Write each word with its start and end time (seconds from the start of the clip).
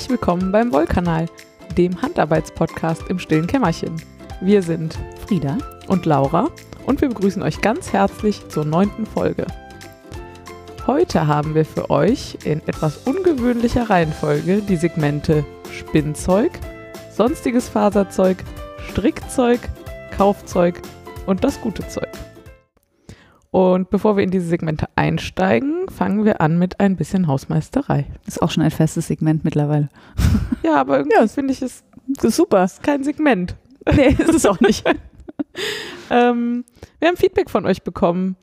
Herzlich 0.00 0.18
willkommen 0.18 0.50
beim 0.50 0.72
Wollkanal, 0.72 1.26
dem 1.76 2.00
Handarbeitspodcast 2.00 3.02
im 3.10 3.18
stillen 3.18 3.46
Kämmerchen. 3.46 4.00
Wir 4.40 4.62
sind 4.62 4.98
Frieda 5.26 5.58
und 5.88 6.06
Laura 6.06 6.48
und 6.86 7.02
wir 7.02 7.10
begrüßen 7.10 7.42
euch 7.42 7.60
ganz 7.60 7.92
herzlich 7.92 8.48
zur 8.48 8.64
neunten 8.64 9.04
Folge. 9.04 9.46
Heute 10.86 11.26
haben 11.26 11.54
wir 11.54 11.66
für 11.66 11.90
euch 11.90 12.38
in 12.44 12.66
etwas 12.66 12.96
ungewöhnlicher 13.04 13.90
Reihenfolge 13.90 14.62
die 14.62 14.76
Segmente 14.76 15.44
Spinnzeug, 15.70 16.52
sonstiges 17.14 17.68
Faserzeug, 17.68 18.38
Strickzeug, 18.88 19.60
Kaufzeug 20.16 20.80
und 21.26 21.44
das 21.44 21.60
gute 21.60 21.86
Zeug. 21.88 22.08
Und 23.52 23.90
bevor 23.90 24.16
wir 24.16 24.22
in 24.22 24.30
diese 24.30 24.46
Segmente 24.46 24.86
einsteigen, 24.94 25.88
fangen 25.88 26.24
wir 26.24 26.40
an 26.40 26.56
mit 26.58 26.78
ein 26.78 26.96
bisschen 26.96 27.26
Hausmeisterei. 27.26 28.06
Ist 28.26 28.40
auch 28.42 28.50
schon 28.50 28.62
ein 28.62 28.70
festes 28.70 29.06
Segment 29.08 29.44
mittlerweile. 29.44 29.88
Ja, 30.62 30.76
aber 30.76 30.98
irgendwie 30.98 31.16
Ja. 31.16 31.26
finde 31.26 31.52
ich 31.54 31.62
es 31.62 31.82
super. 32.20 32.62
ist 32.64 32.82
kein 32.82 33.02
Segment. 33.04 33.56
Nee, 33.96 34.08
ist 34.18 34.34
es 34.34 34.46
auch 34.46 34.60
nicht. 34.60 34.84
Ähm, 36.10 36.64
wir 36.98 37.08
haben 37.08 37.16
Feedback 37.16 37.48
von 37.48 37.64
euch 37.64 37.82
bekommen. 37.82 38.36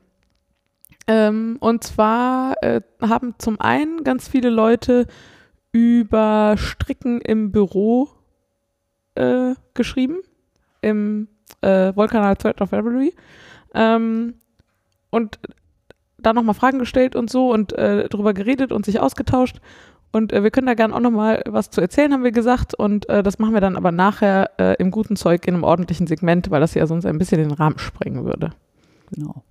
Ähm, 1.06 1.58
und 1.60 1.84
zwar 1.84 2.56
äh, 2.64 2.82
haben 3.02 3.36
zum 3.38 3.62
einen 3.62 4.04
ganz 4.04 4.28
viele 4.28 4.50
Leute 4.50 5.06
über 5.72 6.56
Stricken 6.58 7.22
im 7.22 7.52
Büro 7.52 8.10
äh, 9.16 9.54
geschrieben, 9.76 10.18
im 10.82 11.28
äh, 11.62 11.96
Wollkanal 11.96 12.36
Thread 12.36 12.62
of 12.62 12.74
Revelry. 12.74 13.14
Ähm, 13.76 14.34
und 15.10 15.40
da 16.18 16.34
nochmal 16.34 16.56
Fragen 16.56 16.80
gestellt 16.80 17.16
und 17.16 17.30
so 17.30 17.52
und 17.52 17.74
äh, 17.74 18.10
drüber 18.10 18.34
geredet 18.34 18.72
und 18.72 18.86
sich 18.86 19.00
ausgetauscht. 19.00 19.60
Und 20.12 20.34
äh, 20.34 20.44
wir 20.44 20.52
können 20.52 20.68
da 20.68 20.74
gerne 20.74 20.96
auch 20.96 21.00
nochmal 21.00 21.44
was 21.48 21.70
zu 21.70 21.82
erzählen, 21.82 22.14
haben 22.14 22.24
wir 22.24 22.32
gesagt. 22.32 22.74
Und 22.74 23.08
äh, 23.10 23.24
das 23.24 23.40
machen 23.40 23.54
wir 23.54 23.62
dann 23.62 23.76
aber 23.76 23.92
nachher 23.92 24.52
äh, 24.58 24.76
im 24.82 24.90
guten 24.92 25.16
Zeug 25.16 25.48
in 25.48 25.54
einem 25.54 25.64
ordentlichen 25.64 26.08
Segment, 26.08 26.50
weil 26.50 26.62
das 26.62 26.74
ja 26.74 26.88
sonst 26.88 27.06
ein 27.06 27.18
bisschen 27.18 27.38
den 27.40 27.52
Rahmen 27.52 27.78
sprengen 27.78 28.26
würde. 28.26 28.52
Genau. 29.12 29.44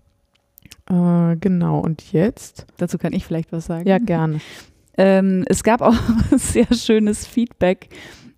Äh, 0.88 1.36
genau, 1.36 1.80
und 1.80 2.12
jetzt? 2.12 2.66
Dazu 2.78 2.98
kann 2.98 3.12
ich 3.12 3.24
vielleicht 3.24 3.52
was 3.52 3.66
sagen. 3.66 3.88
Ja, 3.88 3.98
gerne. 3.98 4.40
Ähm, 4.98 5.44
es 5.46 5.62
gab 5.62 5.82
auch 5.82 5.94
sehr 6.38 6.72
schönes 6.72 7.26
Feedback 7.26 7.90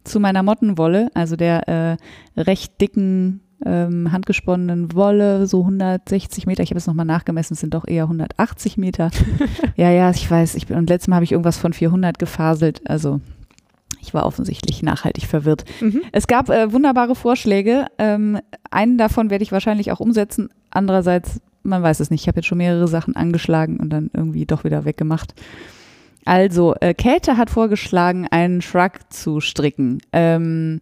zu 0.03 0.19
meiner 0.19 0.43
Mottenwolle, 0.43 1.09
also 1.15 1.37
der 1.37 1.69
äh, 1.69 1.97
recht 2.41 2.81
dicken 2.81 3.43
ähm, 3.65 4.13
handgesponnenen 4.13 4.95
Wolle, 4.95 5.47
so 5.47 5.61
160 5.61 6.47
Meter. 6.47 6.63
Ich 6.63 6.71
habe 6.71 6.79
es 6.79 6.87
nochmal 6.87 7.07
nachgemessen, 7.07 7.55
es 7.55 7.61
sind 7.61 7.75
doch 7.75 7.87
eher 7.87 8.05
180 8.05 8.77
Meter. 8.77 9.11
ja, 9.77 9.91
ja, 9.91 10.11
ich 10.11 10.31
weiß. 10.31 10.55
Ich 10.55 10.67
bin, 10.67 10.77
und 10.77 10.89
letztes 10.89 11.09
Mal 11.09 11.17
habe 11.17 11.25
ich 11.25 11.33
irgendwas 11.33 11.59
von 11.59 11.73
400 11.73 12.19
gefaselt. 12.19 12.83
Also 12.89 13.21
ich 14.01 14.15
war 14.15 14.27
offensichtlich 14.27 14.83
nachhaltig 14.83 15.27
verwirrt. 15.27 15.65
Mhm. 15.81 16.03
Es 16.13 16.27
gab 16.27 16.51
äh, 16.51 16.73
wunderbare 16.73 17.15
Vorschläge. 17.15 17.87
Ähm, 17.99 18.39
einen 18.71 18.99
davon 18.99 19.31
werde 19.31 19.43
ich 19.43 19.53
wahrscheinlich 19.53 19.93
auch 19.93 20.01
umsetzen. 20.01 20.51
Andererseits, 20.71 21.41
man 21.63 21.83
weiß 21.83 22.01
es 22.01 22.11
nicht. 22.11 22.23
Ich 22.23 22.29
habe 22.29 22.39
jetzt 22.39 22.47
schon 22.47 22.59
mehrere 22.59 22.89
Sachen 22.89 23.17
angeschlagen 23.17 23.79
und 23.79 23.91
dann 23.91 24.11
irgendwie 24.13 24.47
doch 24.47 24.65
wieder 24.65 24.85
weggemacht. 24.85 25.35
Also, 26.25 26.75
äh, 26.81 26.95
Käthe 26.95 27.37
hat 27.37 27.51
vorgeschlagen, 27.51 28.27
einen 28.31 28.61
Shrug 28.61 28.93
zu 29.11 29.41
stricken. 29.41 29.99
Ähm, 30.13 30.81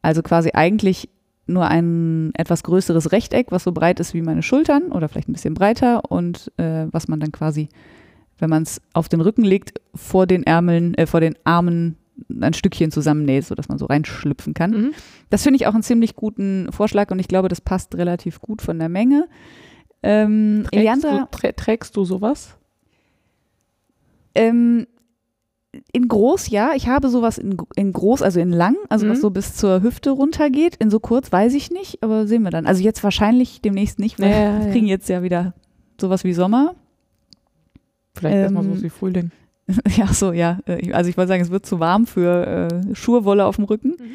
also 0.00 0.22
quasi 0.22 0.50
eigentlich 0.54 1.08
nur 1.46 1.66
ein 1.66 2.30
etwas 2.34 2.62
größeres 2.62 3.12
Rechteck, 3.12 3.50
was 3.50 3.64
so 3.64 3.72
breit 3.72 4.00
ist 4.00 4.14
wie 4.14 4.22
meine 4.22 4.42
Schultern 4.42 4.92
oder 4.92 5.08
vielleicht 5.08 5.28
ein 5.28 5.32
bisschen 5.32 5.54
breiter 5.54 6.10
und 6.10 6.52
äh, 6.56 6.86
was 6.90 7.08
man 7.08 7.20
dann 7.20 7.32
quasi, 7.32 7.68
wenn 8.38 8.50
man 8.50 8.62
es 8.62 8.80
auf 8.92 9.08
den 9.08 9.20
Rücken 9.20 9.42
legt, 9.42 9.80
vor 9.94 10.26
den 10.26 10.44
Ärmeln, 10.44 10.94
äh, 10.94 11.06
vor 11.06 11.20
den 11.20 11.34
Armen 11.44 11.96
ein 12.40 12.54
Stückchen 12.54 12.90
zusammennäht, 12.90 13.44
sodass 13.44 13.68
man 13.68 13.78
so 13.78 13.86
reinschlüpfen 13.86 14.54
kann. 14.54 14.70
Mhm. 14.70 14.92
Das 15.30 15.42
finde 15.42 15.56
ich 15.56 15.66
auch 15.66 15.74
einen 15.74 15.82
ziemlich 15.82 16.14
guten 16.14 16.70
Vorschlag 16.70 17.10
und 17.10 17.18
ich 17.18 17.28
glaube, 17.28 17.48
das 17.48 17.60
passt 17.60 17.96
relativ 17.96 18.40
gut 18.40 18.62
von 18.62 18.78
der 18.78 18.88
Menge. 18.88 19.28
Ähm, 20.02 20.64
Trägst, 20.64 20.74
Eliandra, 20.74 21.18
du, 21.30 21.38
trä 21.38 21.52
trägst 21.52 21.96
du 21.96 22.04
sowas? 22.04 22.56
ähm, 24.34 24.86
in 25.92 26.06
groß, 26.08 26.50
ja. 26.50 26.72
Ich 26.74 26.88
habe 26.88 27.08
sowas 27.08 27.38
in, 27.38 27.56
in 27.76 27.92
groß, 27.92 28.22
also 28.22 28.40
in 28.40 28.52
lang, 28.52 28.76
also 28.88 29.06
Mhm. 29.06 29.10
was 29.10 29.20
so 29.20 29.30
bis 29.30 29.54
zur 29.54 29.82
Hüfte 29.82 30.10
runtergeht. 30.10 30.76
In 30.76 30.90
so 30.90 31.00
kurz 31.00 31.32
weiß 31.32 31.54
ich 31.54 31.70
nicht, 31.70 32.02
aber 32.02 32.26
sehen 32.26 32.42
wir 32.42 32.50
dann. 32.50 32.66
Also 32.66 32.82
jetzt 32.82 33.02
wahrscheinlich 33.02 33.60
demnächst 33.62 33.98
nicht, 33.98 34.20
weil 34.20 34.30
Ja, 34.30 34.36
wir 34.60 34.66
ja. 34.66 34.72
kriegen 34.72 34.86
jetzt 34.86 35.08
ja 35.08 35.22
wieder 35.22 35.54
sowas 36.00 36.24
wie 36.24 36.32
Sommer. 36.34 36.74
Vielleicht 38.14 38.36
erstmal 38.36 38.64
Ähm, 38.64 38.76
so 38.76 38.82
wie 38.82 38.90
Frühling. 38.90 39.30
ja, 39.96 40.06
so, 40.12 40.32
ja. 40.32 40.58
Äh, 40.66 40.92
Also 40.92 41.08
ich 41.08 41.16
wollte 41.16 41.28
sagen, 41.28 41.42
es 41.42 41.50
wird 41.50 41.64
zu 41.64 41.80
warm 41.80 42.06
für 42.06 42.68
äh, 42.90 42.94
Schurwolle 42.94 43.46
auf 43.46 43.56
dem 43.56 43.64
Rücken. 43.64 43.90
Mhm. 43.98 44.10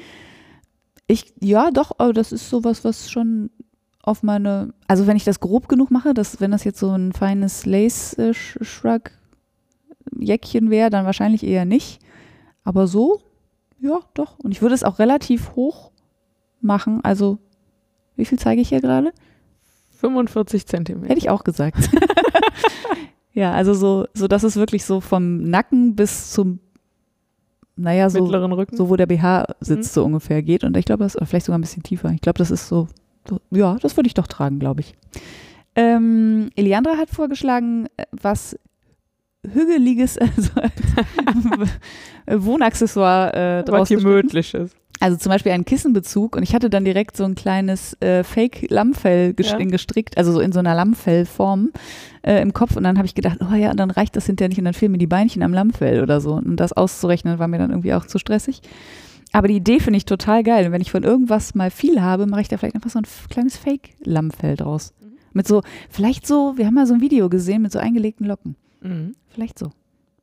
Ich, 1.07 1.33
ja, 1.39 1.71
doch, 1.71 1.91
aber 1.97 2.13
das 2.13 2.31
ist 2.31 2.49
sowas, 2.49 2.83
was 2.83 3.09
schon 3.09 3.49
auf 4.03 4.23
meine, 4.23 4.73
also 4.87 5.07
wenn 5.07 5.17
ich 5.17 5.23
das 5.23 5.39
grob 5.39 5.67
genug 5.69 5.89
mache, 5.89 6.13
dass, 6.13 6.39
wenn 6.41 6.51
das 6.51 6.63
jetzt 6.65 6.79
so 6.79 6.91
ein 6.91 7.13
feines 7.13 7.65
Lace-Shrug-Jäckchen 10.19 10.69
wäre, 10.69 10.89
dann 10.89 11.05
wahrscheinlich 11.05 11.43
eher 11.45 11.65
nicht. 11.65 11.99
Aber 12.63 12.87
so, 12.87 13.21
ja, 13.79 13.99
doch. 14.13 14.39
Und 14.39 14.51
ich 14.51 14.61
würde 14.61 14.75
es 14.75 14.83
auch 14.83 14.99
relativ 14.99 15.55
hoch 15.55 15.91
machen. 16.61 16.99
Also, 17.03 17.37
wie 18.15 18.25
viel 18.25 18.39
zeige 18.39 18.61
ich 18.61 18.69
hier 18.69 18.81
gerade? 18.81 19.13
45 19.99 20.65
Zentimeter. 20.67 21.09
Hätte 21.09 21.19
ich 21.19 21.29
auch 21.29 21.43
gesagt. 21.43 21.89
ja, 23.33 23.51
also 23.53 23.73
so, 23.73 24.05
so, 24.13 24.27
dass 24.27 24.43
es 24.43 24.55
wirklich 24.55 24.85
so 24.85 25.01
vom 25.01 25.43
Nacken 25.43 25.95
bis 25.95 26.31
zum, 26.31 26.59
naja, 27.75 28.09
so, 28.09 28.21
Mittleren 28.21 28.51
Rücken. 28.51 28.75
so 28.75 28.89
wo 28.89 28.95
der 28.95 29.05
BH 29.05 29.45
sitzt, 29.59 29.91
Mhm. 29.91 29.93
so 29.93 30.05
ungefähr 30.05 30.41
geht. 30.43 30.63
Und 30.63 30.75
ich 30.77 30.85
glaube, 30.85 31.03
das 31.03 31.15
oder 31.15 31.25
vielleicht 31.25 31.45
sogar 31.45 31.57
ein 31.57 31.61
bisschen 31.61 31.83
tiefer. 31.83 32.11
Ich 32.11 32.21
glaube, 32.21 32.37
das 32.39 32.51
ist 32.51 32.67
so, 32.67 32.87
so 33.27 33.39
ja, 33.51 33.77
das 33.81 33.95
würde 33.97 34.07
ich 34.07 34.13
doch 34.13 34.27
tragen, 34.27 34.59
glaube 34.59 34.81
ich. 34.81 34.95
Ähm, 35.75 36.49
Eliandra 36.55 36.97
hat 36.97 37.09
vorgeschlagen, 37.09 37.85
äh, 37.97 38.05
was 38.11 38.57
Hügeliges, 39.45 40.17
also 40.19 40.49
als 42.25 42.45
Wohnaccessoire 42.45 43.59
äh, 43.59 43.63
draus 43.63 43.81
was 43.81 43.89
gemütliches. 43.89 44.71
Also 44.99 45.15
zum 45.17 45.31
Beispiel 45.31 45.51
einen 45.51 45.65
Kissenbezug 45.65 46.35
und 46.35 46.41
ich 46.43 46.55
hatte 46.55 46.71
dann 46.71 46.83
direkt 46.83 47.15
so 47.17 47.23
ein 47.23 47.35
kleines 47.35 47.95
äh, 48.01 48.23
Fake-Lammfell 48.23 49.35
Ja. 49.39 49.57
gestrickt, 49.57 50.17
also 50.17 50.31
so 50.31 50.39
in 50.39 50.51
so 50.51 50.57
einer 50.57 50.73
Lammfellform 50.73 51.71
äh, 52.23 52.41
im 52.41 52.51
Kopf 52.51 52.75
und 52.75 52.83
dann 52.83 52.97
habe 52.97 53.05
ich 53.05 53.13
gedacht, 53.13 53.37
oh 53.41 53.53
ja, 53.53 53.73
dann 53.75 53.91
reicht 53.91 54.15
das 54.15 54.25
hinterher 54.25 54.49
nicht 54.49 54.57
und 54.57 54.65
dann 54.65 54.73
fehlen 54.73 54.91
mir 54.91 54.97
die 54.97 55.05
Beinchen 55.05 55.43
am 55.43 55.53
Lammfell 55.53 56.01
oder 56.01 56.19
so 56.19 56.33
und 56.33 56.55
das 56.55 56.73
auszurechnen 56.73 57.37
war 57.37 57.47
mir 57.47 57.59
dann 57.59 57.69
irgendwie 57.69 57.93
auch 57.93 58.07
zu 58.07 58.17
stressig. 58.17 58.61
Aber 59.33 59.47
die 59.47 59.57
Idee 59.57 59.79
finde 59.79 59.97
ich 59.97 60.05
total 60.05 60.41
geil 60.41 60.65
und 60.65 60.71
wenn 60.71 60.81
ich 60.81 60.89
von 60.89 61.03
irgendwas 61.03 61.53
mal 61.53 61.69
viel 61.69 62.01
habe, 62.01 62.25
mache 62.25 62.41
ich 62.41 62.47
da 62.47 62.57
vielleicht 62.57 62.75
einfach 62.75 62.89
so 62.89 62.97
ein 62.97 63.05
kleines 63.29 63.55
Fake-Lammfell 63.55 64.55
draus. 64.55 64.93
Mhm. 64.99 65.17
Mit 65.33 65.47
so, 65.47 65.61
vielleicht 65.91 66.25
so, 66.25 66.53
wir 66.57 66.65
haben 66.65 66.73
mal 66.73 66.87
so 66.87 66.95
ein 66.95 67.01
Video 67.01 67.29
gesehen 67.29 67.61
mit 67.61 67.71
so 67.71 67.77
eingelegten 67.77 68.25
Locken. 68.25 68.55
Mhm. 68.81 69.13
Vielleicht 69.37 69.59
so. 69.59 69.69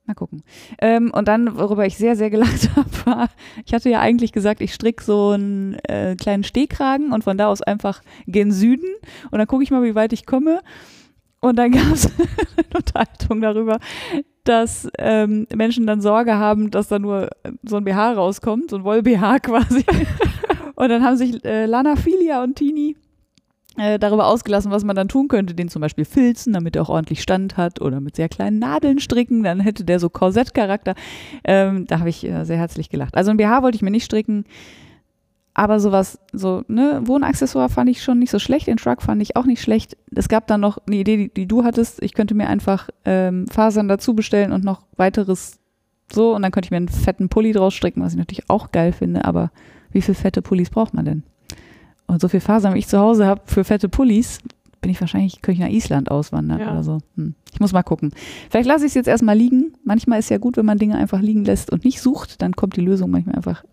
Mal 0.06 0.14
gucken. 0.14 0.42
Ähm, 0.80 1.12
und 1.14 1.28
dann, 1.28 1.56
worüber 1.56 1.86
ich 1.86 1.96
sehr, 1.96 2.16
sehr 2.16 2.30
gelacht 2.30 2.68
habe, 2.76 2.90
war, 3.04 3.28
ich 3.64 3.72
hatte 3.72 3.88
ja 3.88 4.00
eigentlich 4.00 4.32
gesagt, 4.32 4.60
ich 4.60 4.74
stricke 4.74 5.04
so 5.04 5.30
einen 5.30 5.74
äh, 5.84 6.16
kleinen 6.16 6.42
Stehkragen 6.42 7.12
und 7.12 7.22
von 7.22 7.38
da 7.38 7.46
aus 7.46 7.62
einfach 7.62 8.02
gen 8.26 8.50
Süden 8.50 8.88
und 9.30 9.38
dann 9.38 9.46
gucke 9.46 9.62
ich 9.62 9.70
mal, 9.70 9.84
wie 9.84 9.94
weit 9.94 10.12
ich 10.12 10.26
komme. 10.26 10.62
Und 11.38 11.60
dann 11.60 11.70
gab 11.70 11.92
es 11.92 12.06
eine 12.06 12.66
Unterhaltung 12.74 13.40
darüber, 13.40 13.78
dass 14.42 14.88
ähm, 14.98 15.46
Menschen 15.54 15.86
dann 15.86 16.00
Sorge 16.00 16.34
haben, 16.34 16.72
dass 16.72 16.88
da 16.88 16.98
nur 16.98 17.30
äh, 17.44 17.52
so 17.62 17.76
ein 17.76 17.84
BH 17.84 18.14
rauskommt, 18.14 18.70
so 18.70 18.76
ein 18.78 18.82
Woll-BH 18.84 19.38
quasi. 19.44 19.84
und 20.74 20.88
dann 20.88 21.04
haben 21.04 21.16
sich 21.16 21.44
äh, 21.44 21.66
Lana, 21.66 21.94
Filia 21.94 22.42
und 22.42 22.56
Tini 22.56 22.96
äh, 23.76 23.98
darüber 23.98 24.26
ausgelassen, 24.26 24.70
was 24.70 24.84
man 24.84 24.96
dann 24.96 25.08
tun 25.08 25.28
könnte, 25.28 25.54
den 25.54 25.68
zum 25.68 25.80
Beispiel 25.80 26.04
filzen, 26.04 26.52
damit 26.52 26.76
er 26.76 26.82
auch 26.82 26.88
ordentlich 26.88 27.22
Stand 27.22 27.56
hat 27.56 27.80
oder 27.80 28.00
mit 28.00 28.16
sehr 28.16 28.28
kleinen 28.28 28.58
Nadeln 28.58 29.00
stricken, 29.00 29.42
dann 29.42 29.60
hätte 29.60 29.84
der 29.84 29.98
so 29.98 30.08
Korsettcharakter. 30.08 30.94
Ähm, 31.44 31.86
da 31.86 31.98
habe 31.98 32.08
ich 32.08 32.24
äh, 32.24 32.44
sehr 32.44 32.58
herzlich 32.58 32.88
gelacht. 32.88 33.16
Also 33.16 33.30
ein 33.30 33.36
BH 33.36 33.62
wollte 33.62 33.76
ich 33.76 33.82
mir 33.82 33.90
nicht 33.90 34.04
stricken, 34.04 34.44
aber 35.54 35.78
sowas, 35.78 36.18
so, 36.32 36.64
ne, 36.66 37.00
Wohnaccessoire 37.04 37.68
fand 37.68 37.88
ich 37.88 38.02
schon 38.02 38.18
nicht 38.18 38.30
so 38.30 38.40
schlecht, 38.40 38.66
den 38.66 38.78
Shrug 38.78 39.02
fand 39.02 39.22
ich 39.22 39.36
auch 39.36 39.44
nicht 39.44 39.62
schlecht. 39.62 39.96
Es 40.14 40.28
gab 40.28 40.48
dann 40.48 40.60
noch 40.60 40.78
eine 40.86 40.96
Idee, 40.96 41.16
die, 41.16 41.32
die 41.32 41.46
du 41.46 41.64
hattest, 41.64 42.02
ich 42.02 42.14
könnte 42.14 42.34
mir 42.34 42.48
einfach 42.48 42.90
ähm, 43.04 43.46
Fasern 43.46 43.88
dazu 43.88 44.14
bestellen 44.14 44.52
und 44.52 44.64
noch 44.64 44.82
weiteres 44.96 45.60
so 46.12 46.34
und 46.34 46.42
dann 46.42 46.52
könnte 46.52 46.66
ich 46.66 46.70
mir 46.70 46.76
einen 46.76 46.88
fetten 46.88 47.28
Pulli 47.28 47.52
draus 47.52 47.74
stricken, 47.74 48.02
was 48.02 48.12
ich 48.12 48.18
natürlich 48.18 48.50
auch 48.50 48.72
geil 48.72 48.92
finde, 48.92 49.24
aber 49.24 49.50
wie 49.90 50.02
viele 50.02 50.16
fette 50.16 50.42
Pullis 50.42 50.70
braucht 50.70 50.92
man 50.92 51.04
denn? 51.04 51.22
Und 52.06 52.20
so 52.20 52.28
viel 52.28 52.40
Fasern, 52.40 52.74
wie 52.74 52.78
ich 52.78 52.88
zu 52.88 52.98
Hause 52.98 53.26
habe 53.26 53.42
für 53.46 53.64
fette 53.64 53.88
Pullis, 53.88 54.38
bin 54.80 54.90
ich 54.90 55.00
wahrscheinlich, 55.00 55.40
könnte 55.40 55.60
ich 55.62 55.66
nach 55.66 55.72
Island 55.74 56.10
auswandern 56.10 56.60
Ja. 56.60 56.72
oder 56.72 56.82
so. 56.82 56.98
Hm. 57.16 57.34
Ich 57.52 57.60
muss 57.60 57.72
mal 57.72 57.82
gucken. 57.82 58.12
Vielleicht 58.50 58.68
lasse 58.68 58.84
ich 58.84 58.90
es 58.90 58.94
jetzt 58.94 59.06
erstmal 59.08 59.36
liegen. 59.36 59.72
Manchmal 59.84 60.18
ist 60.18 60.28
ja 60.28 60.38
gut, 60.38 60.56
wenn 60.58 60.66
man 60.66 60.76
Dinge 60.78 60.96
einfach 60.96 61.20
liegen 61.20 61.44
lässt 61.44 61.70
und 61.70 61.84
nicht 61.84 62.00
sucht, 62.02 62.42
dann 62.42 62.54
kommt 62.54 62.76
die 62.76 62.82
Lösung 62.82 63.10
manchmal 63.10 63.36
einfach 63.36 63.64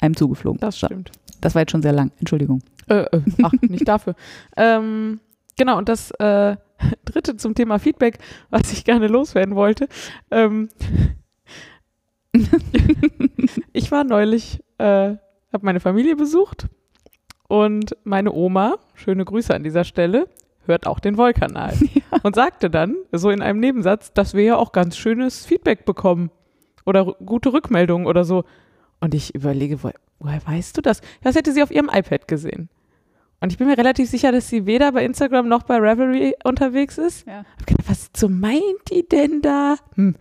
einem 0.00 0.16
zugeflogen. 0.16 0.60
Das 0.60 0.76
stimmt. 0.76 1.10
das 1.40 1.54
war 1.54 1.62
jetzt 1.62 1.70
schon 1.70 1.82
sehr 1.82 1.92
lang. 1.92 2.10
Entschuldigung. 2.18 2.60
Äh, 2.88 3.04
äh, 3.04 3.20
ach, 3.42 3.52
nicht 3.62 3.88
dafür. 3.88 4.14
Ähm, 4.56 5.20
genau, 5.56 5.78
und 5.78 5.88
das 5.88 6.10
äh, 6.12 6.56
dritte 7.06 7.36
zum 7.36 7.54
Thema 7.54 7.78
Feedback, 7.78 8.18
was 8.50 8.72
ich 8.72 8.84
gerne 8.84 9.06
loswerden 9.06 9.54
wollte. 9.54 9.88
Ähm, 10.30 10.68
ich 13.72 13.90
war 13.90 14.04
neulich, 14.04 14.60
äh, 14.78 14.84
habe 14.84 15.18
meine 15.62 15.80
Familie 15.80 16.16
besucht 16.16 16.68
und 17.52 17.98
meine 18.04 18.32
Oma, 18.32 18.76
schöne 18.94 19.26
Grüße 19.26 19.54
an 19.54 19.62
dieser 19.62 19.84
Stelle, 19.84 20.26
hört 20.64 20.86
auch 20.86 21.00
den 21.00 21.18
Wollkanal 21.18 21.74
Ja. 21.92 22.18
und 22.22 22.34
sagte 22.34 22.70
dann 22.70 22.96
so 23.12 23.28
in 23.28 23.42
einem 23.42 23.60
Nebensatz, 23.60 24.10
dass 24.14 24.32
wir 24.32 24.42
ja 24.42 24.56
auch 24.56 24.72
ganz 24.72 24.96
schönes 24.96 25.44
Feedback 25.44 25.84
bekommen 25.84 26.30
oder 26.86 27.04
gute 27.04 27.52
Rückmeldungen 27.52 28.06
oder 28.06 28.24
so. 28.24 28.44
Und 29.00 29.12
ich 29.12 29.34
überlege, 29.34 29.82
wo, 29.84 29.90
woher 30.18 30.40
weißt 30.46 30.78
du 30.78 30.80
das? 30.80 31.02
Das 31.22 31.36
hätte 31.36 31.52
sie 31.52 31.62
auf 31.62 31.70
ihrem 31.70 31.90
iPad 31.92 32.26
gesehen. 32.26 32.70
Und 33.42 33.52
ich 33.52 33.58
bin 33.58 33.66
mir 33.66 33.76
relativ 33.76 34.08
sicher, 34.08 34.32
dass 34.32 34.48
sie 34.48 34.64
weder 34.64 34.90
bei 34.92 35.04
Instagram 35.04 35.46
noch 35.46 35.64
bei 35.64 35.76
Revelry 35.76 36.34
unterwegs 36.44 36.96
ist. 36.96 37.26
Ja. 37.26 37.44
Hab 37.58 37.66
gedacht, 37.66 37.86
was 37.86 38.08
so 38.16 38.30
meint 38.30 38.62
die 38.90 39.06
denn 39.06 39.42
da? 39.42 39.76
Hm. 39.96 40.16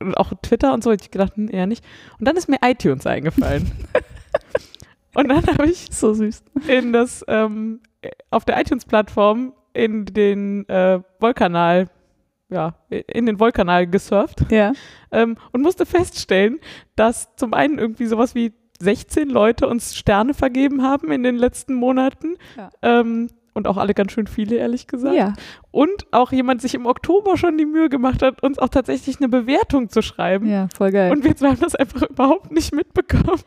Und 0.00 0.16
auch 0.16 0.32
Twitter 0.42 0.74
und 0.74 0.82
so, 0.82 0.90
ich 0.90 1.12
gedacht, 1.12 1.36
hm, 1.36 1.48
eher 1.48 1.68
nicht. 1.68 1.84
Und 2.18 2.26
dann 2.26 2.34
ist 2.36 2.48
mir 2.48 2.58
iTunes 2.64 3.06
eingefallen. 3.06 3.70
und 5.14 5.28
dann 5.28 5.46
habe 5.46 5.66
ich 5.66 5.88
So 5.90 6.12
süß. 6.14 6.42
in 6.68 6.92
das, 6.92 7.24
ähm, 7.28 7.80
auf 8.30 8.44
der 8.44 8.60
iTunes-Plattform 8.60 9.52
in 9.74 10.04
den 10.06 10.68
äh, 10.68 11.00
Wollkanal, 11.20 11.88
ja, 12.50 12.74
in 12.90 13.26
den 13.26 13.40
Wollkanal 13.40 13.86
gesurft 13.86 14.44
Ja. 14.50 14.72
ähm, 15.10 15.36
und 15.52 15.62
musste 15.62 15.86
feststellen, 15.86 16.58
dass 16.96 17.34
zum 17.36 17.54
einen 17.54 17.78
irgendwie 17.78 18.06
sowas 18.06 18.34
wie 18.34 18.52
16 18.80 19.28
Leute 19.30 19.68
uns 19.68 19.96
Sterne 19.96 20.34
vergeben 20.34 20.82
haben 20.82 21.10
in 21.12 21.22
den 21.22 21.36
letzten 21.36 21.74
Monaten. 21.74 22.34
Ja. 22.56 22.70
Ähm, 22.82 23.28
und 23.54 23.66
auch 23.66 23.76
alle 23.76 23.94
ganz 23.94 24.12
schön 24.12 24.26
viele, 24.26 24.56
ehrlich 24.56 24.86
gesagt. 24.86 25.14
Ja. 25.14 25.34
Und 25.70 26.06
auch 26.10 26.32
jemand 26.32 26.62
sich 26.62 26.74
im 26.74 26.86
Oktober 26.86 27.36
schon 27.36 27.58
die 27.58 27.66
Mühe 27.66 27.88
gemacht 27.88 28.22
hat, 28.22 28.42
uns 28.42 28.58
auch 28.58 28.68
tatsächlich 28.68 29.18
eine 29.18 29.28
Bewertung 29.28 29.88
zu 29.88 30.02
schreiben. 30.02 30.48
Ja, 30.48 30.68
voll 30.74 30.90
geil. 30.90 31.12
Und 31.12 31.24
wir 31.24 31.36
zwei 31.36 31.48
haben 31.48 31.60
das 31.60 31.74
einfach 31.74 32.02
überhaupt 32.02 32.50
nicht 32.50 32.74
mitbekommen. 32.74 33.42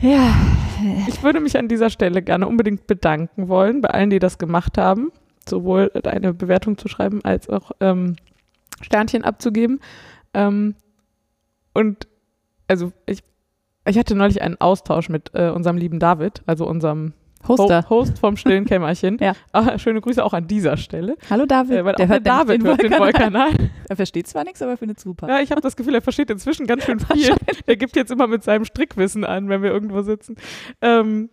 ja. 0.00 0.34
Ich 1.06 1.22
würde 1.22 1.40
mich 1.40 1.56
an 1.56 1.68
dieser 1.68 1.90
Stelle 1.90 2.22
gerne 2.22 2.48
unbedingt 2.48 2.86
bedanken 2.86 3.48
wollen 3.48 3.80
bei 3.80 3.90
allen, 3.90 4.10
die 4.10 4.18
das 4.18 4.38
gemacht 4.38 4.76
haben, 4.76 5.12
sowohl 5.48 5.90
eine 6.04 6.34
Bewertung 6.34 6.76
zu 6.76 6.88
schreiben 6.88 7.20
als 7.24 7.48
auch 7.48 7.72
ähm, 7.80 8.16
Sternchen 8.80 9.24
abzugeben. 9.24 9.80
Ähm, 10.34 10.74
und 11.72 12.08
also 12.68 12.92
ich, 13.06 13.22
ich 13.86 13.98
hatte 13.98 14.14
neulich 14.14 14.42
einen 14.42 14.60
Austausch 14.60 15.08
mit 15.08 15.30
äh, 15.34 15.50
unserem 15.50 15.76
lieben 15.76 15.98
David, 15.98 16.42
also 16.46 16.66
unserem 16.66 17.12
Hoster. 17.48 17.84
Ho 17.88 17.90
Host 17.90 18.18
vom 18.18 18.36
stillen 18.36 18.64
Kämmerchen. 18.64 19.18
Ja. 19.20 19.34
Ah, 19.52 19.78
schöne 19.78 20.00
Grüße 20.00 20.24
auch 20.24 20.32
an 20.32 20.46
dieser 20.46 20.76
Stelle, 20.76 21.16
Hallo 21.30 21.46
David. 21.46 21.78
äh, 21.78 21.84
weil 21.84 21.94
auch 21.94 22.06
der 22.06 22.20
David 22.20 22.64
hört 22.64 22.82
den 22.82 22.92
Wollkanal. 22.92 23.50
Er 23.88 23.96
versteht 23.96 24.26
zwar 24.26 24.44
nichts, 24.44 24.62
aber 24.62 24.76
findet 24.76 24.98
super. 25.00 25.28
Ja, 25.28 25.40
ich 25.40 25.50
habe 25.50 25.60
das 25.60 25.76
Gefühl, 25.76 25.94
er 25.94 26.00
versteht 26.02 26.30
inzwischen 26.30 26.66
ganz 26.66 26.84
schön 26.84 26.98
viel. 26.98 27.34
Er 27.66 27.76
gibt 27.76 27.94
jetzt 27.94 28.10
immer 28.10 28.26
mit 28.26 28.42
seinem 28.42 28.64
Strickwissen 28.64 29.24
an, 29.24 29.48
wenn 29.48 29.62
wir 29.62 29.70
irgendwo 29.70 30.00
sitzen. 30.02 30.36
Ähm, 30.80 31.28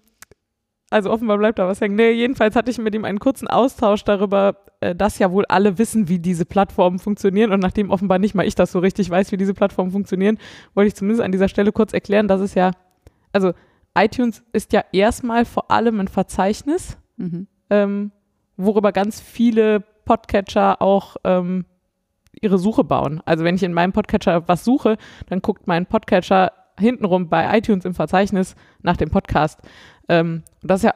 also 0.90 1.12
offenbar 1.12 1.38
bleibt 1.38 1.60
da 1.60 1.68
was 1.68 1.80
hängen. 1.82 1.96
Nee, 1.96 2.12
jedenfalls 2.12 2.56
hatte 2.56 2.72
ich 2.72 2.80
mit 2.80 2.96
ihm 2.96 3.06
einen 3.06 3.20
kurzen 3.20 3.48
Austausch 3.48 4.04
darüber, 4.04 4.56
äh, 4.82 4.96
dass 4.96 5.20
ja 5.20 5.32
wohl 5.32 5.46
alle 5.46 5.78
wissen, 5.78 6.10
wie 6.10 6.20
diese 6.20 6.46
Plattformen 6.46 6.98
funktionieren. 7.00 7.52
Und 7.52 7.60
nachdem 7.60 7.92
offenbar 7.92 8.18
nicht 8.20 8.34
mal 8.34 8.46
ich 8.46 8.56
das 8.56 8.72
so 8.72 8.80
richtig 8.80 9.10
weiß, 9.10 9.32
wie 9.32 9.38
diese 9.38 9.54
Plattformen 9.54 9.92
funktionieren, 9.92 10.40
wollte 10.74 10.88
ich 10.88 10.96
zumindest 10.96 11.22
an 11.22 11.32
dieser 11.32 11.48
Stelle 11.48 11.72
kurz 11.72 11.94
erklären, 11.94 12.28
dass 12.28 12.42
es 12.42 12.56
ja, 12.56 12.72
also 13.32 13.54
iTunes 13.98 14.44
ist 14.54 14.74
ja 14.74 14.84
erstmal 14.92 15.46
vor 15.46 15.72
allem 15.72 16.00
ein 16.00 16.08
Verzeichnis 16.08 16.98
Mhm. 17.18 17.48
ähm, 17.70 18.12
worüber 18.56 18.92
ganz 18.94 19.20
viele 19.20 19.82
Podcatcher 20.06 20.82
auch 20.82 21.18
ähm, 21.24 21.66
ihre 22.42 22.58
Suche 22.58 22.84
bauen. 22.84 23.22
Also 23.26 23.44
wenn 23.44 23.56
ich 23.56 23.64
in 23.64 23.74
meinem 23.74 23.92
Podcatcher 23.92 24.48
was 24.48 24.64
suche, 24.64 24.98
dann 25.28 25.42
guckt 25.42 25.68
mein 25.68 25.86
Podcatcher 25.86 26.52
hintenrum 26.78 27.28
bei 27.30 27.58
iTunes 27.58 27.86
im 27.86 27.94
Verzeichnis 27.94 28.56
nach 28.82 28.96
dem 28.98 29.10
Podcast. 29.10 29.60
Ähm, 30.08 30.44
und 30.62 30.72
das 30.72 30.80
ist 30.80 30.84
ja 30.84 30.94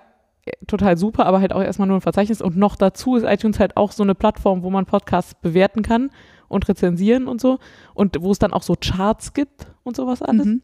total 0.67 0.97
super, 0.97 1.25
aber 1.25 1.41
halt 1.41 1.53
auch 1.53 1.61
erstmal 1.61 1.87
nur 1.87 1.97
ein 1.97 2.01
Verzeichnis. 2.01 2.41
Und 2.41 2.57
noch 2.57 2.75
dazu 2.75 3.15
ist 3.15 3.23
iTunes 3.23 3.59
halt 3.59 3.77
auch 3.77 3.91
so 3.91 4.03
eine 4.03 4.15
Plattform, 4.15 4.63
wo 4.63 4.69
man 4.69 4.85
Podcasts 4.85 5.35
bewerten 5.35 5.81
kann 5.83 6.09
und 6.47 6.67
rezensieren 6.67 7.27
und 7.27 7.41
so. 7.41 7.59
Und 7.93 8.21
wo 8.21 8.31
es 8.31 8.39
dann 8.39 8.53
auch 8.53 8.63
so 8.63 8.75
Charts 8.79 9.33
gibt 9.33 9.67
und 9.83 9.95
sowas 9.95 10.21
alles. 10.21 10.45
Mhm. 10.45 10.61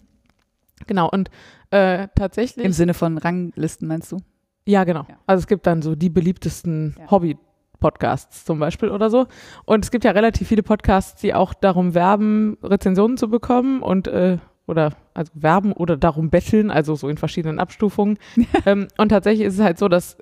Genau. 0.87 1.09
Und 1.09 1.29
äh, 1.71 2.07
tatsächlich. 2.15 2.65
Im 2.65 2.71
Sinne 2.73 2.93
von 2.93 3.17
Ranglisten 3.17 3.87
meinst 3.87 4.11
du? 4.11 4.17
Ja, 4.65 4.83
genau. 4.83 5.05
Ja. 5.09 5.15
Also 5.25 5.41
es 5.41 5.47
gibt 5.47 5.65
dann 5.67 5.81
so 5.81 5.95
die 5.95 6.09
beliebtesten 6.09 6.95
Ja. 6.99 7.11
Hobby-Podcasts 7.11 8.45
zum 8.45 8.59
Beispiel 8.59 8.89
oder 8.89 9.09
so. 9.09 9.27
Und 9.65 9.85
es 9.85 9.91
gibt 9.91 10.03
ja 10.03 10.11
relativ 10.11 10.47
viele 10.47 10.63
Podcasts, 10.63 11.21
die 11.21 11.33
auch 11.33 11.53
darum 11.53 11.93
werben, 11.93 12.57
Rezensionen 12.63 13.17
zu 13.17 13.29
bekommen 13.29 13.81
und 13.81 14.07
äh, 14.07 14.37
oder 14.67 14.93
also 15.15 15.31
werben 15.33 15.73
oder 15.73 15.97
darum 15.97 16.29
betteln, 16.29 16.69
also 16.69 16.95
so 16.95 17.09
in 17.09 17.17
verschiedenen 17.17 17.59
Abstufungen. 17.59 18.19
ähm, 18.65 18.87
und 18.97 19.09
tatsächlich 19.09 19.47
ist 19.47 19.55
es 19.55 19.61
halt 19.61 19.79
so, 19.79 19.87
dass 19.87 20.17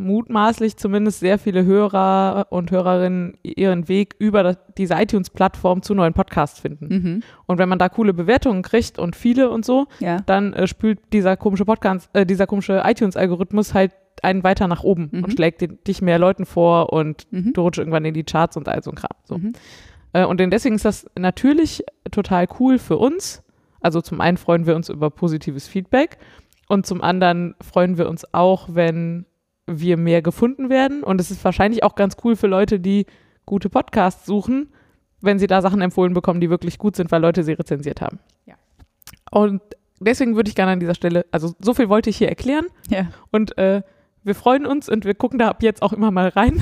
mutmaßlich 0.00 0.76
zumindest 0.76 1.20
sehr 1.20 1.38
viele 1.38 1.64
Hörer 1.64 2.46
und 2.50 2.70
Hörerinnen 2.70 3.34
ihren 3.42 3.88
Weg 3.88 4.14
über 4.18 4.56
diese 4.76 4.94
iTunes-Plattform 4.94 5.82
zu 5.82 5.94
neuen 5.94 6.12
Podcasts 6.14 6.58
finden. 6.60 6.86
Mhm. 6.88 7.22
Und 7.46 7.58
wenn 7.58 7.68
man 7.68 7.78
da 7.78 7.88
coole 7.88 8.12
Bewertungen 8.14 8.62
kriegt 8.62 8.98
und 8.98 9.14
viele 9.16 9.50
und 9.50 9.64
so, 9.64 9.86
Ja. 10.00 10.18
dann 10.26 10.52
äh, 10.54 10.66
spült 10.66 10.98
dieser 11.12 11.36
komische 11.36 11.64
Podcast, 11.64 12.10
äh, 12.14 12.26
dieser 12.26 12.46
komische 12.46 12.82
iTunes-Algorithmus 12.84 13.74
halt 13.74 13.92
einen 14.22 14.42
weiter 14.44 14.68
nach 14.68 14.82
oben 14.82 15.08
Mhm. 15.12 15.24
und 15.24 15.32
schlägt 15.32 15.60
den, 15.60 15.78
dich 15.86 16.02
mehr 16.02 16.18
Leuten 16.18 16.44
vor 16.46 16.92
und 16.92 17.26
Mhm. 17.30 17.52
du 17.52 17.60
rutschst 17.62 17.78
irgendwann 17.78 18.04
in 18.04 18.14
die 18.14 18.24
Charts 18.24 18.56
und 18.56 18.68
all 18.68 18.82
so 18.82 18.90
ein 18.90 18.96
Kram. 18.96 19.16
So. 19.24 19.38
Mhm. 19.38 19.52
Äh, 20.12 20.24
und 20.24 20.40
deswegen 20.40 20.74
ist 20.74 20.84
das 20.84 21.06
natürlich 21.18 21.84
total 22.10 22.46
cool 22.58 22.78
für 22.78 22.96
uns. 22.98 23.42
Also 23.80 24.00
zum 24.02 24.20
einen 24.20 24.36
freuen 24.36 24.66
wir 24.66 24.76
uns 24.76 24.88
über 24.90 25.08
positives 25.10 25.68
Feedback 25.68 26.18
und 26.68 26.84
zum 26.84 27.00
anderen 27.00 27.54
freuen 27.62 27.96
wir 27.96 28.08
uns 28.10 28.26
auch, 28.34 28.68
wenn 28.72 29.24
wir 29.78 29.96
mehr 29.96 30.22
gefunden 30.22 30.68
werden. 30.70 31.02
Und 31.02 31.20
es 31.20 31.30
ist 31.30 31.44
wahrscheinlich 31.44 31.82
auch 31.84 31.94
ganz 31.94 32.16
cool 32.24 32.34
für 32.36 32.46
Leute, 32.46 32.80
die 32.80 33.06
gute 33.46 33.68
Podcasts 33.68 34.26
suchen, 34.26 34.72
wenn 35.20 35.38
sie 35.38 35.46
da 35.46 35.60
Sachen 35.62 35.80
empfohlen 35.80 36.14
bekommen, 36.14 36.40
die 36.40 36.50
wirklich 36.50 36.78
gut 36.78 36.96
sind, 36.96 37.12
weil 37.12 37.20
Leute 37.20 37.44
sie 37.44 37.52
rezensiert 37.52 38.00
haben. 38.00 38.18
Ja. 38.46 38.54
Und 39.30 39.60
deswegen 40.00 40.34
würde 40.36 40.48
ich 40.48 40.54
gerne 40.56 40.72
an 40.72 40.80
dieser 40.80 40.94
Stelle, 40.94 41.26
also 41.30 41.54
so 41.60 41.74
viel 41.74 41.88
wollte 41.88 42.10
ich 42.10 42.16
hier 42.16 42.28
erklären 42.28 42.66
Ja. 42.88 43.08
und 43.30 43.56
äh, 43.58 43.82
wir 44.22 44.34
freuen 44.34 44.66
uns 44.66 44.88
und 44.88 45.04
wir 45.04 45.14
gucken 45.14 45.38
da 45.38 45.48
ab 45.48 45.62
jetzt 45.62 45.82
auch 45.82 45.92
immer 45.92 46.10
mal 46.10 46.28
rein. 46.28 46.60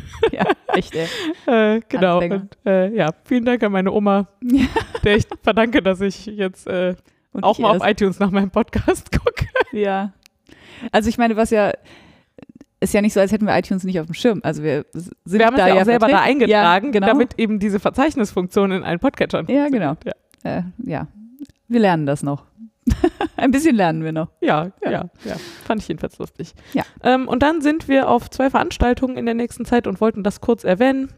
ja, 0.32 0.44
echt, 0.68 0.94
ey. 0.94 1.06
Äh, 1.46 1.80
genau. 1.88 2.16
Anfänger. 2.16 2.34
Und, 2.36 2.56
äh, 2.66 2.94
ja, 2.94 3.10
vielen 3.24 3.44
Dank 3.44 3.62
an 3.62 3.72
meine 3.72 3.92
Oma, 3.92 4.28
Ja. 4.42 4.66
der 5.04 5.16
ich 5.16 5.26
verdanke, 5.42 5.82
dass 5.82 6.00
ich 6.00 6.26
jetzt 6.26 6.66
äh, 6.66 6.94
auch 7.40 7.56
ich 7.56 7.62
mal 7.62 7.76
auf 7.76 7.86
iTunes 7.86 8.18
nach 8.18 8.30
meinem 8.30 8.50
Podcast 8.50 9.10
gucke. 9.18 9.46
Ja. 9.72 10.12
Also 10.92 11.08
ich 11.08 11.18
meine, 11.18 11.36
was 11.36 11.50
ja 11.50 11.72
ist 12.80 12.94
ja 12.94 13.00
nicht 13.00 13.12
so, 13.12 13.20
als 13.20 13.32
hätten 13.32 13.46
wir 13.46 13.56
iTunes 13.56 13.84
nicht 13.84 13.98
auf 14.00 14.06
dem 14.06 14.14
Schirm. 14.14 14.40
Also 14.44 14.62
wir 14.62 14.84
sind 14.92 15.12
Wir 15.24 15.46
haben 15.46 15.54
es 15.54 15.60
da 15.60 15.68
ja 15.68 15.80
auch 15.80 15.84
selber 15.84 16.08
da 16.08 16.20
eingetragen, 16.20 16.86
ja, 16.86 16.92
genau. 16.92 17.06
damit 17.06 17.38
eben 17.38 17.58
diese 17.58 17.80
Verzeichnisfunktion 17.80 18.70
in 18.72 18.82
allen 18.84 19.00
Podcatchern 19.00 19.46
Ja, 19.48 19.68
genau. 19.68 19.96
funktioniert. 19.96 20.16
äh, 20.44 20.62
ja, 20.90 21.08
wir 21.68 21.80
lernen 21.80 22.06
das 22.06 22.22
noch. 22.22 22.44
Ein 23.36 23.50
bisschen 23.50 23.76
lernen 23.76 24.02
wir 24.02 24.12
noch. 24.12 24.28
Ja, 24.40 24.70
ja, 24.82 24.90
Ja. 24.90 25.10
ja, 25.24 25.36
Fand 25.66 25.82
ich 25.82 25.88
jedenfalls 25.88 26.18
lustig. 26.18 26.54
Ja. 26.72 26.84
Ähm, 27.02 27.28
und 27.28 27.42
dann 27.42 27.60
sind 27.60 27.86
wir 27.88 28.08
auf 28.08 28.30
zwei 28.30 28.48
Veranstaltungen 28.48 29.16
in 29.18 29.26
der 29.26 29.34
nächsten 29.34 29.64
Zeit 29.64 29.86
und 29.86 30.00
wollten 30.00 30.22
das 30.22 30.40
kurz 30.40 30.64
erwähnen. 30.64 31.10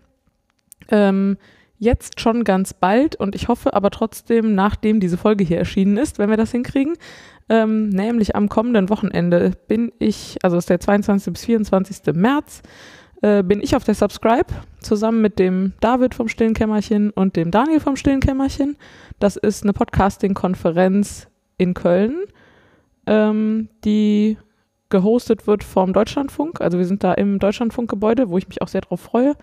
Ähm, 0.90 1.36
jetzt 1.80 2.20
schon 2.20 2.44
ganz 2.44 2.75
bald 2.75 3.16
und 3.16 3.34
ich 3.34 3.49
hoffe 3.49 3.75
aber 3.75 3.90
trotzdem, 3.90 4.54
nachdem 4.54 5.00
diese 5.00 5.16
Folge 5.16 5.42
hier 5.42 5.58
erschienen 5.58 5.96
ist, 5.96 6.18
wenn 6.18 6.30
wir 6.30 6.37
das 6.37 6.52
hinkriegen, 6.52 6.94
ähm, 7.49 7.88
nämlich 7.88 8.37
am 8.37 8.49
kommenden 8.49 8.90
Wochenende 8.90 9.52
bin 9.66 9.90
ich, 9.99 10.37
also 10.42 10.56
ist 10.58 10.68
der 10.70 10.78
22. 10.78 11.32
bis 11.32 11.44
24. 11.46 12.14
März, 12.14 12.62
äh, 13.22 13.42
bin 13.42 13.62
ich 13.62 13.75
auf 13.75 13.82
der 13.82 13.94
Subscribe 13.94 14.46
zusammen 14.80 15.22
mit 15.22 15.38
dem 15.38 15.72
David 15.80 16.14
vom 16.14 16.28
Stillen 16.28 16.54
Kämmerchen 16.54 17.10
und 17.10 17.34
dem 17.34 17.50
Daniel 17.50 17.80
vom 17.80 17.96
Stillen 17.96 18.20
Kämmerchen. 18.20 18.76
Das 19.18 19.37
ist 19.37 19.62
eine 19.62 19.72
Podcasting-Konferenz 19.72 21.28
in 21.56 21.72
Köln, 21.72 22.25
ähm, 23.06 23.68
die 23.84 24.37
gehostet 24.90 25.46
wird 25.46 25.64
vom 25.64 25.94
Deutschlandfunk. 25.94 26.60
Also 26.60 26.76
wir 26.76 26.84
sind 26.84 27.04
da 27.04 27.14
im 27.14 27.38
Deutschlandfunkgebäude, 27.38 28.28
wo 28.28 28.37
ich 28.37 28.49
mich 28.49 28.60
auch 28.60 28.68
sehr 28.68 28.82
drauf 28.82 29.00
freue. 29.00 29.34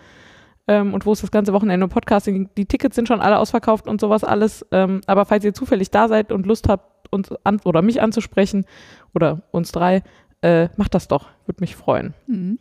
Ähm, 0.68 0.92
und 0.92 1.06
wo 1.06 1.12
es 1.12 1.22
das 1.22 1.30
ganze 1.30 1.52
Wochenende 1.54 1.88
Podcasting. 1.88 2.50
Die 2.56 2.66
Tickets 2.66 2.94
sind 2.94 3.08
schon 3.08 3.20
alle 3.20 3.38
ausverkauft 3.38 3.88
und 3.88 4.00
sowas 4.00 4.22
alles. 4.22 4.64
Ähm, 4.70 5.00
aber 5.06 5.24
falls 5.24 5.44
ihr 5.44 5.54
zufällig 5.54 5.90
da 5.90 6.08
seid 6.08 6.30
und 6.30 6.46
Lust 6.46 6.68
habt, 6.68 7.10
uns 7.10 7.30
an 7.42 7.58
oder 7.64 7.80
mich 7.80 8.02
anzusprechen 8.02 8.66
oder 9.14 9.42
uns 9.50 9.72
drei, 9.72 10.02
äh, 10.42 10.68
macht 10.76 10.94
das 10.94 11.08
doch. 11.08 11.28
Würde 11.46 11.60
mich 11.60 11.74
freuen. 11.74 12.12
Mhm. 12.26 12.58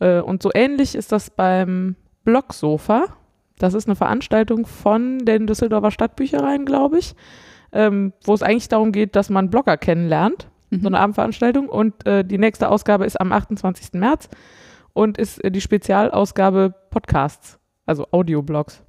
Äh, 0.00 0.20
und 0.20 0.42
so 0.42 0.50
ähnlich 0.54 0.94
ist 0.94 1.12
das 1.12 1.30
beim 1.30 1.96
Blogsofa. 2.24 3.06
Das 3.58 3.72
ist 3.72 3.88
eine 3.88 3.96
Veranstaltung 3.96 4.66
von 4.66 5.20
den 5.20 5.46
Düsseldorfer 5.46 5.90
Stadtbüchereien, 5.90 6.66
glaube 6.66 6.98
ich, 6.98 7.14
ähm, 7.72 8.12
wo 8.24 8.34
es 8.34 8.42
eigentlich 8.42 8.68
darum 8.68 8.92
geht, 8.92 9.16
dass 9.16 9.30
man 9.30 9.48
Blogger 9.48 9.78
kennenlernt. 9.78 10.48
Mhm. 10.68 10.80
So 10.80 10.88
eine 10.88 11.00
Abendveranstaltung. 11.00 11.70
Und 11.70 12.06
äh, 12.06 12.22
die 12.22 12.36
nächste 12.36 12.68
Ausgabe 12.68 13.06
ist 13.06 13.18
am 13.18 13.32
28. 13.32 13.94
März 13.94 14.28
und 14.96 15.18
ist 15.18 15.44
äh, 15.44 15.50
die 15.50 15.60
Spezialausgabe 15.60 16.74
Podcasts, 16.90 17.58
also 17.84 18.06
Audioblogs. 18.10 18.82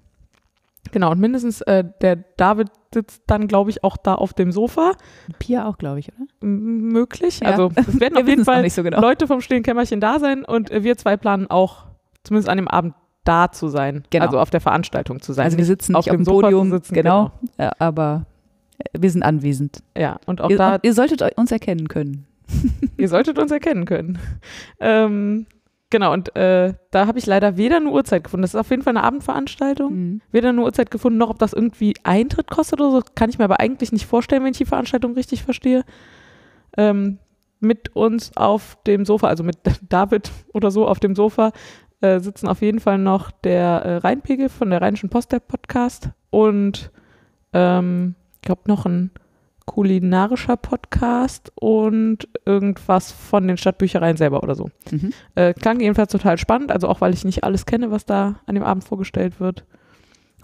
Genau, 0.92 1.12
und 1.12 1.20
mindestens 1.20 1.60
äh, 1.62 1.84
der 2.02 2.16
David 2.38 2.70
sitzt 2.94 3.24
dann, 3.28 3.50
glaube 3.50 3.70
ich, 3.70 3.84
auch 3.84 3.98
da 3.98 4.16
auf 4.16 4.34
dem 4.34 4.54
Sofa. 4.54 4.94
Pia 5.38 5.68
auch, 5.68 5.78
glaube 5.78 6.00
ich, 6.00 6.08
oder? 6.08 6.26
M 6.42 6.88
möglich. 6.94 7.42
Ja. 7.42 7.50
Also 7.50 7.72
es 7.76 8.00
werden 8.00 8.18
auf 8.18 8.26
jeden 8.26 8.46
Fall 8.46 8.62
nicht 8.62 8.74
so 8.74 8.84
genau. 8.84 9.02
Leute 9.02 9.28
vom 9.28 9.42
stillen 9.42 9.64
Kämmerchen 9.64 10.00
da 10.00 10.20
sein 10.20 10.46
und 10.46 10.72
äh, 10.72 10.84
wir 10.84 10.98
zwei 10.98 11.18
planen 11.18 11.48
auch, 11.48 11.88
zumindest 12.24 12.48
an 12.48 12.58
dem 12.58 12.70
Abend, 12.70 12.94
da 13.26 13.52
zu 13.52 13.68
sein. 13.68 14.06
Genau. 14.10 14.26
Also 14.26 14.40
auf 14.40 14.50
der 14.50 14.62
Veranstaltung 14.62 15.22
zu 15.22 15.34
sein. 15.34 15.44
Also 15.44 15.58
wir 15.58 15.66
sitzen 15.66 15.94
auf 15.94 16.06
nicht 16.06 16.12
auf 16.12 16.16
dem 16.16 16.26
Podium, 16.26 16.72
sitzen, 16.72 16.94
genau, 16.94 17.32
äh, 17.58 17.70
aber 17.80 18.26
äh, 18.78 18.86
wir 18.98 19.12
sind 19.12 19.24
anwesend. 19.24 19.84
ja, 19.98 20.22
und 20.26 20.40
auch 20.40 20.50
Ihr, 20.50 20.58
da, 20.58 20.80
ihr 20.82 20.94
solltet 20.94 21.38
uns 21.38 21.52
erkennen 21.52 21.90
können. 21.90 22.26
ihr 22.98 23.10
solltet 23.10 23.38
uns 23.38 23.52
erkennen 23.52 23.84
können. 23.84 24.20
Ähm, 24.80 25.48
genau, 25.89 26.13
und 26.13 26.36
äh, 26.36 26.74
da 26.91 27.08
habe 27.08 27.20
ich 27.20 27.25
leider 27.25 27.58
weder 27.58 27.77
eine 27.77 27.89
Uhrzeit 27.89 28.24
gefunden. 28.24 28.41
Das 28.44 28.53
ist 28.53 28.60
auf 28.60 28.70
jeden 28.70 28.84
Fall 28.84 28.96
eine 28.96 29.03
Abendveranstaltung. 29.03 29.94
Mhm. 29.94 30.22
Weder 30.32 30.50
eine 30.50 30.62
Uhrzeit 30.62 30.91
gefunden, 30.91 31.17
noch 31.17 31.29
ob 31.29 31.39
das 31.39 31.53
irgendwie 31.53 31.94
Eintritt 32.03 32.50
kostet 32.50 32.79
oder 32.82 32.91
so. 32.91 33.01
Kann 33.15 33.29
ich 33.29 33.38
mir 33.38 33.46
aber 33.46 33.60
eigentlich 33.60 33.91
nicht 33.91 34.06
vorstellen, 34.06 34.44
wenn 34.44 34.51
ich 34.51 34.58
die 34.58 34.65
Veranstaltung 34.65 35.13
richtig 35.13 35.44
verstehe. 35.44 35.84
Ähm, 36.77 37.20
mit 37.60 37.96
uns 37.96 38.36
auf 38.38 38.77
dem 38.86 39.06
Sofa, 39.06 39.27
also 39.27 39.44
mit 39.44 39.58
David 39.89 40.32
oder 40.53 40.72
so 40.72 40.88
auf 40.88 41.00
dem 41.00 41.15
Sofa, 41.15 41.51
äh, 42.01 42.20
sitzen 42.20 42.48
auf 42.48 42.62
jeden 42.62 42.79
Fall 42.79 42.98
noch 42.98 43.32
der 43.32 43.82
äh, 43.84 43.98
Rheinpegel 43.98 44.50
von 44.50 44.70
der 44.70 44.82
Rheinischen 44.82 45.10
Post, 45.10 45.32
der 45.32 45.39
Podcast. 45.39 46.10
Und 46.29 46.91
ähm, 47.53 48.15
ich 48.36 48.41
glaube 48.41 48.62
noch 48.67 48.86
ein 48.86 49.12
kulinarischer 49.67 50.57
Podcast 50.57 51.51
und 51.53 52.27
irgendwas 52.45 53.12
von 53.12 53.47
den 53.47 53.57
Stadtbüchereien 53.57 54.17
selber 54.17 54.41
oder 54.41 54.55
so. 54.55 54.69
Mhm. 54.89 55.13
Äh, 55.36 55.53
klang 55.53 55.79
jedenfalls 55.79 56.12
total 56.12 56.39
spannend, 56.39 56.71
also 56.71 56.88
auch 56.88 57.01
weil 57.01 57.13
ich 57.13 57.24
nicht 57.25 57.43
alles 57.43 57.67
kenne, 57.67 57.91
was 57.91 58.05
da 58.05 58.39
an 58.47 58.55
dem 58.55 58.63
Abend 58.63 58.83
vorgestellt 58.86 59.39
wird. 59.39 59.65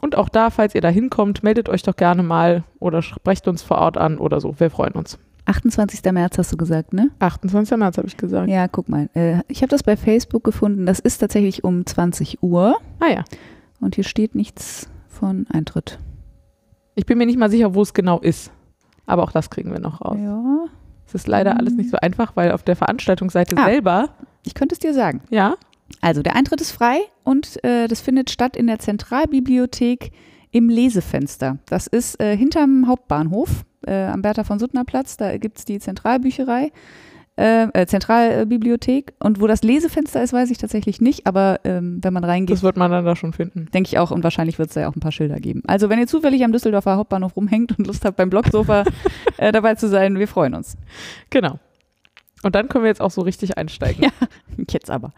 Und 0.01 0.17
auch 0.17 0.29
da, 0.29 0.49
falls 0.49 0.75
ihr 0.75 0.81
da 0.81 0.89
hinkommt, 0.89 1.41
meldet 1.41 1.69
euch 1.69 1.81
doch 1.81 1.95
gerne 1.95 2.21
mal 2.21 2.63
oder 2.79 3.01
sprecht 3.01 3.47
uns 3.47 3.63
vor 3.63 3.77
Ort 3.77 3.97
an 3.97 4.17
oder 4.19 4.39
so. 4.41 4.59
Wir 4.59 4.69
freuen 4.69 4.93
uns. 4.93 5.17
28. 5.45 6.03
März 6.11 6.37
hast 6.37 6.51
du 6.51 6.57
gesagt, 6.57 6.93
ne? 6.93 7.09
28. 7.19 7.77
März 7.77 7.97
habe 7.97 8.07
ich 8.07 8.17
gesagt. 8.17 8.49
Ja, 8.49 8.67
guck 8.67 8.89
mal. 8.89 9.09
Äh, 9.13 9.39
ich 9.47 9.61
habe 9.61 9.69
das 9.69 9.83
bei 9.83 9.95
Facebook 9.97 10.43
gefunden. 10.43 10.85
Das 10.85 10.99
ist 10.99 11.17
tatsächlich 11.19 11.63
um 11.63 11.85
20 11.85 12.43
Uhr 12.43 12.77
Ah 12.99 13.09
ja. 13.09 13.23
und 13.79 13.95
hier 13.95 14.03
steht 14.03 14.35
nichts 14.35 14.89
von 15.07 15.47
Eintritt. 15.51 15.99
Ich 16.95 17.05
bin 17.05 17.17
mir 17.17 17.25
nicht 17.25 17.39
mal 17.39 17.49
sicher, 17.49 17.73
wo 17.73 17.81
es 17.81 17.93
genau 17.93 18.19
ist. 18.19 18.51
Aber 19.05 19.23
auch 19.23 19.31
das 19.31 19.49
kriegen 19.49 19.71
wir 19.71 19.79
noch 19.79 20.01
raus. 20.01 20.17
Ja, 20.21 20.65
Es 21.07 21.13
ist 21.15 21.27
leider 21.27 21.57
alles 21.57 21.73
nicht 21.73 21.89
so 21.89 21.97
einfach, 21.97 22.35
weil 22.35 22.51
auf 22.51 22.63
der 22.63 22.75
Veranstaltungsseite 22.75 23.55
Ah. 23.57 23.65
selber, 23.65 24.09
ich 24.45 24.53
könnte 24.53 24.73
es 24.73 24.79
dir 24.79 24.93
sagen. 24.93 25.21
ja, 25.29 25.55
Also 26.01 26.21
der 26.23 26.35
Eintritt 26.35 26.61
ist 26.61 26.71
frei 26.71 26.99
und 27.23 27.63
äh, 27.63 27.87
das 27.87 28.01
findet 28.01 28.29
statt 28.29 28.55
in 28.55 28.67
der 28.67 28.79
Zentralbibliothek 28.79 30.11
im 30.51 30.69
Lesefenster. 30.69 31.57
Das 31.65 31.87
ist 31.87 32.19
äh, 32.21 32.37
hinterm 32.37 32.87
Hauptbahnhof 32.87 33.65
äh, 33.87 34.05
am 34.05 34.21
Bertha 34.21 34.43
von 34.43 34.59
Suttner 34.59 34.85
Platz. 34.85 35.17
Da 35.17 35.37
gibt 35.37 35.57
es 35.59 35.65
die 35.65 35.79
Zentralbücherei, 35.79 36.71
äh, 37.35 37.63
äh, 37.73 37.85
Zentralbibliothek. 37.87 39.13
Und 39.19 39.41
wo 39.41 39.47
das 39.47 39.63
Lesefenster 39.63 40.21
ist, 40.21 40.33
weiß 40.33 40.51
ich 40.51 40.57
tatsächlich 40.57 41.01
nicht. 41.01 41.25
Aber 41.25 41.59
ähm, 41.63 41.99
wenn 42.01 42.13
man 42.13 42.23
reingeht, 42.23 42.55
das 42.55 42.63
wird 42.63 42.77
man 42.77 42.91
dann 42.91 43.05
da 43.05 43.15
schon 43.15 43.33
finden. 43.33 43.67
denke 43.73 43.87
ich 43.87 43.97
auch. 43.97 44.11
Und 44.11 44.23
wahrscheinlich 44.23 44.59
wird 44.59 44.69
es 44.69 44.75
da 44.75 44.81
ja 44.81 44.89
auch 44.89 44.95
ein 44.95 44.99
paar 44.99 45.11
Schilder 45.11 45.39
geben. 45.39 45.63
Also 45.67 45.89
wenn 45.89 45.99
ihr 45.99 46.07
zufällig 46.07 46.43
am 46.43 46.51
Düsseldorfer 46.51 46.95
Hauptbahnhof 46.97 47.35
rumhängt 47.35 47.77
und 47.77 47.87
Lust 47.87 48.05
habt, 48.05 48.17
beim 48.17 48.29
Blogsofa 48.29 48.83
äh, 49.37 49.51
dabei 49.51 49.75
zu 49.75 49.87
sein, 49.87 50.19
wir 50.19 50.27
freuen 50.27 50.53
uns. 50.53 50.77
Genau. 51.29 51.59
Und 52.43 52.55
dann 52.55 52.69
können 52.69 52.83
wir 52.83 52.89
jetzt 52.89 53.01
auch 53.01 53.11
so 53.11 53.21
richtig 53.21 53.57
einsteigen. 53.57 54.03
Ja. 54.03 54.11
Jetzt 54.69 54.91
aber. 54.91 55.13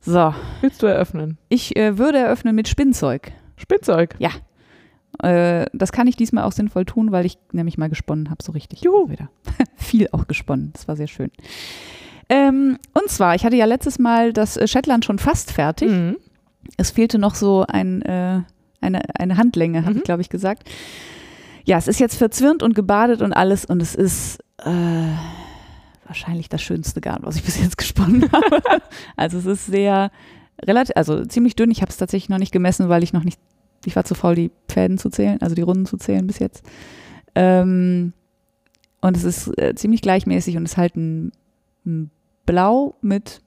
So, 0.00 0.34
Willst 0.60 0.82
du 0.82 0.86
eröffnen? 0.86 1.38
ich 1.48 1.76
äh, 1.76 1.96
würde 1.96 2.18
eröffnen 2.18 2.54
mit 2.54 2.68
Spinnzeug. 2.68 3.32
Spielzeug. 3.56 4.16
Äh, 5.22 5.66
das 5.72 5.92
kann 5.92 6.06
ich 6.06 6.16
diesmal 6.16 6.44
auch 6.44 6.52
sinnvoll 6.52 6.84
tun, 6.84 7.12
weil 7.12 7.26
ich 7.26 7.38
nämlich 7.52 7.78
mal 7.78 7.88
gesponnen 7.88 8.30
habe, 8.30 8.42
so 8.42 8.52
richtig. 8.52 8.82
Juhu. 8.82 9.08
Wieder. 9.10 9.28
Viel 9.76 10.08
auch 10.12 10.26
gesponnen. 10.26 10.70
Das 10.72 10.88
war 10.88 10.96
sehr 10.96 11.06
schön. 11.08 11.30
Ähm, 12.28 12.78
und 12.94 13.08
zwar, 13.10 13.34
ich 13.34 13.44
hatte 13.44 13.56
ja 13.56 13.66
letztes 13.66 13.98
Mal 13.98 14.32
das 14.32 14.56
äh, 14.56 14.66
Shetland 14.66 15.04
schon 15.04 15.18
fast 15.18 15.52
fertig. 15.52 15.90
Mhm. 15.90 16.16
Es 16.78 16.90
fehlte 16.90 17.18
noch 17.18 17.34
so 17.34 17.64
ein, 17.68 18.00
äh, 18.02 18.40
eine, 18.80 19.00
eine 19.18 19.36
Handlänge, 19.36 19.82
habe 19.82 19.92
Mhm. 19.92 19.98
ich, 19.98 20.04
glaube 20.04 20.22
ich, 20.22 20.30
gesagt. 20.30 20.68
Ja, 21.66 21.78
es 21.78 21.88
ist 21.88 22.00
jetzt 22.00 22.16
verzwirnt 22.16 22.62
und 22.62 22.74
gebadet 22.74 23.22
und 23.22 23.32
alles 23.32 23.64
und 23.64 23.80
es 23.82 23.94
ist 23.94 24.38
äh, 24.64 24.70
wahrscheinlich 26.06 26.48
das 26.48 26.62
schönste 26.62 27.00
Garn, 27.00 27.20
was 27.22 27.36
ich 27.36 27.42
bis 27.44 27.60
jetzt 27.60 27.76
gesponnen 27.78 28.30
habe. 28.32 28.60
also 29.16 29.38
es 29.38 29.46
ist 29.46 29.66
sehr 29.66 30.10
relativ, 30.62 30.96
also 30.96 31.24
ziemlich 31.24 31.56
dünn. 31.56 31.70
Ich 31.70 31.82
habe 31.82 31.90
es 31.90 31.96
tatsächlich 31.96 32.28
noch 32.28 32.38
nicht 32.38 32.52
gemessen, 32.52 32.88
weil 32.88 33.02
ich 33.02 33.12
noch 33.12 33.24
nicht, 33.24 33.38
ich 33.86 33.96
war 33.96 34.04
zu 34.04 34.14
faul, 34.14 34.34
die 34.34 34.50
Fäden 34.68 34.98
zu 34.98 35.10
zählen, 35.10 35.40
also 35.40 35.54
die 35.54 35.62
Runden 35.62 35.86
zu 35.86 35.96
zählen 35.96 36.26
bis 36.26 36.38
jetzt. 36.38 36.64
Ähm, 37.34 38.12
und 39.00 39.16
es 39.16 39.24
ist 39.24 39.58
äh, 39.58 39.74
ziemlich 39.74 40.00
gleichmäßig 40.00 40.56
und 40.56 40.64
ist 40.64 40.76
halt 40.76 40.96
ein, 40.96 41.32
ein 41.84 42.10
Blau 42.46 42.94
mit, 43.02 43.40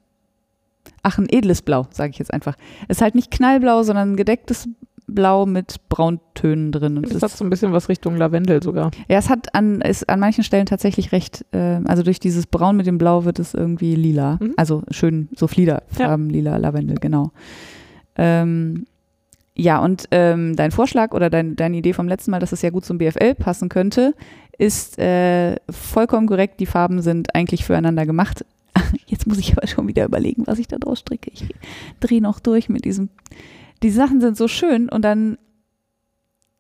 ach, 1.04 1.18
ein 1.18 1.28
edles 1.30 1.62
Blau, 1.62 1.88
sage 1.92 2.12
ich 2.12 2.20
jetzt 2.20 2.34
einfach. 2.34 2.56
Es 2.88 2.98
ist 2.98 3.02
halt 3.02 3.16
nicht 3.16 3.32
knallblau, 3.32 3.84
sondern 3.84 4.12
ein 4.12 4.18
gedecktes 4.18 4.68
Blau 5.08 5.46
mit 5.46 5.78
Brauntönen 5.88 6.72
drin. 6.72 6.98
Und 6.98 7.10
es 7.10 7.24
hat 7.24 7.32
so 7.32 7.46
ein 7.46 7.50
bisschen 7.50 7.72
was 7.72 7.88
Richtung 7.88 8.18
Lavendel 8.18 8.62
sogar. 8.62 8.92
ja, 9.08 9.18
es 9.18 9.30
hat 9.30 9.56
an, 9.56 9.82
ist 9.82 10.10
an 10.10 10.20
manchen 10.20 10.44
Stellen 10.44 10.66
tatsächlich 10.66 11.12
recht, 11.14 11.46
äh, 11.54 11.80
also 11.86 12.04
durch 12.04 12.20
dieses 12.20 12.46
Braun 12.46 12.76
mit 12.76 12.88
dem 12.88 12.98
Blau 12.98 13.24
wird 13.24 13.40
es 13.40 13.54
irgendwie 13.54 13.96
lila. 13.96 14.38
Mhm. 14.42 14.54
Also 14.58 14.84
schön 14.92 15.30
so 15.36 15.48
Fliederfarben, 15.48 16.30
lila, 16.30 16.58
Lavendel, 16.58 16.98
genau. 16.98 17.32
Ähm, 18.18 18.86
ja, 19.58 19.80
und 19.80 20.08
ähm, 20.12 20.56
dein 20.56 20.72
Vorschlag 20.72 21.14
oder 21.14 21.32
dein, 21.32 21.56
deine 21.56 21.78
Idee 21.78 21.94
vom 21.94 22.08
letzten 22.08 22.30
Mal, 22.30 22.40
dass 22.40 22.52
es 22.52 22.62
ja 22.62 22.70
gut 22.70 22.86
zum 22.86 23.00
BFL 23.00 23.34
passen 23.34 23.70
könnte, 23.70 24.14
ist 24.60 25.00
äh, 25.00 25.56
vollkommen 25.70 26.28
korrekt. 26.28 26.60
Die 26.60 26.68
Farben 26.68 27.02
sind 27.02 27.34
eigentlich 27.34 27.66
füreinander 27.66 28.06
gemacht. 28.06 28.46
Jetzt 29.08 29.26
muss 29.26 29.40
ich 29.40 29.58
aber 29.58 29.66
schon 29.66 29.88
wieder 29.88 30.06
überlegen, 30.06 30.44
was 30.46 30.60
ich 30.60 30.68
da 30.68 30.78
draus 30.78 31.00
stricke. 31.00 31.32
Ich 31.34 31.48
drehe 32.00 32.22
noch 32.22 32.40
durch 32.40 32.70
mit 32.70 32.86
diesem. 32.86 33.10
Die 33.82 33.90
Sachen 33.90 34.22
sind 34.22 34.38
so 34.38 34.48
schön 34.48 34.90
und 34.90 35.02
dann, 35.04 35.40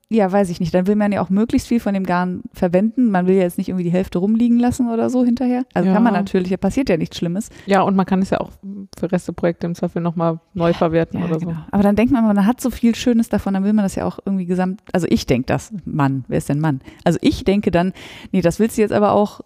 ja, 0.09 0.31
weiß 0.31 0.49
ich 0.49 0.61
nicht, 0.61 0.73
dann 0.73 0.87
will 0.87 0.95
man 0.95 1.11
ja 1.11 1.21
auch 1.21 1.29
möglichst 1.29 1.67
viel 1.67 1.81
von 1.81 1.93
dem 1.93 2.05
Garn 2.05 2.43
verwenden. 2.53 3.11
Man 3.11 3.27
will 3.27 3.35
ja 3.35 3.41
jetzt 3.41 3.57
nicht 3.57 3.67
irgendwie 3.67 3.83
die 3.83 3.91
Hälfte 3.91 4.19
rumliegen 4.19 4.57
lassen 4.57 4.89
oder 4.89 5.09
so 5.09 5.25
hinterher. 5.25 5.65
Also 5.73 5.89
Ja. 5.89 5.93
kann 5.95 6.03
man 6.03 6.13
natürlich, 6.13 6.49
da 6.49 6.55
passiert 6.55 6.87
ja 6.87 6.95
nichts 6.95 7.17
Schlimmes. 7.17 7.49
Ja, 7.65 7.81
und 7.81 7.95
man 7.97 8.05
kann 8.05 8.21
es 8.21 8.29
ja 8.29 8.39
auch 8.39 8.51
für 8.97 9.11
Resteprojekte 9.11 9.67
im 9.67 9.75
Zweifel 9.75 10.01
nochmal 10.01 10.39
neu 10.53 10.71
verwerten 10.71 11.19
Ja, 11.19 11.25
oder 11.25 11.39
so. 11.41 11.47
genau. 11.47 11.59
Aber 11.71 11.83
dann 11.83 11.97
denkt 11.97 12.13
man, 12.13 12.23
man 12.25 12.45
hat 12.45 12.61
so 12.61 12.69
viel 12.69 12.95
Schönes 12.95 13.27
davon, 13.27 13.53
dann 13.53 13.65
will 13.65 13.73
man 13.73 13.83
das 13.83 13.95
ja 13.95 14.05
auch 14.05 14.19
irgendwie 14.25 14.45
gesamt. 14.45 14.81
Also 14.93 15.07
ich 15.09 15.25
denke 15.25 15.47
das, 15.47 15.73
Mann, 15.83 16.23
wer 16.29 16.37
ist 16.37 16.47
denn 16.47 16.61
Mann? 16.61 16.79
Also 17.03 17.19
ich 17.21 17.43
denke 17.43 17.69
dann, 17.71 17.91
nee, 18.31 18.39
das 18.41 18.59
willst 18.59 18.77
du 18.77 18.81
jetzt 18.83 18.93
aber 18.93 19.11
auch, 19.11 19.41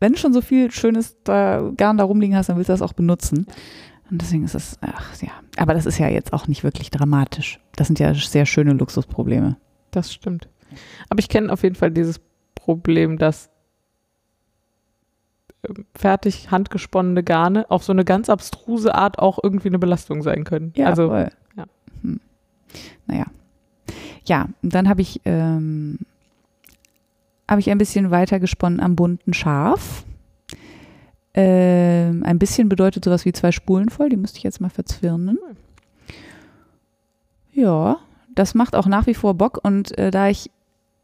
wenn 0.00 0.12
du 0.12 0.18
schon 0.18 0.32
so 0.32 0.40
viel 0.40 0.70
schönes 0.70 1.16
da, 1.24 1.70
Garn 1.76 1.98
da 1.98 2.04
rumliegen 2.04 2.34
hast, 2.34 2.48
dann 2.48 2.56
willst 2.56 2.70
du 2.70 2.72
das 2.72 2.82
auch 2.82 2.94
benutzen. 2.94 3.46
Und 4.10 4.22
deswegen 4.22 4.44
ist 4.44 4.54
es, 4.54 4.78
ach 4.80 5.20
ja, 5.20 5.32
aber 5.58 5.74
das 5.74 5.84
ist 5.84 5.98
ja 5.98 6.08
jetzt 6.08 6.32
auch 6.32 6.46
nicht 6.48 6.62
wirklich 6.64 6.90
dramatisch. 6.90 7.60
Das 7.74 7.88
sind 7.88 7.98
ja 7.98 8.14
sehr 8.14 8.46
schöne 8.46 8.72
Luxusprobleme. 8.72 9.56
Das 9.90 10.12
stimmt. 10.12 10.48
Aber 11.08 11.18
ich 11.20 11.28
kenne 11.28 11.52
auf 11.52 11.62
jeden 11.62 11.74
Fall 11.74 11.90
dieses 11.90 12.20
Problem, 12.54 13.18
dass 13.18 13.50
ähm, 15.68 15.86
fertig 15.94 16.50
handgesponnene 16.50 17.22
Garne 17.22 17.70
auf 17.70 17.84
so 17.84 17.92
eine 17.92 18.04
ganz 18.04 18.28
abstruse 18.28 18.94
Art 18.94 19.18
auch 19.18 19.38
irgendwie 19.42 19.68
eine 19.68 19.78
Belastung 19.78 20.22
sein 20.22 20.44
können. 20.44 20.72
also 20.86 21.08
voll. 21.08 21.30
ja. 21.56 21.64
Hm. 22.02 22.20
Naja. 23.06 23.26
Ja, 24.24 24.48
und 24.62 24.74
dann 24.74 24.88
habe 24.88 25.02
ich, 25.02 25.20
ähm, 25.24 25.98
habe 27.48 27.60
ich 27.60 27.70
ein 27.70 27.78
bisschen 27.78 28.10
weiter 28.10 28.40
gesponnen 28.40 28.80
am 28.80 28.96
bunten 28.96 29.32
Schaf. 29.32 30.04
Ähm, 31.32 32.24
ein 32.24 32.38
bisschen 32.38 32.68
bedeutet 32.68 33.04
sowas 33.04 33.24
wie 33.24 33.32
zwei 33.32 33.52
Spulen 33.52 33.90
voll, 33.90 34.08
die 34.08 34.16
müsste 34.16 34.38
ich 34.38 34.42
jetzt 34.42 34.60
mal 34.60 34.70
verzwirnen. 34.70 35.38
Ja, 37.52 37.98
das 38.36 38.54
macht 38.54 38.76
auch 38.76 38.86
nach 38.86 39.06
wie 39.08 39.14
vor 39.14 39.34
Bock 39.34 39.58
und 39.64 39.96
äh, 39.98 40.12
da 40.12 40.28
ich 40.28 40.50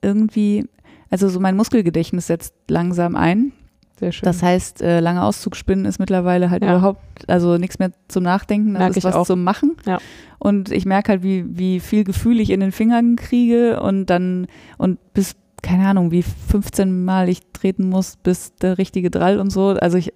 irgendwie, 0.03 0.65
also 1.11 1.29
so 1.29 1.41
mein 1.41 1.57
Muskelgedächtnis 1.57 2.29
setzt 2.29 2.55
langsam 2.69 3.17
ein. 3.17 3.53
sehr 3.99 4.13
schön. 4.13 4.25
Das 4.25 4.43
heißt, 4.43 4.83
äh, 4.83 5.01
lange 5.01 5.23
Auszugspinnen 5.25 5.85
ist 5.85 5.99
mittlerweile 5.99 6.51
halt 6.51 6.63
Ja. 6.65 6.71
überhaupt, 6.77 7.29
also 7.29 7.57
nichts 7.59 7.79
mehr 7.79 7.91
zum 8.09 8.23
Nachdenken, 8.25 8.75
das 8.75 8.81
Merk 8.81 8.97
ist 8.97 9.05
was 9.05 9.15
auch. 9.15 9.27
zum 9.27 9.45
Machen. 9.45 9.77
Ja. 9.87 9.99
Und 10.39 10.71
ich 10.73 10.85
merke 10.87 11.11
halt, 11.13 11.23
wie, 11.23 11.45
wie 11.49 11.79
viel 11.81 12.03
Gefühl 12.05 12.41
ich 12.41 12.51
in 12.51 12.61
den 12.61 12.73
Fingern 12.73 13.17
kriege 13.17 13.81
und 13.81 14.07
dann, 14.07 14.47
und 14.79 14.99
bis, 15.15 15.37
keine 15.63 15.87
Ahnung, 15.87 16.11
wie 16.11 16.23
15 16.23 17.05
Mal 17.05 17.29
ich 17.29 17.41
treten 17.53 17.89
muss, 17.89 18.17
bis 18.17 18.55
der 18.57 18.79
richtige 18.79 19.11
Drall 19.11 19.39
und 19.39 19.51
so. 19.51 19.69
Also 19.69 19.99
ich, 19.99 20.13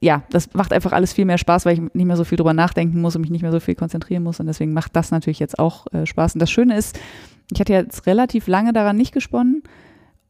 ja, 0.00 0.22
das 0.30 0.52
macht 0.54 0.72
einfach 0.72 0.92
alles 0.92 1.12
viel 1.12 1.24
mehr 1.24 1.38
Spaß, 1.38 1.66
weil 1.66 1.74
ich 1.74 1.80
nicht 1.80 2.06
mehr 2.06 2.16
so 2.16 2.24
viel 2.24 2.36
drüber 2.36 2.54
nachdenken 2.54 3.00
muss 3.00 3.16
und 3.16 3.22
mich 3.22 3.30
nicht 3.30 3.42
mehr 3.42 3.52
so 3.52 3.60
viel 3.60 3.74
konzentrieren 3.74 4.22
muss. 4.22 4.40
Und 4.40 4.46
deswegen 4.46 4.72
macht 4.72 4.94
das 4.94 5.10
natürlich 5.10 5.38
jetzt 5.38 5.58
auch 5.58 5.86
äh, 5.92 6.06
Spaß. 6.06 6.34
Und 6.34 6.40
das 6.40 6.50
Schöne 6.50 6.76
ist, 6.76 6.98
ich 7.52 7.60
hatte 7.60 7.72
jetzt 7.72 8.06
relativ 8.06 8.46
lange 8.46 8.72
daran 8.72 8.96
nicht 8.96 9.12
gesponnen 9.12 9.62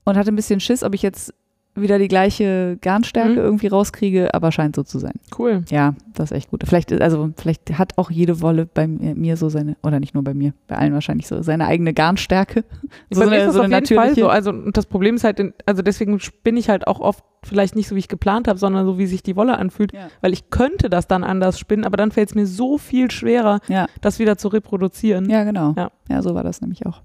und 0.05 0.17
hatte 0.17 0.33
ein 0.33 0.37
bisschen 0.37 0.61
Schiss, 0.61 0.83
ob 0.83 0.95
ich 0.95 1.03
jetzt 1.03 1.35
wieder 1.77 1.99
die 1.99 2.09
gleiche 2.09 2.79
Garnstärke 2.81 3.31
Mhm. 3.33 3.37
irgendwie 3.39 3.67
rauskriege, 3.69 4.33
aber 4.35 4.51
scheint 4.53 4.77
so 4.77 4.83
zu 4.83 4.99
sein. 4.99 5.15
Cool. 5.39 5.65
Ja, 5.71 5.95
das 6.15 6.31
ist 6.31 6.37
echt 6.37 6.51
gut. 6.51 6.63
Vielleicht, 6.67 6.93
also 7.01 7.31
vielleicht 7.37 7.79
hat 7.79 7.93
auch 7.99 8.11
jede 8.11 8.41
Wolle 8.41 8.67
bei 8.67 8.87
mir 8.87 9.37
so 9.37 9.49
seine, 9.49 9.77
oder 9.83 10.01
nicht 10.01 10.15
nur 10.15 10.25
bei 10.25 10.35
mir, 10.35 10.53
bei 10.69 10.77
allen 10.77 10.93
wahrscheinlich 10.95 11.27
so, 11.27 11.43
seine 11.43 11.67
eigene 11.67 11.93
Garnstärke. 11.95 12.65
So 13.11 13.21
Bei 13.21 13.27
mir 13.27 13.33
eine- 13.33 13.41
ist 13.43 13.47
das 13.49 13.55
so 13.55 13.63
auf 13.63 13.69
jeden 13.71 13.87
Fall 13.87 14.15
so. 14.15 14.29
Also, 14.29 14.51
und 14.51 14.77
das 14.77 14.87
Problem 14.87 15.17
ist 15.17 15.25
halt, 15.25 15.41
also 15.67 15.83
deswegen 15.83 16.19
bin 16.43 16.57
ich 16.57 16.69
halt 16.69 16.87
auch 16.87 17.01
oft 17.01 17.25
vielleicht 17.43 17.77
nicht 17.77 17.87
so, 17.89 17.95
wie 17.95 18.01
ich 18.01 18.09
geplant 18.09 18.49
habe, 18.49 18.59
sondern 18.59 18.85
so, 18.87 18.99
wie 18.99 19.07
sich 19.07 19.23
die 19.23 19.37
Wolle 19.37 19.57
anfühlt. 19.59 19.93
Ja. 19.93 20.09
Weil 20.21 20.33
ich 20.33 20.51
könnte 20.51 20.91
das 20.91 21.07
dann 21.07 21.23
anders 21.23 21.59
spinnen, 21.59 21.85
aber 21.85 21.97
dann 21.97 22.11
fällt 22.11 22.31
es 22.31 22.35
mir 22.35 22.47
so 22.47 22.77
viel 22.79 23.11
schwerer, 23.11 23.61
Ja. 23.69 23.87
das 24.01 24.19
wieder 24.19 24.37
zu 24.37 24.49
reproduzieren. 24.49 25.31
Ja, 25.31 25.45
genau. 25.45 25.75
Ja. 25.77 25.91
Ja. 26.09 26.23
so 26.23 26.35
war 26.35 26.43
das 26.43 26.61
nämlich 26.61 26.87
auch. 26.87 27.03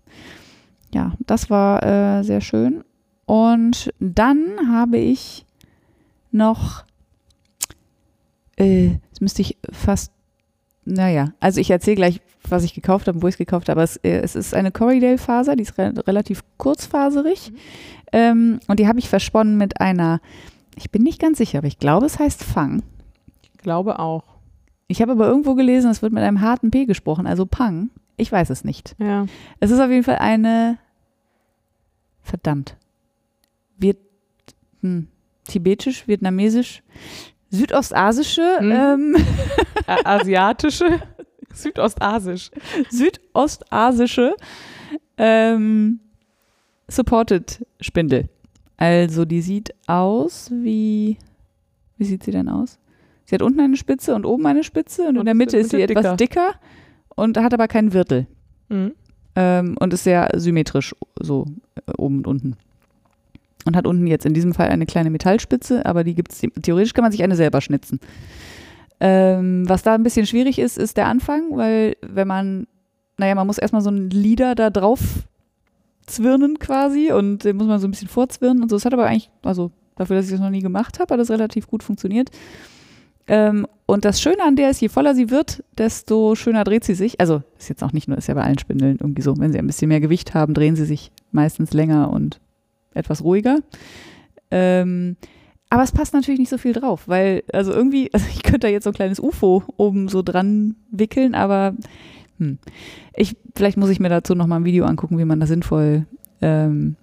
Ja, 0.93 1.13
das 1.25 1.49
war 1.49 1.83
äh, 1.83 2.23
sehr 2.23 2.41
schön. 2.41 2.83
Und 3.31 3.93
dann 4.01 4.73
habe 4.73 4.97
ich 4.97 5.45
noch, 6.31 6.83
äh, 8.57 8.97
das 9.09 9.21
müsste 9.21 9.41
ich 9.41 9.57
fast, 9.71 10.11
naja, 10.83 11.31
also 11.39 11.61
ich 11.61 11.71
erzähle 11.71 11.95
gleich, 11.95 12.19
was 12.49 12.65
ich 12.65 12.73
gekauft 12.73 13.07
habe 13.07 13.15
und 13.15 13.23
wo 13.23 13.29
ich 13.29 13.35
es 13.35 13.37
gekauft 13.37 13.69
habe. 13.69 13.79
Aber 13.79 13.83
es, 13.85 13.95
äh, 13.95 14.19
es 14.19 14.35
ist 14.35 14.53
eine 14.53 14.73
Corriedale-Faser, 14.73 15.55
die 15.55 15.63
ist 15.63 15.77
re 15.77 15.93
relativ 16.05 16.43
kurzfaserig. 16.57 17.53
Ähm, 18.11 18.59
und 18.67 18.81
die 18.81 18.87
habe 18.89 18.99
ich 18.99 19.07
versponnen 19.07 19.55
mit 19.55 19.79
einer, 19.79 20.19
ich 20.75 20.91
bin 20.91 21.01
nicht 21.01 21.21
ganz 21.21 21.37
sicher, 21.37 21.59
aber 21.59 21.67
ich 21.67 21.79
glaube, 21.79 22.07
es 22.07 22.19
heißt 22.19 22.43
Fang. 22.43 22.83
Ich 23.43 23.53
glaube 23.59 23.99
auch. 23.99 24.25
Ich 24.87 25.01
habe 25.01 25.13
aber 25.13 25.27
irgendwo 25.27 25.55
gelesen, 25.55 25.89
es 25.89 26.01
wird 26.01 26.11
mit 26.11 26.23
einem 26.23 26.41
harten 26.41 26.69
P 26.69 26.83
gesprochen, 26.83 27.25
also 27.27 27.45
Pang. 27.45 27.91
Ich 28.17 28.29
weiß 28.29 28.49
es 28.49 28.65
nicht. 28.65 28.93
Ja. 28.99 29.25
Es 29.61 29.71
ist 29.71 29.79
auf 29.79 29.89
jeden 29.89 30.03
Fall 30.03 30.17
eine, 30.17 30.79
verdammt, 32.23 32.75
Viet, 33.81 33.97
hm, 34.81 35.07
tibetisch, 35.47 36.07
vietnamesisch, 36.07 36.83
südostasische, 37.49 38.57
Mhm. 38.61 38.71
ähm, 38.71 39.15
Asiatische, 40.05 41.01
südostasisch. 41.53 42.51
südostasische 42.89 44.35
ähm, 45.17 45.99
Supported 46.87 47.65
Spindel. 47.79 48.29
Also 48.77 49.25
die 49.25 49.41
sieht 49.41 49.73
aus 49.87 50.49
wie, 50.51 51.17
wie 51.97 52.05
sieht 52.05 52.23
sie 52.23 52.31
denn 52.31 52.49
aus? 52.49 52.79
Sie 53.25 53.35
hat 53.35 53.41
unten 53.41 53.59
eine 53.59 53.77
Spitze 53.77 54.15
und 54.15 54.25
oben 54.25 54.45
eine 54.47 54.63
Spitze 54.63 55.03
und, 55.03 55.15
in 55.15 55.19
Und 55.19 55.25
der 55.25 55.33
ist 55.33 55.37
Mitte 55.37 55.57
in 55.57 55.63
ist 55.63 55.71
der 55.73 55.79
sie 55.79 55.83
Mitte 55.83 55.99
etwas 55.99 56.17
dicker 56.17 56.55
und 57.15 57.37
hat 57.37 57.53
aber 57.53 57.67
keinen 57.67 57.93
Wirtel. 57.93 58.27
Mhm. 58.69 58.93
ähm, 59.35 59.75
und 59.79 59.93
ist 59.93 60.03
sehr 60.05 60.29
symmetrisch 60.35 60.95
so 61.19 61.45
äh, 61.75 61.91
oben 61.97 62.17
und 62.19 62.27
unten. 62.27 62.57
Und 63.65 63.75
hat 63.75 63.85
unten 63.85 64.07
jetzt 64.07 64.25
in 64.25 64.33
diesem 64.33 64.53
Fall 64.53 64.69
eine 64.69 64.85
kleine 64.85 65.09
Metallspitze, 65.09 65.85
aber 65.85 66.03
die 66.03 66.15
gibt 66.15 66.31
es, 66.31 66.41
theoretisch 66.61 66.93
kann 66.93 67.03
man 67.03 67.11
sich 67.11 67.23
eine 67.23 67.35
selber 67.35 67.61
schnitzen. 67.61 67.99
Ähm, 68.99 69.67
was 69.67 69.83
da 69.83 69.93
ein 69.95 70.03
bisschen 70.03 70.25
schwierig 70.25 70.59
ist, 70.59 70.77
ist 70.77 70.97
der 70.97 71.07
Anfang, 71.07 71.57
weil 71.57 71.95
wenn 72.01 72.27
man, 72.27 72.67
naja, 73.17 73.35
man 73.35 73.47
muss 73.47 73.57
erstmal 73.57 73.81
so 73.81 73.89
einen 73.89 74.09
Lieder 74.09 74.55
da 74.55 74.69
drauf 74.69 74.99
zwirnen 76.05 76.59
quasi 76.59 77.11
und 77.11 77.43
den 77.43 77.57
muss 77.57 77.67
man 77.67 77.79
so 77.79 77.87
ein 77.87 77.91
bisschen 77.91 78.07
vorzwirnen 78.07 78.63
und 78.63 78.69
so. 78.69 78.75
Das 78.75 78.85
hat 78.85 78.93
aber 78.93 79.05
eigentlich, 79.05 79.31
also 79.43 79.71
dafür, 79.95 80.17
dass 80.17 80.25
ich 80.25 80.31
das 80.31 80.41
noch 80.41 80.49
nie 80.49 80.61
gemacht 80.61 80.99
habe, 80.99 81.13
hat 81.13 81.19
das 81.19 81.29
relativ 81.29 81.67
gut 81.67 81.83
funktioniert. 81.83 82.29
Ähm, 83.27 83.65
und 83.85 84.03
das 84.03 84.21
Schöne 84.21 84.43
an 84.43 84.55
der 84.55 84.71
ist, 84.71 84.81
je 84.81 84.89
voller 84.89 85.15
sie 85.15 85.29
wird, 85.29 85.63
desto 85.77 86.35
schöner 86.35 86.63
dreht 86.63 86.83
sie 86.83 86.95
sich. 86.95 87.19
Also 87.19 87.43
ist 87.57 87.69
jetzt 87.69 87.83
auch 87.83 87.93
nicht 87.93 88.09
nur, 88.09 88.17
ist 88.17 88.27
ja 88.27 88.33
bei 88.33 88.43
allen 88.43 88.59
Spindeln 88.59 88.97
irgendwie 88.99 89.21
so. 89.21 89.37
Wenn 89.37 89.53
sie 89.53 89.59
ein 89.59 89.67
bisschen 89.67 89.87
mehr 89.87 90.01
Gewicht 90.01 90.33
haben, 90.33 90.53
drehen 90.53 90.75
sie 90.75 90.85
sich 90.85 91.11
meistens 91.31 91.71
länger 91.71 92.11
und 92.11 92.40
etwas 92.93 93.23
ruhiger. 93.23 93.59
Ähm, 94.49 95.17
aber 95.69 95.83
es 95.83 95.93
passt 95.93 96.13
natürlich 96.13 96.39
nicht 96.39 96.49
so 96.49 96.57
viel 96.57 96.73
drauf, 96.73 97.07
weil, 97.07 97.43
also 97.53 97.71
irgendwie, 97.71 98.09
also 98.13 98.25
ich 98.29 98.43
könnte 98.43 98.59
da 98.59 98.67
jetzt 98.67 98.83
so 98.83 98.89
ein 98.89 98.95
kleines 98.95 99.19
UFO 99.19 99.63
oben 99.77 100.07
so 100.07 100.21
dran 100.21 100.75
wickeln, 100.91 101.33
aber 101.33 101.75
hm. 102.37 102.59
ich, 103.15 103.37
vielleicht 103.55 103.77
muss 103.77 103.89
ich 103.89 103.99
mir 103.99 104.09
dazu 104.09 104.35
nochmal 104.35 104.59
ein 104.59 104.65
Video 104.65 104.85
angucken, 104.85 105.17
wie 105.17 105.25
man 105.25 105.39
da 105.39 105.47
sinnvoll 105.47 106.05
ähm, 106.41 106.97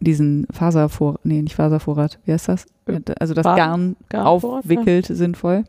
diesen 0.00 0.46
Faservorrat, 0.50 1.20
nee, 1.24 1.40
nicht 1.40 1.54
Faservorrat, 1.54 2.18
wie 2.24 2.32
heißt 2.32 2.48
das? 2.48 2.66
Äh, 2.86 3.00
Also 3.20 3.34
das 3.34 3.44
Garn 3.44 3.96
Garnvorrat, 4.08 4.64
aufwickelt, 4.64 5.06
sinnvoll. 5.06 5.64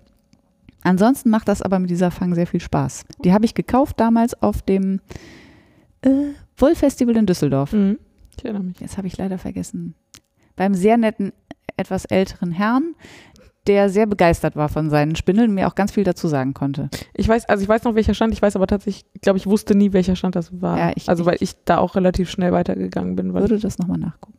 Ansonsten 0.82 1.30
macht 1.30 1.48
das 1.48 1.62
aber 1.62 1.80
mit 1.80 1.90
dieser 1.90 2.12
Fang 2.12 2.36
sehr 2.36 2.48
viel 2.48 2.60
Spaß. 2.60 3.06
Die 3.24 3.32
habe 3.32 3.46
ich 3.46 3.54
gekauft 3.54 4.00
damals 4.00 4.42
auf 4.42 4.62
dem 4.62 5.00
äh, 6.02 6.10
Wollfestival 6.58 7.16
in 7.16 7.26
Düsseldorf. 7.26 7.74
Ja. 7.74 7.80
Mhm. 7.80 8.00
Ich 8.38 8.44
erinnere 8.46 8.64
mich. 8.64 8.80
Jetzt 8.80 8.98
habe 8.98 9.08
ich 9.08 9.18
leider 9.18 9.38
vergessen. 9.38 9.96
Beim 10.56 10.74
sehr 10.74 10.98
netten, 10.98 11.34
etwas 11.78 12.06
älteren 12.06 12.52
Herrn, 12.52 12.96
der 13.68 13.90
sehr 13.90 14.06
begeistert 14.06 14.56
war 14.56 14.70
von 14.70 14.90
seinen 14.90 15.16
Spindeln 15.16 15.50
und 15.50 15.56
mir 15.56 15.68
auch 15.68 15.76
ganz 15.76 15.92
viel 15.94 16.04
dazu 16.04 16.28
sagen 16.28 16.54
konnte. 16.54 16.90
Ich 17.14 17.28
weiß, 17.28 17.46
also 17.48 17.64
ich 17.64 17.70
weiß 17.70 17.84
noch, 17.86 17.96
welcher 17.96 18.14
Stand, 18.14 18.34
ich 18.34 18.42
weiß 18.42 18.56
aber 18.56 18.68
tatsächlich, 18.68 19.06
ich 19.14 19.22
glaube, 19.22 19.38
ich 19.38 19.48
wusste 19.48 19.74
nie, 19.76 19.94
welcher 19.94 20.16
Stand 20.16 20.36
das 20.36 20.62
war. 20.62 20.78
Ja, 20.78 20.92
ich- 20.96 21.08
also 21.10 21.26
weil 21.26 21.38
ich 21.40 21.54
da 21.66 21.78
auch 21.78 21.96
relativ 21.96 22.30
schnell 22.30 22.52
weitergegangen 22.52 23.16
bin. 23.16 23.34
Weil 23.34 23.42
Würde 23.44 23.60
das 23.60 23.78
nochmal 23.80 23.98
nachgucken. 24.00 24.38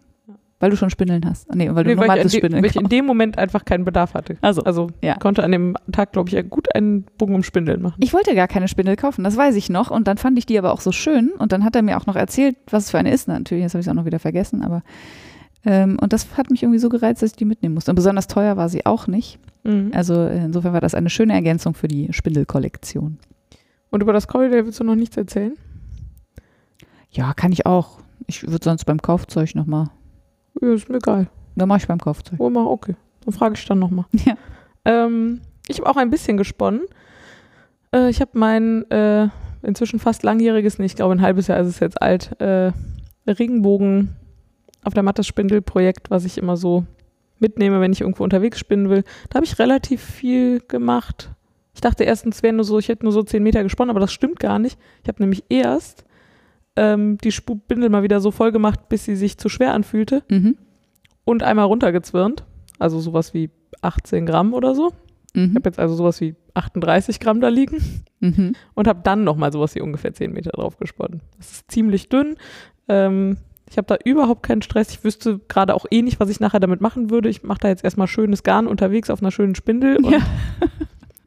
Weil 0.60 0.70
du 0.70 0.76
schon 0.76 0.88
Spindeln 0.88 1.24
hast. 1.26 1.52
Nee, 1.54 1.68
weil 1.72 1.84
du 1.84 1.90
Nee, 1.90 1.96
weil, 1.98 2.18
ich, 2.18 2.30
de, 2.30 2.38
Spindeln 2.38 2.62
weil 2.62 2.70
ich 2.70 2.76
in 2.76 2.88
dem 2.88 3.06
Moment 3.06 3.38
einfach 3.38 3.64
keinen 3.64 3.84
Bedarf 3.84 4.14
hatte. 4.14 4.36
Also, 4.40 4.62
Also 4.62 4.88
ja. 5.02 5.16
konnte 5.16 5.42
an 5.42 5.52
dem 5.52 5.76
Tag, 5.92 6.12
glaube 6.12 6.30
ich, 6.30 6.48
gut 6.48 6.74
einen 6.74 7.04
Bogen 7.18 7.34
um 7.34 7.42
Spindeln 7.42 7.82
machen. 7.82 7.96
Ich 8.00 8.14
wollte 8.14 8.34
gar 8.34 8.48
keine 8.48 8.68
Spindel 8.68 8.96
kaufen, 8.96 9.24
das 9.24 9.36
weiß 9.36 9.56
ich 9.56 9.68
noch. 9.68 9.90
Und 9.90 10.06
dann 10.06 10.16
fand 10.16 10.38
ich 10.38 10.46
die 10.46 10.58
aber 10.58 10.72
auch 10.72 10.80
so 10.80 10.92
schön. 10.92 11.30
Und 11.30 11.52
dann 11.52 11.64
hat 11.64 11.74
er 11.76 11.82
mir 11.82 11.98
auch 11.98 12.06
noch 12.06 12.16
erzählt, 12.16 12.56
was 12.70 12.84
es 12.84 12.90
für 12.92 12.98
eine 12.98 13.12
ist. 13.12 13.28
Natürlich, 13.28 13.62
jetzt 13.62 13.74
habe 13.74 13.80
ich 13.80 13.86
es 13.86 13.90
auch 13.90 13.96
noch 13.96 14.06
wieder 14.06 14.20
vergessen, 14.20 14.62
aber 14.62 14.82
ähm, 15.66 15.96
und 16.00 16.12
das 16.12 16.36
hat 16.36 16.50
mich 16.50 16.62
irgendwie 16.62 16.78
so 16.78 16.88
gereizt, 16.88 17.22
dass 17.22 17.30
ich 17.30 17.36
die 17.36 17.44
mitnehmen 17.44 17.74
musste. 17.74 17.90
Und 17.90 17.96
besonders 17.96 18.26
teuer 18.26 18.56
war 18.56 18.68
sie 18.68 18.86
auch 18.86 19.06
nicht. 19.06 19.38
Mhm. 19.64 19.92
Also 19.94 20.14
äh, 20.14 20.44
insofern 20.44 20.72
war 20.72 20.80
das 20.80 20.94
eine 20.94 21.10
schöne 21.10 21.32
Ergänzung 21.32 21.74
für 21.74 21.88
die 21.88 22.12
Spindelkollektion. 22.12 23.18
Und 23.90 24.02
über 24.02 24.12
das 24.12 24.28
Corridor 24.28 24.64
willst 24.64 24.80
du 24.80 24.84
noch 24.84 24.94
nichts 24.94 25.16
erzählen? 25.16 25.54
Ja, 27.10 27.32
kann 27.32 27.52
ich 27.52 27.64
auch. 27.64 27.98
Ich 28.26 28.42
würde 28.42 28.64
sonst 28.64 28.84
beim 28.84 29.00
Kaufzeug 29.00 29.54
nochmal. 29.54 29.88
Ja, 30.60 30.72
ist 30.72 30.88
mir 30.88 30.96
egal. 30.96 31.28
Da 31.56 31.66
mache 31.66 31.78
ich 31.78 31.86
beim 31.86 32.00
Kaufzeug. 32.00 32.38
Oh, 32.38 32.50
mal, 32.50 32.66
okay. 32.66 32.96
Dann 33.24 33.34
frage 33.34 33.54
ich 33.56 33.64
dann 33.66 33.78
nochmal. 33.78 34.06
Ja. 34.24 34.36
Ähm, 34.86 35.40
ich 35.66 35.78
habe 35.78 35.88
auch 35.88 35.96
ein 35.96 36.10
bisschen 36.10 36.36
gesponnen. 36.36 36.82
Äh, 37.94 38.10
ich 38.10 38.20
habe 38.20 38.32
mein 38.34 38.88
äh, 38.90 39.28
inzwischen 39.62 39.98
fast 39.98 40.22
langjähriges, 40.22 40.78
nee, 40.78 40.84
ich 40.84 40.96
glaube 40.96 41.14
ein 41.14 41.22
halbes 41.22 41.46
Jahr 41.46 41.60
ist 41.60 41.68
es 41.68 41.80
jetzt 41.80 42.02
alt, 42.02 42.38
äh, 42.40 42.72
Regenbogen 43.26 44.14
auf 44.82 44.92
der 44.92 45.02
Mattes-Spindel-Projekt, 45.02 46.10
was 46.10 46.26
ich 46.26 46.36
immer 46.36 46.56
so 46.58 46.84
mitnehme, 47.38 47.80
wenn 47.80 47.92
ich 47.92 48.02
irgendwo 48.02 48.24
unterwegs 48.24 48.58
spinnen 48.58 48.90
will. 48.90 49.04
Da 49.30 49.36
habe 49.36 49.46
ich 49.46 49.58
relativ 49.58 50.02
viel 50.02 50.60
gemacht. 50.60 51.30
Ich 51.74 51.80
dachte 51.80 52.04
erstens, 52.04 52.42
wäre 52.42 52.52
nur 52.52 52.64
so, 52.64 52.78
ich 52.78 52.88
hätte 52.88 53.04
nur 53.04 53.12
so 53.12 53.22
10 53.22 53.42
Meter 53.42 53.62
gesponnen, 53.62 53.90
aber 53.90 54.00
das 54.00 54.12
stimmt 54.12 54.38
gar 54.38 54.58
nicht. 54.58 54.78
Ich 55.02 55.08
habe 55.08 55.22
nämlich 55.22 55.44
erst 55.48 56.04
ähm, 56.76 57.18
die 57.18 57.32
Spindel 57.32 57.88
mal 57.88 58.02
wieder 58.02 58.20
so 58.20 58.30
voll 58.30 58.52
gemacht, 58.52 58.88
bis 58.88 59.04
sie 59.04 59.16
sich 59.16 59.38
zu 59.38 59.48
schwer 59.48 59.74
anfühlte 59.74 60.22
Mhm. 60.30 60.56
und 61.24 61.42
einmal 61.42 61.66
runtergezwirnt. 61.66 62.44
Also 62.78 62.98
sowas 63.00 63.34
wie 63.34 63.50
18 63.82 64.26
Gramm 64.26 64.52
oder 64.54 64.74
so. 64.74 64.92
Ich 65.34 65.40
Mhm. 65.50 65.54
habe 65.56 65.68
jetzt 65.68 65.78
also 65.78 65.94
sowas 65.94 66.20
wie 66.20 66.34
38 66.54 67.18
Gramm 67.20 67.40
da 67.40 67.48
liegen 67.48 68.04
Mhm. 68.20 68.52
und 68.74 68.86
habe 68.88 69.00
dann 69.02 69.24
nochmal 69.24 69.52
sowas 69.52 69.74
wie 69.74 69.80
ungefähr 69.80 70.12
10 70.14 70.32
Meter 70.32 70.50
drauf 70.50 70.76
gesponnen. 70.78 71.20
Das 71.38 71.52
ist 71.52 71.70
ziemlich 71.70 72.08
dünn. 72.08 72.36
Ähm, 72.88 73.36
ich 73.70 73.76
habe 73.78 73.86
da 73.86 73.96
überhaupt 74.04 74.42
keinen 74.44 74.62
Stress. 74.62 74.90
Ich 74.90 75.02
wüsste 75.04 75.40
gerade 75.48 75.74
auch 75.74 75.86
eh 75.90 76.02
nicht, 76.02 76.20
was 76.20 76.28
ich 76.28 76.38
nachher 76.38 76.60
damit 76.60 76.80
machen 76.80 77.10
würde. 77.10 77.28
Ich 77.28 77.42
mache 77.42 77.58
da 77.60 77.68
jetzt 77.68 77.82
erstmal 77.82 78.06
schönes 78.06 78.42
Garn 78.42 78.66
unterwegs 78.66 79.10
auf 79.10 79.22
einer 79.22 79.30
schönen 79.30 79.54
Spindel. 79.54 79.96
Und 79.96 80.10
Ja. 80.12 80.18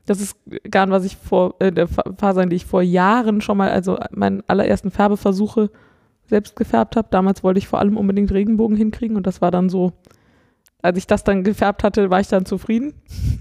Das 0.08 0.20
ist 0.22 0.36
Garn, 0.72 0.89
was 0.89 1.06
ich 1.06 1.15
vor, 1.17 1.56
äh, 1.60 1.86
Fasern, 2.17 2.50
die 2.50 2.56
ich 2.56 2.65
vor 2.65 2.82
Jahren 2.82 3.41
schon 3.41 3.58
mal, 3.58 3.70
also 3.70 4.00
meinen 4.12 4.41
allerersten 4.48 4.89
Färbeversuche 4.89 5.70
selbst 6.26 6.56
gefärbt 6.56 6.96
habe. 6.96 7.08
Damals 7.12 7.43
wollte 7.43 7.60
ich 7.60 7.67
vor 7.67 7.78
allem 7.80 7.96
unbedingt 7.98 8.32
Regenbogen 8.32 8.76
hinkriegen 8.76 9.15
und 9.17 9.28
das 9.28 9.41
war 9.41 9.52
dann 9.52 9.70
so, 9.70 9.93
als 10.82 10.98
ich 10.98 11.08
das 11.08 11.24
dann 11.24 11.43
gefärbt 11.43 11.84
hatte, 11.84 12.10
war 12.10 12.20
ich 12.20 12.28
dann 12.28 12.46
zufrieden. 12.46 12.93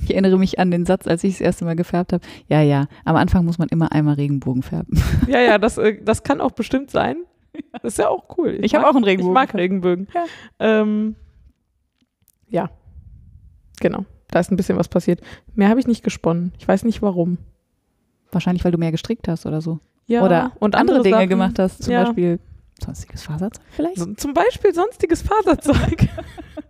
Ich 0.02 0.10
erinnere 0.10 0.38
mich 0.38 0.58
an 0.58 0.70
den 0.70 0.86
Satz, 0.86 1.06
als 1.06 1.22
ich 1.24 1.34
das 1.34 1.40
erste 1.40 1.64
Mal 1.64 1.76
gefärbt 1.76 2.12
habe. 2.12 2.24
Ja, 2.48 2.60
ja, 2.62 2.86
am 3.04 3.16
Anfang 3.16 3.44
muss 3.44 3.58
man 3.58 3.68
immer 3.68 3.92
einmal 3.92 4.14
Regenbogen 4.14 4.62
färben. 4.62 5.00
Ja, 5.28 5.40
ja, 5.40 5.58
das, 5.58 5.78
äh, 5.78 6.02
das 6.02 6.22
kann 6.22 6.40
auch 6.40 6.52
bestimmt 6.52 6.90
sein. 6.90 7.16
Das 7.72 7.84
ist 7.94 7.98
ja 7.98 8.08
auch 8.08 8.36
cool. 8.38 8.58
Ich 8.60 8.74
habe 8.74 8.82
mag- 8.82 8.90
auch 8.92 8.96
einen 8.96 9.04
Regenbogen. 9.04 9.32
Ich 9.32 9.34
mag 9.34 9.54
Regenbögen. 9.54 10.08
Ja. 10.14 10.24
Ähm, 10.58 11.16
ja, 12.48 12.70
genau. 13.80 14.04
Da 14.36 14.40
ist 14.40 14.52
ein 14.52 14.56
bisschen 14.58 14.76
was 14.76 14.88
passiert. 14.88 15.22
Mehr 15.54 15.70
habe 15.70 15.80
ich 15.80 15.86
nicht 15.86 16.04
gesponnen. 16.04 16.52
Ich 16.58 16.68
weiß 16.68 16.84
nicht 16.84 17.00
warum. 17.00 17.38
Wahrscheinlich, 18.30 18.66
weil 18.66 18.70
du 18.70 18.76
mehr 18.76 18.90
gestrickt 18.90 19.28
hast 19.28 19.46
oder 19.46 19.62
so. 19.62 19.78
Ja, 20.04 20.22
oder 20.22 20.52
und 20.58 20.74
andere, 20.74 21.00
Dinge 21.02 21.16
Sachen. 21.16 21.28
gemacht 21.30 21.58
hast. 21.58 21.82
Zum 21.82 21.94
Ja. 21.94 22.04
Beispiel 22.04 22.38
sonstiges 22.84 23.22
Faserzeug 23.22 23.64
vielleicht. 23.70 23.96
So, 23.96 24.12
zum 24.12 24.34
Beispiel 24.34 24.74
sonstiges 24.74 25.22
Faserzeug. 25.22 26.08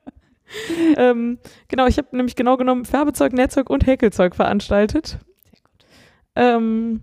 ähm, 0.96 1.38
genau, 1.66 1.88
ich 1.88 1.98
habe 1.98 2.16
nämlich 2.16 2.36
genau 2.36 2.56
genommen 2.56 2.84
Färbezeug, 2.84 3.32
Nähzeug 3.32 3.68
und 3.68 3.84
Häkelzeug 3.84 4.36
veranstaltet. 4.36 5.18
Ähm, 6.36 7.00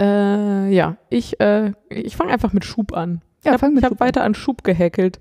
äh, 0.00 0.72
ja, 0.74 0.96
ich, 1.10 1.38
äh, 1.38 1.74
ich 1.90 2.16
fange 2.16 2.32
einfach 2.32 2.54
mit 2.54 2.64
Schub 2.64 2.94
an. 2.94 3.20
Ja, 3.44 3.56
ich 3.56 3.62
habe 3.62 3.78
hab 3.82 4.00
weiter 4.00 4.24
an 4.24 4.34
Schub 4.34 4.64
gehäkelt. 4.64 5.20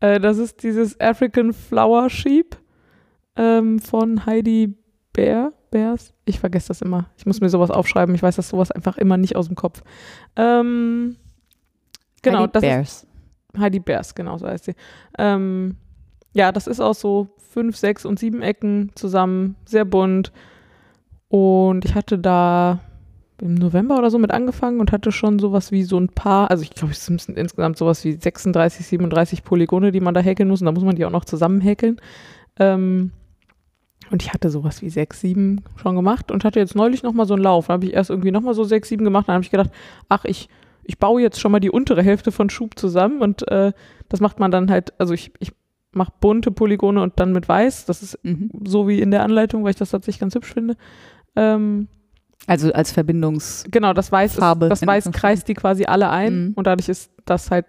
Äh, 0.00 0.20
das 0.20 0.36
ist 0.36 0.62
dieses 0.62 1.00
African 1.00 1.54
Flower 1.54 2.10
Sheep 2.10 2.58
ähm, 3.36 3.78
von 3.78 4.26
Heidi 4.26 4.74
Bär. 5.12 5.52
Bears? 5.74 6.14
Ich 6.24 6.38
vergesse 6.38 6.68
das 6.68 6.82
immer. 6.82 7.06
Ich 7.16 7.26
muss 7.26 7.40
mir 7.40 7.48
sowas 7.48 7.72
aufschreiben. 7.72 8.14
Ich 8.14 8.22
weiß 8.22 8.36
das 8.36 8.48
sowas 8.48 8.70
einfach 8.70 8.96
immer 8.96 9.16
nicht 9.16 9.34
aus 9.34 9.48
dem 9.48 9.56
Kopf. 9.56 9.82
Ähm, 10.36 11.16
genau, 12.22 12.42
Heidi 12.42 12.52
das 12.52 12.60
Bears. 12.62 13.02
ist 13.02 13.06
Heidi 13.58 13.80
Bears, 13.80 14.14
genau 14.14 14.38
so 14.38 14.46
heißt 14.46 14.66
sie. 14.66 14.74
Ähm, 15.18 15.76
ja, 16.32 16.52
das 16.52 16.68
ist 16.68 16.80
aus 16.80 17.00
so 17.00 17.28
fünf, 17.50 17.76
sechs 17.76 18.04
und 18.04 18.20
sieben 18.20 18.40
Ecken 18.40 18.92
zusammen, 18.94 19.56
sehr 19.64 19.84
bunt. 19.84 20.32
Und 21.28 21.84
ich 21.84 21.96
hatte 21.96 22.18
da 22.18 22.80
im 23.40 23.54
November 23.54 23.98
oder 23.98 24.10
so 24.10 24.18
mit 24.18 24.30
angefangen 24.30 24.78
und 24.78 24.92
hatte 24.92 25.10
schon 25.10 25.40
sowas 25.40 25.72
wie 25.72 25.82
so 25.82 25.98
ein 25.98 26.08
paar, 26.08 26.50
also 26.50 26.62
ich 26.62 26.70
glaube, 26.70 26.92
es 26.92 27.04
sind 27.04 27.28
insgesamt 27.30 27.78
sowas 27.78 28.04
wie 28.04 28.12
36, 28.12 28.86
37 28.86 29.42
Polygone, 29.42 29.90
die 29.90 30.00
man 30.00 30.14
da 30.14 30.20
häkeln 30.20 30.48
muss 30.48 30.60
und 30.60 30.66
da 30.66 30.72
muss 30.72 30.84
man 30.84 30.94
die 30.94 31.04
auch 31.04 31.10
noch 31.10 31.24
zusammen 31.24 31.60
häkeln. 31.60 32.00
Ähm, 32.60 33.10
und 34.14 34.22
ich 34.22 34.32
hatte 34.32 34.48
sowas 34.48 34.80
wie 34.80 34.90
sechs, 34.90 35.20
sieben 35.20 35.62
schon 35.74 35.96
gemacht 35.96 36.30
und 36.30 36.44
hatte 36.44 36.60
jetzt 36.60 36.76
neulich 36.76 37.02
nochmal 37.02 37.26
so 37.26 37.34
einen 37.34 37.42
Lauf. 37.42 37.66
Da 37.66 37.72
habe 37.72 37.84
ich 37.86 37.92
erst 37.94 38.10
irgendwie 38.10 38.30
nochmal 38.30 38.54
so 38.54 38.62
sechs, 38.62 38.88
sieben 38.88 39.04
gemacht. 39.04 39.26
Dann 39.28 39.34
habe 39.34 39.44
ich 39.44 39.50
gedacht, 39.50 39.70
ach, 40.08 40.24
ich, 40.24 40.48
ich 40.84 40.98
baue 40.98 41.20
jetzt 41.20 41.40
schon 41.40 41.50
mal 41.50 41.58
die 41.58 41.70
untere 41.70 42.00
Hälfte 42.02 42.30
von 42.30 42.48
Schub 42.48 42.78
zusammen 42.78 43.20
und 43.20 43.46
äh, 43.50 43.72
das 44.08 44.20
macht 44.20 44.38
man 44.38 44.52
dann 44.52 44.70
halt, 44.70 44.92
also 45.00 45.12
ich, 45.14 45.32
ich 45.40 45.50
mache 45.92 46.12
bunte 46.20 46.52
Polygone 46.52 47.02
und 47.02 47.18
dann 47.18 47.32
mit 47.32 47.48
weiß. 47.48 47.86
Das 47.86 48.02
ist 48.04 48.18
Mhm. 48.22 48.50
so 48.64 48.86
wie 48.86 49.00
in 49.00 49.10
der 49.10 49.24
Anleitung, 49.24 49.64
weil 49.64 49.70
ich 49.70 49.76
das 49.76 49.90
tatsächlich 49.90 50.20
ganz 50.20 50.34
hübsch 50.36 50.52
finde. 50.54 50.76
Ähm, 51.34 51.88
Also 52.46 52.72
als 52.72 52.92
Verbindungs... 52.92 53.64
genau, 53.70 53.92
das 53.94 54.12
Weiß, 54.12 54.36
Farbe, 54.36 54.66
ist, 54.66 54.70
das 54.70 54.86
Weiß 54.86 55.10
kreist 55.12 55.48
die 55.48 55.54
quasi 55.54 55.86
alle 55.86 56.08
ein 56.10 56.34
Mhm. 56.48 56.52
und 56.54 56.66
dadurch 56.68 56.88
ist 56.88 57.10
das 57.24 57.50
halt, 57.50 57.66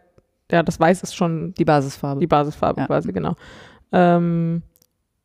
ja, 0.52 0.62
das 0.62 0.80
Weiß 0.80 1.02
ist 1.02 1.16
schon 1.16 1.54
Die 1.56 1.66
Basisfarbe. 1.66 2.20
die 2.20 2.28
Basisfarbe 2.28 2.82
Ja. 2.82 2.88
quasi, 2.88 3.12
genau. 3.12 3.36
Ähm, 3.92 4.62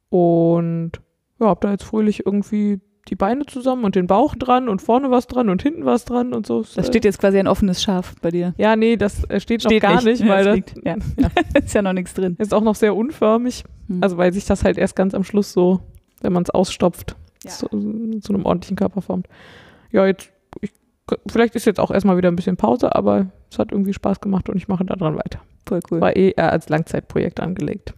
und 0.08 0.92
ja, 1.40 1.46
hab 1.46 1.60
da 1.62 1.70
jetzt 1.72 1.84
fröhlich 1.84 2.24
irgendwie 2.26 2.80
die 3.08 3.16
Beine 3.16 3.46
zusammen 3.46 3.84
und 3.84 3.94
den 3.96 4.06
Bauch 4.06 4.34
dran 4.36 4.68
und 4.68 4.82
vorne 4.82 5.10
was 5.10 5.26
dran 5.26 5.48
und 5.48 5.62
hinten 5.62 5.84
was 5.86 6.04
dran 6.04 6.32
und 6.34 6.46
so. 6.46 6.64
da 6.76 6.84
steht 6.84 7.04
jetzt 7.04 7.18
quasi 7.18 7.38
ein 7.38 7.48
offenes 7.48 7.82
Schaf 7.82 8.14
bei 8.20 8.30
dir. 8.30 8.54
ja, 8.58 8.76
nee, 8.76 8.96
das 8.96 9.24
äh, 9.24 9.40
steht, 9.40 9.62
Steht 9.62 9.82
noch 9.82 9.88
gar 9.90 10.02
nicht, 10.02 10.20
weil 10.28 10.44
Ja, 10.44 10.44
das 10.44 10.54
liegt- 10.54 10.74
ja. 10.84 10.96
ist 11.64 11.74
ja 11.74 11.82
noch 11.82 11.94
nichts 11.94 12.14
drin. 12.14 12.36
ist 12.38 12.52
auch 12.54 12.62
noch 12.62 12.74
sehr 12.76 12.94
unförmig. 12.94 13.64
Hm. 13.88 14.02
Also 14.02 14.16
weil 14.18 14.32
sich 14.32 14.44
das 14.44 14.62
halt 14.64 14.76
erst 14.78 14.94
ganz 14.96 15.14
am 15.14 15.24
Schluss 15.24 15.52
so, 15.52 15.80
wenn 16.20 16.32
man 16.32 16.42
es 16.42 16.50
ausstopft, 16.50 17.16
Ja. 17.42 17.50
zu, 17.50 17.66
zu 18.20 18.32
einem 18.34 18.44
ordentlichen 18.44 18.76
Körper 18.76 19.00
formt. 19.00 19.26
Ja, 19.90 20.06
jetzt, 20.06 20.30
ich, 20.60 20.70
vielleicht 21.26 21.56
ist 21.56 21.64
jetzt 21.64 21.80
auch 21.80 21.90
erstmal 21.90 22.16
wieder 22.18 22.30
ein 22.30 22.36
bisschen 22.36 22.58
Pause, 22.58 22.94
aber 22.94 23.28
es 23.50 23.58
hat 23.58 23.72
irgendwie 23.72 23.94
Spaß 23.94 24.20
gemacht 24.20 24.48
und 24.50 24.56
ich 24.58 24.68
mache 24.68 24.84
da 24.84 24.94
dran 24.94 25.16
weiter. 25.16 25.40
Voll 25.66 25.80
cool. 25.90 26.00
War 26.02 26.14
eh 26.16 26.32
eher 26.36 26.52
als 26.52 26.68
Langzeitprojekt 26.68 27.40
angelegt. 27.40 27.94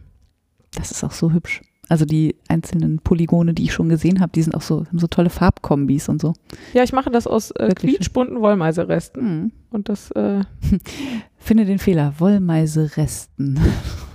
Das 0.75 0.89
ist 0.91 1.03
auch 1.03 1.11
so 1.11 1.31
hübsch. 1.31 1.61
Also 1.89 2.05
die 2.05 2.35
einzelnen 2.47 2.99
Polygone, 2.99 3.53
die 3.53 3.63
ich 3.63 3.73
schon 3.73 3.89
gesehen 3.89 4.21
habe, 4.21 4.31
die 4.33 4.41
sind 4.41 4.55
auch 4.55 4.61
so, 4.61 4.85
haben 4.85 4.99
so 4.99 5.07
tolle 5.07 5.29
Farbkombis 5.29 6.07
und 6.07 6.21
so. 6.21 6.33
Ja, 6.73 6.83
ich 6.83 6.93
mache 6.93 7.11
das 7.11 7.27
aus 7.27 7.51
äh, 7.51 7.73
quietschbunten 7.75 8.39
Wollmeiseresten. 8.39 9.23
Mhm. 9.23 9.51
Und 9.69 9.89
das, 9.89 10.11
äh, 10.11 10.41
Finde 11.37 11.65
den 11.65 11.79
Fehler. 11.79 12.13
Wollmeiseresten. 12.19 13.59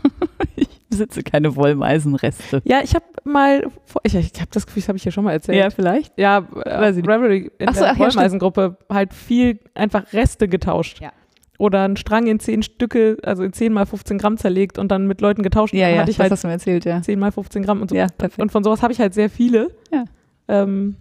ich 0.56 0.68
besitze 0.88 1.22
keine 1.22 1.54
Wollmeisenreste. 1.56 2.62
ja, 2.64 2.80
ich 2.82 2.94
habe 2.94 3.04
mal, 3.24 3.70
ich, 4.02 4.14
ich 4.14 4.40
habe 4.40 4.50
das 4.50 4.66
Gefühl, 4.66 4.80
das 4.80 4.88
habe 4.88 4.96
ich 4.96 5.04
ja 5.04 5.10
schon 5.10 5.24
mal 5.24 5.32
erzählt. 5.32 5.72
vielleicht. 5.74 6.18
Ja, 6.18 6.46
Weiß 6.50 6.96
äh, 6.96 7.00
ich. 7.00 7.06
Reverie 7.06 7.50
in 7.58 7.68
Ach 7.68 7.74
so, 7.74 7.80
der 7.80 7.92
ach 7.92 7.98
ja, 7.98 8.06
Wollmeisengruppe 8.06 8.78
halt 8.88 9.12
viel 9.12 9.60
einfach 9.74 10.10
Reste 10.14 10.48
getauscht. 10.48 11.00
Ja. 11.02 11.12
Oder 11.58 11.84
einen 11.84 11.96
Strang 11.96 12.28
in 12.28 12.38
zehn 12.38 12.62
Stücke, 12.62 13.16
also 13.24 13.42
in 13.42 13.52
10 13.52 13.72
mal 13.72 13.84
15 13.84 14.16
Gramm 14.16 14.36
zerlegt 14.36 14.78
und 14.78 14.92
dann 14.92 15.08
mit 15.08 15.20
Leuten 15.20 15.42
getauscht. 15.42 15.74
Ja, 15.74 15.88
ja, 15.88 16.00
hatte 16.00 16.10
ich 16.12 16.16
das 16.16 16.22
halt 16.22 16.32
hast 16.32 16.44
du 16.44 16.48
mir 16.48 16.52
erzählt, 16.52 16.84
ja. 16.84 17.02
10 17.02 17.18
mal 17.18 17.32
15 17.32 17.64
Gramm 17.64 17.82
und 17.82 17.90
so. 17.90 17.96
Ja, 17.96 18.06
perfekt. 18.06 18.40
Und 18.40 18.52
von 18.52 18.62
sowas 18.62 18.80
habe 18.80 18.92
ich 18.92 19.00
halt 19.00 19.12
sehr 19.12 19.28
viele. 19.28 19.72
Ja. 19.92 20.04
Ähm, 20.46 20.94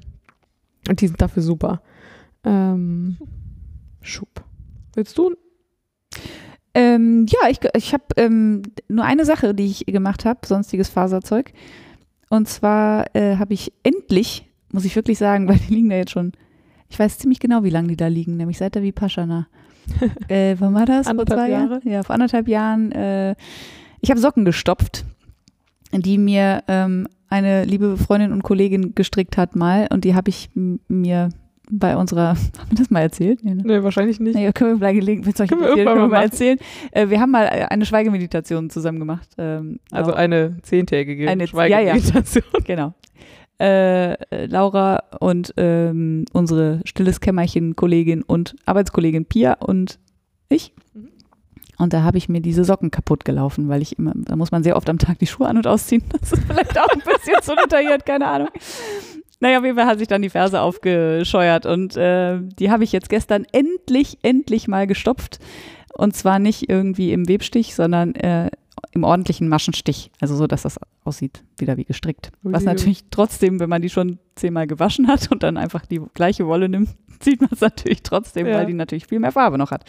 und 0.89 0.99
die 0.99 1.07
sind 1.07 1.21
dafür 1.21 1.43
super. 1.43 1.81
Ähm, 2.43 3.17
Schub. 4.01 4.43
Willst 4.95 5.17
du? 5.17 5.35
Ähm, 6.73 7.25
ja, 7.29 7.49
ich, 7.49 7.59
ich 7.75 7.93
habe 7.93 8.05
ähm, 8.17 8.63
nur 8.87 9.05
eine 9.05 9.25
Sache, 9.25 9.53
die 9.53 9.65
ich 9.65 9.85
gemacht 9.85 10.25
habe, 10.25 10.45
sonstiges 10.45 10.89
Faserzeug. 10.89 11.53
Und 12.29 12.47
zwar 12.47 13.15
äh, 13.15 13.37
habe 13.37 13.53
ich 13.53 13.73
endlich, 13.83 14.49
muss 14.71 14.85
ich 14.85 14.95
wirklich 14.95 15.17
sagen, 15.17 15.47
weil 15.49 15.57
die 15.57 15.73
liegen 15.73 15.89
da 15.89 15.95
jetzt 15.95 16.11
schon, 16.11 16.31
ich 16.89 16.97
weiß 16.97 17.19
ziemlich 17.19 17.39
genau, 17.39 17.63
wie 17.63 17.69
lange 17.69 17.89
die 17.89 17.97
da 17.97 18.07
liegen, 18.07 18.37
nämlich 18.37 18.57
seit 18.57 18.75
der 18.75 18.83
Vipassana. 18.83 19.47
äh, 20.27 20.55
wann 20.59 20.73
war 20.73 20.85
das? 20.85 21.07
Vor 21.09 21.25
zwei 21.25 21.49
Jahre? 21.49 21.73
Jahren? 21.73 21.81
Ja, 21.91 22.03
vor 22.03 22.13
anderthalb 22.13 22.47
Jahren. 22.47 22.91
Äh, 22.91 23.35
ich 24.01 24.09
habe 24.09 24.19
Socken 24.19 24.45
gestopft, 24.45 25.05
die 25.91 26.17
mir 26.17 26.63
ähm, 26.67 27.07
eine 27.29 27.65
liebe 27.65 27.97
Freundin 27.97 28.31
und 28.31 28.43
Kollegin 28.43 28.93
gestrickt 28.95 29.37
hat 29.37 29.55
mal 29.55 29.87
und 29.91 30.05
die 30.05 30.15
habe 30.15 30.29
ich 30.29 30.49
mir 30.55 31.29
bei 31.69 31.97
unserer, 31.97 32.29
haben 32.59 32.69
wir 32.69 32.77
das 32.77 32.89
mal 32.89 33.01
erzählt? 33.01 33.43
Nee, 33.43 33.55
ne? 33.55 33.63
Nee, 33.65 33.83
wahrscheinlich 33.83 34.19
nicht. 34.21 34.35
Nee, 34.35 34.51
können 34.53 34.71
wir 34.71 34.77
vielleicht 34.77 34.99
gelegen, 34.99 35.25
wenn 35.25 35.33
es 35.33 35.41
euch 35.41 35.49
Können 35.49 35.61
wir 35.61 35.69
können 35.83 35.99
wir 35.99 36.07
mal 36.07 36.23
erzählen. 36.23 36.57
Äh, 36.91 37.09
wir 37.09 37.19
haben 37.19 37.31
mal 37.31 37.43
äh, 37.45 37.65
eine 37.69 37.85
Schweigemeditation 37.85 38.69
zusammen 38.69 38.99
gemacht. 38.99 39.27
Ähm, 39.37 39.79
Also 39.91 40.11
Laura- 40.11 40.21
eine 40.21 40.57
zehntägige 40.61 41.29
Eine- 41.29 41.47
Schweigemeditation. 41.47 42.43
genau. 42.65 42.93
Äh, 43.59 44.13
äh, 44.13 44.45
Laura 44.45 45.03
und 45.19 45.53
ähm, 45.57 46.25
unsere 46.31 46.81
stilles 46.85 47.21
Kämmerchen-Kollegin 47.21 48.21
und 48.21 48.55
Arbeitskollegin 48.65 49.25
Pia 49.25 49.53
und 49.53 49.97
ich. 50.47 50.73
Mhm. 50.93 51.09
Und 51.79 51.93
da 51.93 52.03
habe 52.03 52.17
ich 52.17 52.29
mir 52.29 52.41
diese 52.41 52.63
Socken 52.63 52.91
kaputt 52.91 53.25
gelaufen, 53.25 53.67
weil 53.67 53.81
ich 53.81 53.97
immer, 53.97 54.13
da 54.15 54.35
muss 54.35 54.51
man 54.51 54.63
sehr 54.63 54.75
oft 54.75 54.89
am 54.89 54.99
Tag 54.99 55.19
die 55.19 55.27
Schuhe 55.27 55.47
an- 55.47 55.57
und 55.57 55.67
ausziehen. 55.67 56.03
Das 56.19 56.33
ist 56.33 56.43
vielleicht 56.45 56.77
auch 56.77 56.89
ein 56.89 57.01
bisschen 57.01 57.41
zu 57.41 57.55
detailliert, 57.55 58.05
keine 58.05 58.27
Ahnung. 58.27 58.49
Naja, 59.39 59.59
auf 59.59 59.65
jeden 59.65 59.77
Fall 59.77 59.85
hat 59.85 59.99
sich 59.99 60.07
dann 60.07 60.23
die 60.23 60.29
Ferse 60.29 60.61
aufgescheuert 60.61 61.67
und 61.67 61.95
äh, 61.95 62.39
die 62.59 62.71
habe 62.71 62.83
ich 62.83 62.91
jetzt 62.91 63.09
gestern 63.09 63.45
endlich, 63.51 64.17
endlich 64.23 64.67
mal 64.67 64.87
gestopft. 64.87 65.39
Und 65.93 66.15
zwar 66.15 66.39
nicht 66.39 66.69
irgendwie 66.69 67.11
im 67.11 67.27
Webstich, 67.27 67.75
sondern 67.75 68.13
äh, 68.15 68.49
im 68.91 69.03
ordentlichen 69.03 69.47
Maschenstich. 69.49 70.11
Also 70.19 70.35
so, 70.35 70.47
dass 70.47 70.63
das 70.63 70.79
aussieht 71.03 71.43
wieder 71.57 71.77
wie 71.77 71.85
gestrickt. 71.85 72.31
Was 72.43 72.63
natürlich 72.63 73.03
trotzdem, 73.11 73.59
wenn 73.59 73.69
man 73.69 73.81
die 73.81 73.89
schon 73.89 74.19
zehnmal 74.35 74.67
gewaschen 74.67 75.07
hat 75.07 75.31
und 75.31 75.43
dann 75.43 75.57
einfach 75.57 75.85
die 75.85 76.01
gleiche 76.13 76.47
Wolle 76.47 76.69
nimmt, 76.69 76.89
sieht 77.21 77.41
man 77.41 77.49
es 77.53 77.61
natürlich 77.61 78.03
trotzdem, 78.03 78.47
Ja. 78.47 78.55
weil 78.55 78.65
die 78.65 78.73
natürlich 78.73 79.07
viel 79.07 79.19
mehr 79.19 79.31
Farbe 79.31 79.57
noch 79.57 79.71
hat. 79.71 79.85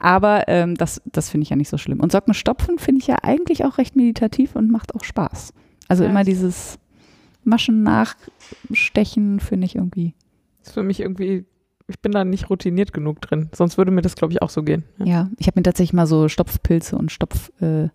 Aber 0.00 0.44
ähm, 0.48 0.74
das, 0.74 1.00
das 1.06 1.30
finde 1.30 1.42
ich 1.44 1.50
ja 1.50 1.56
nicht 1.56 1.68
so 1.68 1.78
schlimm. 1.78 2.00
Und 2.00 2.10
Socken 2.12 2.34
stopfen 2.34 2.78
finde 2.78 3.00
ich 3.00 3.06
ja 3.06 3.16
eigentlich 3.22 3.64
auch 3.64 3.78
recht 3.78 3.94
meditativ 3.96 4.56
und 4.56 4.70
macht 4.70 4.94
auch 4.94 5.04
Spaß. 5.04 5.52
Also 5.88 6.04
Ja, 6.04 6.10
immer 6.10 6.24
dieses 6.24 6.78
Maschen 7.44 7.82
nachstechen 8.70 9.40
finde 9.40 9.66
ich 9.66 9.76
irgendwie. 9.76 10.14
ist 10.64 10.72
für 10.72 10.82
mich 10.82 11.00
irgendwie, 11.00 11.44
ich 11.88 11.98
bin 12.00 12.12
da 12.12 12.24
nicht 12.24 12.50
routiniert 12.50 12.92
genug 12.92 13.20
drin. 13.20 13.48
Sonst 13.52 13.78
würde 13.78 13.90
mir 13.90 14.02
das, 14.02 14.14
glaube 14.14 14.32
ich, 14.32 14.42
auch 14.42 14.50
so 14.50 14.62
gehen. 14.62 14.84
Ja. 14.98 15.04
Ja, 15.06 15.30
ich 15.38 15.46
habe 15.46 15.58
mir 15.58 15.64
tatsächlich 15.64 15.92
mal 15.92 16.06
so 16.06 16.28
Stopfpilze 16.28 16.96
und 16.96 17.12
Stopf, 17.12 17.50
äh, 17.60 17.88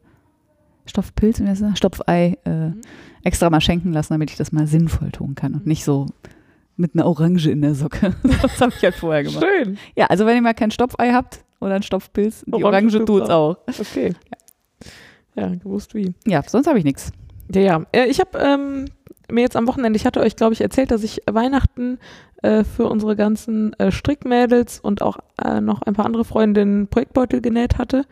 Stopfpilz, 0.87 1.39
wie 1.39 1.47
heißt 1.47 1.61
das? 1.61 1.77
Stopfei 1.77 2.37
äh, 2.45 2.49
Mhm. 2.49 2.81
extra 3.23 3.49
mal 3.49 3.61
schenken 3.61 3.91
lassen, 3.93 4.13
damit 4.13 4.31
ich 4.31 4.37
das 4.37 4.51
mal 4.51 4.67
sinnvoll 4.67 5.11
tun 5.11 5.35
kann 5.35 5.53
und 5.53 5.65
nicht 5.67 5.83
so 5.83 6.05
mit 6.75 6.93
einer 6.93 7.05
Orange 7.05 7.47
in 7.49 7.61
der 7.61 7.75
Socke. 7.75 8.13
das 8.41 8.61
habe 8.61 8.71
ich 8.75 8.83
halt 8.83 8.95
vorher 8.95 9.23
gemacht. 9.23 9.43
Schön. 9.43 9.77
Ja, 9.95 10.05
also 10.07 10.25
wenn 10.25 10.35
ihr 10.35 10.41
mal 10.41 10.53
kein 10.53 10.71
Stopfei 10.71 11.11
habt 11.11 11.43
oder 11.59 11.75
ein 11.75 11.83
Stopfpilz, 11.83 12.43
die 12.45 12.53
Orange 12.53 12.65
Orange 12.65 12.97
tut's 12.99 13.05
tut's 13.07 13.29
auch. 13.29 13.57
Okay. 13.67 14.13
Ja, 15.35 15.47
gewusst 15.55 15.93
wie. 15.93 16.13
Ja, 16.25 16.41
sonst 16.47 16.67
habe 16.67 16.79
ich 16.79 16.85
nichts. 16.85 17.11
Ja, 17.53 17.61
ja. 17.61 17.85
Ich 18.05 18.19
habe 18.19 18.37
ähm, 18.39 18.85
mir 19.31 19.41
jetzt 19.41 19.55
am 19.55 19.67
Wochenende, 19.67 19.97
ich 19.97 20.05
hatte 20.05 20.19
euch, 20.19 20.35
glaube 20.35 20.53
ich, 20.53 20.61
erzählt, 20.61 20.91
dass 20.91 21.03
ich 21.03 21.21
Weihnachten 21.29 21.99
äh, 22.41 22.63
für 22.63 22.85
unsere 22.87 23.15
ganzen 23.15 23.73
äh, 23.79 23.91
Strickmädels 23.91 24.79
und 24.79 25.01
auch 25.01 25.17
äh, 25.43 25.61
noch 25.61 25.81
ein 25.83 25.93
paar 25.93 26.05
andere 26.05 26.25
Freundinnen 26.25 26.87
Projektbeutel 26.87 27.41
genäht 27.41 27.77
hatte. 27.77 28.05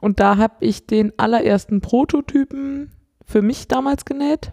Und 0.00 0.20
da 0.20 0.36
habe 0.36 0.54
ich 0.60 0.86
den 0.86 1.12
allerersten 1.18 1.80
Prototypen 1.80 2.90
für 3.26 3.42
mich 3.42 3.68
damals 3.68 4.04
genäht. 4.04 4.52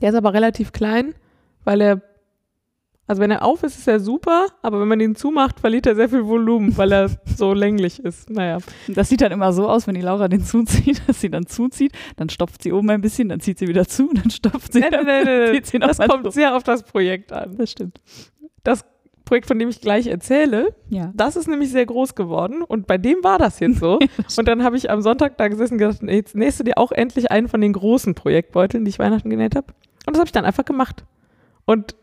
Der 0.00 0.10
ist 0.10 0.14
aber 0.16 0.32
relativ 0.32 0.72
klein, 0.72 1.14
weil 1.64 1.80
er, 1.80 2.02
also 3.06 3.20
wenn 3.20 3.30
er 3.30 3.42
auf 3.42 3.62
ist, 3.62 3.78
ist 3.78 3.88
er 3.88 4.00
super, 4.00 4.46
aber 4.62 4.80
wenn 4.80 4.88
man 4.88 5.00
ihn 5.00 5.16
zumacht, 5.16 5.60
verliert 5.60 5.86
er 5.86 5.94
sehr 5.94 6.08
viel 6.08 6.26
Volumen, 6.26 6.76
weil 6.76 6.92
er 6.92 7.10
so 7.36 7.52
länglich 7.52 8.02
ist. 8.02 8.30
Naja. 8.30 8.58
Das 8.88 9.08
sieht 9.08 9.20
dann 9.20 9.32
immer 9.32 9.52
so 9.52 9.68
aus, 9.68 9.86
wenn 9.86 9.94
die 9.94 10.00
Laura 10.00 10.28
den 10.28 10.44
zuzieht, 10.44 11.02
dass 11.06 11.20
sie 11.20 11.30
dann 11.30 11.46
zuzieht, 11.46 11.92
dann 12.16 12.28
stopft 12.30 12.62
sie 12.62 12.72
oben 12.72 12.90
ein 12.90 13.00
bisschen, 13.00 13.28
dann 13.28 13.40
zieht 13.40 13.58
sie 13.58 13.68
wieder 13.68 13.86
zu, 13.86 14.10
dann 14.14 14.30
stopft 14.30 14.72
sie. 14.72 14.80
Nee. 14.80 15.52
zieht 15.54 15.66
sie 15.66 15.78
noch 15.78 15.88
Das 15.88 15.98
kommt 15.98 16.32
sehr 16.32 16.56
auf 16.56 16.62
das 16.62 16.82
Projekt 16.82 17.32
an. 17.32 17.56
Das 17.56 17.70
stimmt. 17.70 18.00
Das 18.62 18.84
Projekt, 19.32 19.48
von 19.48 19.58
dem 19.58 19.70
ich 19.70 19.80
gleich 19.80 20.08
erzähle, 20.08 20.74
Ja. 20.90 21.10
das 21.14 21.36
ist 21.36 21.48
nämlich 21.48 21.70
sehr 21.70 21.86
groß 21.86 22.14
geworden 22.14 22.60
und 22.60 22.86
bei 22.86 22.98
dem 22.98 23.24
war 23.24 23.38
das 23.38 23.60
jetzt 23.60 23.78
so. 23.78 23.98
und 24.36 24.46
dann 24.46 24.62
habe 24.62 24.76
ich 24.76 24.90
am 24.90 25.00
Sonntag 25.00 25.38
da 25.38 25.48
gesessen 25.48 25.74
und 25.74 25.78
gedacht, 25.78 26.02
jetzt 26.02 26.34
nähst 26.34 26.60
du 26.60 26.64
dir 26.64 26.76
auch 26.76 26.92
endlich 26.92 27.30
einen 27.30 27.48
von 27.48 27.62
den 27.62 27.72
großen 27.72 28.14
Projektbeuteln, 28.14 28.84
die 28.84 28.90
ich 28.90 28.98
Weihnachten 28.98 29.30
genäht 29.30 29.56
habe. 29.56 29.68
Und 30.06 30.14
das 30.14 30.18
habe 30.18 30.26
ich 30.26 30.32
dann 30.32 30.44
einfach 30.44 30.66
gemacht. 30.66 31.06
Und 31.64 31.96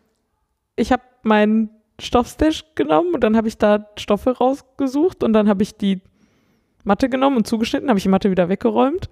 ich 0.75 0.91
habe 0.91 1.03
meinen 1.21 1.69
Stoffstash 2.01 2.65
genommen 2.73 3.13
und 3.13 3.23
dann 3.23 3.37
habe 3.37 3.47
ich 3.47 3.59
da 3.59 3.85
Stoffe 3.95 4.31
rausgesucht 4.35 5.23
und 5.23 5.33
dann 5.33 5.47
habe 5.47 5.61
ich 5.61 5.77
die 5.77 6.01
Matte 6.83 7.09
genommen 7.09 7.37
und 7.37 7.45
zugeschnitten, 7.45 7.89
habe 7.89 7.99
ich 7.99 8.03
die 8.03 8.09
Matte 8.09 8.31
wieder 8.31 8.49
weggeräumt. 8.49 9.07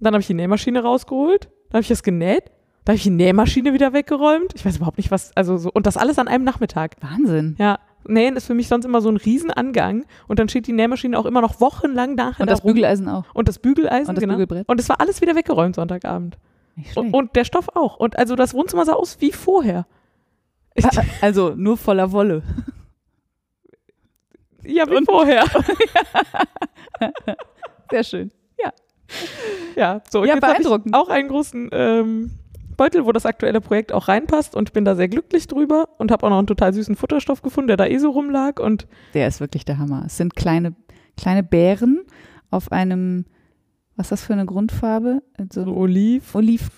Dann 0.00 0.14
habe 0.14 0.22
ich 0.22 0.26
die 0.26 0.32
Nähmaschine 0.32 0.82
rausgeholt. 0.82 1.50
Dann 1.68 1.74
habe 1.74 1.82
ich 1.82 1.88
das 1.88 2.02
genäht. 2.02 2.44
Dann 2.84 2.94
habe 2.94 2.96
ich 2.96 3.02
die 3.04 3.10
Nähmaschine 3.10 3.72
wieder 3.74 3.92
weggeräumt. 3.92 4.52
Ich 4.54 4.64
weiß 4.64 4.76
überhaupt 4.76 4.98
nicht, 4.98 5.10
was, 5.10 5.30
also 5.36 5.56
so, 5.56 5.70
und 5.72 5.86
das 5.86 5.96
alles 5.96 6.18
an 6.18 6.26
einem 6.28 6.42
Nachmittag. 6.44 6.96
Wahnsinn. 7.00 7.54
Ja, 7.58 7.78
Nähen 8.06 8.34
ist 8.36 8.46
für 8.46 8.54
mich 8.54 8.66
sonst 8.66 8.84
immer 8.84 9.00
so 9.00 9.08
ein 9.08 9.16
Riesenangang. 9.16 10.04
Und 10.26 10.38
dann 10.40 10.48
steht 10.48 10.66
die 10.66 10.72
Nähmaschine 10.72 11.16
auch 11.18 11.26
immer 11.26 11.40
noch 11.40 11.60
wochenlang 11.60 12.16
nachher 12.16 12.40
Und 12.40 12.48
da 12.48 12.54
das 12.54 12.64
rum. 12.64 12.72
Bügeleisen 12.72 13.08
auch. 13.08 13.24
Und 13.34 13.46
das 13.48 13.60
Bügeleisen, 13.60 14.08
Und 14.08 14.16
das 14.16 14.22
genau. 14.22 14.34
Bügelbrett. 14.34 14.68
Und 14.68 14.80
es 14.80 14.88
war 14.88 15.00
alles 15.00 15.20
wieder 15.20 15.36
weggeräumt 15.36 15.76
Sonntagabend. 15.76 16.38
Nicht 16.74 16.96
Und, 16.96 17.14
und 17.14 17.36
der 17.36 17.44
Stoff 17.44 17.68
auch. 17.74 17.98
Und 17.98 18.18
also 18.18 18.34
das 18.34 18.54
Wohnzimmer 18.54 18.84
sah 18.84 18.94
aus 18.94 19.20
wie 19.20 19.30
vorher. 19.30 19.86
Ich, 20.74 20.84
Also 21.20 21.52
nur 21.54 21.76
voller 21.76 22.10
Wolle. 22.10 22.42
ja, 24.64 24.88
wie 24.90 25.04
vorher. 25.04 25.44
Sehr 27.90 28.04
schön. 28.04 28.32
Ja, 29.76 30.00
so. 30.08 30.20
Und 30.22 30.28
Ja, 30.28 30.34
hab 30.34 30.42
ich 30.42 30.48
beeindruckend. 30.48 30.94
auch 30.94 31.08
einen 31.08 31.28
großen 31.28 31.68
ähm, 31.72 32.30
Beutel, 32.82 33.06
wo 33.06 33.12
das 33.12 33.26
aktuelle 33.26 33.60
Projekt 33.60 33.92
auch 33.92 34.08
reinpasst. 34.08 34.54
Und 34.56 34.72
bin 34.72 34.84
da 34.84 34.96
sehr 34.96 35.08
glücklich 35.08 35.46
drüber. 35.46 35.88
Und 35.98 36.10
habe 36.10 36.26
auch 36.26 36.30
noch 36.30 36.38
einen 36.38 36.46
total 36.46 36.72
süßen 36.74 36.96
Futterstoff 36.96 37.42
gefunden, 37.42 37.68
der 37.68 37.76
da 37.76 37.86
eh 37.86 37.98
so 37.98 38.10
rumlag. 38.10 38.58
Und 38.60 38.86
Der 39.14 39.28
ist 39.28 39.40
wirklich 39.40 39.64
der 39.64 39.78
Hammer. 39.78 40.02
Es 40.06 40.16
sind 40.16 40.34
kleine, 40.36 40.74
kleine 41.16 41.42
Beeren 41.42 42.00
auf 42.50 42.72
einem, 42.72 43.24
was 43.96 44.06
ist 44.06 44.12
das 44.12 44.24
für 44.24 44.32
eine 44.32 44.46
Grundfarbe? 44.46 45.22
so 45.52 45.64
So 45.64 45.74
Oliv, 45.76 46.34
Oliv, 46.34 46.70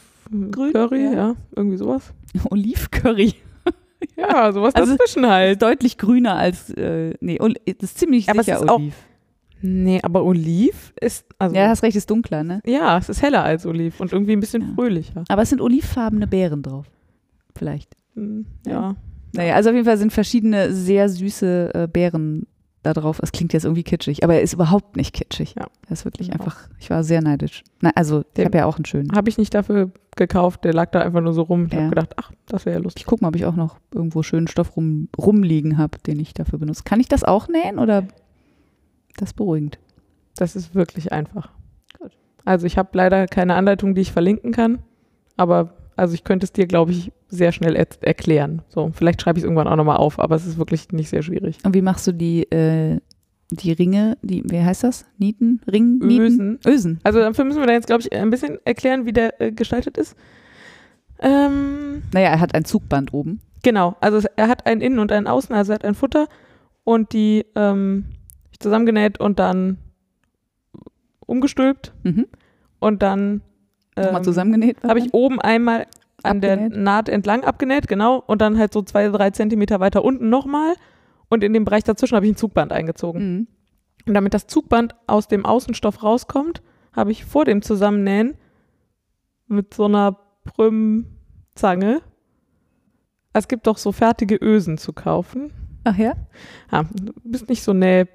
Curry, 0.73 1.05
ja. 1.05 1.13
ja. 1.13 1.35
irgendwie 1.57 1.77
sowas. 1.77 2.13
Olivcurry. 2.51 3.35
Ja, 4.17 4.53
sowas 4.53 4.75
Also- 4.77 4.97
dazwischen 4.97 5.27
halt. 5.27 5.63
Deutlich 5.63 5.97
grüner 5.99 6.37
als, 6.37 6.71
äh, 6.71 7.15
nee, 7.21 7.39
das 7.39 7.91
ist 7.91 7.99
ziemlich 7.99 8.29
Aber 8.29 8.41
es 8.41 8.47
sicher 8.47 8.61
ist 8.63 8.69
auch- 8.69 8.77
Oliv. 8.79 8.95
Nee, 9.67 10.01
aber 10.03 10.25
Oliv 10.25 10.93
ist, 11.01 11.25
also, 11.39 11.57
Ja, 11.57 11.69
hast 11.69 11.83
recht, 11.83 11.97
ist 11.97 12.11
dunkler, 12.11 12.45
ne? 12.45 12.61
ja, 12.67 12.99
es 12.99 13.09
ist 13.09 13.23
heller 13.23 13.43
als 13.45 13.65
Oliv 13.65 13.99
und 13.99 14.13
irgendwie 14.13 14.33
ein 14.35 14.41
bisschen 14.41 14.61
Ja. 14.63 14.75
fröhlicher. 14.75 15.25
Aber 15.29 15.41
es 15.43 15.49
sind 15.49 15.63
olivfarbene 15.63 16.27
Beeren 16.27 16.63
drauf. 16.63 16.87
Vielleicht. 17.57 17.97
Hm, 18.15 18.45
Ja. 18.67 18.73
ja. 18.73 18.97
Naja, 19.33 19.55
also 19.55 19.71
auf 19.71 19.75
jeden 19.75 19.87
Fall 19.87 19.97
sind 19.97 20.13
verschiedene 20.13 20.73
sehr 20.73 21.09
süße 21.09 21.71
äh, 21.75 21.89
Beeren 21.91 22.47
da 22.83 22.93
drauf. 22.93 23.19
Es 23.23 23.33
klingt 23.33 23.53
jetzt 23.55 23.65
irgendwie 23.65 23.83
kitschig, 23.83 24.23
aber 24.23 24.35
er 24.35 24.43
ist 24.43 24.53
überhaupt 24.53 24.97
nicht 24.97 25.15
kitschig. 25.15 25.55
Ja. 25.59 25.67
Er 25.89 25.93
ist 25.93 26.05
wirklich 26.05 26.31
Genau. 26.31 26.45
einfach, 26.45 26.69
ich 26.79 26.91
war 26.91 27.03
sehr 27.03 27.23
neidisch. 27.23 27.65
Na, 27.81 27.91
also, 27.95 28.21
ich 28.21 28.27
Der- 28.37 28.45
habe 28.45 28.59
ja 28.59 28.67
auch 28.67 28.77
einen 28.77 28.85
schönen. 28.85 29.13
Habe 29.17 29.31
ich 29.31 29.39
nicht 29.39 29.55
dafür 29.55 29.91
gekauft, 30.15 30.63
der 30.65 30.75
lag 30.75 30.91
da 30.91 31.01
einfach 31.01 31.23
nur 31.23 31.33
so 31.33 31.41
rum. 31.43 31.67
Ich 31.67 31.73
Ja. 31.73 31.79
habe 31.81 31.89
gedacht, 31.89 32.13
ach, 32.17 32.31
das 32.47 32.67
wäre 32.67 32.77
ja 32.77 32.83
lustig. 32.83 33.05
Ich 33.05 33.07
gucke 33.07 33.25
mal, 33.25 33.29
ob 33.29 33.37
ich 33.37 33.47
auch 33.47 33.57
noch 33.57 33.79
irgendwo 33.95 34.23
schönen 34.23 34.47
Stoff 34.47 34.77
rum, 34.77 35.09
rumliegen 35.19 35.79
habe, 35.79 35.99
den 36.07 36.21
ich 36.21 36.35
dafür 36.35 36.59
benutze. 36.59 36.83
Kann 36.85 37.01
ich 37.01 37.09
das 37.09 37.25
auch 37.25 37.49
nähen 37.49 37.79
oder 37.79 38.07
das 39.17 39.31
ist 39.31 39.35
beruhigend? 39.37 39.79
Das 40.37 40.57
ist 40.57 40.75
wirklich 40.75 41.13
einfach. 41.13 41.51
Gut. 41.99 42.13
Also 42.45 42.67
ich 42.67 42.77
habe 42.79 42.91
leider 42.93 43.27
keine 43.27 43.55
Anleitung, 43.55 43.95
die 43.95 44.01
ich 44.03 44.13
verlinken 44.13 44.53
kann, 44.53 44.81
aber 45.37 45.75
also 45.97 46.15
ich 46.15 46.25
könnte 46.25 46.45
es 46.45 46.53
dir, 46.53 46.67
glaube 46.67 46.91
ich, 46.91 47.13
sehr 47.29 47.53
schnell 47.53 47.77
er 47.77 47.87
erklären. 48.01 48.63
So, 48.69 48.91
vielleicht 48.93 49.23
schreibe 49.23 49.39
ich 49.39 49.43
es 49.43 49.45
irgendwann 49.45 49.69
auch 49.69 49.77
nochmal 49.77 49.97
auf, 49.99 50.19
aber 50.19 50.35
es 50.35 50.45
ist 50.47 50.59
wirklich 50.59 50.91
nicht 50.91 51.09
sehr 51.09 51.23
schwierig. 51.23 51.59
Und 51.65 51.75
wie 51.75 51.83
machst 51.83 52.07
du 52.09 52.13
die, 52.13 52.43
äh, 52.51 52.99
die 53.51 53.73
Ringe, 53.73 54.17
die, 54.23 54.43
wie 54.51 54.61
heißt 54.61 54.83
das? 54.83 55.05
Nieten? 55.19 55.61
Ring? 55.71 55.99
Nieten? 55.99 56.59
Ösen. 56.67 56.99
Also 57.05 57.21
dafür 57.21 57.45
müssen 57.45 57.61
wir 57.61 57.67
da 57.69 57.73
jetzt, 57.75 57.87
glaube 57.87 58.03
ich, 58.03 58.13
ein 58.13 58.31
bisschen 58.31 58.59
erklären, 58.65 59.07
wie 59.07 59.13
der 59.13 59.41
äh, 59.41 59.53
gestaltet 59.53 59.97
ist. 59.97 60.17
Ähm, 61.21 62.03
Naja, 62.13 62.31
er 62.31 62.41
hat 62.41 62.55
ein 62.55 62.65
Zugband 62.65 63.13
oben. 63.15 63.41
Genau, 63.63 63.97
also 64.01 64.19
es- 64.19 64.25
er 64.37 64.49
hat 64.49 64.67
einen 64.67 64.81
Innen- 64.81 64.99
und 64.99 65.13
einen 65.13 65.27
Außen, 65.27 65.55
also 65.55 65.73
er 65.73 65.77
hat 65.77 65.85
ein 65.85 65.95
Futter 65.95 66.27
und 66.83 67.13
die 67.13 67.47
ähm, 67.55 68.05
zusammengenäht 68.61 69.19
und 69.21 69.39
dann 69.39 69.79
umgestülpt 71.27 71.93
Mhm. 72.03 72.27
und 72.81 73.03
dann 73.03 73.43
Nochmal 73.97 74.17
ähm, 74.17 74.25
zusammengenäht. 74.25 74.83
habe 74.83 74.99
ich 74.99 75.15
oben 75.15 75.41
einmal 75.41 75.87
an 76.23 76.41
der 76.41 76.55
Abgenäht. 76.55 76.79
Naht 76.83 77.09
entlang 77.09 77.45
abgenäht, 77.45 77.87
genau, 77.89 78.23
und 78.27 78.41
dann 78.41 78.59
halt 78.59 78.73
so 78.73 78.83
zwei, 78.83 79.09
drei 79.09 79.31
Zentimeter 79.31 79.81
weiter 79.81 80.05
unten 80.05 80.29
nochmal 80.31 80.75
und 81.29 81.45
in 81.45 81.53
dem 81.53 81.65
Bereich 81.65 81.85
dazwischen 81.85 82.17
habe 82.17 82.27
ich 82.27 82.33
ein 82.33 82.37
Zugband 82.37 82.73
eingezogen. 82.73 83.21
Mhm. 83.39 83.47
Und 84.07 84.15
damit 84.15 84.35
das 84.35 84.47
Zugband 84.47 84.95
aus 85.07 85.29
dem 85.29 85.47
Außenstoff 85.47 86.03
rauskommt, 86.03 86.63
habe 86.93 87.11
ich 87.13 87.25
vor 87.25 87.45
dem 87.45 87.63
Zusammennähen 87.63 88.35
mit 89.47 89.73
so 89.75 89.87
einer 89.87 90.19
Prüm-Zange, 90.45 92.03
es 93.33 93.49
gibt 93.49 93.67
doch 93.67 93.79
so 93.79 93.93
fertige 93.93 94.37
Ösen 94.37 94.79
zu 94.79 94.93
kaufen. 94.93 95.53
Ach 95.85 95.97
ja? 95.97 96.15
Ja, 96.71 96.85
du 96.85 97.13
bist 97.25 97.49
nicht 97.49 97.63
so 97.63 97.73
näh. 97.73 98.07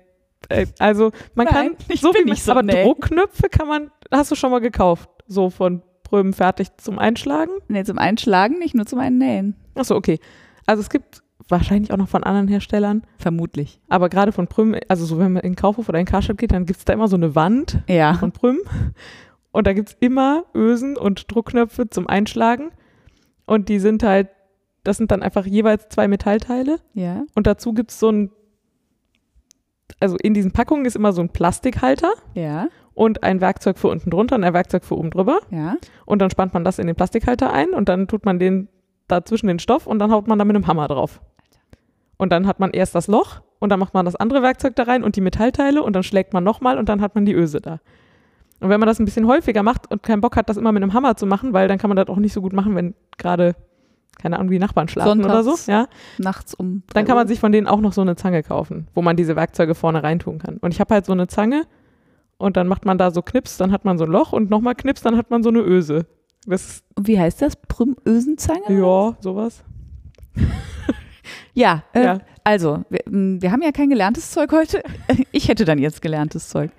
Also 0.80 1.12
man 1.36 1.46
Nein, 1.46 1.54
kann 1.78 1.86
ich 1.90 2.02
so 2.02 2.12
bin 2.12 2.24
viel, 2.24 2.32
nicht 2.32 2.44
so 2.44 2.52
aber 2.52 2.64
näh. 2.64 2.84
Druckknöpfe 2.84 3.50
kann 3.50 3.68
man, 3.68 3.92
hast 4.12 4.32
du 4.32 4.36
schon 4.36 4.52
mal 4.52 4.60
gekauft, 4.60 5.10
so 5.28 5.50
von 5.50 5.84
Prüm 6.04 6.34
fertig 6.34 6.70
zum 6.78 6.98
Einschlagen? 6.98 7.52
Nee, 7.68 7.84
zum 7.84 8.00
Einschlagen 8.00 8.58
nicht, 8.58 8.74
nur 8.74 8.86
zum 8.88 9.00
Einnähen. 9.00 9.56
Achso, 9.76 9.96
okay. 9.96 10.20
Also 10.66 10.82
es 10.82 10.90
gibt 10.90 11.22
wahrscheinlich 11.48 11.92
auch 11.92 11.98
noch 11.98 12.08
von 12.10 12.24
anderen 12.24 12.48
Herstellern, 12.48 13.04
Vermutlich. 13.18 13.80
aber 13.90 14.10
gerade 14.10 14.32
von 14.32 14.48
Prüm, 14.48 14.76
also 14.88 15.06
so 15.06 15.18
wenn 15.20 15.34
man 15.34 15.44
in 15.44 15.52
den 15.52 15.56
Kaufhof 15.56 15.90
oder 15.90 16.00
in 16.00 16.06
Karstadt 16.06 16.38
geht, 16.38 16.52
dann 16.52 16.66
gibt 16.66 16.80
es 16.80 16.86
da 16.86 16.94
immer 16.94 17.08
so 17.08 17.16
eine 17.16 17.34
Wand 17.36 17.80
Ja. 17.88 18.14
von 18.16 18.32
Prüm 18.32 18.58
und 19.52 19.66
da 19.68 19.74
gibt 19.74 19.90
es 19.90 19.98
immer 20.00 20.46
Ösen 20.54 20.96
und 20.96 21.32
Druckknöpfe 21.34 21.90
zum 21.90 22.08
Einschlagen 22.08 22.70
und 23.48 23.68
die 23.70 23.80
sind 23.80 24.04
halt, 24.04 24.30
das 24.84 24.98
sind 24.98 25.10
dann 25.12 25.24
einfach 25.24 25.46
jeweils 25.48 25.90
zwei 25.90 26.08
Metallteile 26.08 26.80
Ja. 26.94 27.24
und 27.36 27.48
dazu 27.48 27.74
gibt 27.74 27.90
es 27.92 28.00
so 28.00 28.10
ein, 28.12 28.32
also 30.00 30.16
in 30.22 30.34
diesen 30.34 30.52
Packungen 30.52 30.86
ist 30.86 30.96
immer 30.96 31.14
so 31.14 31.22
ein 31.22 31.30
Plastikhalter 31.30 32.12
Ja. 32.34 32.68
und 32.94 33.24
ein 33.24 33.42
Werkzeug 33.42 33.78
für 33.78 33.88
unten 33.88 34.10
drunter 34.10 34.36
und 34.36 34.44
ein 34.44 34.54
Werkzeug 34.54 34.84
für 34.86 34.98
oben 34.98 35.10
drüber 35.12 35.40
Ja. 35.50 35.76
und 36.06 36.22
dann 36.22 36.30
spannt 36.30 36.54
man 36.54 36.64
das 36.64 36.80
in 36.80 36.88
den 36.88 36.96
Plastikhalter 36.96 37.52
ein 37.54 37.70
und 37.72 37.90
dann 37.90 38.08
tut 38.08 38.26
man 38.26 38.40
den 38.40 38.68
dazwischen 39.08 39.48
den 39.48 39.60
Stoff 39.60 39.88
und 39.88 40.00
dann 40.00 40.12
haut 40.12 40.28
man 40.28 40.38
da 40.38 40.46
mit 40.46 40.56
einem 40.56 40.68
Hammer 40.68 40.88
drauf. 40.88 41.22
Und 42.18 42.32
dann 42.32 42.46
hat 42.48 42.60
man 42.60 42.72
erst 42.72 42.94
das 42.96 43.08
Loch 43.08 43.42
und 43.60 43.70
dann 43.70 43.80
macht 43.80 43.94
man 43.94 44.06
das 44.06 44.16
andere 44.16 44.42
Werkzeug 44.44 44.76
da 44.76 44.84
rein 44.84 45.04
und 45.04 45.16
die 45.16 45.22
Metallteile 45.22 45.82
und 45.82 45.96
dann 45.96 46.04
schlägt 46.04 46.34
man 46.34 46.44
nochmal 46.44 46.78
und 46.78 46.90
dann 46.90 47.02
hat 47.02 47.16
man 47.16 47.26
die 47.26 47.34
Öse 47.34 47.60
da. 47.62 47.80
Und 48.60 48.70
wenn 48.70 48.80
man 48.80 48.88
das 48.88 49.00
ein 49.00 49.06
bisschen 49.06 49.26
häufiger 49.26 49.64
macht 49.64 49.90
und 49.90 50.04
keinen 50.04 50.20
Bock 50.22 50.36
hat, 50.36 50.50
das 50.50 50.58
immer 50.58 50.72
mit 50.74 50.84
einem 50.84 50.94
Hammer 50.94 51.16
zu 51.16 51.26
machen, 51.26 51.54
weil 51.54 51.68
dann 51.70 51.78
kann 51.78 51.90
man 51.90 51.96
das 51.96 52.08
auch 52.10 52.18
nicht 52.18 52.34
so 52.34 52.42
gut 52.42 52.52
machen, 52.54 52.76
wenn 52.76 52.94
gerade, 53.18 53.56
keine 54.22 54.38
Ahnung, 54.38 54.52
die 54.52 54.60
Nachbarn 54.60 54.88
schlafen 54.88 55.24
oder 55.24 55.44
so, 55.44 55.56
Sonntags. 55.56 55.66
ja, 55.68 55.88
Nachts 56.18 56.54
um. 56.54 56.84
dann 56.94 57.06
kann 57.06 57.16
man 57.16 57.28
sich 57.28 57.40
von 57.40 57.52
denen 57.52 57.68
auch 57.68 57.80
noch 57.82 57.94
so 57.94 58.02
eine 58.02 58.16
Zange 58.16 58.44
kaufen, 58.44 58.88
wo 58.94 59.02
man 59.02 59.16
diese 59.16 59.36
Werkzeuge 59.36 59.76
vorne 59.76 60.04
reintun 60.04 60.38
kann. 60.40 60.58
Und 60.58 60.74
ich 60.74 60.80
habe 60.80 60.94
halt 60.94 61.06
so 61.06 61.14
eine 61.14 61.28
Zange 61.28 61.64
und 62.38 62.56
dann 62.58 62.68
macht 62.68 62.86
man 62.86 62.98
da 62.98 63.12
so 63.12 63.22
Knips, 63.22 63.58
dann 63.58 63.72
hat 63.72 63.86
man 63.86 63.98
so 63.98 64.04
ein 64.06 64.12
Loch 64.12 64.32
und 64.34 64.50
nochmal 64.50 64.76
Knips, 64.76 65.02
dann 65.02 65.18
hat 65.18 65.30
man 65.32 65.42
so 65.44 65.50
eine 65.50 65.60
Öse. 65.60 66.06
Das 66.46 66.66
ist, 66.68 66.86
Wie 67.00 67.20
heißt 67.20 67.42
das? 67.42 67.56
Prüm-Ösenzange? 67.56 68.62
ja, 68.70 69.18
sowas. 69.22 69.64
Ja, 71.54 71.84
äh, 71.94 72.04
Ja. 72.04 72.18
also, 72.44 72.84
wir, 72.90 73.02
wir 73.06 73.52
haben 73.52 73.62
ja 73.62 73.72
kein 73.72 73.90
gelerntes 73.90 74.32
Zeug 74.32 74.52
heute. 74.52 74.82
Ich 75.32 75.48
hätte 75.50 75.66
dann 75.66 75.78
jetzt 75.80 76.02
gelerntes 76.02 76.50
Zeug. 76.50 76.72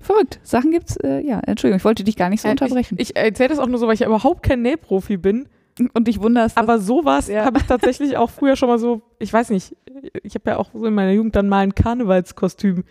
Verrückt. 0.00 0.38
Sachen 0.42 0.70
gibt's, 0.70 0.96
äh, 0.98 1.20
ja, 1.26 1.40
Entschuldigung, 1.40 1.78
ich 1.78 1.84
wollte 1.84 2.04
dich 2.04 2.16
gar 2.16 2.28
nicht 2.28 2.40
so 2.42 2.48
Äh, 2.48 2.52
unterbrechen. 2.52 2.96
Ich, 3.00 3.10
ich 3.10 3.16
erzähle 3.16 3.48
das 3.48 3.58
auch 3.58 3.66
nur 3.66 3.78
so, 3.78 3.86
weil 3.86 3.94
ich 3.94 4.00
ja 4.00 4.06
überhaupt 4.06 4.42
kein 4.42 4.62
Nähprofi 4.62 5.16
bin. 5.16 5.48
Und 5.94 6.08
dich 6.08 6.20
wunderst, 6.20 6.56
dass- 6.56 6.62
Aber 6.62 6.78
sowas 6.78 7.28
Ja. 7.28 7.44
habe 7.44 7.58
ich 7.58 7.64
tatsächlich 7.64 8.16
auch 8.16 8.30
früher 8.30 8.56
schon 8.56 8.68
mal 8.68 8.78
so, 8.78 9.02
ich 9.18 9.32
weiß 9.32 9.50
nicht, 9.50 9.76
ich 10.22 10.34
habe 10.34 10.50
ja 10.50 10.56
auch 10.58 10.70
so 10.74 10.84
in 10.86 10.94
meiner 10.94 11.12
Jugend 11.12 11.34
dann 11.36 11.48
mal 11.48 11.58
ein 11.60 11.74
Karnevalskostüm 11.74 12.84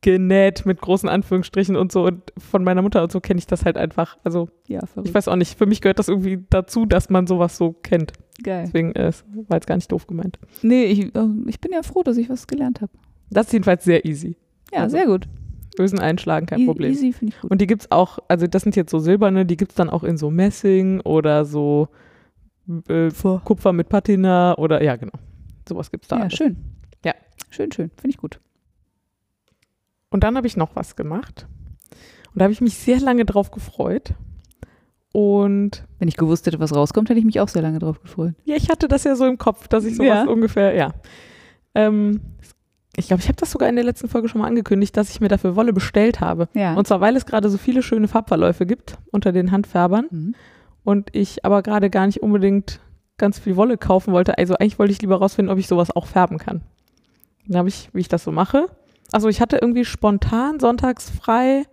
genäht 0.00 0.66
mit 0.66 0.80
großen 0.80 1.08
Anführungsstrichen 1.08 1.76
und 1.76 1.92
so. 1.92 2.04
Und 2.04 2.32
von 2.36 2.64
meiner 2.64 2.82
Mutter 2.82 3.02
und 3.04 3.12
so 3.12 3.20
kenne 3.20 3.38
ich 3.38 3.46
das 3.46 3.64
halt 3.64 3.76
einfach. 3.76 4.18
Also 4.24 4.48
ja, 4.66 4.80
ich 5.04 5.14
weiß 5.14 5.28
auch 5.28 5.36
nicht, 5.36 5.56
für 5.56 5.66
mich 5.66 5.80
gehört 5.80 5.98
das 6.00 6.08
irgendwie 6.08 6.44
dazu, 6.50 6.86
dass 6.86 7.08
man 7.08 7.26
sowas 7.28 7.56
so 7.56 7.72
kennt. 7.82 8.12
Geil. 8.42 8.64
Deswegen 8.66 8.92
äh, 8.96 9.06
es 9.06 9.24
war 9.48 9.58
jetzt 9.58 9.66
gar 9.68 9.76
nicht 9.76 9.92
doof 9.92 10.06
gemeint. 10.08 10.38
Nee, 10.62 10.84
ich, 10.86 11.14
äh, 11.14 11.28
ich 11.46 11.60
bin 11.60 11.70
ja 11.72 11.82
froh, 11.84 12.02
dass 12.02 12.16
ich 12.16 12.28
was 12.28 12.48
gelernt 12.48 12.80
habe. 12.80 12.90
Das 13.30 13.46
ist 13.46 13.52
jedenfalls 13.52 13.84
sehr 13.84 14.04
easy. 14.04 14.36
Ja, 14.72 14.80
Also, 14.80 14.96
sehr 14.96 15.06
gut. 15.06 15.28
Ösen 15.78 16.00
einschlagen, 16.00 16.46
kein 16.46 16.60
E- 16.60 16.66
Problem. 16.66 16.90
Easy 16.92 17.12
finde 17.12 17.34
ich 17.34 17.40
gut. 17.40 17.50
Und 17.50 17.60
die 17.60 17.66
gibt's 17.68 17.90
auch, 17.92 18.18
also 18.28 18.46
das 18.48 18.62
sind 18.62 18.74
jetzt 18.74 18.90
so 18.90 18.98
silberne, 18.98 19.46
die 19.46 19.56
gibt's 19.56 19.76
dann 19.76 19.88
auch 19.88 20.02
in 20.04 20.16
so 20.18 20.30
Messing 20.30 21.00
oder 21.00 21.44
so 21.44 21.88
äh, 22.88 23.10
Kupfer 23.44 23.72
mit 23.72 23.88
Patina 23.88 24.56
oder 24.58 24.82
ja, 24.82 24.96
genau. 24.96 25.12
Sowas 25.68 25.90
gibt's 25.90 26.08
da. 26.08 26.16
ja, 26.16 26.22
alles. 26.22 26.34
schön. 26.34 26.56
Ja. 27.04 27.14
Schön, 27.50 27.70
schön. 27.72 27.90
Finde 27.96 28.10
ich 28.10 28.16
gut. 28.16 28.40
Und 30.10 30.24
dann 30.24 30.36
habe 30.36 30.46
ich 30.46 30.56
noch 30.56 30.74
was 30.76 30.96
gemacht. 30.96 31.46
Und 32.32 32.38
da 32.38 32.44
habe 32.44 32.52
ich 32.52 32.60
mich 32.60 32.74
sehr 32.74 33.00
lange 33.00 33.24
drauf 33.24 33.50
gefreut. 33.50 34.14
Und 35.12 35.84
Wenn 35.98 36.08
ich 36.08 36.16
gewusst 36.16 36.46
hätte, 36.46 36.58
was 36.60 36.74
rauskommt, 36.74 37.10
hätte 37.10 37.18
ich 37.18 37.26
mich 37.26 37.40
auch 37.40 37.48
sehr 37.48 37.60
lange 37.62 37.78
drauf 37.78 38.00
gefreut. 38.00 38.34
ja, 38.44 38.56
ich 38.56 38.70
hatte 38.70 38.88
das 38.88 39.04
ja 39.04 39.14
so 39.14 39.26
im 39.26 39.36
Kopf, 39.38 39.68
dass 39.68 39.84
ich 39.84 39.94
sowas 39.96 40.08
Ja. 40.08 40.24
ungefähr, 40.24 40.74
ja. 40.74 40.92
Ähm, 41.74 42.20
ich 42.96 43.08
glaube, 43.08 43.20
ich 43.22 43.28
habe 43.28 43.36
das 43.36 43.50
sogar 43.50 43.68
in 43.68 43.74
der 43.76 43.84
letzten 43.84 44.08
Folge 44.08 44.28
schon 44.28 44.40
mal 44.40 44.46
angekündigt, 44.46 44.96
dass 44.96 45.10
ich 45.10 45.20
mir 45.20 45.28
dafür 45.28 45.54
Wolle 45.56 45.72
bestellt 45.74 46.20
habe. 46.20 46.48
Ja. 46.54 46.74
Und 46.74 46.86
zwar, 46.86 47.00
weil 47.00 47.16
es 47.16 47.26
gerade 47.26 47.48
so 47.50 47.58
viele 47.58 47.82
schöne 47.82 48.08
Farbverläufe 48.08 48.64
gibt 48.66 48.96
unter 49.10 49.32
den 49.32 49.50
Handfärbern. 49.50 50.06
Mhm. 50.10 50.34
Und 50.84 51.10
ich 51.14 51.44
aber 51.44 51.62
gerade 51.62 51.90
gar 51.90 52.06
nicht 52.06 52.22
unbedingt 52.22 52.80
ganz 53.18 53.38
viel 53.38 53.56
Wolle 53.56 53.78
kaufen 53.78 54.12
wollte. 54.12 54.38
Also 54.38 54.54
eigentlich 54.54 54.78
wollte 54.78 54.92
ich 54.92 55.00
lieber 55.02 55.16
rausfinden, 55.16 55.52
ob 55.52 55.58
ich 55.58 55.68
sowas 55.68 55.94
auch 55.94 56.06
färben 56.06 56.38
kann. 56.38 56.62
Dann 57.46 57.58
habe 57.58 57.68
ich, 57.68 57.90
wie 57.92 58.00
ich 58.00 58.08
das 58.08 58.24
so 58.24 58.32
mache, 58.32 58.66
also 59.12 59.28
ich 59.28 59.40
hatte 59.40 59.58
irgendwie 59.60 59.84
spontan 59.84 60.58
sonntags 60.58 61.10
frei, 61.10 61.64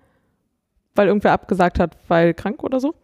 weil 0.95 1.07
irgendwer 1.07 1.31
abgesagt 1.31 1.79
hat, 1.79 1.97
weil 2.09 2.33
krank 2.33 2.63
oder 2.63 2.79
so. 2.79 2.95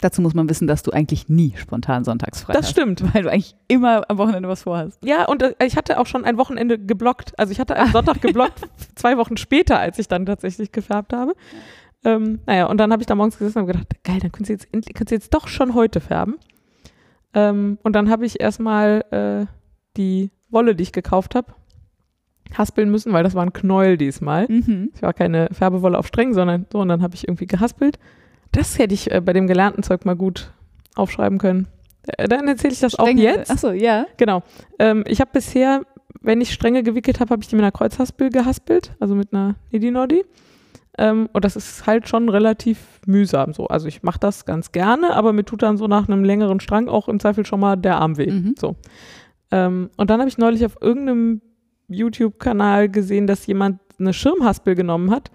Dazu 0.00 0.22
muss 0.22 0.32
man 0.34 0.48
wissen, 0.48 0.66
dass 0.66 0.82
du 0.82 0.92
eigentlich 0.92 1.28
nie 1.28 1.54
spontan 1.56 2.04
sonntags 2.04 2.40
frei 2.42 2.54
Das 2.54 2.64
hast. 2.66 2.70
stimmt. 2.70 3.14
Weil 3.14 3.22
du 3.22 3.30
eigentlich 3.30 3.54
immer 3.68 4.08
am 4.08 4.16
Wochenende 4.18 4.48
was 4.48 4.62
vorhast. 4.62 4.98
Ja, 5.04 5.26
und 5.26 5.42
äh, 5.42 5.54
ich 5.64 5.76
hatte 5.76 6.00
auch 6.00 6.06
schon 6.06 6.24
ein 6.24 6.38
Wochenende 6.38 6.78
geblockt. 6.78 7.38
Also 7.38 7.52
ich 7.52 7.60
hatte 7.60 7.76
einen 7.76 7.92
Sonntag 7.92 8.20
geblockt, 8.22 8.62
zwei 8.94 9.18
Wochen 9.18 9.36
später, 9.36 9.78
als 9.78 9.98
ich 9.98 10.08
dann 10.08 10.24
tatsächlich 10.26 10.72
gefärbt 10.72 11.12
habe. 11.12 11.34
Ähm, 12.04 12.40
naja, 12.46 12.66
und 12.66 12.78
dann 12.78 12.92
habe 12.92 13.02
ich 13.02 13.06
da 13.06 13.14
morgens 13.14 13.38
gesessen 13.38 13.58
und 13.60 13.66
gedacht, 13.66 13.88
geil, 14.04 14.18
dann 14.20 14.32
könntest 14.32 14.48
du 14.48 14.52
jetzt, 14.78 14.86
könntest 14.94 15.10
du 15.10 15.14
jetzt 15.14 15.34
doch 15.34 15.48
schon 15.48 15.74
heute 15.74 16.00
färben. 16.00 16.36
Ähm, 17.34 17.78
und 17.82 17.94
dann 17.94 18.10
habe 18.10 18.24
ich 18.26 18.40
erstmal 18.40 19.04
äh, 19.10 19.46
die 19.96 20.30
Wolle, 20.48 20.74
die 20.74 20.82
ich 20.82 20.92
gekauft 20.92 21.34
habe, 21.34 21.52
haspeln 22.56 22.90
müssen, 22.90 23.12
weil 23.12 23.22
das 23.22 23.34
war 23.34 23.44
ein 23.44 23.52
Knäuel 23.52 23.96
diesmal. 23.96 24.46
Mhm. 24.48 24.90
Es 24.94 25.02
war 25.02 25.12
keine 25.12 25.48
Färbewolle 25.52 25.98
auf 25.98 26.06
Strängen, 26.06 26.34
sondern 26.34 26.66
so, 26.72 26.80
und 26.80 26.88
dann 26.88 27.02
habe 27.02 27.14
ich 27.14 27.28
irgendwie 27.28 27.46
gehaspelt. 27.46 27.98
Das 28.52 28.78
hätte 28.78 28.94
ich 28.94 29.10
äh, 29.10 29.20
bei 29.20 29.32
dem 29.32 29.46
gelernten 29.46 29.82
Zeug 29.82 30.04
mal 30.04 30.16
gut 30.16 30.52
aufschreiben 30.96 31.38
können. 31.38 31.68
Äh, 32.16 32.28
dann 32.28 32.48
erzähle 32.48 32.72
ich 32.72 32.80
das 32.80 32.98
auch 32.98 33.06
Strenge- 33.06 33.22
jetzt. 33.22 33.50
Achso, 33.50 33.70
ja. 33.70 34.06
Genau. 34.16 34.42
Ähm, 34.78 35.04
ich 35.06 35.20
habe 35.20 35.30
bisher, 35.32 35.82
wenn 36.20 36.40
ich 36.40 36.52
Stränge 36.52 36.82
gewickelt 36.82 37.20
habe, 37.20 37.30
habe 37.30 37.42
ich 37.42 37.48
die 37.48 37.54
mit 37.56 37.62
einer 37.62 37.72
Kreuzhaspel 37.72 38.30
gehaspelt, 38.30 38.96
also 38.98 39.14
mit 39.14 39.32
einer 39.32 39.54
Nidinodi. 39.70 40.24
Ähm, 40.98 41.28
und 41.32 41.44
das 41.44 41.56
ist 41.56 41.86
halt 41.86 42.08
schon 42.08 42.28
relativ 42.28 42.78
mühsam 43.06 43.52
so. 43.52 43.66
Also 43.68 43.86
ich 43.88 44.02
mache 44.02 44.18
das 44.18 44.44
ganz 44.44 44.72
gerne, 44.72 45.14
aber 45.14 45.32
mir 45.32 45.44
tut 45.44 45.62
dann 45.62 45.76
so 45.76 45.86
nach 45.86 46.08
einem 46.08 46.24
längeren 46.24 46.60
Strang 46.60 46.88
auch 46.88 47.08
im 47.08 47.20
Zweifel 47.20 47.46
schon 47.46 47.60
mal 47.60 47.76
der 47.76 47.96
Arm 47.98 48.16
weh. 48.18 48.30
Mhm. 48.30 48.54
So. 48.58 48.76
Ähm, 49.52 49.90
und 49.96 50.10
dann 50.10 50.20
habe 50.20 50.28
ich 50.28 50.38
neulich 50.38 50.64
auf 50.64 50.76
irgendeinem 50.80 51.40
YouTube-Kanal 51.88 52.88
gesehen, 52.88 53.26
dass 53.26 53.46
jemand 53.46 53.80
eine 53.98 54.12
Schirmhaspel 54.12 54.74
genommen 54.74 55.10
hat 55.10 55.30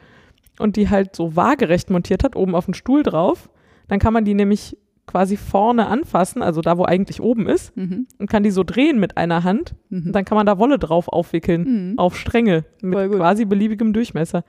und 0.60 0.76
die 0.76 0.90
halt 0.90 1.16
so 1.16 1.36
waagerecht 1.36 1.90
montiert 1.90 2.24
hat, 2.24 2.36
oben 2.36 2.56
auf 2.56 2.66
den 2.66 2.74
Stuhl 2.74 3.04
drauf. 3.04 3.50
Dann 3.88 4.00
kann 4.00 4.14
man 4.14 4.26
die 4.26 4.34
nämlich 4.34 4.78
quasi 5.06 5.38
vorne 5.38 5.86
anfassen, 5.88 6.42
also 6.42 6.62
da, 6.62 6.78
wo 6.80 6.84
eigentlich 6.86 7.22
oben 7.22 7.48
ist, 7.48 7.76
Mhm. 7.78 8.08
und 8.18 8.28
kann 8.30 8.42
die 8.42 8.50
so 8.50 8.64
drehen 8.64 9.00
mit 9.00 9.18
einer 9.18 9.44
Hand. 9.44 9.76
Mhm. 9.90 10.08
Und 10.08 10.14
dann 10.14 10.26
kann 10.26 10.36
man 10.36 10.48
da 10.48 10.58
Wolle 10.58 10.80
drauf 10.80 11.08
aufwickeln, 11.08 11.92
Mhm. 11.92 12.00
auf 12.00 12.18
Stränge 12.18 12.66
mit 12.82 13.12
quasi 13.12 13.46
beliebigem 13.46 13.94
Durchmesser. 13.94 14.44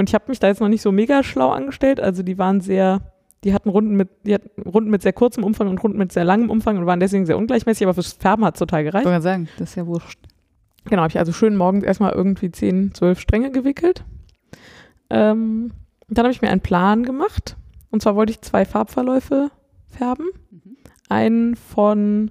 Und 0.00 0.08
ich 0.08 0.14
habe 0.14 0.24
mich 0.28 0.38
da 0.38 0.46
jetzt 0.46 0.62
noch 0.62 0.68
nicht 0.68 0.80
so 0.80 0.92
mega 0.92 1.22
schlau 1.22 1.50
angestellt. 1.50 2.00
Also 2.00 2.22
die 2.22 2.38
waren 2.38 2.62
sehr, 2.62 3.02
die 3.44 3.52
hatten 3.52 3.68
Runden 3.68 3.96
mit, 3.96 4.08
die 4.24 4.32
hatten 4.32 4.62
Runden 4.62 4.88
mit 4.88 5.02
sehr 5.02 5.12
kurzem 5.12 5.44
Umfang 5.44 5.68
und 5.68 5.76
Runden 5.82 5.98
mit 5.98 6.10
sehr 6.10 6.24
langem 6.24 6.48
Umfang 6.48 6.78
und 6.78 6.86
waren 6.86 7.00
deswegen 7.00 7.26
sehr 7.26 7.36
ungleichmäßig, 7.36 7.86
aber 7.86 7.92
fürs 7.92 8.14
Färben 8.14 8.46
hat 8.46 8.54
es 8.54 8.60
total 8.60 8.80
Ich 8.80 8.86
gereicht. 8.86 9.04
gerade 9.04 9.20
sagen, 9.20 9.48
das 9.58 9.68
ist 9.68 9.74
ja 9.74 9.86
wurscht. 9.86 10.18
Genau, 10.86 11.02
habe 11.02 11.10
ich 11.10 11.18
also 11.18 11.32
schön 11.32 11.54
morgens 11.54 11.84
erstmal 11.84 12.12
irgendwie 12.12 12.50
10, 12.50 12.94
12 12.94 13.20
Stränge 13.20 13.50
gewickelt. 13.50 14.02
Ähm, 15.10 15.72
dann 16.08 16.24
habe 16.24 16.32
ich 16.32 16.40
mir 16.40 16.48
einen 16.48 16.62
Plan 16.62 17.02
gemacht. 17.02 17.58
Und 17.90 18.00
zwar 18.00 18.16
wollte 18.16 18.30
ich 18.32 18.40
zwei 18.40 18.64
Farbverläufe 18.64 19.50
färben. 19.86 20.30
Mhm. 20.50 20.76
Einen 21.10 21.56
von 21.56 22.30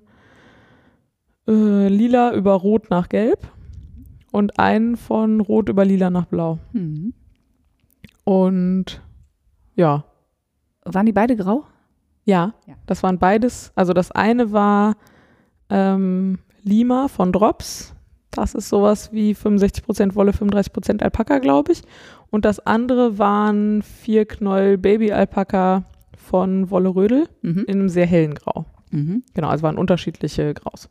äh, 1.48 1.88
lila 1.88 2.34
über 2.34 2.54
rot 2.54 2.90
nach 2.90 3.10
gelb 3.10 3.48
und 4.32 4.58
einen 4.58 4.98
von 4.98 5.40
rot 5.40 5.70
über 5.70 5.86
lila 5.86 6.10
nach 6.10 6.26
blau. 6.26 6.58
Mhm. 6.74 7.14
Und 8.30 9.02
ja, 9.76 10.04
Waren 10.86 11.06
die 11.08 11.14
beide 11.14 11.36
grau? 11.36 11.66
ja, 12.26 12.54
Ja. 12.68 12.76
das 12.86 13.02
waren 13.02 13.18
beides. 13.18 13.72
Also 13.76 13.92
das 13.94 14.12
eine 14.12 14.52
war 14.52 14.98
ähm, 15.72 16.38
Lima 16.64 17.08
von 17.08 17.32
Drops. 17.32 17.96
Das 18.30 18.54
ist 18.54 18.70
sowas 18.70 19.12
wie 19.12 19.34
65% 19.34 20.14
Wolle, 20.14 20.32
35% 20.32 21.02
Alpaka, 21.02 21.40
glaube 21.40 21.72
ich. 21.72 21.82
Und 22.30 22.46
das 22.46 22.60
andere 22.60 23.18
waren 23.18 23.82
vier 23.82 24.26
Knäuel 24.28 24.78
Baby 24.78 25.12
Alpaka 25.12 25.86
von 26.16 26.70
Wolle 26.70 26.90
Rödel 26.90 27.28
Mhm. 27.42 27.64
in 27.68 27.80
einem 27.80 27.90
sehr 27.90 28.06
hellen 28.06 28.36
Grau. 28.36 28.66
Mhm. 28.92 29.24
Genau, 29.34 29.48
also 29.48 29.64
waren 29.64 29.80
unterschiedliche 29.80 30.54
Graus. 30.54 30.88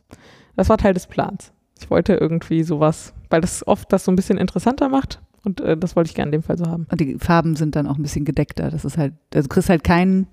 Das 0.57 0.67
war 0.67 0.77
Teil 0.77 0.93
des 0.93 1.07
Plans. 1.07 1.53
Ich 1.79 1.89
wollte 1.89 2.15
irgendwie 2.15 2.63
sowas, 2.63 3.13
weil 3.29 3.39
das 3.39 3.65
oft 3.65 3.93
das 3.93 4.03
so 4.03 4.11
ein 4.11 4.17
bisschen 4.17 4.37
interessanter 4.37 4.89
macht 4.89 5.21
und 5.43 5.61
äh, 5.61 5.77
das 5.77 5.95
wollte 5.95 6.09
ich 6.09 6.15
gerne 6.15 6.29
in 6.29 6.33
dem 6.33 6.43
Fall 6.43 6.57
so 6.57 6.65
haben. 6.67 6.87
Und 6.91 6.99
die 6.99 7.17
Farben 7.19 7.55
sind 7.55 7.75
dann 7.75 7.87
auch 7.87 7.97
ein 7.97 8.01
bisschen 8.03 8.25
gedeckter. 8.25 8.69
Das 8.69 8.85
ist 8.85 8.97
halt, 8.97 9.13
also 9.33 9.47
du 9.47 9.53
kriegst 9.53 9.69
halt 9.69 9.83
keinen, 9.83 10.27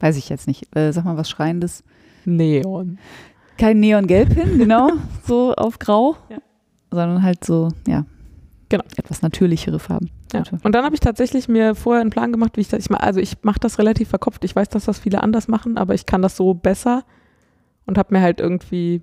weiß 0.00 0.16
ich 0.16 0.28
jetzt 0.28 0.46
nicht, 0.46 0.74
äh, 0.76 0.92
sag 0.92 1.04
mal 1.04 1.16
was 1.16 1.30
Schreiendes. 1.30 1.84
Neon. 2.24 2.98
Kein 3.58 3.80
Neongelb 3.80 4.32
hin, 4.32 4.58
genau, 4.58 4.90
so 5.24 5.54
auf 5.54 5.78
Grau. 5.78 6.16
Ja. 6.30 6.38
Sondern 6.90 7.22
halt 7.22 7.44
so, 7.44 7.68
ja. 7.86 8.04
Genau. 8.68 8.84
Etwas 8.96 9.20
natürlichere 9.20 9.78
Farben. 9.78 10.08
Ja. 10.32 10.42
Und 10.62 10.74
dann 10.74 10.84
habe 10.84 10.94
ich 10.94 11.00
tatsächlich 11.00 11.46
mir 11.46 11.74
vorher 11.74 12.00
einen 12.00 12.08
Plan 12.10 12.32
gemacht, 12.32 12.56
wie 12.56 12.62
ich 12.62 12.68
das, 12.68 12.80
ich 12.80 12.88
ma- 12.90 12.96
also 12.96 13.20
ich 13.20 13.42
mache 13.42 13.60
das 13.60 13.78
relativ 13.78 14.08
verkopft. 14.08 14.44
Ich 14.44 14.56
weiß, 14.56 14.70
dass 14.70 14.86
das 14.86 14.98
viele 14.98 15.22
anders 15.22 15.46
machen, 15.46 15.76
aber 15.76 15.92
ich 15.92 16.06
kann 16.06 16.22
das 16.22 16.36
so 16.38 16.54
besser 16.54 17.04
und 17.84 17.98
habe 17.98 18.14
mir 18.14 18.22
halt 18.22 18.40
irgendwie 18.40 19.02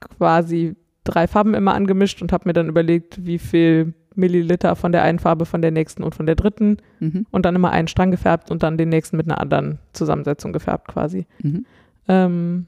quasi 0.00 0.76
drei 1.04 1.26
Farben 1.26 1.54
immer 1.54 1.74
angemischt 1.74 2.20
und 2.22 2.32
habe 2.32 2.48
mir 2.48 2.52
dann 2.52 2.68
überlegt, 2.68 3.24
wie 3.24 3.38
viel 3.38 3.94
Milliliter 4.18 4.76
von 4.76 4.92
der 4.92 5.02
einen 5.02 5.18
Farbe, 5.18 5.46
von 5.46 5.62
der 5.62 5.70
nächsten 5.70 6.02
und 6.02 6.14
von 6.14 6.26
der 6.26 6.34
dritten 6.34 6.78
Mhm. 7.00 7.26
und 7.30 7.44
dann 7.46 7.54
immer 7.56 7.70
einen 7.70 7.88
Strang 7.88 8.10
gefärbt 8.10 8.50
und 8.50 8.62
dann 8.62 8.76
den 8.76 8.88
nächsten 8.90 9.16
mit 9.16 9.26
einer 9.26 9.40
anderen 9.40 9.78
Zusammensetzung 9.92 10.52
gefärbt 10.52 10.88
quasi. 10.88 11.26
Mhm. 11.42 11.64
Ähm, 12.08 12.66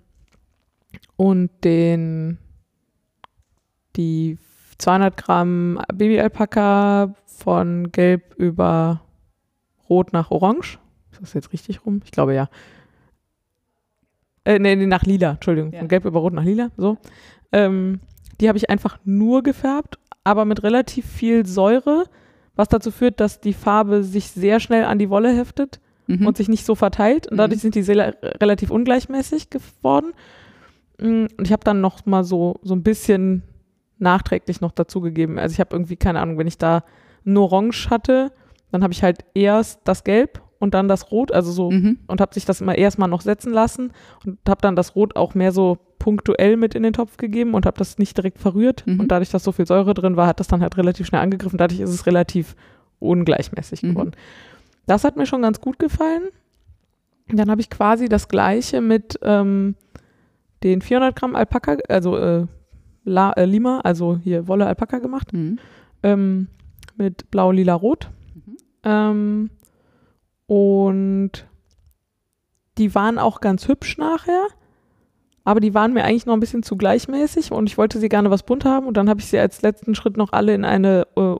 und 1.16 1.50
den, 1.64 2.38
die 3.96 4.38
200 4.78 5.16
Gramm 5.16 5.80
Baby-Alpaka 5.92 7.14
von 7.26 7.90
gelb 7.92 8.34
über 8.36 9.02
rot 9.88 10.12
nach 10.12 10.30
orange. 10.30 10.78
Ist 11.12 11.20
das 11.22 11.34
jetzt 11.34 11.52
richtig 11.52 11.84
rum? 11.84 12.00
Ich 12.04 12.12
glaube 12.12 12.34
ja. 12.34 12.48
Äh, 14.44 14.58
nee, 14.58 14.74
nee, 14.76 14.86
nach 14.86 15.02
lila, 15.02 15.32
Entschuldigung. 15.32 15.72
Ja. 15.72 15.80
Von 15.80 15.88
gelb 15.88 16.04
über 16.04 16.20
rot 16.20 16.32
nach 16.32 16.44
lila, 16.44 16.70
so. 16.76 16.96
Ähm, 17.52 18.00
die 18.40 18.48
habe 18.48 18.56
ich 18.56 18.70
einfach 18.70 18.98
nur 19.04 19.42
gefärbt, 19.42 19.98
aber 20.24 20.44
mit 20.44 20.62
relativ 20.62 21.06
viel 21.06 21.46
Säure, 21.46 22.04
was 22.56 22.68
dazu 22.68 22.90
führt, 22.90 23.20
dass 23.20 23.40
die 23.40 23.52
Farbe 23.54 24.02
sich 24.02 24.28
sehr 24.30 24.60
schnell 24.60 24.84
an 24.84 24.98
die 24.98 25.10
Wolle 25.10 25.34
heftet 25.36 25.80
Mhm. 26.06 26.26
und 26.26 26.36
sich 26.36 26.48
nicht 26.48 26.66
so 26.66 26.74
verteilt. 26.74 27.28
Und 27.28 27.36
dadurch 27.36 27.58
Mhm. 27.58 27.62
sind 27.62 27.74
die 27.76 27.82
sehr, 27.82 28.16
relativ 28.40 28.70
ungleichmäßig 28.70 29.48
geworden. 29.50 30.12
Mm, 30.98 31.26
Und 31.38 31.46
ich 31.46 31.52
habe 31.52 31.64
dann 31.64 31.80
noch 31.80 32.04
mal 32.06 32.24
so, 32.24 32.56
so 32.62 32.74
ein 32.74 32.82
bisschen 32.82 33.42
nachträglich 33.98 34.60
noch 34.60 34.72
dazugegeben. 34.72 35.38
Also 35.38 35.52
ich 35.54 35.60
habe 35.60 35.74
irgendwie, 35.74 35.96
keine 35.96 36.20
Ahnung, 36.20 36.36
wenn 36.38 36.46
ich 36.46 36.58
da 36.58 36.84
ein 37.24 37.36
Orange 37.36 37.88
hatte, 37.90 38.32
dann 38.72 38.82
habe 38.82 38.92
ich 38.92 39.02
halt 39.02 39.24
erst 39.34 39.80
das 39.84 40.04
Gelb 40.04 40.42
und 40.60 40.74
dann 40.74 40.86
das 40.86 41.10
Rot, 41.10 41.32
also 41.32 41.50
so, 41.50 41.70
Mhm. 41.72 41.98
und 42.06 42.20
habe 42.20 42.32
sich 42.34 42.44
das 42.44 42.60
immer 42.60 42.78
erstmal 42.78 43.08
noch 43.08 43.22
setzen 43.22 43.52
lassen 43.52 43.92
und 44.24 44.38
habe 44.48 44.60
dann 44.60 44.76
das 44.76 44.94
Rot 44.94 45.16
auch 45.16 45.34
mehr 45.34 45.50
so 45.50 45.78
punktuell 45.98 46.56
mit 46.56 46.74
in 46.76 46.82
den 46.84 46.92
Topf 46.92 47.16
gegeben 47.16 47.54
und 47.54 47.66
habe 47.66 47.76
das 47.78 47.98
nicht 47.98 48.16
direkt 48.16 48.38
verrührt. 48.38 48.86
Mhm. 48.86 49.00
Und 49.00 49.08
dadurch, 49.10 49.30
dass 49.30 49.42
so 49.42 49.50
viel 49.52 49.66
Säure 49.66 49.92
drin 49.94 50.16
war, 50.16 50.26
hat 50.28 50.38
das 50.38 50.46
dann 50.48 50.60
halt 50.62 50.76
relativ 50.76 51.06
schnell 51.08 51.20
angegriffen. 51.22 51.58
Dadurch 51.58 51.80
ist 51.80 51.90
es 51.90 52.06
relativ 52.06 52.54
ungleichmäßig 53.00 53.82
Mhm. 53.82 53.88
geworden. 53.90 54.10
Das 54.86 55.04
hat 55.04 55.16
mir 55.16 55.26
schon 55.26 55.42
ganz 55.42 55.60
gut 55.60 55.78
gefallen. 55.78 56.22
Dann 57.28 57.50
habe 57.50 57.60
ich 57.60 57.70
quasi 57.70 58.08
das 58.08 58.28
gleiche 58.28 58.80
mit 58.80 59.18
ähm, 59.22 59.74
den 60.62 60.82
400 60.82 61.14
Gramm 61.16 61.36
Alpaka, 61.36 61.76
also 61.88 62.16
äh, 62.16 62.46
La, 63.04 63.32
äh, 63.32 63.44
Lima, 63.44 63.80
also 63.80 64.18
hier 64.22 64.46
Wolle 64.48 64.66
Alpaka 64.66 64.98
gemacht, 64.98 65.32
Mhm. 65.32 65.58
ähm, 66.02 66.48
mit 66.96 67.30
blau, 67.30 67.50
lila, 67.50 67.74
rot. 67.74 68.10
Mhm. 68.34 68.56
Ähm, 68.84 69.50
und 70.50 71.46
die 72.76 72.92
waren 72.96 73.20
auch 73.20 73.40
ganz 73.40 73.68
hübsch 73.68 73.98
nachher, 73.98 74.46
aber 75.44 75.60
die 75.60 75.74
waren 75.74 75.92
mir 75.92 76.02
eigentlich 76.02 76.26
noch 76.26 76.34
ein 76.34 76.40
bisschen 76.40 76.64
zu 76.64 76.76
gleichmäßig 76.76 77.52
und 77.52 77.68
ich 77.68 77.78
wollte 77.78 78.00
sie 78.00 78.08
gerne 78.08 78.30
was 78.32 78.42
bunt 78.42 78.64
haben 78.64 78.86
und 78.88 78.96
dann 78.96 79.08
habe 79.08 79.20
ich 79.20 79.26
sie 79.26 79.38
als 79.38 79.62
letzten 79.62 79.94
Schritt 79.94 80.16
noch 80.16 80.32
alle 80.32 80.52
in 80.52 80.64
eine 80.64 81.06
äh, 81.16 81.36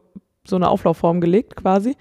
so 0.47 0.55
eine 0.57 0.69
Auflaufform 0.69 1.21
gelegt 1.21 1.57
quasi. 1.57 1.97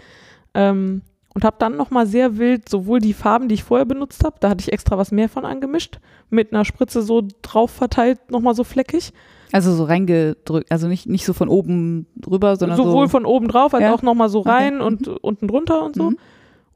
Ähm, 0.54 1.02
und 1.34 1.44
habe 1.44 1.56
dann 1.60 1.78
nochmal 1.78 2.06
sehr 2.06 2.38
wild 2.38 2.70
sowohl 2.70 3.00
die 3.00 3.14
Farben, 3.14 3.48
die 3.48 3.56
ich 3.56 3.64
vorher 3.64 3.86
benutzt 3.86 4.24
habe, 4.24 4.36
da 4.40 4.50
hatte 4.50 4.62
ich 4.62 4.72
extra 4.74 4.98
was 5.00 5.12
mehr 5.12 5.30
von 5.30 5.46
angemischt, 5.46 6.00
mit 6.30 6.54
einer 6.54 6.66
Spritze 6.66 7.02
so 7.02 7.24
drauf 7.42 7.72
verteilt, 7.72 8.30
nochmal 8.30 8.54
so 8.56 8.64
fleckig. 8.64 9.14
Also 9.52 9.74
so 9.74 9.84
reingedrückt, 9.86 10.72
also 10.72 10.88
nicht, 10.88 11.08
nicht 11.08 11.26
so 11.26 11.34
von 11.34 11.50
oben 11.50 12.06
drüber, 12.16 12.56
sondern 12.56 12.78
Sowohl 12.78 13.08
so. 13.08 13.12
von 13.12 13.26
oben 13.26 13.48
drauf 13.48 13.74
als 13.74 13.84
Ja. 13.84 13.94
auch 13.96 14.04
nochmal 14.04 14.30
so 14.30 14.40
Okay. 14.42 14.50
rein 14.50 14.82
und 14.82 15.08
unten 15.08 15.48
drunter 15.48 15.84
und 15.84 15.96
so. 15.96 16.12
Mhm. 16.12 16.18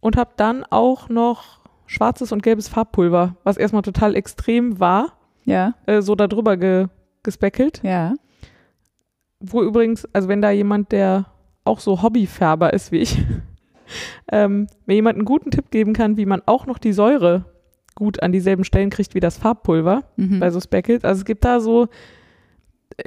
Und 0.04 0.18
habe 0.18 0.32
dann 0.36 0.66
auch 0.70 1.08
noch 1.10 1.60
schwarzes 1.86 2.32
und 2.32 2.44
gelbes 2.44 2.68
Farbpulver, 2.68 3.36
was 3.44 3.56
erstmal 3.58 3.84
total 3.84 4.16
extrem 4.16 4.80
war, 4.80 5.14
Ja, 5.46 5.76
äh, 5.86 6.02
so 6.02 6.16
da 6.16 6.28
drüber 6.28 6.58
ge 6.58 6.88
gespeckelt. 7.24 7.80
ja. 7.84 8.14
Wo 9.40 9.62
übrigens, 9.62 10.06
also 10.14 10.28
wenn 10.28 10.42
da 10.42 10.52
jemand, 10.52 10.92
der 10.92 11.26
auch 11.66 11.80
so 11.80 12.02
Hobbyfärber 12.02 12.74
ist 12.74 12.92
wie 12.92 12.98
ich, 13.00 13.18
ähm, 14.32 14.68
mir 14.86 14.96
jemand 14.96 15.18
einen 15.18 15.26
guten 15.26 15.52
Tipp 15.52 15.72
geben 15.72 15.94
kann, 15.94 16.18
wie 16.18 16.26
man 16.26 16.42
auch 16.46 16.66
noch 16.66 16.78
die 16.80 16.94
Säure 16.94 17.46
gut 17.96 18.22
an 18.24 18.32
dieselben 18.32 18.64
Stellen 18.64 18.90
kriegt 18.90 19.16
wie 19.16 19.20
das 19.20 19.38
Farbpulver 19.38 20.04
Mhm. 20.18 20.40
bei 20.40 20.50
so 20.50 20.60
Speckles. 20.60 21.04
Also 21.06 21.20
es 21.20 21.26
gibt 21.26 21.46
da 21.46 21.60
so 21.60 21.88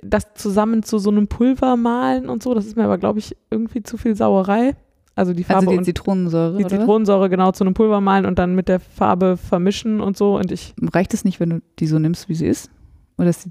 das 0.03 0.33
zusammen 0.35 0.83
zu 0.83 0.99
so 0.99 1.11
einem 1.11 1.29
Pulver 1.29 1.77
malen 1.77 2.29
und 2.29 2.43
so. 2.43 2.55
Das 2.55 2.67
ist 2.67 2.77
mir 2.77 2.85
aber, 2.85 2.99
glaube 2.99 3.19
ich, 3.19 3.37
irgendwie 3.51 3.83
zu 3.83 3.97
viel 3.97 4.15
Sauerei. 4.17 4.77
Also 5.17 5.33
die 5.33 5.43
Farbe 5.45 5.67
Also 5.71 5.79
die 5.79 5.85
Zitronensäure, 5.85 6.59
die 6.59 6.67
Zitronensäure 6.67 7.29
genau 7.31 7.51
zu 7.51 7.65
einem 7.65 7.75
Pulver 7.75 8.01
malen 8.01 8.27
und 8.27 8.39
dann 8.39 8.55
mit 8.55 8.69
der 8.69 8.79
Farbe 8.81 9.37
vermischen 9.37 10.01
und 10.01 10.17
so. 10.17 10.37
Und 10.37 10.53
ich. 10.53 10.75
was? 10.77 10.95
Reicht 10.95 11.15
es 11.15 11.25
nicht, 11.25 11.41
wenn 11.41 11.51
du 11.51 11.63
die 11.79 11.87
so 11.89 11.99
nimmst, 11.99 12.29
wie 12.29 12.35
sie 12.35 12.47
ist? 12.47 12.71
Oder 13.19 13.31
ist 13.31 13.47
die, 13.47 13.51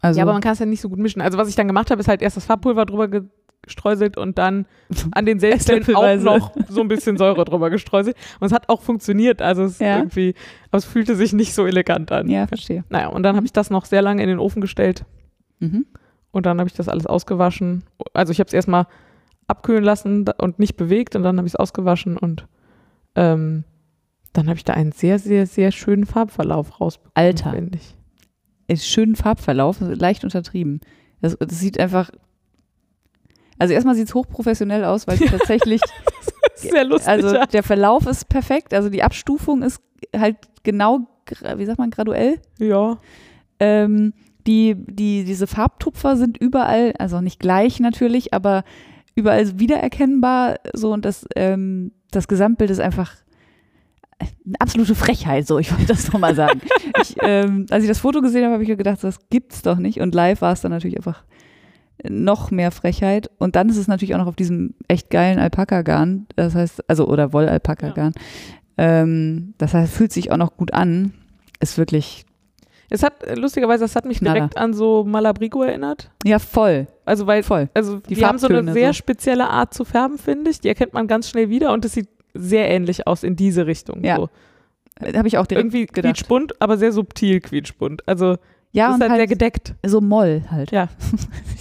also, 0.00 0.18
ja, 0.18 0.24
aber 0.24 0.32
man 0.32 0.42
kann 0.42 0.52
es 0.52 0.58
ja 0.58 0.66
nicht 0.66 0.80
so 0.80 0.88
gut 0.88 0.98
mischen. 0.98 1.22
Also 1.22 1.38
was 1.38 1.48
ich 1.48 1.54
dann 1.56 1.66
gemacht 1.68 1.90
habe, 1.90 2.00
ist 2.00 2.08
halt 2.08 2.22
erst 2.22 2.36
das 2.36 2.44
Farbpulver 2.44 2.84
drüber 2.86 3.08
gestreuselt 3.62 4.16
und 4.18 4.36
dann 4.36 4.66
an 5.12 5.24
den 5.24 5.38
Stellen 5.38 5.84
auch 5.94 6.16
noch 6.16 6.52
so 6.68 6.80
ein 6.82 6.88
bisschen 6.88 7.16
Säure 7.16 7.44
drüber 7.44 7.70
gestreuselt. 7.70 8.16
Und 8.40 8.46
es 8.48 8.52
hat 8.52 8.68
auch 8.68 8.82
funktioniert. 8.82 9.40
Also 9.40 9.62
es 9.62 9.78
Ja. 9.78 9.98
irgendwie, 9.98 10.34
aber 10.70 10.78
es 10.78 10.84
fühlte 10.84 11.14
sich 11.16 11.32
nicht 11.32 11.54
so 11.54 11.66
elegant 11.66 12.12
an. 12.12 12.28
ja, 12.28 12.46
verstehe. 12.46 12.84
Naja, 12.90 13.06
und 13.08 13.22
dann 13.22 13.36
habe 13.36 13.46
ich 13.46 13.52
das 13.52 13.70
noch 13.70 13.84
sehr 13.86 14.02
lange 14.02 14.22
in 14.22 14.28
den 14.28 14.38
Ofen 14.38 14.60
gestellt 14.60 15.04
Mhm. 15.60 15.86
und 16.32 16.44
dann 16.44 16.58
habe 16.58 16.68
ich 16.68 16.74
das 16.74 16.88
alles 16.88 17.06
ausgewaschen. 17.06 17.84
Also 18.12 18.32
ich 18.32 18.40
habe 18.40 18.48
es 18.48 18.52
erstmal 18.52 18.86
abkühlen 19.52 19.84
lassen 19.84 20.24
und 20.38 20.58
nicht 20.58 20.76
bewegt 20.76 21.14
und 21.14 21.22
dann 21.22 21.36
habe 21.36 21.46
ich 21.46 21.54
es 21.54 21.56
ausgewaschen 21.56 22.16
und 22.16 22.46
ähm, 23.14 23.64
dann 24.32 24.48
habe 24.48 24.56
ich 24.56 24.64
da 24.64 24.72
einen 24.72 24.92
sehr, 24.92 25.18
sehr, 25.18 25.46
sehr 25.46 25.72
schönen 25.72 26.06
Farbverlauf 26.06 26.80
rausbekommen. 26.80 27.12
Alter. 27.14 27.52
Finde 27.52 27.78
ich. 27.78 27.96
Ist 28.66 28.88
schönen 28.88 29.16
Farbverlauf, 29.16 29.76
leicht 29.80 30.24
untertrieben. 30.24 30.80
Das, 31.20 31.36
das 31.38 31.58
sieht 31.60 31.78
einfach. 31.78 32.10
Also 33.58 33.74
erstmal 33.74 33.94
sieht 33.94 34.08
es 34.08 34.14
hochprofessionell 34.14 34.84
aus, 34.84 35.06
weil 35.06 35.22
es 35.22 35.30
tatsächlich, 35.30 35.80
Sehr 36.54 36.84
lustig. 36.84 37.08
also 37.08 37.34
ja. 37.34 37.46
der 37.46 37.62
Verlauf 37.62 38.06
ist 38.06 38.28
perfekt, 38.28 38.74
also 38.74 38.88
die 38.88 39.02
Abstufung 39.02 39.62
ist 39.62 39.80
halt 40.16 40.36
genau, 40.62 41.06
wie 41.56 41.66
sagt 41.66 41.78
man, 41.78 41.90
graduell. 41.90 42.40
ja. 42.58 42.98
Ähm, 43.60 44.14
die, 44.46 44.74
die, 44.74 45.22
diese 45.22 45.46
Farbtupfer 45.46 46.16
sind 46.16 46.36
überall, 46.36 46.94
also 46.98 47.20
nicht 47.20 47.38
gleich 47.38 47.78
natürlich, 47.78 48.34
aber 48.34 48.64
überall 49.14 49.58
wiedererkennbar 49.58 50.56
so 50.72 50.92
und 50.92 51.04
das, 51.04 51.26
ähm, 51.36 51.92
das 52.10 52.28
Gesamtbild 52.28 52.70
ist 52.70 52.80
einfach 52.80 53.14
eine 54.20 54.60
absolute 54.60 54.94
Frechheit, 54.94 55.46
so, 55.46 55.58
ich 55.58 55.72
wollte 55.72 55.86
das 55.86 56.12
nochmal 56.12 56.34
sagen. 56.34 56.60
ich, 57.00 57.16
ähm, 57.20 57.66
als 57.70 57.82
ich 57.82 57.88
das 57.88 57.98
Foto 57.98 58.20
gesehen 58.20 58.44
habe, 58.44 58.54
habe 58.54 58.62
ich 58.62 58.68
mir 58.68 58.76
gedacht, 58.76 59.02
das 59.02 59.18
gibt's 59.30 59.62
doch 59.62 59.78
nicht. 59.78 60.00
Und 60.00 60.14
live 60.14 60.40
war 60.42 60.52
es 60.52 60.60
dann 60.60 60.70
natürlich 60.70 60.96
einfach 60.96 61.24
noch 62.08 62.50
mehr 62.50 62.70
Frechheit. 62.70 63.30
Und 63.38 63.56
dann 63.56 63.68
ist 63.68 63.76
es 63.76 63.88
natürlich 63.88 64.14
auch 64.14 64.18
noch 64.18 64.26
auf 64.26 64.36
diesem 64.36 64.74
echt 64.88 65.10
geilen 65.10 65.38
Alpaka-Garn, 65.38 66.26
das 66.36 66.54
heißt, 66.54 66.88
also 66.88 67.06
oder 67.06 67.32
Woll-Alpaka-Garn, 67.32 68.12
ähm, 68.78 69.54
das 69.58 69.74
heißt, 69.74 69.92
fühlt 69.92 70.12
sich 70.12 70.30
auch 70.32 70.36
noch 70.36 70.56
gut 70.56 70.72
an, 70.72 71.12
ist 71.60 71.78
wirklich, 71.78 72.24
Es 72.92 73.02
hat, 73.02 73.22
äh, 73.24 73.34
lustigerweise, 73.34 73.84
es 73.86 73.96
hat 73.96 74.04
mich 74.04 74.20
direkt 74.20 74.56
an 74.56 74.74
so 74.74 75.02
Malabrigo 75.04 75.62
erinnert. 75.62 76.10
ja 76.24 76.38
voll, 76.38 76.86
Also 77.06 77.26
weil, 77.26 77.42
voll. 77.42 77.68
also 77.74 77.98
Die 78.00 78.14
die, 78.16 78.24
haben 78.26 78.38
so 78.38 78.48
eine 78.48 78.72
sehr 78.72 78.88
so. 78.88 78.92
spezielle 78.94 79.48
Art 79.48 79.72
zu 79.72 79.84
färben, 79.84 80.18
finde 80.18 80.50
ich. 80.50 80.60
Die 80.60 80.68
erkennt 80.68 80.92
man 80.92 81.06
ganz 81.06 81.28
schnell 81.30 81.48
wieder 81.48 81.72
und 81.72 81.84
es 81.84 81.92
sieht 81.92 82.08
sehr 82.34 82.68
ähnlich 82.68 83.06
aus 83.06 83.22
in 83.24 83.34
diese 83.36 83.66
Richtung. 83.66 84.04
Ja, 84.04 84.16
So. 84.16 84.28
Habe 85.16 85.26
ich 85.26 85.38
auch 85.38 85.46
direkt 85.46 85.64
Irgendwie 85.66 85.86
gedacht. 85.86 86.02
quietschbunt, 86.16 86.60
aber 86.60 86.76
sehr 86.76 86.92
subtil 86.92 87.40
quietschbunt. 87.40 88.06
Also 88.06 88.36
Ja, 88.74 88.88
und 88.88 88.94
ist 88.94 89.00
halt, 89.02 89.10
halt 89.10 89.18
sehr 89.20 89.26
gedeckt. 89.26 89.74
so 89.84 90.00
Moll 90.00 90.42
halt. 90.50 90.72
Ja. 90.72 90.88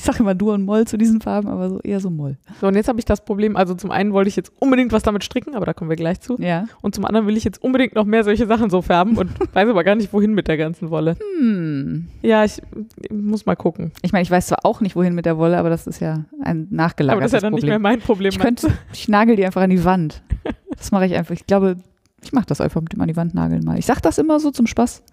Ich 0.02 0.06
sage 0.06 0.22
immer 0.22 0.34
Dur 0.34 0.56
und 0.56 0.66
Moll 0.66 0.88
zu 0.88 0.98
diesen 0.98 1.22
Farben, 1.22 1.48
aber 1.48 1.70
so 1.70 1.80
eher 1.82 2.00
so 2.00 2.10
Moll. 2.10 2.36
So, 2.60 2.66
und 2.66 2.74
jetzt 2.74 2.88
habe 2.88 2.98
ich 2.98 3.06
das 3.06 3.24
Problem, 3.24 3.56
also 3.56 3.76
zum 3.76 3.92
einen 3.92 4.14
wollte 4.14 4.30
ich 4.30 4.36
jetzt 4.36 4.52
unbedingt 4.58 4.92
was 4.94 5.04
damit 5.04 5.24
stricken, 5.24 5.54
aber 5.54 5.68
da 5.68 5.74
kommen 5.74 5.92
wir 5.92 5.96
gleich 5.96 6.20
zu. 6.22 6.38
Ja. 6.40 6.66
Und 6.82 6.96
zum 6.96 7.06
anderen 7.06 7.28
will 7.28 7.38
ich 7.38 7.44
jetzt 7.44 7.62
unbedingt 7.62 7.94
noch 7.94 8.06
mehr 8.06 8.24
solche 8.24 8.48
Sachen 8.48 8.72
so 8.72 8.82
färben 8.82 9.20
und 9.20 9.30
weiß 9.54 9.70
aber 9.70 9.84
gar 9.84 9.94
nicht, 9.94 10.12
wohin 10.12 10.34
mit 10.34 10.48
der 10.48 10.58
ganzen 10.58 10.90
Wolle. 10.90 11.18
Hm. 11.38 12.08
Ja, 12.24 12.44
ich, 12.44 12.64
ich 13.00 13.12
muss 13.12 13.46
mal 13.46 13.56
gucken. 13.56 13.92
Ich 14.02 14.12
meine, 14.12 14.24
ich 14.24 14.32
weiß 14.32 14.48
zwar 14.48 14.66
auch 14.66 14.82
nicht, 14.82 14.96
wohin 14.96 15.14
mit 15.14 15.28
der 15.28 15.38
Wolle, 15.38 15.60
aber 15.60 15.70
das 15.70 15.86
ist 15.86 16.00
ja 16.00 16.26
ein 16.42 16.62
Aber 16.62 16.64
das 16.64 16.72
nachgelagertes 16.72 17.28
ist 17.28 17.34
ja 17.34 17.40
dann 17.42 17.54
nicht 17.54 17.64
mehr 17.64 17.74
Problem. 17.74 17.82
mein 17.84 18.00
Problem. 18.00 18.30
ich 18.32 18.40
könnte, 18.40 18.70
ich 18.92 19.08
nagel 19.08 19.36
die 19.36 19.46
einfach 19.46 19.62
an 19.62 19.70
die 19.70 19.84
Wand. 19.84 20.24
Das 20.76 20.92
mache 20.92 21.06
ich 21.06 21.14
einfach. 21.14 21.36
Ich 21.36 21.46
glaube, 21.46 21.76
ich 22.24 22.32
mache 22.34 22.48
das 22.48 22.60
einfach 22.60 22.82
mit 22.82 22.94
dem 22.94 23.02
an 23.02 23.08
die 23.08 23.16
Wand 23.16 23.36
nageln 23.36 23.64
mal. 23.64 23.78
Ich 23.78 23.86
sage 23.86 24.02
das 24.02 24.18
immer 24.18 24.40
so 24.40 24.50
zum 24.50 24.66
Spaß. 24.66 25.04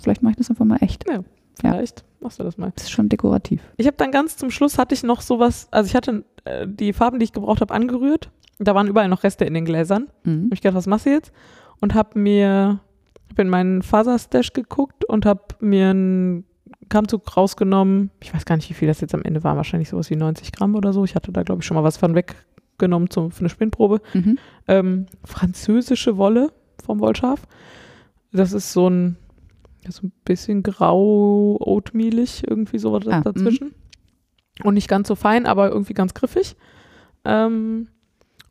Vielleicht 0.00 0.22
mache 0.22 0.32
ich 0.32 0.36
das 0.36 0.50
einfach 0.50 0.64
mal 0.64 0.78
echt. 0.80 1.04
Vielleicht 1.60 2.04
machst 2.20 2.38
du 2.38 2.44
das 2.44 2.56
mal. 2.58 2.72
Das 2.74 2.84
ist 2.84 2.90
schon 2.90 3.08
dekorativ. 3.08 3.62
Ich 3.76 3.86
habe 3.86 3.96
dann 3.96 4.10
ganz 4.10 4.36
zum 4.36 4.50
Schluss 4.50 4.78
hatte 4.78 4.94
ich 4.94 5.02
noch 5.02 5.20
sowas, 5.20 5.68
also 5.70 5.88
ich 5.88 5.94
hatte 5.94 6.24
äh, 6.44 6.66
die 6.68 6.92
Farben, 6.92 7.18
die 7.18 7.24
ich 7.24 7.32
gebraucht 7.32 7.60
habe, 7.60 7.74
angerührt. 7.74 8.30
Da 8.58 8.74
waren 8.74 8.88
überall 8.88 9.08
noch 9.08 9.22
Reste 9.22 9.44
in 9.44 9.54
den 9.54 9.64
Gläsern. 9.64 10.08
Mhm. 10.24 10.46
Hab 10.46 10.54
ich 10.54 10.60
gedacht, 10.60 10.76
was 10.76 10.86
machst 10.86 11.06
du 11.06 11.10
jetzt? 11.10 11.32
Und 11.80 11.94
habe 11.94 12.18
mir, 12.18 12.80
hab 13.30 13.38
in 13.38 13.48
meinen 13.48 13.82
Faserstash 13.82 14.52
geguckt 14.52 15.04
und 15.04 15.26
habe 15.26 15.42
mir 15.60 15.90
einen 15.90 16.44
Kammzug 16.88 17.36
rausgenommen. 17.36 18.10
Ich 18.20 18.34
weiß 18.34 18.44
gar 18.44 18.56
nicht, 18.56 18.68
wie 18.68 18.74
viel 18.74 18.88
das 18.88 19.00
jetzt 19.00 19.14
am 19.14 19.22
Ende 19.22 19.44
war. 19.44 19.56
Wahrscheinlich 19.56 19.88
sowas 19.88 20.10
wie 20.10 20.16
90 20.16 20.52
Gramm 20.52 20.74
oder 20.74 20.92
so. 20.92 21.04
Ich 21.04 21.14
hatte 21.14 21.32
da, 21.32 21.42
glaube 21.42 21.60
ich, 21.60 21.66
schon 21.66 21.76
mal 21.76 21.84
was 21.84 21.96
von 21.96 22.14
weggenommen 22.14 23.10
zum, 23.10 23.30
für 23.30 23.40
eine 23.40 23.48
Spinnprobe. 23.48 24.00
Mhm. 24.14 24.38
Ähm, 24.66 25.06
französische 25.24 26.16
Wolle 26.16 26.52
vom 26.84 27.00
Wollschaf. 27.00 27.42
Das 28.32 28.52
ist 28.52 28.72
so 28.72 28.88
ein, 28.88 29.16
ja, 29.16 29.27
so 29.90 30.06
ein 30.06 30.12
bisschen 30.24 30.62
grau, 30.62 31.56
oatmealig, 31.60 32.42
irgendwie 32.48 32.78
sowas 32.78 33.06
Ah, 33.06 33.20
dazwischen. 33.22 33.74
Und 34.64 34.74
nicht 34.74 34.88
ganz 34.88 35.08
so 35.08 35.14
fein, 35.14 35.46
aber 35.46 35.68
irgendwie 35.70 35.94
ganz 35.94 36.14
griffig. 36.14 36.56
Ähm, 37.24 37.88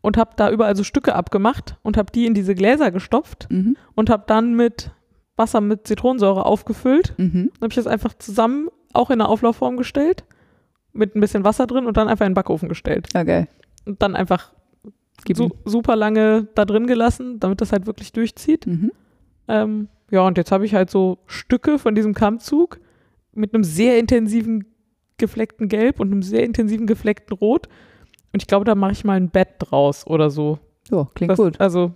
und 0.01 0.15
habe 0.17 0.31
da 0.37 0.49
überall 0.51 0.75
so 0.75 0.83
Stücke 0.83 1.15
abgemacht 1.15 1.75
und 1.83 1.97
habe 1.97 2.11
die 2.11 2.25
in 2.25 2.33
diese 2.33 2.55
Gläser 2.55 2.91
gestopft 2.91 3.47
Mhm. 3.51 3.75
und 3.95 4.09
habe 4.09 4.23
dann 4.27 4.53
mit 4.55 4.91
Wasser 5.35 5.59
mit 5.61 5.85
Zitronensäure 5.87 6.45
aufgefüllt. 6.45 7.13
Mhm. 7.17 7.51
Dann 7.53 7.61
habe 7.61 7.69
ich 7.69 7.75
das 7.75 7.87
einfach 7.87 8.13
zusammen 8.13 8.69
auch 8.93 9.09
in 9.09 9.19
eine 9.19 9.27
Auflaufform 9.29 9.75
gestellt, 9.77 10.23
mit 10.93 11.15
ein 11.15 11.19
bisschen 11.19 11.43
Wasser 11.43 11.67
drin 11.67 11.85
und 11.85 11.97
dann 11.97 12.07
einfach 12.07 12.25
in 12.25 12.31
den 12.31 12.35
Backofen 12.35 12.69
gestellt. 12.69 13.09
Geil. 13.13 13.47
Und 13.85 14.01
dann 14.01 14.15
einfach 14.15 14.53
su 15.35 15.49
super 15.65 15.95
lange 15.95 16.47
da 16.55 16.63
drin 16.65 16.87
gelassen, 16.87 17.39
damit 17.39 17.59
das 17.61 17.71
halt 17.71 17.85
wirklich 17.85 18.11
durchzieht. 18.13 18.65
Mhm. 18.65 18.91
Ähm, 19.47 19.87
ja, 20.11 20.21
und 20.25 20.37
jetzt 20.37 20.51
habe 20.51 20.65
ich 20.65 20.73
halt 20.73 20.89
so 20.89 21.19
Stücke 21.25 21.79
von 21.79 21.95
diesem 21.95 22.13
Kammzug 22.13 22.79
mit 23.33 23.53
einem 23.53 23.63
sehr 23.63 23.99
intensiven 23.99 24.65
gefleckten 25.17 25.67
Gelb 25.67 25.99
und 25.99 26.11
einem 26.11 26.21
sehr 26.21 26.43
intensiven 26.43 26.87
gefleckten 26.87 27.35
Rot. 27.35 27.67
Und 28.33 28.41
ich 28.41 28.47
glaube, 28.47 28.65
da 28.65 28.75
mache 28.75 28.91
ich 28.91 29.03
mal 29.03 29.17
ein 29.17 29.29
Bett 29.29 29.49
draus 29.59 30.05
oder 30.07 30.29
so. 30.29 30.59
So, 30.89 31.07
klingt 31.15 31.31
Das, 31.31 31.37
gut. 31.37 31.59
Also, 31.59 31.93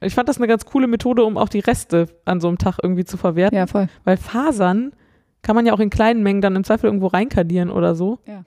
ich 0.00 0.14
fand 0.14 0.28
das 0.28 0.38
eine 0.38 0.46
ganz 0.46 0.64
coole 0.64 0.86
Methode, 0.86 1.24
um 1.24 1.36
auch 1.36 1.48
die 1.48 1.58
Reste 1.58 2.06
an 2.24 2.40
so 2.40 2.48
einem 2.48 2.58
Tag 2.58 2.78
irgendwie 2.82 3.04
zu 3.04 3.16
verwerten. 3.16 3.56
Ja, 3.56 3.66
voll. 3.66 3.88
Weil 4.04 4.16
Fasern 4.16 4.92
kann 5.42 5.56
man 5.56 5.66
ja 5.66 5.72
auch 5.72 5.80
in 5.80 5.90
kleinen 5.90 6.22
Mengen 6.22 6.40
dann 6.40 6.56
im 6.56 6.64
Zweifel 6.64 6.86
irgendwo 6.86 7.08
reinkadieren 7.08 7.70
oder 7.70 7.94
so. 7.94 8.18
Ja. 8.26 8.44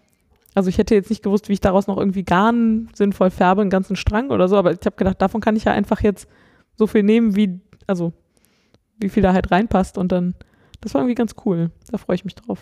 Also 0.54 0.70
ich 0.70 0.78
hätte 0.78 0.96
jetzt 0.96 1.10
nicht 1.10 1.24
gewusst, 1.24 1.48
wie 1.50 1.54
ich 1.54 1.62
daraus 1.62 1.88
noch 1.88 1.98
irgendwie 1.98 2.24
Garn 2.24 2.90
sinnvoll 2.94 3.30
färbe, 3.30 3.62
einen 3.62 3.70
ganzen 3.70 3.96
Strang 3.96 4.32
oder 4.32 4.48
so, 4.50 4.58
aber 4.58 4.72
ich 4.72 4.80
habe 4.86 4.98
gedacht, 4.98 5.22
davon 5.22 5.40
kann 5.40 5.56
ich 5.56 5.64
ja 5.64 5.72
einfach 5.72 6.02
jetzt 6.02 6.28
so 6.76 6.88
viel 6.88 7.04
nehmen, 7.04 7.36
wie, 7.36 7.62
also 7.88 8.12
wie 9.02 9.10
viel 9.10 9.24
da 9.24 9.34
halt 9.34 9.52
reinpasst 9.52 9.98
und 9.98 10.12
dann, 10.12 10.36
das 10.82 10.94
war 10.94 11.02
irgendwie 11.02 11.16
ganz 11.16 11.36
cool. 11.46 11.72
Da 11.92 11.98
freue 11.98 12.16
ich 12.16 12.26
mich 12.26 12.36
drauf. 12.36 12.60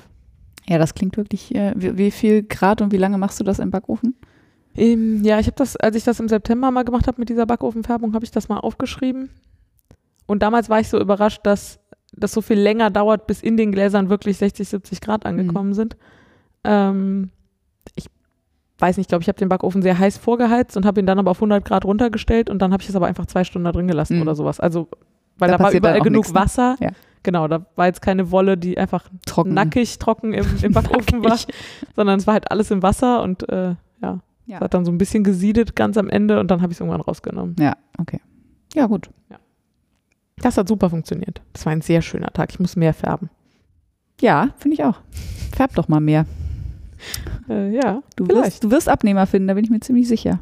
Ja, 0.67 0.77
das 0.77 0.93
klingt 0.93 1.17
wirklich. 1.17 1.53
Äh, 1.55 1.73
wie, 1.75 1.97
wie 1.97 2.11
viel 2.11 2.43
Grad 2.43 2.81
und 2.81 2.91
wie 2.91 2.97
lange 2.97 3.17
machst 3.17 3.39
du 3.39 3.43
das 3.43 3.59
im 3.59 3.71
Backofen? 3.71 4.15
Ähm, 4.75 5.23
ja, 5.23 5.39
ich 5.39 5.47
habe 5.47 5.55
das, 5.55 5.75
als 5.75 5.95
ich 5.95 6.03
das 6.03 6.19
im 6.19 6.27
September 6.29 6.69
mal 6.71 6.83
gemacht 6.83 7.07
habe 7.07 7.19
mit 7.19 7.29
dieser 7.29 7.45
Backofenfärbung, 7.45 8.13
habe 8.13 8.23
ich 8.25 8.31
das 8.31 8.49
mal 8.49 8.57
aufgeschrieben. 8.59 9.29
Und 10.27 10.43
damals 10.43 10.69
war 10.69 10.79
ich 10.79 10.87
so 10.89 10.99
überrascht, 10.99 11.41
dass 11.43 11.79
das 12.13 12.31
so 12.33 12.41
viel 12.41 12.59
länger 12.59 12.89
dauert, 12.91 13.25
bis 13.27 13.41
in 13.41 13.57
den 13.57 13.71
Gläsern 13.71 14.09
wirklich 14.09 14.37
60, 14.37 14.67
70 14.67 15.01
Grad 15.01 15.25
angekommen 15.25 15.73
sind. 15.73 15.97
Ähm, 16.63 17.31
ich 17.95 18.05
weiß 18.77 18.97
nicht, 18.97 19.05
ich 19.05 19.09
glaube, 19.09 19.23
ich 19.23 19.27
habe 19.27 19.39
den 19.39 19.49
Backofen 19.49 19.81
sehr 19.81 19.97
heiß 19.97 20.17
vorgeheizt 20.17 20.77
und 20.77 20.85
habe 20.85 20.99
ihn 20.99 21.05
dann 21.05 21.19
aber 21.19 21.31
auf 21.31 21.37
100 21.37 21.65
Grad 21.65 21.85
runtergestellt 21.85 22.49
und 22.49 22.59
dann 22.61 22.71
habe 22.73 22.83
ich 22.83 22.89
es 22.89 22.95
aber 22.95 23.07
einfach 23.07 23.25
zwei 23.25 23.43
Stunden 23.43 23.65
da 23.65 23.71
drin 23.71 23.87
gelassen 23.87 24.17
Mhm. 24.17 24.21
oder 24.23 24.35
sowas. 24.35 24.59
Also, 24.59 24.87
weil 25.39 25.49
Da 25.51 25.57
da, 25.57 25.63
war 25.63 25.71
überall 25.71 26.01
genug 26.01 26.25
nix, 26.25 26.33
ne? 26.33 26.39
Wasser. 26.39 26.75
Ja. 26.79 26.89
Genau, 27.23 27.47
da 27.47 27.65
war 27.75 27.87
jetzt 27.87 28.01
keine 28.01 28.31
Wolle, 28.31 28.57
die 28.57 28.77
einfach 28.77 29.09
Trocken. 29.25 29.53
nackig 29.53 29.99
trocken 29.99 30.33
im, 30.33 30.45
im 30.61 30.71
Backofen 30.73 31.23
war, 31.23 31.37
sondern 31.95 32.17
es 32.19 32.27
war 32.27 32.33
halt 32.35 32.49
alles 32.51 32.71
im 32.71 32.81
Wasser 32.81 33.21
und 33.23 33.47
äh, 33.49 33.75
ja, 34.01 34.19
Ja. 34.45 34.55
es 34.55 34.59
hat 34.61 34.73
dann 34.73 34.85
so 34.85 34.91
ein 34.91 34.97
bisschen 34.97 35.23
gesiedet 35.23 35.75
ganz 35.75 35.97
am 35.97 36.09
Ende 36.09 36.39
und 36.39 36.49
dann 36.49 36.61
habe 36.61 36.71
ich 36.71 36.77
es 36.77 36.79
irgendwann 36.81 37.01
rausgenommen. 37.01 37.55
Ja, 37.59 37.75
okay. 37.97 38.21
Ja, 38.73 38.85
gut. 38.87 39.09
Das 40.41 40.57
hat 40.57 40.69
super 40.69 40.89
funktioniert. 40.89 41.41
Das 41.51 41.65
war 41.65 41.73
ein 41.73 41.81
sehr 41.81 42.01
schöner 42.01 42.31
Tag. 42.31 42.51
Ich 42.51 42.59
muss 42.61 42.77
mehr 42.77 42.93
färben. 42.93 43.29
Ja, 44.21 44.49
finde 44.57 44.75
ich 44.75 44.83
auch. 44.85 45.01
Färb 45.53 45.75
doch 45.75 45.89
mal 45.89 45.99
mehr. 45.99 46.25
Äh, 47.49 47.75
ja, 47.75 48.01
Du 48.15 48.25
Vielleicht. 48.25 48.45
wirst, 48.45 48.63
du 48.63 48.71
wirst 48.71 48.87
Abnehmer 48.87 49.25
finden, 49.27 49.49
da 49.49 49.53
bin 49.55 49.65
ich 49.65 49.69
mir 49.69 49.81
ziemlich 49.81 50.07
sicher. 50.07 50.39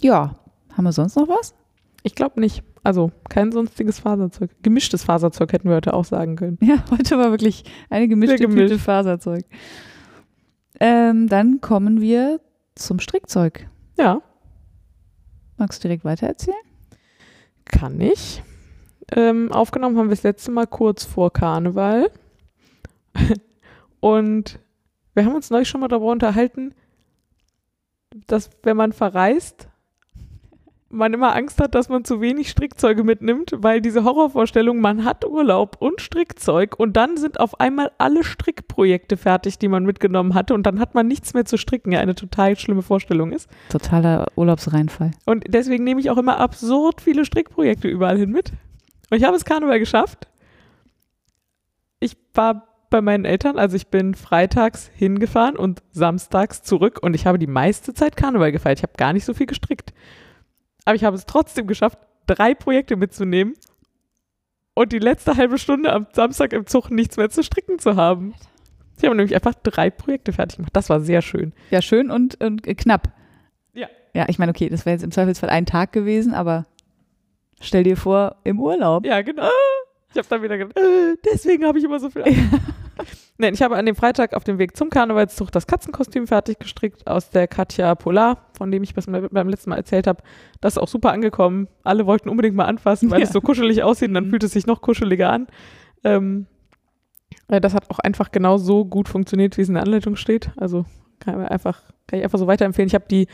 Ja. 0.00 0.36
Haben 0.76 0.84
wir 0.84 0.92
sonst 0.92 1.16
noch 1.16 1.28
was? 1.28 1.54
ich 2.02 2.14
glaube 2.14 2.40
nicht. 2.40 2.62
Also 2.84 3.10
kein 3.28 3.50
sonstiges 3.50 3.98
Faserzeug. 3.98 4.50
Gemischtes 4.62 5.02
Faserzeug 5.02 5.52
hätten 5.52 5.68
wir 5.68 5.76
heute 5.76 5.94
auch 5.94 6.04
sagen 6.04 6.36
können. 6.36 6.58
Ja, 6.60 6.84
heute 6.90 7.18
war 7.18 7.30
wirklich 7.30 7.64
eine 7.90 8.06
gemischte 8.06 8.36
gemischt. 8.36 8.68
Tüte 8.68 8.78
Faserzeug. 8.78 9.44
Ähm, 10.78 11.28
dann 11.28 11.60
kommen 11.60 12.00
wir 12.00 12.40
zum 12.74 13.00
Strickzeug. 13.00 13.68
Ja, 13.98 14.20
Magst 15.56 15.82
du 15.82 15.88
direkt 15.88 16.04
weitererzählen? 16.04 16.56
kann 17.64 18.00
ich. 18.00 18.42
Ähm, 19.12 19.50
aufgenommen 19.50 19.96
haben 19.96 20.08
wir 20.08 20.14
das 20.14 20.22
letzte 20.22 20.50
Mal 20.50 20.66
kurz 20.66 21.04
vor 21.04 21.32
Karneval. 21.32 22.10
Und 24.00 24.58
wir 25.14 25.24
haben 25.24 25.34
uns 25.34 25.50
neulich 25.50 25.68
schon 25.68 25.80
mal 25.80 25.88
darüber 25.88 26.12
unterhalten, 26.12 26.74
dass 28.26 28.50
wenn 28.62 28.76
man 28.76 28.92
verreist, 28.92 29.68
man 30.94 31.12
immer 31.12 31.34
Angst 31.34 31.60
hat, 31.60 31.74
dass 31.74 31.88
man 31.88 32.04
zu 32.04 32.20
wenig 32.20 32.50
Strickzeuge 32.50 33.04
mitnimmt, 33.04 33.52
weil 33.56 33.80
diese 33.80 34.04
Horrorvorstellung, 34.04 34.80
man 34.80 35.04
hat 35.04 35.24
Urlaub 35.24 35.76
und 35.80 36.00
Strickzeug 36.00 36.78
und 36.78 36.96
dann 36.96 37.16
sind 37.16 37.40
auf 37.40 37.60
einmal 37.60 37.90
alle 37.98 38.24
Strickprojekte 38.24 39.16
fertig, 39.16 39.58
die 39.58 39.68
man 39.68 39.84
mitgenommen 39.84 40.34
hatte 40.34 40.54
und 40.54 40.64
dann 40.64 40.80
hat 40.80 40.94
man 40.94 41.06
nichts 41.06 41.34
mehr 41.34 41.44
zu 41.44 41.58
stricken, 41.58 41.92
ja 41.92 42.00
eine 42.00 42.14
total 42.14 42.56
schlimme 42.56 42.82
Vorstellung 42.82 43.32
ist. 43.32 43.48
Totaler 43.68 44.28
Urlaubsreinfall. 44.36 45.10
Und 45.26 45.44
deswegen 45.48 45.84
nehme 45.84 46.00
ich 46.00 46.10
auch 46.10 46.18
immer 46.18 46.38
absurd 46.38 47.00
viele 47.00 47.24
Strickprojekte 47.24 47.88
überall 47.88 48.18
hin 48.18 48.30
mit. 48.30 48.52
Und 49.10 49.18
ich 49.18 49.24
habe 49.24 49.36
es 49.36 49.44
Karneval 49.44 49.78
geschafft. 49.78 50.28
Ich 52.00 52.16
war 52.34 52.68
bei 52.90 53.00
meinen 53.00 53.24
Eltern, 53.24 53.58
also 53.58 53.74
ich 53.74 53.88
bin 53.88 54.14
freitags 54.14 54.88
hingefahren 54.94 55.56
und 55.56 55.82
samstags 55.90 56.62
zurück 56.62 57.00
und 57.02 57.14
ich 57.14 57.26
habe 57.26 57.38
die 57.38 57.48
meiste 57.48 57.92
Zeit 57.92 58.16
Karneval 58.16 58.52
gefeiert. 58.52 58.78
Ich 58.78 58.82
habe 58.84 58.92
gar 58.96 59.12
nicht 59.12 59.24
so 59.24 59.34
viel 59.34 59.46
gestrickt. 59.46 59.92
Aber 60.84 60.96
ich 60.96 61.04
habe 61.04 61.16
es 61.16 61.26
trotzdem 61.26 61.66
geschafft, 61.66 61.98
drei 62.26 62.54
Projekte 62.54 62.96
mitzunehmen 62.96 63.54
und 64.74 64.92
die 64.92 64.98
letzte 64.98 65.36
halbe 65.36 65.58
Stunde 65.58 65.92
am 65.92 66.06
Samstag 66.12 66.52
im 66.52 66.66
Zug 66.66 66.90
nichts 66.90 67.16
mehr 67.16 67.30
zu 67.30 67.42
stricken 67.42 67.78
zu 67.78 67.96
haben. 67.96 68.34
Ich 68.96 69.04
habe 69.04 69.16
nämlich 69.16 69.34
einfach 69.34 69.54
drei 69.54 69.90
Projekte 69.90 70.32
fertig 70.32 70.56
gemacht. 70.56 70.74
Das 70.74 70.88
war 70.88 71.00
sehr 71.00 71.22
schön. 71.22 71.52
Ja, 71.70 71.82
schön 71.82 72.10
und, 72.10 72.42
und 72.42 72.62
knapp. 72.62 73.12
Ja. 73.72 73.88
Ja, 74.14 74.26
ich 74.28 74.38
meine, 74.38 74.50
okay, 74.50 74.68
das 74.68 74.86
wäre 74.86 74.94
jetzt 74.94 75.02
im 75.02 75.10
Zweifelsfall 75.10 75.50
ein 75.50 75.66
Tag 75.66 75.92
gewesen, 75.92 76.34
aber 76.34 76.66
stell 77.60 77.82
dir 77.82 77.96
vor, 77.96 78.36
im 78.44 78.60
Urlaub. 78.60 79.04
Ja, 79.04 79.22
genau. 79.22 79.48
Ich 80.10 80.18
habe 80.18 80.28
dann 80.28 80.42
wieder 80.42 80.58
gedacht, 80.58 80.78
äh, 80.78 81.16
deswegen 81.24 81.64
habe 81.66 81.78
ich 81.78 81.84
immer 81.84 81.98
so 81.98 82.08
viel. 82.10 82.24
Nein, 83.38 83.54
ich 83.54 83.62
habe 83.62 83.76
an 83.76 83.84
dem 83.86 83.96
Freitag 83.96 84.34
auf 84.34 84.44
dem 84.44 84.58
Weg 84.58 84.76
zum 84.76 84.90
Karnevalszug 84.90 85.50
das 85.50 85.66
Katzenkostüm 85.66 86.26
fertig 86.28 86.58
gestrickt 86.60 87.06
aus 87.06 87.30
der 87.30 87.48
Katja 87.48 87.94
Polar, 87.96 88.46
von 88.56 88.70
dem 88.70 88.82
ich 88.84 88.94
beim 88.94 89.48
letzten 89.48 89.70
Mal 89.70 89.76
erzählt 89.76 90.06
habe. 90.06 90.22
Das 90.60 90.74
ist 90.74 90.78
auch 90.78 90.86
super 90.88 91.10
angekommen. 91.12 91.66
Alle 91.82 92.06
wollten 92.06 92.28
unbedingt 92.28 92.54
mal 92.54 92.66
anfassen, 92.66 93.10
weil 93.10 93.20
Ja. 93.20 93.26
es 93.26 93.32
so 93.32 93.40
kuschelig 93.40 93.82
aussieht 93.82 94.08
und 94.08 94.14
dann 94.14 94.26
Mhm. 94.26 94.30
fühlt 94.30 94.44
es 94.44 94.52
sich 94.52 94.66
noch 94.66 94.80
kuscheliger 94.82 95.30
an. 95.30 95.48
Ähm, 96.04 96.46
äh, 97.48 97.60
das 97.60 97.74
hat 97.74 97.90
auch 97.90 97.98
einfach 97.98 98.30
genau 98.30 98.56
so 98.56 98.84
gut 98.84 99.08
funktioniert, 99.08 99.56
wie 99.56 99.62
es 99.62 99.68
in 99.68 99.74
der 99.74 99.82
Anleitung 99.82 100.14
steht. 100.16 100.50
Also 100.56 100.84
kann, 101.18 101.42
ich 101.42 101.50
einfach, 101.50 101.82
kann 102.06 102.18
ich 102.20 102.24
einfach 102.24 102.38
so 102.38 102.46
weiterempfehlen. 102.46 102.86
Ich 102.88 102.94
habe 102.94 103.06
die 103.10 103.26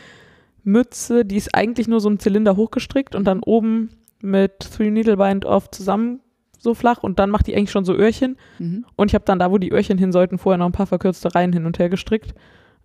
Mütze, 0.63 1.25
die 1.25 1.37
ist 1.37 1.53
eigentlich 1.55 1.87
nur 1.87 1.99
so 1.99 2.09
ein 2.09 2.19
Zylinder 2.19 2.55
hochgestrickt 2.55 3.15
und 3.15 3.25
dann 3.25 3.41
oben 3.43 3.89
mit 4.21 4.59
Three 4.59 4.91
Needle 4.91 5.17
Bind 5.17 5.45
Off 5.45 5.69
zusammen 5.71 6.21
so 6.61 6.73
flach 6.75 7.01
und 7.01 7.19
dann 7.19 7.29
macht 7.29 7.47
die 7.47 7.55
eigentlich 7.55 7.71
schon 7.71 7.85
so 7.85 7.95
Öhrchen. 7.95 8.37
Mhm. 8.59 8.85
Und 8.95 9.09
ich 9.09 9.15
habe 9.15 9.25
dann 9.25 9.39
da, 9.39 9.51
wo 9.51 9.57
die 9.57 9.71
Öhrchen 9.71 9.97
hin 9.97 10.11
sollten, 10.11 10.37
vorher 10.37 10.57
noch 10.57 10.67
ein 10.67 10.71
paar 10.71 10.85
verkürzte 10.85 11.33
Reihen 11.33 11.53
hin 11.53 11.65
und 11.65 11.79
her 11.79 11.89
gestrickt. 11.89 12.35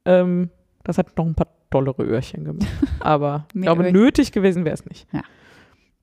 Ähm, 0.05 0.51
das 0.83 0.99
hat 0.99 1.17
noch 1.17 1.27
ein 1.27 1.35
paar 1.35 1.49
tollere 1.71 2.03
Öhrchen 2.03 2.45
gemacht. 2.45 2.67
Aber 3.01 3.47
ich 3.55 3.63
glaube, 3.63 3.83
Öhrchen. 3.83 3.93
nötig 3.95 4.33
gewesen 4.33 4.65
wäre 4.65 4.75
es 4.75 4.87
nicht. 4.87 5.07
Ja. 5.13 5.23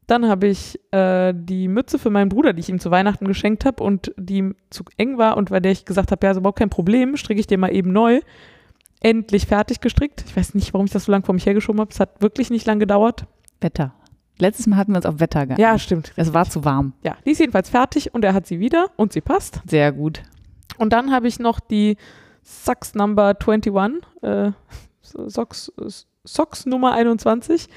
Dann 0.05 0.27
habe 0.27 0.47
ich 0.47 0.79
äh, 0.91 1.33
die 1.35 1.67
Mütze 1.67 1.97
für 1.97 2.09
meinen 2.09 2.29
Bruder, 2.29 2.53
die 2.53 2.59
ich 2.59 2.69
ihm 2.69 2.79
zu 2.79 2.91
Weihnachten 2.91 3.25
geschenkt 3.25 3.65
habe 3.65 3.81
und 3.81 4.13
die 4.17 4.37
ihm 4.37 4.55
zu 4.69 4.83
eng 4.97 5.17
war 5.17 5.37
und 5.37 5.49
bei 5.49 5.59
der 5.59 5.71
ich 5.71 5.85
gesagt 5.85 6.11
habe, 6.11 6.25
ja, 6.25 6.31
ist 6.31 6.37
überhaupt 6.37 6.59
kein 6.59 6.69
Problem, 6.69 7.17
stricke 7.17 7.39
ich 7.39 7.47
dir 7.47 7.57
mal 7.57 7.73
eben 7.73 7.91
neu. 7.91 8.19
Endlich 8.99 9.47
fertig 9.47 9.81
gestrickt. 9.81 10.23
Ich 10.27 10.35
weiß 10.35 10.53
nicht, 10.53 10.73
warum 10.73 10.85
ich 10.85 10.91
das 10.91 11.05
so 11.05 11.11
lange 11.11 11.25
vor 11.25 11.33
mich 11.33 11.45
hergeschoben 11.45 11.81
habe. 11.81 11.91
Es 11.91 11.99
hat 11.99 12.21
wirklich 12.21 12.49
nicht 12.49 12.65
lange 12.67 12.79
gedauert. 12.79 13.25
Wetter. 13.59 13.93
Letztes 14.39 14.67
Mal 14.67 14.77
hatten 14.77 14.91
wir 14.91 14.97
uns 14.97 15.05
auf 15.05 15.19
Wetter 15.19 15.41
geeinigt. 15.45 15.59
Ja, 15.59 15.77
stimmt. 15.77 16.11
Es 16.15 16.33
war 16.33 16.49
zu 16.49 16.65
warm. 16.65 16.93
Ja, 17.03 17.15
die 17.25 17.31
ist 17.31 17.39
jedenfalls 17.39 17.69
fertig 17.69 18.13
und 18.13 18.25
er 18.25 18.33
hat 18.33 18.47
sie 18.47 18.59
wieder 18.59 18.87
und 18.95 19.13
sie 19.13 19.21
passt. 19.21 19.61
Sehr 19.67 19.91
gut. 19.91 20.23
Und 20.77 20.91
dann 20.91 21.11
habe 21.11 21.27
ich 21.27 21.39
noch 21.39 21.59
die 21.59 21.97
Socks 22.41 22.95
Number 22.95 23.35
21, 23.39 24.01
äh, 24.21 24.51
Socks, 25.01 25.71
Socks 26.23 26.65
Nummer 26.65 26.93
21, 26.93 27.67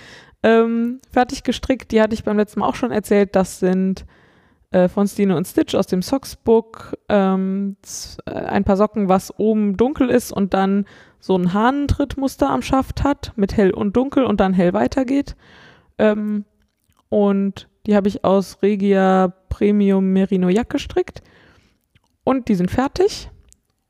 ähm, 0.43 1.01
fertig 1.11 1.43
gestrickt. 1.43 1.93
Die 1.93 2.01
hatte 2.01 2.15
ich 2.15 2.25
beim 2.25 2.37
letzten 2.37 2.61
Mal 2.61 2.69
auch 2.69 2.75
schon 2.75 2.91
erzählt. 2.91 3.37
Das 3.37 3.59
sind 3.59 4.07
äh, 4.71 4.89
von 4.89 5.07
Stine 5.07 5.37
und 5.37 5.47
Stitch 5.47 5.75
aus 5.75 5.87
dem 5.87 6.03
Socksbook 6.03 6.97
ähm, 7.09 7.77
äh, 8.27 8.31
ein 8.31 8.65
paar 8.65 8.77
Socken, 8.77 9.09
was 9.09 9.39
oben 9.39 9.77
dunkel 9.77 10.11
ist 10.11 10.33
und 10.33 10.55
dann 10.55 10.87
so 11.21 11.37
ein 11.37 11.53
Hahnentrittmuster 11.53 12.51
am 12.51 12.63
Schaft 12.63 13.03
hat 13.03 13.33
mit 13.37 13.57
hell 13.57 13.73
und 13.73 13.97
dunkel 13.97 14.25
und 14.25 14.41
dann 14.41 14.53
hell 14.53 14.73
weitergeht. 14.73 15.37
Ähm, 15.99 16.45
und 17.09 17.69
die 17.87 17.95
habe 17.97 18.09
ich 18.09 18.25
aus 18.25 18.59
Regia 18.63 19.33
Premium 19.49 20.13
Merino 20.13 20.49
Jack 20.49 20.71
gestrickt. 20.71 21.23
Und 22.25 22.49
die 22.49 22.57
sind 22.57 22.71
fertig 22.71 23.31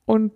und, 0.04 0.32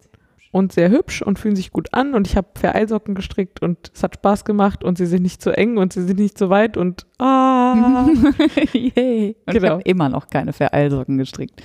und 0.52 0.72
sehr 0.72 0.90
hübsch 0.90 1.20
und 1.20 1.38
fühlen 1.38 1.54
sich 1.56 1.70
gut 1.70 1.92
an. 1.92 2.14
Und 2.14 2.26
ich 2.26 2.36
habe 2.36 2.48
Vereilsocken 2.54 3.14
gestrickt 3.14 3.62
und 3.62 3.90
es 3.94 4.02
hat 4.02 4.14
Spaß 4.14 4.44
gemacht 4.46 4.82
und 4.82 4.96
sie 4.96 5.04
sind 5.06 5.22
nicht 5.22 5.42
zu 5.42 5.50
eng 5.56 5.76
und 5.76 5.92
sie 5.92 6.02
sind 6.04 6.18
nicht 6.18 6.38
zu 6.38 6.48
weit 6.48 6.76
und 6.78 7.06
ah, 7.18 8.06
Yay. 8.72 9.36
Und 9.46 9.54
ich 9.54 9.60
Genau. 9.60 9.68
habe 9.74 9.82
immer 9.82 10.08
noch 10.08 10.28
keine 10.28 10.52
Vereilsocken 10.54 11.18
gestrickt. 11.18 11.62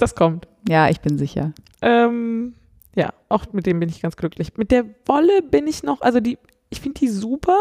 das 0.00 0.14
kommt. 0.14 0.48
Ja, 0.68 0.88
ich 0.88 1.00
bin 1.02 1.18
sicher. 1.18 1.52
Ähm, 1.82 2.54
ja, 2.96 3.12
auch 3.28 3.44
mit 3.52 3.66
dem 3.66 3.78
bin 3.80 3.90
ich 3.90 4.00
ganz 4.00 4.16
glücklich. 4.16 4.56
Mit 4.56 4.70
der 4.70 4.86
Wolle 5.04 5.42
bin 5.42 5.66
ich 5.66 5.82
noch, 5.82 6.00
also 6.00 6.20
die, 6.20 6.38
ich 6.70 6.80
finde 6.80 7.00
die 7.00 7.08
super 7.08 7.58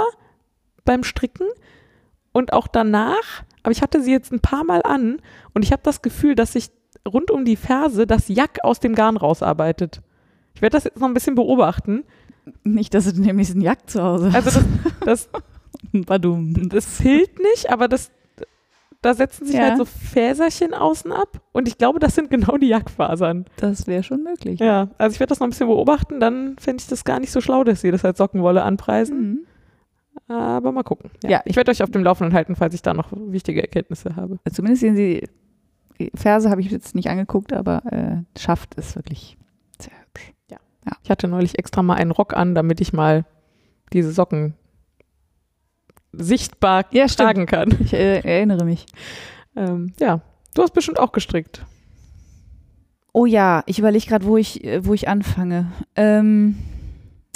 beim 0.85 1.03
Stricken 1.03 1.47
und 2.34 2.51
auch 2.51 2.67
danach, 2.67 3.43
aber 3.63 3.71
ich 3.71 3.81
hatte 3.81 4.01
sie 4.01 4.11
jetzt 4.11 4.34
ein 4.34 4.41
paar 4.41 4.65
Mal 4.65 4.81
an 4.84 5.21
und 5.53 5.63
ich 5.63 5.71
habe 5.71 5.81
das 5.84 6.01
Gefühl, 6.01 6.36
dass 6.36 6.51
sich 6.53 6.69
rund 7.07 7.31
um 7.31 7.45
die 7.45 7.55
Ferse 7.55 8.05
das 8.05 8.27
Jack 8.27 8.59
aus 8.63 8.79
dem 8.81 8.93
Garn 8.95 9.15
rausarbeitet. 9.17 10.01
Ich 10.55 10.61
werde 10.61 10.75
das 10.77 10.84
jetzt 10.84 10.99
noch 10.99 11.07
ein 11.07 11.13
bisschen 11.13 11.36
beobachten. 11.36 12.03
Nicht, 12.63 12.93
dass 12.93 13.05
du 13.05 13.13
den 13.21 13.36
nächsten 13.38 13.61
Jack 13.61 13.89
zu 13.89 14.03
Hause 14.03 14.34
hast. 14.34 14.36
Also 14.47 14.59
das, 15.05 15.29
das, 15.29 15.29
das 16.69 16.97
hilft 16.99 17.39
nicht, 17.39 17.71
aber 17.71 17.88
das, 17.88 18.11
da 19.01 19.13
setzen 19.13 19.45
sich 19.45 19.55
Ja. 19.55 19.63
halt 19.69 19.77
so 19.77 19.86
Fäserchen 19.86 20.73
außen 20.73 21.11
ab 21.11 21.41
und 21.51 21.67
ich 21.67 21.77
glaube, 21.77 21.99
das 21.99 22.15
sind 22.15 22.29
genau 22.29 22.57
die 22.57 22.67
Jackfasern. 22.67 23.45
Das 23.57 23.88
wäre 23.88 24.03
schon 24.03 24.23
möglich. 24.23 24.59
Ja, 24.59 24.89
also 24.97 25.13
ich 25.13 25.19
werde 25.19 25.29
das 25.29 25.39
noch 25.39 25.47
ein 25.47 25.51
bisschen 25.51 25.67
beobachten, 25.67 26.19
dann 26.19 26.55
fände 26.59 26.81
ich 26.81 26.88
das 26.88 27.03
gar 27.03 27.19
nicht 27.19 27.31
so 27.31 27.41
schlau, 27.41 27.63
dass 27.63 27.81
sie 27.81 27.91
das 27.91 28.05
als 28.05 28.17
Sockenwolle 28.17 28.63
anpreisen. 28.63 29.19
Mhm. 29.21 29.39
Aber 30.28 30.71
mal 30.71 30.84
gucken. 30.84 31.11
Ja, 31.24 31.30
Ja, 31.30 31.41
ich 31.45 31.55
werde 31.55 31.71
euch 31.71 31.84
auf 31.84 31.91
dem 31.91 32.03
Laufenden 32.03 32.34
halten, 32.34 32.55
falls 32.55 32.74
ich 32.74 32.82
da 32.82 32.93
noch 32.93 33.11
wichtige 33.11 33.61
Erkenntnisse 33.61 34.15
habe. 34.15 34.39
Zumindest 34.51 34.82
sehen 34.82 34.95
sie, 34.95 35.28
die 35.99 36.11
Verse 36.15 36.49
habe 36.49 36.61
ich 36.61 36.71
jetzt 36.71 36.95
nicht 36.95 37.09
angeguckt, 37.09 37.53
aber 37.53 37.84
äh, 37.91 38.39
schafft 38.39 38.78
es 38.78 38.95
wirklich 38.95 39.38
sehr 39.80 39.91
hübsch. 39.91 40.34
Ich 41.03 41.09
hatte 41.09 41.28
neulich 41.28 41.59
extra 41.59 41.82
mal 41.82 41.95
einen 41.95 42.11
Rock 42.11 42.36
an, 42.36 42.55
damit 42.55 42.82
ich 42.82 42.93
mal 42.93 43.26
diese 43.93 44.11
Socken 44.11 44.53
sichtbar 46.11 46.86
Ja, 46.91 47.07
tragen 47.07 47.45
kann. 47.45 47.76
Ich 47.80 47.93
äh, 47.93 48.19
erinnere 48.19 48.65
mich. 48.65 48.86
Ähm, 49.55 49.93
ja, 49.99 50.21
du 50.53 50.61
hast 50.61 50.74
bestimmt 50.74 50.99
auch 50.99 51.11
gestrickt. 51.11 51.65
Oh 53.13 53.26
ja, 53.26 53.63
ich 53.65 53.80
überlege 53.80 54.05
gerade, 54.05 54.26
wo 54.26 54.38
ich, 54.38 54.63
äh, 54.63 54.86
wo 54.86 54.93
ich 54.93 55.07
anfange. 55.07 55.71
Ähm, 55.95 56.57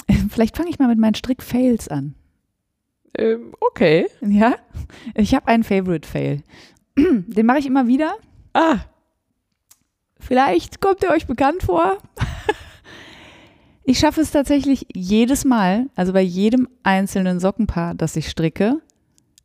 vielleicht 0.30 0.56
fange 0.56 0.70
ich 0.70 0.78
mal 0.78 0.88
mit 0.88 0.98
meinen 0.98 1.14
Strick-Fails 1.14 1.88
an. 1.88 2.14
Ähm, 3.16 3.52
okay. 3.60 4.06
Ja? 4.20 4.56
Ich 5.14 5.34
habe 5.34 5.48
einen 5.48 5.64
Favorite-Fail. 5.64 6.42
Den 6.96 7.46
mache 7.46 7.58
ich 7.58 7.66
immer 7.66 7.86
wieder. 7.86 8.14
Ah, 8.52 8.78
Vielleicht 10.20 10.80
kommt 10.80 11.02
er 11.04 11.12
euch 11.12 11.26
bekannt 11.26 11.62
vor. 11.62 11.98
Ich 13.84 14.00
schaffe 14.00 14.20
es 14.20 14.30
tatsächlich 14.32 14.86
jedes 14.92 15.44
Mal, 15.44 15.86
also 15.94 16.12
bei 16.12 16.20
jedem 16.20 16.68
einzelnen 16.82 17.40
Sockenpaar, 17.40 17.94
das 17.94 18.16
ich 18.16 18.28
stricke, 18.28 18.82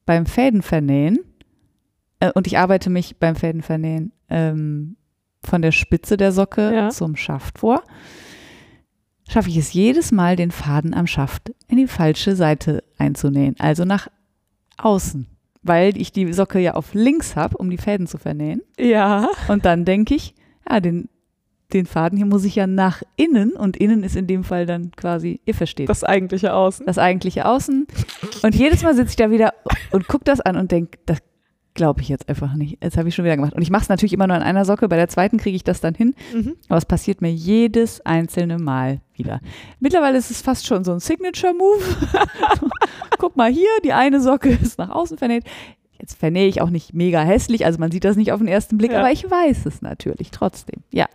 beim 0.05 0.25
Fädenvernähen, 0.25 1.19
äh, 2.19 2.31
und 2.33 2.47
ich 2.47 2.57
arbeite 2.57 2.89
mich 2.89 3.17
beim 3.17 3.35
Fädenvernähen 3.37 4.11
ähm, 4.29 4.97
von 5.45 5.61
der 5.61 5.71
Spitze 5.71 6.17
der 6.17 6.33
Socke 6.33 6.73
Ja. 6.73 6.89
zum 6.89 7.15
Schaft 7.15 7.59
vor, 7.59 7.83
schaffe 9.27 9.49
ich 9.49 9.57
es 9.57 9.73
jedes 9.73 10.11
Mal, 10.11 10.35
den 10.35 10.51
Faden 10.51 10.93
am 10.93 11.07
Schaft 11.07 11.51
in 11.67 11.77
die 11.77 11.87
falsche 11.87 12.35
Seite 12.35 12.83
einzunähen, 12.97 13.55
also 13.59 13.85
nach 13.85 14.07
außen, 14.77 15.27
weil 15.61 15.97
ich 15.97 16.11
die 16.11 16.31
Socke 16.33 16.59
ja 16.59 16.73
auf 16.73 16.93
links 16.93 17.35
habe, 17.35 17.57
um 17.57 17.69
die 17.69 17.77
Fäden 17.77 18.07
zu 18.07 18.17
vernähen. 18.17 18.61
ja. 18.77 19.27
Und 19.47 19.65
dann 19.65 19.85
denke 19.85 20.15
ich, 20.15 20.33
ja, 20.69 20.79
den, 20.79 21.09
den 21.71 21.85
Faden 21.85 22.17
hier 22.17 22.25
muss 22.27 22.45
ich 22.45 22.55
ja 22.55 22.67
nach 22.67 23.01
innen 23.15 23.51
und 23.51 23.77
innen 23.77 24.03
ist 24.03 24.15
in 24.15 24.27
dem 24.27 24.43
Fall 24.43 24.65
dann 24.65 24.91
quasi, 24.91 25.39
ihr 25.45 25.55
versteht, 25.55 25.89
das, 25.89 26.01
Das 26.01 26.09
eigentliche 26.09 26.53
Außen. 26.53 26.87
eigentliche 26.97 27.45
Außen. 27.45 27.87
Und 28.43 28.55
jedes 28.55 28.83
Mal 28.83 28.93
sitze 28.95 29.11
ich 29.11 29.15
da 29.15 29.31
wieder 29.31 29.53
und 29.91 30.07
gucke 30.07 30.25
das 30.25 30.41
an 30.41 30.57
und 30.57 30.71
denke, 30.71 30.99
das 31.05 31.19
glaube 31.75 32.01
ich 32.01 32.09
jetzt 32.09 32.29
einfach 32.29 32.53
nicht. 32.53 32.77
Das 32.83 32.97
habe 32.97 33.09
ich 33.09 33.15
schon 33.15 33.25
wieder 33.25 33.35
gemacht. 33.35 33.53
Und 33.53 33.61
ich 33.61 33.69
mache 33.71 33.83
es 33.83 33.89
natürlich 33.89 34.13
immer 34.13 34.27
nur 34.27 34.35
an 34.35 34.43
einer 34.43 34.63
Socke, 34.65 34.87
bei 34.87 34.95
der 34.95 35.07
zweiten 35.09 35.37
kriege 35.37 35.55
ich 35.55 35.63
das 35.63 35.81
dann 35.81 35.95
hin. 35.95 36.13
Mhm. 36.33 36.55
Aber 36.69 36.77
es 36.77 36.85
passiert 36.85 37.21
mir 37.21 37.31
jedes 37.33 38.01
einzelne 38.05 38.59
Mal 38.59 39.01
wieder. 39.15 39.41
Mittlerweile 39.79 40.17
ist 40.17 40.29
es 40.31 40.41
fast 40.41 40.65
schon 40.67 40.83
so 40.83 40.91
ein 40.93 40.99
Signature-Move. 40.99 41.83
Guck 43.17 43.35
mal 43.35 43.51
hier, 43.51 43.67
die 43.83 43.93
eine 43.93 44.19
Socke 44.21 44.49
ist 44.49 44.77
nach 44.77 44.89
außen 44.89 45.17
vernäht. 45.17 45.45
Jetzt 45.99 46.17
vernähe 46.19 46.47
ich 46.47 46.61
auch 46.61 46.69
nicht 46.69 46.93
mega 46.93 47.21
hässlich, 47.21 47.65
also 47.65 47.79
man 47.79 47.89
sieht 47.91 48.03
das 48.03 48.17
nicht 48.17 48.33
auf 48.33 48.39
den 48.39 48.47
ersten 48.49 48.77
Blick, 48.77 48.91
Ja. 48.91 48.99
aber 48.99 49.11
ich 49.11 49.29
weiß 49.29 49.65
es 49.65 49.81
natürlich 49.81 50.31
trotzdem. 50.31 50.81
Ja, 50.91 51.05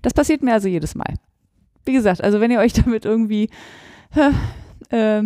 das 0.00 0.14
passiert 0.14 0.42
mir 0.42 0.54
also 0.54 0.68
jedes 0.68 0.94
Mal. 0.94 1.14
wie 1.84 1.92
gesagt, 1.92 2.24
also 2.24 2.40
wenn 2.40 2.50
ihr 2.50 2.58
euch 2.60 2.72
damit 2.72 3.04
irgendwie 3.04 3.50
äh, 4.90 5.22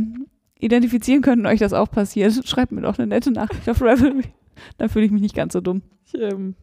identifizieren 0.58 1.22
könnt 1.22 1.40
und 1.40 1.46
euch 1.46 1.60
das 1.60 1.72
auch 1.72 1.90
passiert, 1.90 2.34
schreibt 2.48 2.72
mir 2.72 2.80
doch 2.82 2.98
eine 2.98 3.06
nette 3.06 3.30
Nachricht 3.30 3.68
auf 3.68 3.80
Revelry. 3.80 4.24
Dann 4.78 4.88
fühle 4.88 5.04
ich 5.06 5.10
mich 5.10 5.22
nicht 5.22 5.34
ganz 5.34 5.52
so 5.52 5.60
dumm. 5.60 5.82
Ich 6.06 6.14
ähm, 6.20 6.54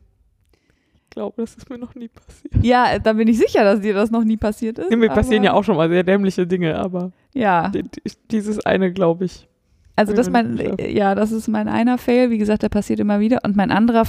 glaube, 1.09 1.41
das 1.41 1.55
ist 1.55 1.69
mir 1.69 1.77
noch 1.77 1.95
nie 1.95 2.07
passiert. 2.07 2.53
Ja, 2.63 2.99
dann 2.99 3.17
bin 3.17 3.27
ich 3.27 3.37
sicher, 3.37 3.63
dass 3.63 3.81
dir 3.81 3.93
das 3.93 4.11
noch 4.11 4.23
nie 4.23 4.37
passiert 4.37 4.77
ist. 4.79 4.89
Nee, 4.89 4.95
mir 4.95 5.09
passieren 5.09 5.43
ja 5.43 5.53
auch 5.53 5.63
schon 5.63 5.75
mal 5.77 5.89
sehr 5.89 6.03
dämliche 6.03 6.45
Dinge, 6.45 6.77
aber 6.77 7.11
Ja, 7.33 7.69
die- 7.69 7.83
die- 7.83 8.11
dieses 8.31 8.63
eine, 8.65 8.91
glaube 8.93 9.25
ich. 9.25 9.47
also 9.95 10.13
das 10.13 10.27
Ja, 10.27 10.31
mein, 10.33 10.57
ja. 10.57 10.85
ja, 10.87 11.15
das 11.15 11.31
ist 11.31 11.47
mein 11.47 11.67
einer 11.67 11.97
Fail. 11.97 12.29
Wie 12.29 12.37
gesagt, 12.37 12.63
der 12.63 12.69
passiert 12.69 12.99
immer 12.99 13.19
wieder. 13.19 13.39
Und 13.43 13.55
mein 13.55 13.71
anderer, 13.71 14.03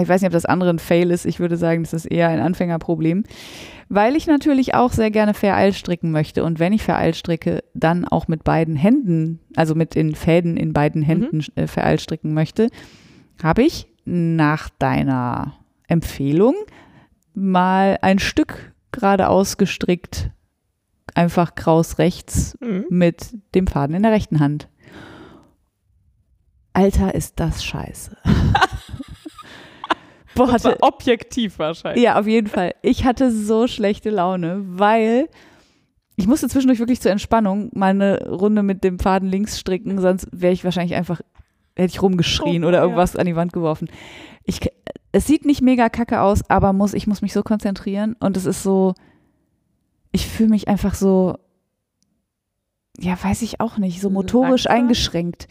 ich 0.00 0.08
weiß 0.08 0.20
nicht, 0.22 0.28
ob 0.28 0.32
das 0.32 0.46
andere 0.46 0.70
ein 0.70 0.78
Fail 0.78 1.10
ist. 1.10 1.26
Ich 1.26 1.40
würde 1.40 1.56
sagen, 1.56 1.82
das 1.82 1.92
ist 1.92 2.06
eher 2.06 2.28
ein 2.28 2.40
Anfängerproblem. 2.40 3.24
Weil 3.92 4.14
ich 4.14 4.28
natürlich 4.28 4.74
auch 4.74 4.92
sehr 4.92 5.10
gerne 5.10 5.34
Vereil 5.34 5.72
stricken 5.72 6.12
möchte. 6.12 6.44
Und 6.44 6.60
wenn 6.60 6.72
ich 6.72 6.82
Vereil 6.84 7.12
stricke, 7.12 7.64
dann 7.74 8.04
auch 8.06 8.28
mit 8.28 8.44
beiden 8.44 8.76
Händen, 8.76 9.40
also 9.56 9.74
mit 9.74 9.96
den 9.96 10.14
Fäden 10.14 10.56
in 10.56 10.72
beiden 10.72 11.02
Händen 11.02 11.44
äh, 11.56 11.66
Vereil 11.66 11.98
stricken 11.98 12.32
möchte, 12.32 12.68
habe 13.42 13.62
ich 13.62 13.88
nach 14.04 14.68
deiner 14.78 15.54
Empfehlung 15.88 16.54
mal 17.34 17.98
ein 18.02 18.18
Stück 18.18 18.72
geradeaus 18.92 19.56
gestrickt, 19.56 20.30
einfach 21.14 21.54
kraus 21.54 21.98
rechts 21.98 22.56
Mhm. 22.60 22.86
mit 22.90 23.34
dem 23.54 23.66
Faden 23.66 23.94
in 23.96 24.02
der 24.02 24.12
rechten 24.12 24.40
Hand. 24.40 24.68
Alter, 26.72 27.14
ist 27.14 27.40
das 27.40 27.64
scheiße. 27.64 28.16
Boah, 30.36 30.46
Das 30.52 30.64
war 30.64 30.72
hatte, 30.72 30.82
objektiv 30.82 31.58
wahrscheinlich. 31.58 32.02
ja, 32.04 32.18
auf 32.18 32.26
jeden 32.26 32.46
Fall. 32.46 32.74
Ich 32.82 33.04
hatte 33.04 33.30
so 33.32 33.66
schlechte 33.66 34.10
Laune, 34.10 34.60
weil 34.64 35.28
ich 36.16 36.26
musste 36.28 36.48
zwischendurch 36.48 36.78
wirklich 36.78 37.00
zur 37.00 37.10
Entspannung 37.10 37.70
mal 37.74 37.88
eine 37.90 38.28
Runde 38.28 38.62
mit 38.62 38.84
dem 38.84 38.98
Faden 39.00 39.28
links 39.28 39.58
stricken, 39.58 40.00
sonst 40.00 40.28
wäre 40.32 40.52
ich 40.52 40.64
wahrscheinlich 40.64 40.94
einfach, 40.94 41.20
hätte 41.80 41.92
ich 41.94 42.02
rumgeschrien 42.02 42.64
Oh, 42.64 42.68
oder 42.68 42.78
ja. 42.78 42.82
irgendwas 42.84 43.16
an 43.16 43.26
die 43.26 43.36
Wand 43.36 43.52
geworfen. 43.52 43.88
Ich, 44.44 44.60
es 45.12 45.26
sieht 45.26 45.44
nicht 45.44 45.62
mega 45.62 45.88
kacke 45.88 46.20
aus, 46.20 46.48
aber 46.48 46.72
muss, 46.72 46.94
ich 46.94 47.06
muss 47.06 47.22
mich 47.22 47.32
so 47.32 47.42
konzentrieren 47.42 48.16
und 48.20 48.36
es 48.36 48.46
ist 48.46 48.62
so, 48.62 48.94
ich 50.12 50.26
fühle 50.26 50.50
mich 50.50 50.68
einfach 50.68 50.94
so, 50.94 51.36
ja, 52.98 53.16
weiß 53.22 53.42
ich 53.42 53.60
auch 53.60 53.78
nicht, 53.78 54.00
so 54.00 54.10
motorisch 54.10 54.64
Langsam? 54.64 54.84
eingeschränkt. 54.84 55.48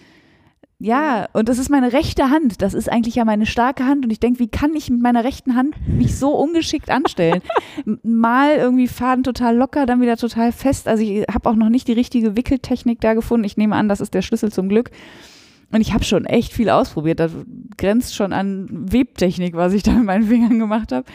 Ja, 0.82 1.28
und 1.34 1.50
das 1.50 1.58
ist 1.58 1.70
meine 1.70 1.92
rechte 1.92 2.30
Hand. 2.30 2.62
Das 2.62 2.74
ist 2.74 2.90
eigentlich 2.90 3.16
ja 3.16 3.26
meine 3.26 3.46
starke 3.46 3.86
Hand. 3.86 4.06
Und 4.06 4.12
ich 4.12 4.22
denke, 4.22 4.40
wie 4.40 4.48
kann 4.48 4.74
ich 4.76 4.90
mit 4.90 5.02
meiner 5.02 5.26
rechten 5.26 5.56
Hand 5.56 5.76
mich 5.90 6.18
so 6.18 6.30
ungeschickt 6.30 6.90
anstellen? 6.90 7.42
Mal 8.02 8.56
irgendwie 8.56 8.88
Faden 8.88 9.26
total 9.26 9.58
locker, 9.58 9.86
dann 9.86 10.00
wieder 10.00 10.16
total 10.16 10.54
fest. 10.54 10.88
Also 10.88 11.04
ich 11.04 11.26
habe 11.28 11.50
auch 11.50 11.56
noch 11.56 11.68
nicht 11.68 11.90
die 11.90 11.94
richtige 11.94 12.38
Wickeltechnik 12.38 13.02
da 13.02 13.14
gefunden. 13.14 13.44
Ich 13.44 13.58
nehme 13.58 13.76
an, 13.76 13.90
das 13.90 14.00
ist 14.00 14.14
der 14.14 14.22
Schlüssel 14.22 14.54
zum 14.54 14.70
Glück. 14.70 14.90
Und 15.72 15.82
ich 15.82 15.94
habe 15.94 16.04
schon 16.04 16.26
echt 16.26 16.54
viel 16.54 16.70
ausprobiert. 16.70 17.20
Das 17.20 17.32
grenzt 17.78 18.16
schon 18.16 18.34
an 18.34 18.68
Webtechnik, 18.92 19.56
was 19.56 19.74
ich 19.74 19.84
da 19.84 19.92
mit 19.92 20.06
meinen 20.06 20.28
Fingern 20.28 20.60
gemacht 20.60 20.92
habe. 20.92 21.06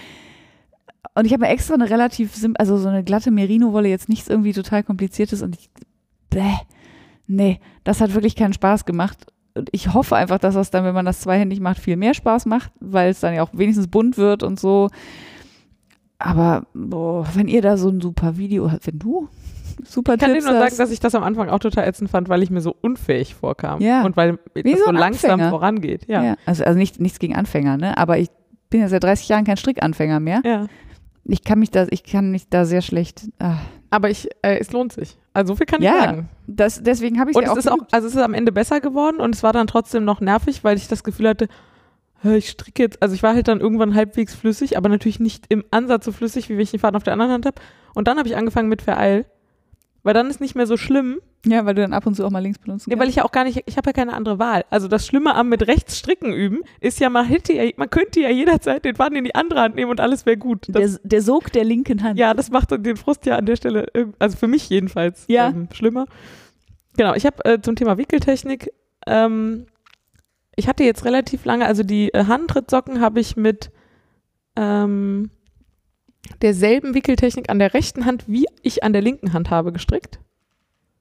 Und 1.14 1.26
ich 1.26 1.32
habe 1.32 1.44
mir 1.44 1.50
extra 1.50 1.74
eine 1.74 1.90
relativ 1.90 2.34
sim 2.34 2.54
also 2.58 2.76
so 2.76 2.88
eine 2.88 3.04
glatte 3.04 3.30
Merino-Wolle, 3.30 3.88
jetzt 3.88 4.08
nichts 4.08 4.28
irgendwie 4.28 4.52
total 4.52 4.82
kompliziertes. 4.82 5.42
Und 5.42 5.56
ich, 5.56 5.70
bäh, 6.30 6.54
nee, 7.26 7.60
das 7.84 8.00
hat 8.00 8.14
wirklich 8.14 8.36
keinen 8.36 8.52
Spaß 8.52 8.84
gemacht. 8.84 9.26
Und 9.54 9.68
ich 9.72 9.94
hoffe 9.94 10.16
einfach, 10.16 10.38
dass 10.38 10.54
das 10.54 10.70
dann, 10.70 10.84
wenn 10.84 10.94
man 10.94 11.04
das 11.04 11.20
zweihändig 11.20 11.60
macht, 11.60 11.78
viel 11.78 11.96
mehr 11.96 12.14
Spaß 12.14 12.46
macht, 12.46 12.72
weil 12.80 13.10
es 13.10 13.20
dann 13.20 13.34
ja 13.34 13.42
auch 13.42 13.50
wenigstens 13.52 13.88
bunt 13.88 14.16
wird 14.16 14.42
und 14.42 14.58
so. 14.58 14.88
Aber 16.18 16.66
boah, 16.74 17.26
wenn 17.34 17.48
ihr 17.48 17.62
da 17.62 17.76
so 17.76 17.88
ein 17.88 18.00
super 18.00 18.36
Video 18.36 18.70
habt, 18.70 18.86
wenn 18.86 18.98
du 18.98 19.28
super 19.84 20.14
Ich 20.14 20.20
kann 20.20 20.32
dir 20.34 20.40
nur 20.42 20.52
sagen, 20.52 20.76
dass 20.76 20.90
ich 20.90 21.00
das 21.00 21.14
am 21.14 21.22
Anfang 21.22 21.48
auch 21.48 21.58
total 21.58 21.86
ätzend 21.88 22.10
fand, 22.10 22.28
weil 22.28 22.42
ich 22.42 22.50
mir 22.50 22.60
so 22.60 22.74
unfähig 22.80 23.34
vorkam. 23.34 23.80
Ja. 23.80 24.02
Und 24.04 24.16
weil 24.16 24.38
Wie 24.54 24.62
das 24.62 24.80
so 24.80 24.86
so 24.86 24.90
langsam 24.92 25.32
Anfänger. 25.32 25.50
vorangeht. 25.50 26.06
Ja. 26.08 26.22
ja. 26.22 26.36
also, 26.46 26.64
also 26.64 26.78
nicht, 26.78 27.00
nichts 27.00 27.18
gegen 27.18 27.34
Anfänger, 27.34 27.76
ne? 27.76 27.96
Aber 27.98 28.18
ich 28.18 28.28
bin 28.70 28.80
ja 28.80 28.88
seit 28.88 29.04
30 29.04 29.28
Jahren 29.28 29.44
kein 29.44 29.56
Strickanfänger 29.56 30.20
mehr. 30.20 30.40
ja. 30.44 30.66
Ich 31.26 31.42
kann 31.42 31.58
mich 31.58 31.70
da, 31.70 31.86
ich 31.88 32.04
kann 32.04 32.30
mich 32.30 32.50
da 32.50 32.66
sehr 32.66 32.82
schlecht. 32.82 33.22
Ah. 33.38 33.56
Aber 33.88 34.10
ich, 34.10 34.28
äh, 34.42 34.58
es 34.58 34.72
lohnt 34.72 34.92
sich. 34.92 35.16
Also 35.32 35.54
so 35.54 35.56
viel 35.56 35.64
kann 35.64 35.80
Ja, 35.80 35.94
ich 35.96 36.04
sagen. 36.04 36.28
Das, 36.46 36.82
deswegen 36.82 37.18
habe 37.18 37.30
ich 37.30 37.36
Und 37.38 37.44
ja 37.44 37.48
es 37.48 37.54
auch, 37.54 37.58
ist 37.58 37.68
auch, 37.68 37.78
also 37.92 38.06
es 38.08 38.14
ist 38.14 38.20
am 38.20 38.34
Ende 38.34 38.52
besser 38.52 38.82
geworden 38.82 39.20
und 39.20 39.34
es 39.34 39.42
war 39.42 39.54
dann 39.54 39.66
trotzdem 39.66 40.04
noch 40.04 40.20
nervig, 40.20 40.64
weil 40.64 40.76
ich 40.76 40.86
das 40.86 41.02
Gefühl 41.02 41.28
hatte, 41.30 41.48
ich 42.22 42.50
stricke 42.50 42.82
jetzt, 42.82 43.02
also 43.02 43.14
ich 43.14 43.22
war 43.22 43.34
halt 43.34 43.48
dann 43.48 43.60
irgendwann 43.60 43.94
halbwegs 43.94 44.34
flüssig, 44.34 44.76
aber 44.76 44.90
natürlich 44.90 45.18
nicht 45.18 45.46
im 45.48 45.64
Ansatz 45.70 46.04
so 46.04 46.12
flüssig, 46.12 46.50
wie 46.50 46.54
wenn 46.56 46.62
ich 46.62 46.72
den 46.72 46.80
Faden 46.80 46.96
auf 46.96 47.02
der 47.04 47.14
anderen 47.14 47.32
Hand 47.32 47.46
habe. 47.46 47.56
Und 47.94 48.06
dann 48.06 48.18
habe 48.18 48.28
ich 48.28 48.36
angefangen 48.36 48.68
mit 48.68 48.82
Vereil, 48.82 49.24
weil 50.04 50.14
dann 50.14 50.30
ist 50.30 50.40
nicht 50.40 50.54
mehr 50.54 50.66
so 50.68 50.76
schlimm, 50.76 51.18
ja, 51.46 51.66
weil 51.66 51.74
du 51.74 51.82
dann 51.82 51.92
ab 51.92 52.06
und 52.06 52.14
zu 52.14 52.24
auch 52.24 52.30
mal 52.30 52.38
links 52.38 52.58
benutzen 52.58 52.88
nee, 52.90 52.98
weil 52.98 53.08
ich 53.08 53.16
ja 53.16 53.24
auch 53.24 53.32
gar 53.32 53.44
nicht, 53.44 53.62
ich 53.66 53.76
habe 53.76 53.88
ja 53.88 53.92
keine 53.92 54.14
andere 54.14 54.38
Wahl. 54.38 54.64
Also 54.70 54.86
das 54.88 55.06
Schlimme 55.06 55.34
am 55.34 55.48
mit 55.48 55.66
rechts 55.66 55.98
stricken 55.98 56.32
üben 56.32 56.60
ist 56.80 57.00
ja, 57.00 57.10
man 57.10 57.26
hätte 57.26 57.52
ja, 57.52 57.70
man 57.76 57.90
könnte 57.90 58.20
ja 58.20 58.30
jederzeit 58.30 58.84
den 58.84 58.94
Faden 58.96 59.16
in 59.16 59.24
die 59.24 59.34
andere 59.34 59.60
Hand 59.60 59.74
nehmen 59.74 59.90
und 59.90 60.00
alles 60.00 60.24
wäre 60.24 60.36
gut. 60.38 60.66
Das, 60.68 61.00
der, 61.00 61.00
der 61.02 61.22
Sog 61.22 61.52
der 61.52 61.64
linken 61.64 62.02
Hand. 62.02 62.18
ja, 62.18 62.32
das 62.32 62.50
macht 62.50 62.70
den 62.70 62.96
Frust 62.96 63.26
ja 63.26 63.36
an 63.36 63.46
der 63.46 63.56
Stelle, 63.56 63.86
also 64.18 64.36
für 64.36 64.46
mich 64.46 64.68
jedenfalls, 64.70 65.24
Ja. 65.28 65.48
ähm, 65.48 65.68
schlimmer. 65.72 66.06
Genau, 66.96 67.14
ich 67.14 67.26
habe 67.26 67.44
äh, 67.44 67.60
zum 67.60 67.74
Thema 67.76 67.98
Wickeltechnik, 67.98 68.70
ähm, 69.06 69.66
ich 70.56 70.68
hatte 70.68 70.84
jetzt 70.84 71.04
relativ 71.04 71.44
lange, 71.44 71.66
also 71.66 71.82
die 71.82 72.14
äh, 72.14 72.26
Handtrittsocken 72.26 73.00
habe 73.00 73.18
ich 73.20 73.36
mit 73.36 73.70
ähm, 74.56 75.30
derselben 76.42 76.94
Wickeltechnik 76.94 77.50
an 77.50 77.58
der 77.58 77.74
rechten 77.74 78.04
Hand, 78.06 78.24
wie 78.26 78.46
ich 78.62 78.82
an 78.84 78.92
der 78.92 79.02
linken 79.02 79.32
Hand 79.32 79.50
habe, 79.50 79.72
gestrickt. 79.72 80.18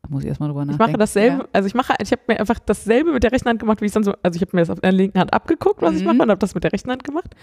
Da 0.04 0.10
muss 0.10 0.24
ich 0.24 0.30
erstmal 0.30 0.50
drüber 0.50 0.62
Ich 0.64 0.68
nachdenken. 0.68 0.92
mache 0.92 1.00
dasselbe, 1.00 1.38
Ja. 1.44 1.48
also 1.54 1.68
ich 1.68 1.74
mache, 1.76 1.94
ich 2.02 2.12
habe 2.12 2.22
mir 2.28 2.40
einfach 2.40 2.60
dasselbe 2.60 3.14
mit 3.14 3.24
der 3.24 3.32
rechten 3.32 3.48
Hand 3.50 3.60
gemacht, 3.60 3.82
wie 3.82 3.86
ich 3.86 3.92
dann 3.94 4.04
so, 4.04 4.14
also 4.22 4.36
ich 4.36 4.42
habe 4.42 4.52
mir 4.56 4.62
das 4.62 4.70
auf 4.70 4.80
der 4.82 4.92
linken 4.92 5.20
Hand 5.20 5.34
abgeguckt, 5.34 5.82
was 5.82 5.96
ich 5.96 6.02
Mhm. 6.02 6.08
mache, 6.08 6.22
und 6.24 6.30
habe 6.30 6.40
das 6.40 6.54
mit 6.56 6.64
der 6.64 6.74
rechten 6.74 6.92
Hand 6.92 7.04
gemacht. 7.04 7.36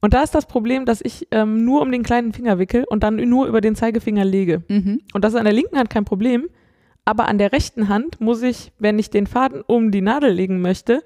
Und 0.00 0.14
da 0.14 0.22
ist 0.22 0.34
das 0.34 0.46
Problem, 0.46 0.86
dass 0.86 1.00
ich 1.02 1.28
ähm, 1.30 1.64
nur 1.64 1.82
um 1.82 1.92
den 1.92 2.02
kleinen 2.02 2.32
Finger 2.32 2.58
wickel 2.58 2.84
und 2.88 3.02
dann 3.02 3.16
nur 3.16 3.46
über 3.46 3.60
den 3.60 3.76
Zeigefinger 3.76 4.24
lege. 4.24 4.62
Mhm. 4.68 5.00
Und 5.12 5.24
das 5.24 5.34
ist 5.34 5.38
an 5.38 5.44
der 5.44 5.52
linken 5.52 5.76
Hand 5.78 5.90
kein 5.90 6.04
Problem, 6.06 6.48
aber 7.04 7.28
an 7.28 7.38
der 7.38 7.52
rechten 7.52 7.88
Hand 7.88 8.20
muss 8.20 8.42
ich, 8.42 8.72
wenn 8.78 8.98
ich 8.98 9.10
den 9.10 9.26
Faden 9.26 9.62
um 9.66 9.90
die 9.90 10.00
Nadel 10.00 10.32
legen 10.32 10.60
möchte, 10.62 11.02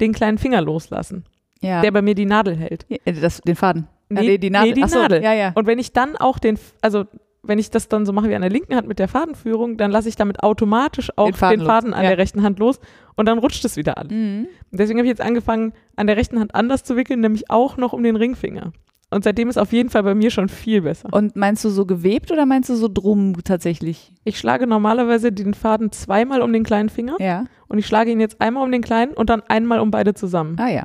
den 0.00 0.12
kleinen 0.12 0.38
Finger 0.38 0.62
loslassen, 0.62 1.24
Ja. 1.60 1.82
der 1.82 1.90
bei 1.92 2.00
mir 2.02 2.14
die 2.14 2.24
Nadel 2.26 2.56
hält. 2.56 2.86
Ja, 2.88 2.96
das, 3.12 3.42
den 3.42 3.56
Faden. 3.56 3.86
Nee, 4.10 4.20
nee, 4.22 4.38
die 4.38 4.50
Nadel. 4.50 4.68
nee, 4.70 4.74
die 4.74 4.82
Ach 4.84 4.88
so, 4.88 4.98
Nadel. 5.00 5.22
Ja, 5.22 5.32
ja. 5.32 5.52
Und 5.54 5.66
wenn 5.66 5.78
ich 5.78 5.92
dann 5.92 6.16
auch 6.16 6.38
den, 6.38 6.58
also 6.82 7.04
wenn 7.42 7.58
ich 7.58 7.70
das 7.70 7.88
dann 7.88 8.04
so 8.04 8.12
mache 8.12 8.28
wie 8.28 8.34
an 8.34 8.42
der 8.42 8.50
linken 8.50 8.74
Hand 8.76 8.86
mit 8.86 8.98
der 8.98 9.08
Fadenführung, 9.08 9.76
dann 9.78 9.90
lasse 9.90 10.08
ich 10.10 10.16
damit 10.16 10.42
automatisch 10.42 11.10
auch 11.16 11.24
Den 11.26 11.32
den 11.32 11.38
Faden 11.38 11.64
Faden, 11.64 11.90
los. 11.90 11.96
an 11.98 12.02
Ja. 12.04 12.10
der 12.10 12.18
rechten 12.18 12.42
Hand 12.42 12.58
los 12.58 12.80
und 13.16 13.26
dann 13.26 13.38
rutscht 13.38 13.64
es 13.64 13.76
wieder 13.76 13.96
an. 13.96 14.08
Mhm. 14.10 14.46
Deswegen 14.72 14.98
habe 14.98 15.06
ich 15.06 15.10
jetzt 15.10 15.22
angefangen, 15.22 15.72
an 15.96 16.06
der 16.06 16.16
rechten 16.18 16.38
Hand 16.38 16.54
anders 16.54 16.84
zu 16.84 16.96
wickeln, 16.96 17.20
nämlich 17.20 17.50
auch 17.50 17.76
noch 17.78 17.92
um 17.94 18.02
den 18.02 18.16
Ringfinger. 18.16 18.72
Und 19.12 19.24
seitdem 19.24 19.48
ist 19.48 19.58
auf 19.58 19.72
jeden 19.72 19.88
Fall 19.90 20.02
bei 20.04 20.14
mir 20.14 20.30
schon 20.30 20.48
viel 20.48 20.82
besser. 20.82 21.08
Und 21.12 21.34
meinst 21.34 21.64
du 21.64 21.68
so 21.70 21.84
gewebt 21.86 22.30
oder 22.30 22.46
meinst 22.46 22.68
du 22.68 22.74
so 22.76 22.88
drum 22.88 23.34
tatsächlich? 23.42 24.12
Ich 24.24 24.38
schlage 24.38 24.66
normalerweise 24.68 25.32
den 25.32 25.54
Faden 25.54 25.90
zweimal 25.90 26.42
um 26.42 26.52
den 26.52 26.62
kleinen 26.62 26.90
Finger 26.90 27.16
Ja. 27.18 27.44
und 27.68 27.78
ich 27.78 27.86
schlage 27.86 28.10
ihn 28.12 28.20
jetzt 28.20 28.40
einmal 28.40 28.62
um 28.64 28.70
den 28.70 28.82
kleinen 28.82 29.12
und 29.14 29.30
dann 29.30 29.42
einmal 29.48 29.80
um 29.80 29.90
beide 29.90 30.14
zusammen. 30.14 30.56
Ah 30.60 30.68
ja. 30.68 30.84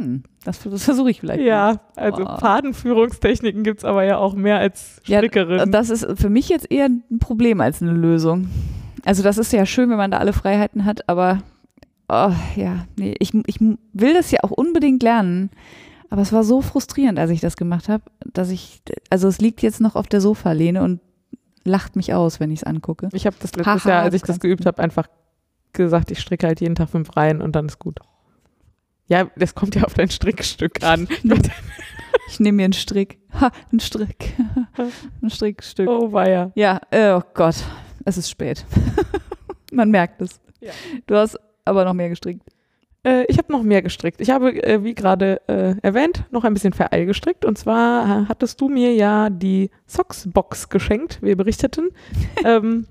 Hm, 0.00 0.22
das, 0.44 0.62
das 0.62 0.84
versuche 0.84 1.10
ich 1.10 1.20
vielleicht. 1.20 1.40
mal. 1.40 1.46
Ja, 1.46 1.80
also 1.96 2.24
Boah. 2.24 2.38
Fadenführungstechniken 2.38 3.62
gibt 3.62 3.80
es 3.80 3.84
aber 3.84 4.04
ja 4.04 4.16
auch 4.18 4.34
mehr 4.34 4.58
als 4.58 5.00
Ja, 5.04 5.18
Strickerin. 5.18 5.70
Das 5.70 5.90
ist 5.90 6.06
für 6.18 6.30
mich 6.30 6.48
jetzt 6.48 6.70
eher 6.70 6.86
ein 6.86 7.18
Problem 7.18 7.60
als 7.60 7.82
eine 7.82 7.92
Lösung. 7.92 8.48
Also 9.04 9.22
das 9.22 9.38
ist 9.38 9.52
ja 9.52 9.66
schön, 9.66 9.90
wenn 9.90 9.96
man 9.96 10.10
da 10.10 10.18
alle 10.18 10.32
Freiheiten 10.32 10.84
hat, 10.84 11.08
aber 11.08 11.42
oh, 12.08 12.32
ja, 12.56 12.86
nee, 12.98 13.14
ich, 13.18 13.32
ich 13.46 13.60
will 13.60 14.14
das 14.14 14.30
ja 14.30 14.40
auch 14.42 14.50
unbedingt 14.50 15.02
lernen. 15.02 15.50
Aber 16.10 16.22
es 16.22 16.32
war 16.32 16.42
so 16.42 16.60
frustrierend, 16.60 17.18
als 17.18 17.30
ich 17.30 17.40
das 17.40 17.56
gemacht 17.56 17.88
habe, 17.88 18.02
dass 18.32 18.50
ich, 18.50 18.82
also 19.10 19.28
es 19.28 19.38
liegt 19.38 19.62
jetzt 19.62 19.80
noch 19.80 19.94
auf 19.94 20.08
der 20.08 20.20
Sofalehne 20.20 20.82
und 20.82 21.00
lacht 21.64 21.94
mich 21.94 22.14
aus, 22.14 22.40
wenn 22.40 22.50
ich 22.50 22.60
es 22.60 22.64
angucke. 22.64 23.10
ich 23.12 23.26
habe 23.26 23.36
das 23.38 23.54
letztes 23.54 23.84
Haha, 23.84 23.88
Jahr, 23.88 24.02
als 24.02 24.14
ich 24.14 24.22
das 24.22 24.40
geübt 24.40 24.66
habe, 24.66 24.82
einfach 24.82 25.06
gesagt, 25.72 26.10
ich 26.10 26.18
stricke 26.18 26.48
halt 26.48 26.60
jeden 26.60 26.74
Tag 26.74 26.88
fünf 26.90 27.16
Reihen 27.16 27.40
und 27.40 27.54
dann 27.54 27.66
ist 27.66 27.78
gut. 27.78 28.00
Ja, 29.10 29.28
das 29.36 29.56
kommt 29.56 29.74
ja 29.74 29.82
auf 29.82 29.94
dein 29.94 30.08
Strickstück 30.08 30.82
an. 30.82 31.06
Ich 32.28 32.38
nehme 32.38 32.56
mir 32.56 32.64
einen 32.64 32.72
Strick. 32.72 33.18
Ha, 33.40 33.50
ein 33.72 33.80
Strick. 33.80 34.34
ein 35.22 35.30
Strickstück. 35.30 35.88
oh 35.88 36.12
weia. 36.12 36.52
Ja, 36.54 36.80
äh, 36.90 37.10
oh 37.10 37.22
Gott, 37.34 37.56
es 38.04 38.18
ist 38.18 38.30
spät. 38.30 38.64
Man 39.72 39.90
merkt 39.90 40.22
es. 40.22 40.40
Ja. 40.60 40.70
Du 41.06 41.16
hast 41.16 41.38
aber 41.64 41.84
noch 41.84 41.92
mehr 41.92 42.08
gestrickt. 42.08 42.42
Äh, 43.04 43.24
ich 43.26 43.36
habe 43.38 43.52
noch 43.52 43.62
mehr 43.64 43.82
gestrickt. 43.82 44.20
Ich 44.20 44.30
habe, 44.30 44.62
äh, 44.62 44.84
wie 44.84 44.94
gerade 44.94 45.40
äh, 45.48 45.74
erwähnt, 45.82 46.24
noch 46.30 46.44
ein 46.44 46.54
bisschen 46.54 46.72
Vereil 46.72 47.06
gestrickt. 47.06 47.44
Und 47.44 47.58
zwar 47.58 48.28
hattest 48.28 48.60
du 48.60 48.68
mir 48.68 48.94
ja 48.94 49.28
die 49.28 49.70
Socksbox 49.86 50.68
geschenkt. 50.68 51.20
Wir 51.22 51.36
berichteten. 51.36 51.90
ähm, 52.44 52.86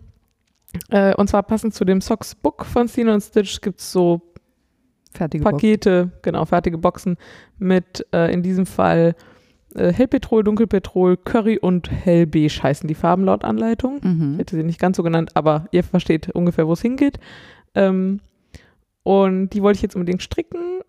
äh, 0.89 1.13
und 1.15 1.29
zwar 1.29 1.43
passend 1.43 1.73
zu 1.73 1.85
dem 1.85 2.01
Socksbook 2.01 2.65
von 2.65 2.87
Stine 2.89 3.13
und 3.13 3.21
Stitch 3.21 3.61
gibt 3.61 3.79
es 3.79 3.91
so 3.91 4.21
Fertige. 5.11 5.43
Pakete, 5.43 6.11
genau, 6.21 6.45
fertige 6.45 6.77
Boxen 6.77 7.17
mit 7.57 8.05
äh, 8.13 8.31
in 8.31 8.43
diesem 8.43 8.65
Fall 8.65 9.15
äh, 9.75 9.91
Hellpetrol, 9.91 10.43
Dunkelpetrol, 10.43 11.17
Curry 11.17 11.57
und 11.59 11.91
Hellbeige 11.91 12.61
heißen 12.63 12.87
die 12.87 12.95
Farben 12.95 13.23
laut 13.23 13.43
Anleitung. 13.43 13.97
Ich 13.97 14.03
Mhm. 14.03 14.37
hätte 14.37 14.55
sie 14.55 14.63
nicht 14.63 14.79
ganz 14.79 14.97
so 14.97 15.03
genannt, 15.03 15.31
aber 15.35 15.67
ihr 15.71 15.83
versteht 15.83 16.29
ungefähr, 16.29 16.67
wo 16.67 16.73
es 16.73 16.81
hingeht. 16.81 17.19
Ähm, 17.75 18.19
und 19.03 19.49
die 19.49 19.61
wollte 19.63 19.77
ich 19.77 19.81
jetzt 19.81 19.95
unbedingt 19.95 20.21
stricken. 20.21 20.81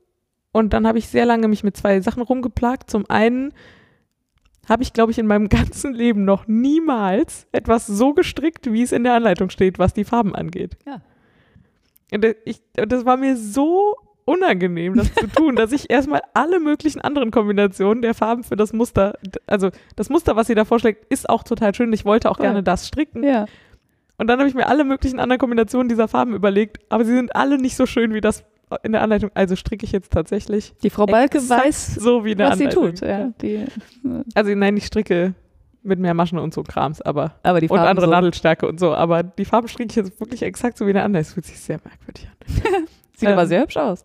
Und 0.53 0.73
dann 0.73 0.87
habe 0.87 0.99
ich 0.99 1.09
sehr 1.09 1.27
lange 1.27 1.47
mich 1.49 1.62
mit 1.62 1.77
zwei 1.77 2.01
Sachen 2.01 2.23
rumgeplagt. 2.23 2.91
Zum 2.91 3.09
einen 3.09 3.53
habe 4.68 4.83
ich, 4.83 4.93
glaube 4.93 5.12
ich, 5.12 5.18
in 5.18 5.27
meinem 5.27 5.49
ganzen 5.49 5.95
Leben 5.95 6.25
noch 6.25 6.47
niemals 6.47 7.47
etwas 7.53 7.87
so 7.87 8.12
gestrickt, 8.14 8.71
wie 8.73 8.83
es 8.83 8.93
in 8.93 9.05
der 9.05 9.14
Anleitung 9.14 9.49
steht, 9.51 9.79
was 9.79 9.95
die 9.95 10.05
Farben 10.05 10.35
angeht. 10.35 10.77
Ja. 10.87 11.01
Und 12.12 12.25
das- 12.25 12.35
ich, 12.45 12.61
und 12.79 12.91
das 12.93 13.05
war 13.05 13.16
mir 13.16 13.37
so 13.37 13.95
unangenehm, 14.31 14.95
das 14.95 15.12
zu 15.14 15.26
tun, 15.26 15.57
dass 15.57 15.72
ich 15.72 15.91
erstmal 15.91 16.20
alle 16.35 16.61
möglichen 16.61 17.01
anderen 17.01 17.31
Kombinationen 17.31 18.03
der 18.03 18.14
Farben 18.14 18.45
für 18.45 18.57
das 18.57 18.72
Muster, 18.72 19.14
also 19.47 19.70
das 19.97 20.09
Muster, 20.09 20.37
was 20.37 20.47
sie 20.47 20.55
da 20.55 20.64
vorschlägt, 20.64 21.12
ist 21.12 21.28
auch 21.28 21.43
total 21.43 21.74
schön. 21.74 21.93
Ich 21.93 22.05
wollte 22.05 22.31
auch 22.31 22.37
Voll. 22.37 22.47
gerne 22.47 22.62
das 22.62 22.87
stricken. 22.87 23.22
Ja. 23.24 23.47
Und 24.18 24.26
dann 24.26 24.39
habe 24.39 24.49
ich 24.49 24.55
mir 24.55 24.66
alle 24.68 24.85
möglichen 24.85 25.18
anderen 25.18 25.39
Kombinationen 25.41 25.89
dieser 25.89 26.07
Farben 26.07 26.35
überlegt, 26.35 26.78
aber 26.91 27.05
sie 27.05 27.12
sind 27.14 27.35
alle 27.35 27.59
nicht 27.59 27.74
so 27.76 27.87
schön 27.87 28.12
wie 28.14 28.20
das 28.20 28.45
in 28.83 28.93
der 28.93 29.03
Anleitung. 29.03 29.31
Also 29.35 29.57
stricke 29.57 29.85
ich 29.85 29.93
jetzt 29.93 30.12
tatsächlich 30.12 30.74
Die 30.83 30.91
Frau 30.91 31.07
Balke 31.07 31.39
weiß, 31.39 31.95
so 31.97 32.24
wie 32.24 32.39
was 32.39 32.59
sie 32.59 32.66
Anleitung. 32.66 32.95
tut. 32.95 33.01
Ja. 33.01 33.33
Die, 33.43 33.64
Also 34.35 34.55
nein, 34.55 34.76
ich 34.76 34.87
stricke 34.87 35.35
mit 35.83 35.99
mehr 35.99 36.12
Maschen 36.14 36.39
und 36.39 36.53
so 36.53 36.62
Krams, 36.62 37.01
aber 37.01 37.35
aber 37.43 37.61
die 37.61 37.68
und 37.68 37.76
Farben 37.78 37.89
andere 37.89 38.07
so. 38.07 38.12
Nadelstärke 38.12 38.68
und 38.68 38.78
so, 38.78 38.95
aber 38.95 39.22
die 39.22 39.47
Farben 39.47 39.66
stricke 39.66 39.89
ich 39.91 39.97
jetzt 39.97 40.20
wirklich 40.20 40.43
exakt 40.43 40.76
so 40.76 40.85
wie 40.87 40.91
in 40.91 40.95
der 40.97 41.05
Anleitung. 41.05 41.24
Das 41.28 41.33
fühlt 41.35 41.47
sich 41.47 41.59
sehr 41.59 41.81
merkwürdig 41.83 42.28
an. 42.28 42.85
Sieht 43.21 43.29
Ähm, 43.29 43.35
aber 43.35 43.47
sehr 43.47 43.62
hübsch 43.62 43.77
aus. 43.77 44.05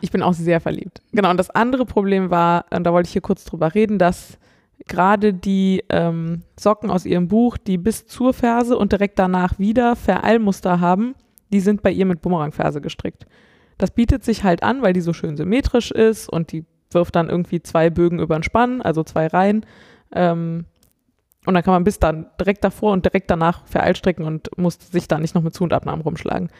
Ich 0.00 0.10
bin 0.10 0.22
auch 0.22 0.34
sehr 0.34 0.60
verliebt. 0.60 1.02
Genau, 1.12 1.30
und 1.30 1.36
das 1.36 1.50
andere 1.50 1.84
Problem 1.84 2.30
war, 2.30 2.66
und 2.70 2.84
da 2.84 2.92
wollte 2.92 3.08
ich 3.08 3.12
hier 3.12 3.22
kurz 3.22 3.44
drüber 3.44 3.74
reden, 3.74 3.98
dass 3.98 4.38
gerade 4.86 5.34
die 5.34 5.84
ähm, 5.88 6.42
Socken 6.58 6.90
aus 6.90 7.04
ihrem 7.04 7.28
Buch, 7.28 7.56
die 7.58 7.78
bis 7.78 8.06
zur 8.06 8.32
Ferse 8.32 8.76
und 8.76 8.92
direkt 8.92 9.18
danach 9.18 9.58
wieder 9.58 9.96
Vereilmuster 9.96 10.80
haben, 10.80 11.14
die 11.52 11.60
sind 11.60 11.82
bei 11.82 11.90
ihr 11.90 12.06
mit 12.06 12.22
Bumerangferse 12.22 12.80
gestrickt. 12.80 13.26
Das 13.78 13.90
bietet 13.90 14.24
sich 14.24 14.44
halt 14.44 14.62
an, 14.62 14.82
weil 14.82 14.92
die 14.92 15.00
so 15.00 15.12
schön 15.12 15.36
symmetrisch 15.36 15.90
ist 15.90 16.28
und 16.28 16.52
die 16.52 16.64
wirft 16.90 17.16
dann 17.16 17.28
irgendwie 17.28 17.62
zwei 17.62 17.88
Bögen 17.90 18.18
über 18.18 18.38
den 18.38 18.42
Spann, 18.42 18.82
also 18.82 19.04
zwei 19.04 19.26
Reihen. 19.26 19.64
Ähm, 20.12 20.66
und 21.46 21.54
dann 21.54 21.62
kann 21.62 21.72
man 21.72 21.84
bis 21.84 21.98
dann 21.98 22.26
direkt 22.38 22.64
davor 22.64 22.92
und 22.92 23.04
direkt 23.04 23.30
danach 23.30 23.66
vereilstricken 23.66 24.24
und 24.24 24.56
muss 24.58 24.78
sich 24.92 25.08
da 25.08 25.18
nicht 25.18 25.34
noch 25.34 25.42
mit 25.42 25.54
Zu- 25.54 25.64
und 25.64 25.72
Abnahmen 25.72 26.02
rumschlagen. 26.02 26.50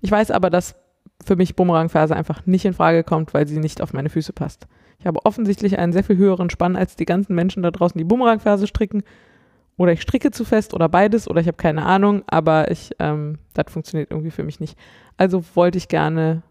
Ich 0.00 0.10
weiß 0.10 0.30
aber, 0.32 0.50
dass 0.50 0.74
für 1.22 1.36
mich 1.36 1.56
Bumerangferse 1.56 2.14
einfach 2.14 2.44
nicht 2.46 2.64
in 2.64 2.74
Frage 2.74 3.04
kommt, 3.04 3.34
weil 3.34 3.46
sie 3.46 3.58
nicht 3.58 3.80
auf 3.80 3.92
meine 3.92 4.10
Füße 4.10 4.32
passt. 4.32 4.66
Ich 4.98 5.06
habe 5.06 5.24
offensichtlich 5.24 5.78
einen 5.78 5.92
sehr 5.92 6.04
viel 6.04 6.16
höheren 6.16 6.50
Spann 6.50 6.76
als 6.76 6.96
die 6.96 7.04
ganzen 7.04 7.34
Menschen 7.34 7.62
da 7.62 7.70
draußen, 7.70 7.98
die 7.98 8.04
Bumerangferse 8.04 8.66
stricken. 8.66 9.02
Oder 9.76 9.92
ich 9.92 10.02
stricke 10.02 10.30
zu 10.30 10.44
fest 10.44 10.72
oder 10.72 10.88
beides 10.88 11.28
oder 11.28 11.40
ich 11.40 11.48
habe 11.48 11.56
keine 11.56 11.84
Ahnung, 11.84 12.22
aber 12.28 12.70
ich, 12.70 12.92
ähm, 13.00 13.38
das 13.54 13.72
funktioniert 13.72 14.10
irgendwie 14.10 14.30
für 14.30 14.44
mich 14.44 14.60
nicht. 14.60 14.78
Also 15.16 15.42
wollte 15.54 15.78
ich 15.78 15.88
gerne 15.88 16.42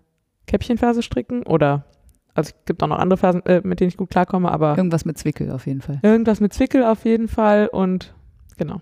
Käppchenferse 0.45 1.01
stricken 1.01 1.43
oder, 1.43 1.85
also 2.33 2.49
es 2.49 2.65
gibt 2.65 2.83
auch 2.83 2.87
noch 2.87 2.99
andere 2.99 3.17
Fersen, 3.17 3.45
äh, 3.45 3.61
mit 3.63 3.79
denen 3.79 3.87
ich 3.87 3.97
gut 3.97 4.09
klarkomme, 4.09 4.51
aber 4.51 4.77
Irgendwas 4.77 5.05
mit 5.05 5.17
Zwickel 5.17 5.51
auf 5.51 5.67
jeden 5.67 5.81
Fall. 5.81 5.99
Irgendwas 6.03 6.41
mit 6.41 6.53
Zwickel 6.53 6.83
auf 6.83 7.05
jeden 7.05 7.29
Fall 7.29 7.67
und 7.67 8.13
genau. 8.57 8.81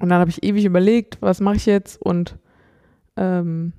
Und 0.00 0.08
dann 0.08 0.18
habe 0.18 0.30
ich 0.30 0.42
ewig 0.42 0.64
überlegt, 0.64 1.18
was 1.22 1.40
mache 1.40 1.56
ich 1.56 1.66
jetzt 1.66 2.02
und 2.02 2.36
ähm, 3.16 3.74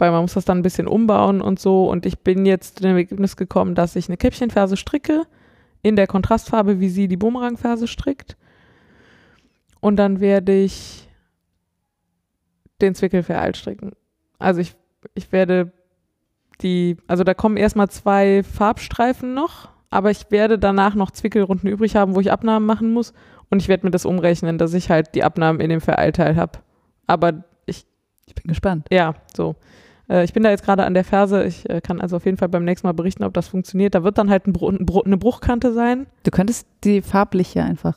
weil 0.00 0.10
man 0.10 0.22
muss 0.22 0.34
das 0.34 0.44
dann 0.44 0.58
ein 0.58 0.62
bisschen 0.62 0.88
umbauen 0.88 1.40
und 1.40 1.60
so 1.60 1.90
und 1.90 2.06
ich 2.06 2.20
bin 2.20 2.46
jetzt 2.46 2.76
zu 2.76 2.82
dem 2.82 2.96
Ergebnis 2.96 3.36
gekommen, 3.36 3.74
dass 3.74 3.96
ich 3.96 4.08
eine 4.08 4.16
Käppchenferse 4.16 4.76
stricke 4.76 5.22
in 5.82 5.96
der 5.96 6.06
Kontrastfarbe, 6.06 6.80
wie 6.80 6.88
sie 6.88 7.08
die 7.08 7.16
Bumerangferse 7.16 7.86
strickt 7.86 8.36
und 9.80 9.96
dann 9.96 10.20
werde 10.20 10.54
ich 10.54 11.08
den 12.80 12.94
Zwickel 12.94 13.22
vereilt 13.22 13.56
stricken. 13.56 13.92
Also 14.38 14.60
ich, 14.60 14.74
ich 15.14 15.32
werde 15.32 15.72
die, 16.62 16.96
also 17.06 17.24
da 17.24 17.34
kommen 17.34 17.56
erstmal 17.56 17.88
zwei 17.88 18.42
Farbstreifen 18.42 19.34
noch, 19.34 19.68
aber 19.90 20.10
ich 20.10 20.30
werde 20.30 20.58
danach 20.58 20.94
noch 20.94 21.10
Zwickelrunden 21.10 21.68
übrig 21.68 21.96
haben, 21.96 22.14
wo 22.14 22.20
ich 22.20 22.30
Abnahmen 22.30 22.66
machen 22.66 22.92
muss 22.92 23.12
und 23.50 23.60
ich 23.60 23.68
werde 23.68 23.86
mir 23.86 23.90
das 23.90 24.04
umrechnen, 24.04 24.58
dass 24.58 24.74
ich 24.74 24.90
halt 24.90 25.14
die 25.14 25.24
Abnahmen 25.24 25.60
in 25.60 25.70
dem 25.70 25.80
Vereilteil 25.80 26.36
habe. 26.36 26.60
Aber 27.06 27.44
ich, 27.66 27.86
Ich 28.26 28.34
bin 28.34 28.48
gespannt. 28.48 28.86
ja, 28.90 29.14
so. 29.34 29.56
Äh, 30.10 30.24
ich 30.24 30.32
bin 30.32 30.42
da 30.42 30.50
jetzt 30.50 30.64
gerade 30.64 30.84
an 30.84 30.94
der 30.94 31.04
Ferse. 31.04 31.44
Ich 31.44 31.68
äh, 31.70 31.80
kann 31.80 32.00
also 32.00 32.16
auf 32.16 32.24
jeden 32.24 32.36
Fall 32.36 32.48
beim 32.48 32.64
nächsten 32.64 32.86
Mal 32.86 32.92
berichten, 32.92 33.24
ob 33.24 33.32
das 33.32 33.48
funktioniert. 33.48 33.94
Da 33.94 34.02
wird 34.02 34.18
dann 34.18 34.28
halt 34.28 34.46
ein 34.46 34.52
Bru 34.52 34.68
ein 34.68 34.84
Bru 34.84 35.02
eine 35.02 35.16
Bruchkante 35.16 35.72
sein. 35.72 36.06
Du 36.24 36.30
könntest 36.30 36.66
die 36.84 37.00
farblich 37.00 37.54
ja 37.54 37.64
einfach 37.64 37.96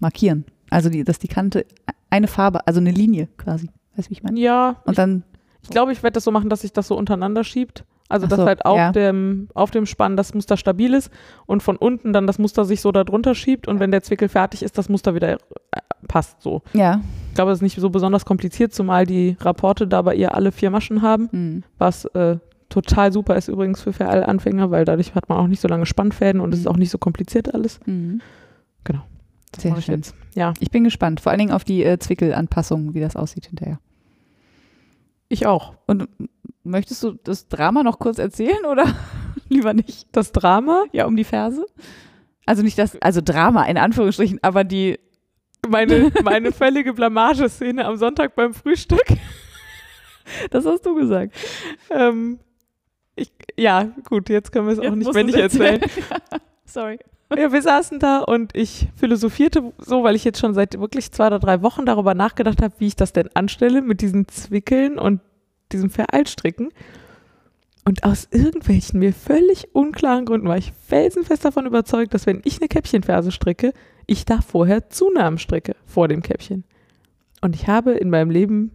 markieren. 0.00 0.44
Also, 0.70 0.88
die, 0.88 1.04
dass 1.04 1.18
die 1.18 1.28
Kante 1.28 1.66
eine 2.08 2.26
Farbe, 2.26 2.66
also 2.66 2.80
eine 2.80 2.90
Linie 2.90 3.28
quasi. 3.36 3.68
Weißt 3.94 4.08
du, 4.08 4.10
wie 4.10 4.14
ich 4.14 4.22
meine? 4.22 4.40
Ja, 4.40 4.76
Und 4.84 4.96
dann, 4.96 5.22
ich 5.62 5.68
glaube, 5.68 5.92
ich 5.92 6.02
werde 6.02 6.14
das 6.14 6.24
so 6.24 6.30
machen, 6.30 6.48
dass 6.48 6.62
sich 6.62 6.72
das 6.72 6.88
so 6.88 6.96
untereinander 6.96 7.44
schiebt. 7.44 7.84
Also, 8.08 8.26
dass 8.26 8.38
so, 8.38 8.46
halt 8.46 8.64
auf, 8.66 8.76
ja. 8.76 8.92
dem, 8.92 9.48
auf 9.54 9.70
dem 9.70 9.86
Spann 9.86 10.16
das 10.16 10.34
Muster 10.34 10.56
stabil 10.56 10.92
ist 10.92 11.10
und 11.46 11.62
von 11.62 11.76
unten 11.76 12.12
dann 12.12 12.26
das 12.26 12.38
Muster 12.38 12.64
sich 12.64 12.80
so 12.82 12.92
da 12.92 13.04
drunter 13.04 13.34
schiebt 13.34 13.68
und 13.68 13.80
wenn 13.80 13.90
der 13.90 14.02
Zwickel 14.02 14.28
fertig 14.28 14.62
ist, 14.62 14.76
das 14.76 14.90
Muster 14.90 15.14
wieder 15.14 15.32
äh, 15.32 15.36
passt 16.08 16.42
so. 16.42 16.62
ja. 16.72 17.00
Ich 17.28 17.34
glaube, 17.34 17.50
das 17.50 17.58
ist 17.58 17.62
nicht 17.62 17.76
so 17.80 17.88
besonders 17.88 18.26
kompliziert, 18.26 18.74
zumal 18.74 19.06
die 19.06 19.38
Rapporte 19.40 19.86
da 19.88 20.02
bei 20.02 20.14
ihr 20.14 20.34
alle 20.34 20.52
vier 20.52 20.68
Maschen 20.70 21.00
haben, 21.00 21.30
Hm. 21.30 21.62
was 21.78 22.04
äh, 22.04 22.36
total 22.68 23.10
super 23.12 23.36
ist 23.36 23.48
übrigens 23.48 23.80
für, 23.80 23.92
Anfänger, 24.06 24.70
weil 24.70 24.84
dadurch 24.84 25.14
hat 25.14 25.28
man 25.30 25.38
auch 25.38 25.46
nicht 25.46 25.60
so 25.60 25.68
lange 25.68 25.86
Spannfäden 25.86 26.40
und 26.42 26.52
es 26.52 26.60
ist 26.60 26.66
Mhm. 26.66 26.72
auch 26.72 26.76
nicht 26.76 26.90
so 26.90 26.98
kompliziert 26.98 27.54
alles. 27.54 27.80
Mhm. 27.86 28.20
Das 29.54 29.62
Sehr 29.64 29.80
schön. 29.82 29.96
jetzt. 29.96 30.14
Ja, 30.34 30.54
Ich 30.60 30.70
bin 30.70 30.82
gespannt. 30.82 31.20
Vor 31.20 31.30
allen 31.30 31.38
Dingen 31.38 31.52
auf 31.52 31.62
die 31.64 31.84
äh, 31.84 31.98
Zwickelanpassung, 31.98 32.94
wie 32.94 33.00
das 33.00 33.16
aussieht 33.16 33.46
hinterher. 33.46 33.78
ich 35.28 35.46
auch. 35.46 35.74
Und 35.86 36.08
möchtest 36.64 37.02
du 37.02 37.12
das 37.24 37.48
Drama 37.48 37.82
noch 37.82 37.98
kurz 37.98 38.18
erzählen 38.18 38.64
oder 38.70 38.84
lieber 39.50 39.74
nicht? 39.74 40.06
Das 40.12 40.32
Drama, 40.32 40.84
Ja, 40.92 41.04
um 41.06 41.16
die 41.16 41.24
Verse? 41.24 41.64
Also 42.46 42.62
nicht 42.62 42.78
das, 42.78 42.96
also 43.02 43.20
Drama 43.22 43.64
in 43.64 43.76
Anführungsstrichen, 43.78 44.38
aber 44.42 44.64
die, 44.64 44.98
meine, 45.68 46.12
meine 46.22 46.52
völlige 46.52 46.92
Blamageszene 46.92 47.84
am 47.84 47.96
Sonntag 47.96 48.34
beim 48.34 48.54
Frühstück. 48.54 49.04
das 50.50 50.66
hast 50.66 50.84
du 50.86 50.94
gesagt. 50.94 51.34
Ähm, 51.90 52.38
ich, 53.14 53.30
ja, 53.56 53.90
gut, 54.04 54.28
jetzt 54.28 54.52
können 54.52 54.66
wir 54.66 54.72
es 54.72 54.78
auch 54.78 54.84
Jetzt 54.84 54.96
nicht 54.96 55.14
mehr 55.14 55.24
nicht 55.24 55.38
erzählen. 55.38 55.80
Sorry. 56.64 56.98
Ja, 57.36 57.50
wir 57.50 57.62
saßen 57.62 57.98
da 57.98 58.18
und 58.18 58.54
ich 58.54 58.88
philosophierte 58.96 59.72
so, 59.78 60.02
weil 60.02 60.16
ich 60.16 60.24
jetzt 60.24 60.38
schon 60.38 60.52
seit 60.52 60.78
wirklich 60.78 61.12
zwei 61.12 61.28
oder 61.28 61.38
drei 61.38 61.62
Wochen 61.62 61.86
darüber 61.86 62.14
nachgedacht 62.14 62.60
habe, 62.60 62.74
wie 62.78 62.88
ich 62.88 62.96
das 62.96 63.14
denn 63.14 63.30
anstelle 63.34 63.80
mit 63.80 64.02
diesen 64.02 64.28
Zwickeln 64.28 64.98
und 64.98 65.20
diesem 65.72 65.88
Vereilstricken. 65.88 66.72
Und 67.84 68.04
aus 68.04 68.28
irgendwelchen 68.30 69.00
mir 69.00 69.12
völlig 69.12 69.74
unklaren 69.74 70.26
Gründen 70.26 70.46
war 70.46 70.58
ich 70.58 70.72
felsenfest 70.86 71.44
davon 71.44 71.66
überzeugt, 71.66 72.14
dass 72.14 72.26
wenn 72.26 72.42
ich 72.44 72.58
eine 72.58 72.68
Käppchenferse 72.68 73.32
stricke, 73.32 73.72
ich 74.06 74.24
da 74.24 74.40
vorher 74.40 74.90
Zunahmen 74.90 75.38
stricke 75.38 75.76
vor 75.86 76.08
dem 76.08 76.22
Käppchen. 76.22 76.64
Und 77.40 77.54
ich 77.54 77.66
habe 77.66 77.92
in 77.92 78.10
meinem 78.10 78.30
Leben 78.30 78.70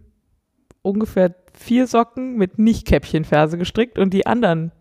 ungefähr 0.82 1.34
vier 1.54 1.86
Socken 1.86 2.36
mit 2.36 2.58
Nicht-Käppchenferse 2.58 3.58
gestrickt 3.58 3.98
und 3.98 4.12
die 4.14 4.26
anderen 4.26 4.72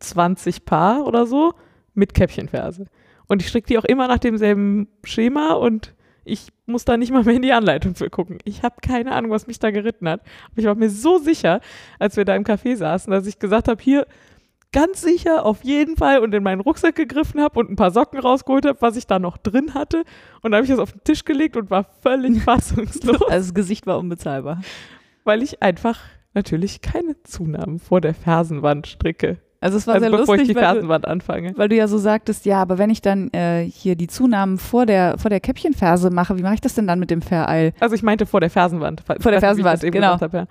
20 0.00 0.64
Paar 0.64 1.06
oder 1.06 1.26
so 1.26 1.54
mit 1.94 2.14
Käppchenferse. 2.14 2.86
Und 3.26 3.42
ich 3.42 3.48
stricke 3.48 3.68
die 3.68 3.78
auch 3.78 3.84
immer 3.84 4.08
nach 4.08 4.18
demselben 4.18 4.88
Schema 5.02 5.54
und 5.54 5.94
ich 6.24 6.48
muss 6.66 6.84
da 6.84 6.96
nicht 6.96 7.12
mal 7.12 7.24
mehr 7.24 7.34
in 7.34 7.42
die 7.42 7.52
Anleitung 7.52 7.94
für 7.94 8.08
gucken. 8.08 8.38
Ich 8.44 8.62
habe 8.62 8.76
keine 8.80 9.12
Ahnung, 9.12 9.30
was 9.30 9.46
mich 9.46 9.58
da 9.58 9.70
geritten 9.70 10.08
hat. 10.08 10.22
Aber 10.50 10.60
ich 10.60 10.64
war 10.64 10.74
mir 10.74 10.88
so 10.90 11.18
sicher, 11.18 11.60
als 11.98 12.16
wir 12.16 12.24
da 12.24 12.34
im 12.34 12.44
Café 12.44 12.76
saßen, 12.76 13.10
dass 13.10 13.26
ich 13.26 13.38
gesagt 13.38 13.68
habe, 13.68 13.82
hier 13.82 14.06
ganz 14.74 15.00
sicher, 15.00 15.46
auf 15.46 15.64
jeden 15.64 15.96
Fall 15.96 16.18
und 16.18 16.34
in 16.34 16.42
meinen 16.42 16.60
Rucksack 16.60 16.96
gegriffen 16.96 17.40
habe 17.40 17.58
und 17.60 17.70
ein 17.70 17.76
paar 17.76 17.90
Socken 17.92 18.18
rausgeholt 18.20 18.66
habe, 18.66 18.76
was 18.82 18.96
ich 18.96 19.06
da 19.06 19.18
noch 19.18 19.38
drin 19.38 19.72
hatte. 19.72 19.98
Und 20.42 20.50
dann 20.50 20.56
habe 20.56 20.64
ich 20.64 20.70
das 20.70 20.78
auf 20.78 20.92
den 20.92 21.02
Tisch 21.04 21.24
gelegt 21.24 21.56
und 21.56 21.70
war 21.70 21.86
völlig 22.02 22.42
fassungslos, 22.44 23.22
Also 23.22 23.46
das 23.46 23.54
Gesicht 23.54 23.86
war 23.86 23.98
unbezahlbar. 23.98 24.60
weil 25.24 25.42
ich 25.42 25.62
einfach 25.62 26.00
natürlich 26.34 26.82
keine 26.82 27.14
Zunahmen 27.22 27.78
vor 27.78 28.00
der 28.02 28.12
Fersenwand 28.12 28.86
stricke. 28.88 29.38
Also 29.60 29.78
es 29.78 29.86
war 29.86 29.94
Also 29.94 30.08
sehr 30.08 30.18
bevor 30.18 30.34
ich 30.34 30.40
lustig, 30.42 30.48
die 30.48 30.60
weil 30.60 30.62
du, 30.62 30.72
Fersenwand 30.74 31.08
anfange. 31.08 31.52
weil 31.56 31.68
du 31.70 31.76
ja 31.76 31.88
so 31.88 31.96
sagtest, 31.96 32.44
ja, 32.44 32.60
aber 32.60 32.76
wenn 32.76 32.90
ich 32.90 33.00
dann 33.00 33.32
äh, 33.32 33.64
hier 33.64 33.96
die 33.96 34.08
Zunahmen 34.08 34.58
vor 34.58 34.84
der, 34.84 35.16
vor 35.16 35.30
der 35.30 35.40
Käppchenferse 35.40 36.10
mache, 36.10 36.36
wie 36.36 36.42
mache 36.42 36.54
ich 36.54 36.60
das 36.60 36.74
denn 36.74 36.86
dann 36.86 36.98
mit 36.98 37.10
dem 37.10 37.22
Vereil? 37.22 37.72
Also 37.80 37.94
ich 37.94 38.02
meinte 38.02 38.26
vor 38.26 38.40
der 38.40 38.50
Fersenwand. 38.50 39.02
Vor 39.20 39.30
der 39.32 39.40
Fersenwand, 39.40 39.80
genau. 39.80 40.20
Hab, 40.20 40.34
ja. 40.34 40.46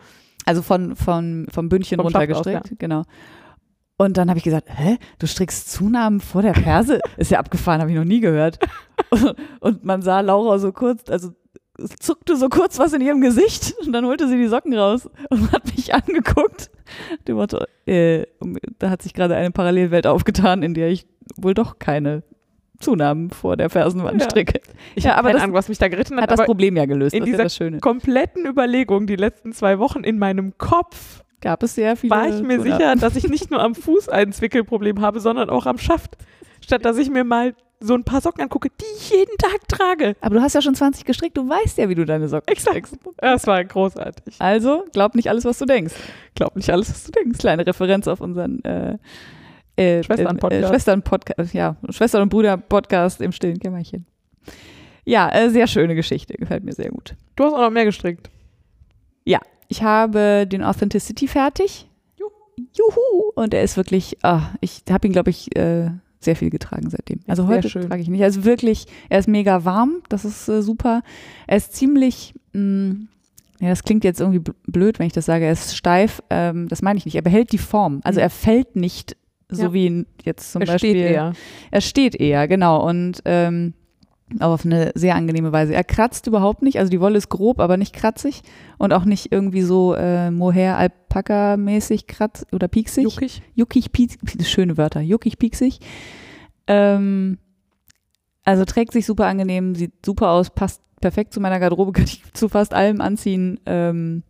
Also 0.46 0.64
von, 0.64 0.96
von, 0.96 1.46
vom 1.52 1.70
Bündchen 1.70 1.98
Vom 2.00 2.10
Schaft 2.10 2.28
runtergestrickt, 2.30 2.80
genau. 2.80 3.04
Und 3.98 4.18
dann 4.18 4.30
habe 4.30 4.38
ich 4.40 4.44
gesagt, 4.44 4.68
hä, 4.70 4.98
du 5.20 5.28
strickst 5.28 5.72
Zunahmen 5.72 6.20
vor 6.20 6.42
der 6.42 6.56
Ferse? 6.56 7.00
Ist 7.18 7.32
ja 7.32 7.40
abgefahren, 7.40 7.80
habe 7.82 7.92
ich 7.92 7.98
noch 7.98 8.04
nie 8.04 8.20
gehört. 8.22 8.58
Und, 9.12 9.36
und 9.60 9.84
man 9.86 10.02
sah 10.02 10.20
Laura 10.22 10.58
so 10.60 10.72
kurz, 10.72 11.10
also 11.10 11.30
es 11.78 11.96
zuckte 12.00 12.36
so 12.36 12.50
kurz 12.50 12.78
was 12.80 12.94
in 12.94 13.02
ihrem 13.02 13.22
Gesicht 13.22 13.74
und 13.86 13.94
dann 13.94 14.06
holte 14.06 14.28
sie 14.28 14.38
die 14.38 14.48
Socken 14.48 14.74
raus 14.76 15.10
und 15.30 15.52
hat 15.52 15.66
mich 15.76 15.94
angeguckt. 15.94 16.70
Dem 17.28 17.36
Motto, 17.38 17.64
äh, 17.86 18.26
da 18.80 18.90
hat 18.90 19.02
sich 19.02 19.14
gerade 19.14 19.36
eine 19.36 19.52
Parallelwelt 19.52 20.06
aufgetan, 20.08 20.64
in 20.64 20.74
der 20.74 20.90
ich 20.90 21.08
wohl 21.36 21.54
doch 21.54 21.80
keine 21.80 22.24
Zunahmen 22.80 23.30
vor 23.32 23.58
der 23.58 23.70
Fersenwandstricke. 23.70 24.60
Ich 24.96 25.06
Ja, 25.06 25.16
habe 25.16 25.30
keine 25.30 25.42
Ahnung, 25.42 25.56
was 25.56 25.70
mich 25.70 25.78
da 25.78 25.88
geritten 25.88 26.18
hat, 26.18 26.24
Hat 26.30 26.32
das 26.40 26.46
Problem 26.46 26.76
ja 26.76 26.86
gelöst, 26.86 27.14
in 27.16 27.22
das 27.22 27.30
ja 27.30 27.38
dieser 27.38 27.50
Schöne. 27.50 27.80
kompletten 27.80 28.46
Überlegung 28.46 29.08
die 29.08 29.16
letzten 29.16 29.54
zwei 29.54 29.80
Wochen 29.80 30.04
in 30.04 30.20
meinem 30.20 30.58
Kopf 30.58 31.23
Gab 31.44 31.62
es 31.62 31.76
sehr 31.76 31.98
viele 31.98 32.12
war 32.12 32.26
ich 32.28 32.42
mir 32.42 32.58
Zunahmen. 32.58 32.64
sicher, 32.64 32.96
dass 32.96 33.18
ich 33.18 33.28
nicht 33.28 33.52
nur 33.52 33.62
am 33.62 33.76
Fuß 33.76 34.08
ein 34.08 34.32
Zwickelproblem 34.32 35.02
habe, 35.02 35.20
sondern 35.20 35.50
auch 35.50 35.66
am 35.66 35.78
Schaft. 35.78 36.16
Statt 36.62 36.86
dass 36.86 36.98
ich 36.98 37.10
mir 37.10 37.26
mal 37.26 37.54
so 37.82 37.96
ein 37.96 38.06
paar 38.06 38.22
Socken 38.22 38.42
angucke, 38.42 38.70
die 38.70 38.86
ich 38.96 39.10
jeden 39.10 39.38
Tag 39.38 39.68
trage. 39.68 40.16
Aber 40.22 40.36
du 40.36 40.42
hast 40.42 40.54
ja 40.54 40.62
schon 40.62 40.74
20 40.74 41.04
gestrickt, 41.04 41.36
du 41.36 41.50
weißt 41.50 41.80
ja, 41.80 41.90
wie 41.90 41.96
du 41.96 42.06
deine 42.06 42.30
Socken 42.30 42.48
Exakt. 42.48 42.88
strickst. 42.88 42.98
Das 43.18 43.46
war 43.46 43.62
großartig. 43.62 44.36
Also, 44.40 44.86
glaub 44.94 45.16
nicht 45.16 45.28
alles, 45.28 45.44
was 45.44 45.58
du 45.60 45.66
denkst. 45.66 45.94
Glaub 46.34 46.56
nicht 46.56 46.70
alles, 46.70 46.90
was 46.90 47.04
du 47.04 47.12
denkst. 47.12 47.40
Kleine 47.40 47.68
Referenz 47.68 48.08
auf 48.08 48.22
unseren 48.22 48.64
äh, 48.64 48.98
äh, 49.76 50.02
Schwestern-Podcast. 50.02 50.64
Äh, 50.64 50.68
Schwestern-Podcast, 50.70 51.54
ja, 51.54 51.76
Schwestern- 51.90 52.22
und 52.22 52.30
Bruder-Podcast 52.30 53.20
im 53.20 53.34
stillen 53.34 53.60
Kämmerchen. 53.60 54.06
Ja, 55.04 55.30
äh, 55.30 55.50
sehr 55.50 55.68
schöne 55.68 55.96
Geschichte, 55.96 56.36
gefällt 56.36 56.64
mir 56.64 56.72
sehr 56.72 56.90
gut. 56.90 57.16
Du 57.36 57.44
hast 57.44 57.54
auch 57.54 57.60
noch 57.60 57.70
mehr 57.70 57.84
gestrickt. 57.84 58.30
Ich 59.74 59.82
habe 59.82 60.46
den 60.46 60.62
Authenticity 60.64 61.28
fertig. 61.28 61.88
Juhu. 62.78 63.32
Und 63.34 63.56
er 63.56 63.64
ist 63.64 63.76
wirklich, 63.76 64.20
ah, 64.22 64.52
ich 64.62 64.84
habe 64.88 65.08
ihn, 65.08 65.14
glaube 65.14 65.32
ich, 65.32 65.56
äh, 65.58 65.90
sehr 66.20 66.36
viel 66.36 66.52
getragen 66.52 66.92
seitdem. 66.92 67.22
Also 67.26 67.48
heute 67.48 67.70
schön. 67.72 67.90
trage 67.90 68.04
ich 68.04 68.08
nicht. 68.08 68.22
Also 68.22 68.46
wirklich, 68.46 68.86
er 69.10 69.18
ist 69.18 69.28
mega 69.28 69.66
warm, 69.66 70.04
das 70.10 70.26
ist 70.26 70.48
äh, 70.48 70.62
super. 70.62 71.02
Er 71.48 71.58
ist 71.58 71.74
ziemlich, 71.74 72.36
mh, 72.54 72.98
ja, 73.62 73.70
das 73.70 73.82
klingt 73.82 74.04
jetzt 74.04 74.20
irgendwie 74.22 74.42
bl- 74.42 74.54
blöd, 74.68 75.00
wenn 75.00 75.08
ich 75.08 75.14
das 75.14 75.26
sage, 75.26 75.46
er 75.46 75.54
ist 75.54 75.76
steif, 75.76 76.22
ähm, 76.30 76.68
das 76.68 76.84
meine 76.84 77.00
ich 77.00 77.06
nicht. 77.06 77.16
Er 77.16 77.24
behält 77.24 77.52
die 77.52 77.58
Form. 77.58 78.00
Also 78.04 78.20
Mhm. 78.20 78.26
er 78.26 78.30
fällt 78.30 78.76
nicht 78.76 79.18
so 79.50 79.64
Ja. 79.64 79.74
wie 79.74 80.06
jetzt 80.24 80.52
zum 80.52 80.62
er 80.62 80.68
Beispiel. 80.68 80.92
steht 80.92 81.12
eher. 81.12 81.34
Er 81.72 81.82
steht 81.82 82.14
eher, 82.16 82.48
genau. 82.48 82.88
Und 82.88 83.24
ähm, 83.26 83.74
aber 84.40 84.54
auf 84.54 84.66
eine 84.66 84.92
sehr 84.96 85.16
angenehme 85.16 85.52
Weise. 85.52 85.74
Er 85.74 85.84
kratzt 85.84 86.28
überhaupt 86.28 86.62
nicht, 86.62 86.80
also 86.80 86.90
die 86.90 87.00
Wolle 87.00 87.18
ist 87.18 87.30
grob, 87.30 87.60
aber 87.60 87.78
nicht 87.78 87.94
kratzig 87.94 88.42
und 88.78 88.94
auch 88.94 89.06
nicht 89.06 89.32
irgendwie 89.32 89.62
so 89.62 89.94
äh, 89.96 90.32
Mohair 90.32 90.78
Alpaka 90.78 91.58
mäßig 91.58 92.08
kratz 92.08 92.46
oder 92.52 92.68
pieksig. 92.68 93.04
Juckig. 93.04 93.42
Juckig, 93.56 93.92
pieksig, 93.92 94.20
schöne 94.50 94.78
Wörter. 94.78 95.02
Juckig, 95.02 95.38
pieksig. 95.38 95.80
Ähm, 96.68 97.38
also 98.44 98.66
trägt 98.66 98.94
sich 98.94 99.06
super 99.06 99.28
angenehm, 99.28 99.76
sieht 99.76 100.06
super 100.06 100.32
aus, 100.32 100.50
passt 100.50 100.82
perfekt 101.02 101.34
zu 101.34 101.40
meiner 101.40 101.60
Garderobe, 101.60 101.92
kann 101.94 102.06
ich 102.06 102.24
zu 102.34 102.50
fast 102.50 102.74
allem 102.74 103.02
anziehen. 103.02 103.60
Ähm, 103.66 104.24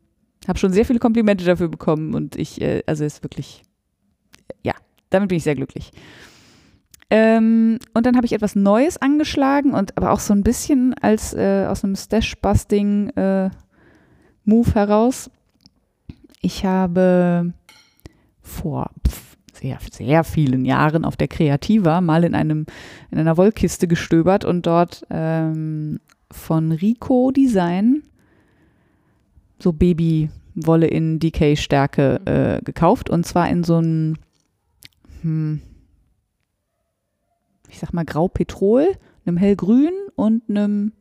habe 0.47 0.59
schon 0.59 0.73
sehr 0.73 0.85
viele 0.85 0.99
Komplimente 0.99 1.45
dafür 1.45 1.69
bekommen 1.69 2.13
und 2.13 2.35
ich, 2.35 2.61
äh, 2.61 2.83
also 2.85 3.05
ist 3.05 3.23
wirklich, 3.23 3.63
ja, 4.63 4.73
damit 5.09 5.29
bin 5.29 5.37
ich 5.37 5.43
sehr 5.43 5.55
glücklich. 5.55 5.91
Ähm, 7.15 7.77
und 7.93 8.07
dann 8.07 8.15
habe 8.15 8.25
ich 8.25 8.33
etwas 8.33 8.55
Neues 8.55 8.99
angeschlagen 8.99 9.75
und 9.75 9.95
aber 9.97 10.13
auch 10.13 10.19
so 10.19 10.33
ein 10.33 10.41
bisschen 10.41 10.95
als 10.95 11.35
äh, 11.35 11.67
aus 11.69 11.83
einem 11.83 11.95
Stash-Busting 11.95 13.09
äh, 13.09 13.51
Move 14.45 14.73
heraus. 14.73 15.29
Ich 16.41 16.65
habe 16.65 17.53
vor 18.41 18.89
pf, 19.07 19.37
sehr, 19.53 19.77
sehr 19.91 20.23
vielen 20.23 20.65
Jahren 20.65 21.05
auf 21.05 21.15
der 21.15 21.27
Kreativa 21.27 22.01
mal 22.01 22.23
in 22.23 22.33
einem 22.33 22.65
in 23.11 23.19
einer 23.19 23.37
Wollkiste 23.37 23.87
gestöbert 23.87 24.43
und 24.43 24.65
dort 24.65 25.05
ähm, 25.11 25.99
von 26.31 26.71
Rico 26.71 27.29
Design 27.29 28.01
so 29.59 29.71
Babywolle 29.71 30.87
in 30.87 31.19
Decay-Stärke 31.19 32.21
äh, 32.25 32.63
gekauft 32.63 33.11
und 33.11 33.23
zwar 33.23 33.49
in 33.49 33.63
so 33.63 33.77
einem 33.77 34.15
hm, 35.21 35.61
ich 37.73 37.79
sag 37.79 37.91
mal 37.91 38.05
Grau-Petrol, 38.05 38.87
einem 39.25 39.37
hellgrün 39.37 39.93
und 40.15 40.43
einem 40.47 40.93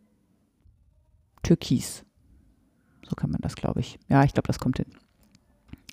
Türkis. 1.42 2.04
So 3.08 3.14
kann 3.14 3.30
man 3.30 3.42
das, 3.42 3.56
glaube 3.56 3.80
ich. 3.80 3.98
Ja, 4.08 4.24
ich 4.24 4.32
glaube, 4.32 4.46
das 4.46 4.58
kommt 4.58 4.78
hin. 4.78 4.86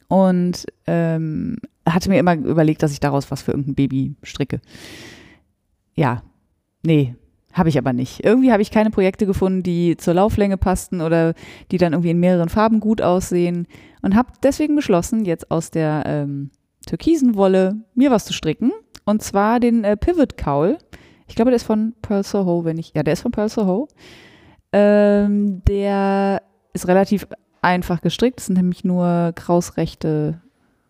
Und 0.08 0.66
ähm, 0.88 1.58
hatte 1.86 2.10
mir 2.10 2.18
immer 2.18 2.36
überlegt, 2.36 2.82
dass 2.82 2.94
ich 2.94 3.02
daraus 3.02 3.30
was 3.30 3.42
für 3.42 3.52
irgendein 3.52 3.76
Baby 3.76 4.16
stricke. 4.24 4.62
Ja, 5.96 6.24
nee, 6.84 7.16
habe 7.52 7.68
ich 7.68 7.78
aber 7.78 7.92
nicht. 7.92 8.24
Irgendwie 8.24 8.54
habe 8.54 8.62
ich 8.62 8.72
keine 8.72 8.90
Projekte 8.90 9.26
gefunden, 9.26 9.64
die 9.64 9.98
zur 9.98 10.14
Lauflänge 10.14 10.58
passten 10.58 11.02
oder 11.02 11.34
die 11.72 11.78
dann 11.78 11.92
irgendwie 11.92 12.12
in 12.12 12.22
mehreren 12.22 12.50
Farben 12.50 12.80
gut 12.80 13.02
aussehen 13.02 13.68
und 14.02 14.16
habe 14.16 14.32
deswegen 14.44 14.78
beschlossen, 14.78 15.26
jetzt 15.26 15.52
aus 15.52 15.72
der 15.72 16.04
ähm, 16.06 16.52
türkisen 16.86 17.36
Wolle 17.36 17.84
mir 17.96 18.12
was 18.12 18.24
zu 18.24 18.34
stricken 18.34 18.72
und 19.10 19.24
zwar 19.24 19.60
den 19.60 19.84
äh, 19.84 19.98
Pivot 19.98 20.38
Cowl. 20.38 20.78
Ich 21.28 21.36
glaube, 21.36 21.52
der 21.52 21.56
ist 21.56 21.64
von 21.64 21.94
Pearl 22.02 22.24
Soho, 22.24 22.64
wenn 22.64 22.78
ich, 22.78 22.94
ja, 22.96 23.02
der 23.02 23.14
ist 23.14 23.22
von 23.22 23.32
Pearl 23.32 23.50
Soho. 23.50 23.88
Ähm, 24.72 25.64
der 25.68 26.44
ist 26.74 26.88
relativ 26.88 27.28
einfach 27.62 28.02
gestrickt. 28.02 28.40
Es 28.40 28.46
sind 28.46 28.58
nämlich 28.58 28.84
nur 28.84 29.32
krausrechte 29.34 30.42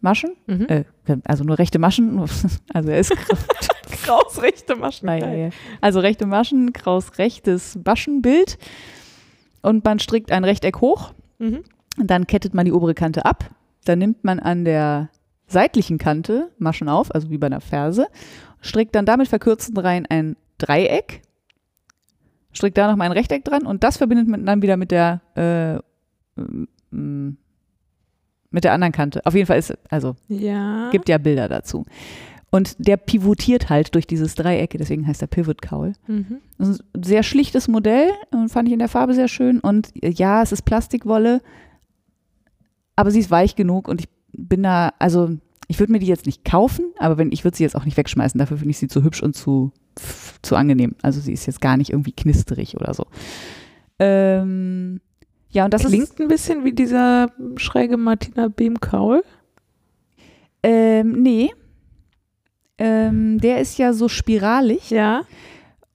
Maschen. 0.01 0.32
Mhm. 0.47 0.67
Äh, 0.67 0.84
also 1.24 1.45
nur 1.45 1.57
rechte 1.57 1.80
Maschen. 1.80 2.20
Also 2.74 2.89
er 2.89 2.99
ist 2.99 3.13
Kraus 4.03 4.41
rechte 4.41 4.76
Maschen. 4.76 5.07
Ja. 5.07 5.49
Also 5.80 5.99
rechte 6.01 6.26
Maschen, 6.26 6.74
kraus 6.74 7.17
rechtes 7.17 7.80
Maschenbild. 7.86 8.57
Und 9.61 9.86
man 9.86 9.99
strickt 9.99 10.32
ein 10.32 10.43
Rechteck 10.43 10.82
hoch. 10.82 11.13
Mhm. 11.38 11.63
Und 11.97 12.07
dann 12.09 12.28
kettet 12.28 12.53
man 12.53 12.65
die 12.65 12.74
obere 12.74 12.95
Kante 12.95 13.26
ab. 13.26 13.49
Dann 13.86 13.99
nimmt 13.99 14.24
man 14.24 14.39
an 14.39 14.65
der 14.65 15.09
seitlichen 15.52 15.97
Kante 15.97 16.52
Maschen 16.58 16.89
auf, 16.89 17.14
also 17.14 17.30
wie 17.30 17.38
bei 17.38 17.47
einer 17.47 17.62
Ferse. 17.62 18.08
Strickt 18.62 18.95
dann 18.95 19.06
damit 19.06 19.28
verkürzten 19.28 19.78
Reihen 19.78 20.06
ein 20.08 20.36
Dreieck. 20.58 21.22
Strickt 22.52 22.78
da 22.78 22.89
nochmal 22.89 23.08
ein 23.08 23.14
Rechteck 23.14 23.45
dran. 23.45 23.66
Und 23.66 23.84
das 23.84 23.97
verbindet 23.97 24.28
man 24.28 24.45
dann 24.45 24.62
wieder 24.62 24.78
mit 24.78 24.91
der 24.91 25.22
äh, 25.36 25.80
mm, 26.95 27.38
mit 28.52 28.64
der 28.64 28.74
anderen 28.74 28.91
Kante. 28.91 29.26
Auf 29.26 29.36
jeden 29.36 29.45
Fall 29.45 29.60
ist, 29.60 29.78
also 29.89 30.16
Ja. 30.28 30.89
gibt 30.91 31.08
ja 31.08 31.18
Bilder 31.20 31.47
dazu. 31.47 31.86
Und 32.52 32.76
der 32.80 32.97
pivotiert 32.97 33.70
halt 33.70 33.93
durch 33.93 34.08
dieses 34.08 34.34
Dreieck, 34.34 34.72
deswegen 34.72 35.06
heißt 35.06 35.22
er 35.22 35.28
Pivot 35.28 35.62
Cowl. 35.62 35.93
Mhm. 36.08 36.38
Das 36.58 36.68
ist 36.70 36.84
ein 36.95 37.04
sehr 37.04 37.22
schlichtes 37.22 37.68
Modell, 37.68 38.10
äh, 38.34 38.47
fand 38.47 38.68
ich 38.68 38.74
in 38.74 38.80
der 38.80 38.88
Farbe 38.88 39.14
sehr 39.14 39.28
schön. 39.28 39.60
Und 39.60 39.91
ja, 40.02 40.41
es 40.41 40.52
ist 40.52 40.64
Plastikwolle, 40.64 41.41
aber 42.95 43.12
sie 43.12 43.20
ist 43.20 43.30
weich 43.30 43.56
genug 43.56 43.88
und 43.88 44.02
ich 44.02 44.10
bin 44.34 44.64
da, 44.64 44.94
also 45.00 45.30
ich 45.68 45.80
würde 45.80 45.92
mir 45.92 46.00
die 46.00 46.08
jetzt 46.08 46.26
nicht 46.26 46.44
kaufen, 46.44 46.86
aber 46.98 47.18
wenn 47.18 47.32
ich 47.32 47.44
würde 47.44 47.56
sie 47.56 47.64
jetzt 47.64 47.76
auch 47.76 47.86
nicht 47.86 47.98
wegschmeißen, 47.98 48.40
dafür 48.40 48.58
finde 48.58 48.72
ich 48.72 48.80
sie 48.80 48.88
zu 48.88 49.04
hübsch 49.04 49.22
und 49.22 49.36
zu, 49.36 49.72
zu 50.42 50.56
angenehm. 50.56 50.96
Also 51.02 51.20
sie 51.20 51.34
ist 51.34 51.46
jetzt 51.46 51.62
gar 51.62 51.78
nicht 51.78 51.92
irgendwie 51.92 52.12
knisterig 52.12 52.76
oder 52.76 52.94
so. 52.94 53.06
Ähm, 54.00 55.00
ja, 55.52 55.66
und 55.66 55.74
das 55.74 55.84
ist 55.84 55.92
Klingt 55.92 56.20
ein 56.20 56.28
bisschen 56.28 56.64
wie 56.64 56.74
dieser 56.74 57.32
schräge 57.58 57.98
Martina 57.98 58.48
Behm-Kaul. 58.48 59.24
ähm, 60.64 61.22
nee. 61.22 61.52
Ähm, 62.78 63.40
der 63.40 63.60
ist 63.60 63.78
ja 63.78 63.94
so 63.94 64.08
spiralig. 64.08 64.90
Ja. 64.90 65.24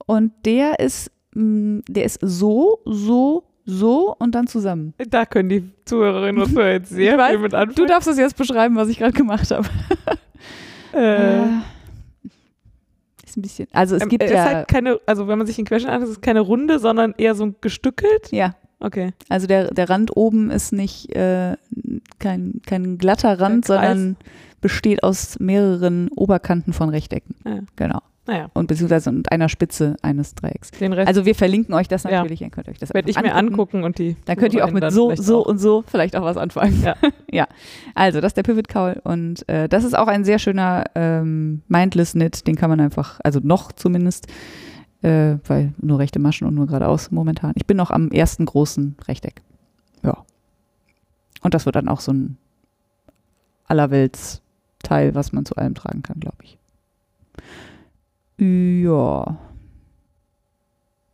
Und 0.07 0.33
der 0.45 0.81
ist, 0.81 1.11
mh, 1.35 1.83
der 1.89 2.05
ist 2.05 2.19
so, 2.21 2.81
so, 2.85 3.45
so 3.65 4.15
und 4.19 4.35
dann 4.35 4.47
zusammen. 4.47 4.95
Da 5.09 5.25
können 5.25 5.49
die 5.49 5.71
Zuhörerinnen 5.85 6.43
und 6.43 6.51
Zuhörer 6.51 6.73
jetzt 6.73 6.91
sehr 6.91 7.17
weiß, 7.19 7.31
viel 7.31 7.39
mit 7.39 7.55
anfangen. 7.55 7.77
Du 7.77 7.87
darfst 7.87 8.09
es 8.09 8.19
jetzt 8.19 8.37
beschreiben, 8.37 8.77
was 8.77 8.89
ich 8.89 8.99
gerade 8.99 9.13
gemacht 9.13 9.51
habe. 9.51 9.69
äh, 10.93 11.43
Ist 13.25 13.37
ein 13.37 13.43
bisschen. 13.43 13.69
Also 13.73 13.97
es 13.97 14.03
ähm, 14.03 14.09
gibt 14.09 14.23
es 14.23 14.31
ja. 14.31 14.45
halt 14.45 14.69
keine, 14.69 14.99
also 15.07 15.29
wenn 15.29 15.39
man 15.39 15.47
sich 15.47 15.57
den 15.57 15.65
Querschnitt 15.65 15.91
anschaut, 15.91 16.09
ist 16.09 16.17
es 16.17 16.21
keine 16.21 16.41
Runde, 16.41 16.79
sondern 16.79 17.15
eher 17.17 17.35
so 17.35 17.55
gestückelt. 17.61 18.31
ja, 18.33 18.55
Okay. 18.81 19.13
also 19.31 19.47
der, 19.47 19.73
der 19.73 19.89
Rand 19.89 20.15
oben 20.15 20.51
ist 20.51 20.73
nicht 20.73 21.15
äh, 21.17 21.57
kein, 22.19 22.61
kein 22.67 22.99
glatter 22.99 23.41
Rand, 23.41 23.65
sondern 23.65 24.17
besteht 24.61 25.03
aus 25.03 25.39
mehreren 25.41 26.09
Oberkanten 26.09 26.75
von 26.75 26.91
Rechtecken. 26.91 27.35
Ja. 27.47 27.61
Genau. 27.77 28.01
Naja, 28.27 28.51
Und 28.55 28.69
beziehungsweise 28.69 29.11
und 29.11 29.31
einer 29.31 29.51
Spitze 29.51 29.97
eines 30.01 30.35
Dreiecks. 30.35 30.71
Also 31.07 31.27
wir 31.27 31.35
verlinken 31.35 31.75
euch 31.75 31.89
das 31.89 32.05
Ja. 32.05 32.11
natürlich, 32.23 32.41
ihr 32.41 32.49
könnt 32.49 32.69
euch 32.71 32.79
das 32.79 32.95
werde 32.95 33.11
ich 33.11 33.19
einfach 33.19 33.31
mir 33.31 33.37
angucken 33.39 33.85
und 33.85 33.99
die. 33.99 34.17
Dann 34.25 34.37
könnt 34.39 34.55
ihr 34.55 34.65
auch 34.65 34.71
mit 34.71 34.91
so, 34.93 35.15
so 35.15 35.43
auch. 35.43 35.47
und 35.47 35.59
so 35.59 35.85
vielleicht 35.87 36.17
auch 36.17 36.23
was 36.25 36.39
anfangen. 36.39 36.83
Ja. 36.83 36.95
ja. 37.31 37.47
Also, 37.95 38.23
das 38.23 38.31
ist 38.31 38.37
der 38.39 38.43
Pivot 38.43 38.69
Cowl 38.69 38.99
und 39.05 39.47
äh, 39.49 39.69
das 39.69 39.85
ist 39.85 39.97
auch 39.97 40.07
ein 40.07 40.25
sehr 40.25 40.39
schöner 40.39 40.85
ähm, 40.95 41.61
Mindless 41.69 42.13
Knit. 42.13 42.47
Den 42.47 42.57
kann 42.57 42.71
man 42.71 42.81
einfach, 42.81 43.21
also 43.23 43.41
noch 43.43 43.73
zumindest, 43.73 44.27
äh, 45.03 45.37
weil 45.47 45.75
nur 45.79 45.99
rechte 45.99 46.19
Maschen 46.19 46.47
und 46.47 46.55
nur 46.55 46.67
geradeaus 46.67 47.11
momentan. 47.11 47.53
Ich 47.57 47.67
bin 47.67 47.77
noch 47.77 47.91
am 47.91 48.11
ersten 48.11 48.47
großen 48.47 48.97
Rechteck. 49.07 49.43
Ja. 50.03 50.25
Und 51.43 51.53
das 51.53 51.67
wird 51.67 51.77
dann 51.77 51.89
auch 51.89 52.01
so 52.01 52.11
ein 52.13 52.39
Allerwelts-Teil, 53.67 55.15
was 55.15 55.33
man 55.33 55.45
zu 55.45 55.57
allem 55.57 55.75
tragen 55.75 56.03
kann, 56.03 56.21
glaube 56.21 56.39
ich. 56.43 56.57
Ja. 58.39 59.39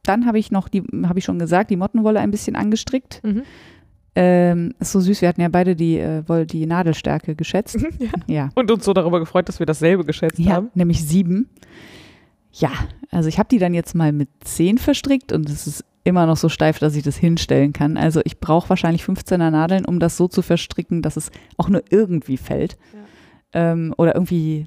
Dann 0.03 0.27
habe 0.27 0.39
ich 0.39 0.51
noch 0.51 0.69
die, 0.69 0.83
habe 1.05 1.19
ich 1.19 1.25
schon 1.25 1.39
gesagt, 1.39 1.71
die 1.71 1.77
Mottenwolle 1.77 2.21
ein 2.21 2.31
bisschen 2.31 2.57
angestrickt. 2.57 3.21
Mhm. 3.23 3.43
Ähm, 4.17 4.75
ist 4.81 4.91
so 4.93 5.01
süß, 5.01 5.21
wir 5.23 5.29
hatten 5.29 5.41
ja 5.41 5.49
beide 5.49 5.77
die, 5.77 5.99
äh, 5.99 6.29
wohl 6.29 6.45
die 6.47 6.67
Nadelstärke 6.67 7.37
geschätzt. 7.37 7.79
ja. 7.99 8.09
Ja. 8.27 8.49
Und 8.55 8.71
uns 8.71 8.85
so 8.85 8.93
darüber 8.93 9.21
gefreut, 9.21 9.49
dass 9.49 9.59
wir 9.61 9.67
dasselbe 9.67 10.05
geschätzt 10.05 10.39
Ja, 10.39 10.55
haben. 10.55 10.71
nämlich 10.75 11.05
sieben. 11.07 11.49
Ja, 12.53 12.71
also 13.11 13.29
ich 13.29 13.39
habe 13.39 13.49
die 13.49 13.59
dann 13.59 13.75
jetzt 13.75 13.95
mal 13.95 14.11
mit 14.11 14.29
10 14.43 14.79
verstrickt 14.79 15.33
und 15.33 15.49
es 15.49 15.69
ist 15.69 15.85
immer 16.03 16.27
noch 16.27 16.37
so 16.39 16.49
steif, 16.49 16.81
dass 16.81 16.97
ich 16.97 17.05
das 17.05 17.17
hinstellen 17.17 17.73
kann. 17.73 17.97
Also 17.97 18.21
ich 18.25 18.41
brauche 18.41 18.69
wahrscheinlich 18.71 19.03
15er 19.05 19.51
Nadeln, 19.51 19.85
um 19.85 20.01
das 20.01 20.17
so 20.17 20.27
zu 20.27 20.43
verstricken, 20.43 21.03
dass 21.03 21.17
es 21.17 21.31
auch 21.57 21.69
nur 21.69 21.83
irgendwie 21.91 22.39
fällt. 22.39 22.79
Ähm, 23.53 23.95
oder 23.97 24.15
irgendwie 24.15 24.67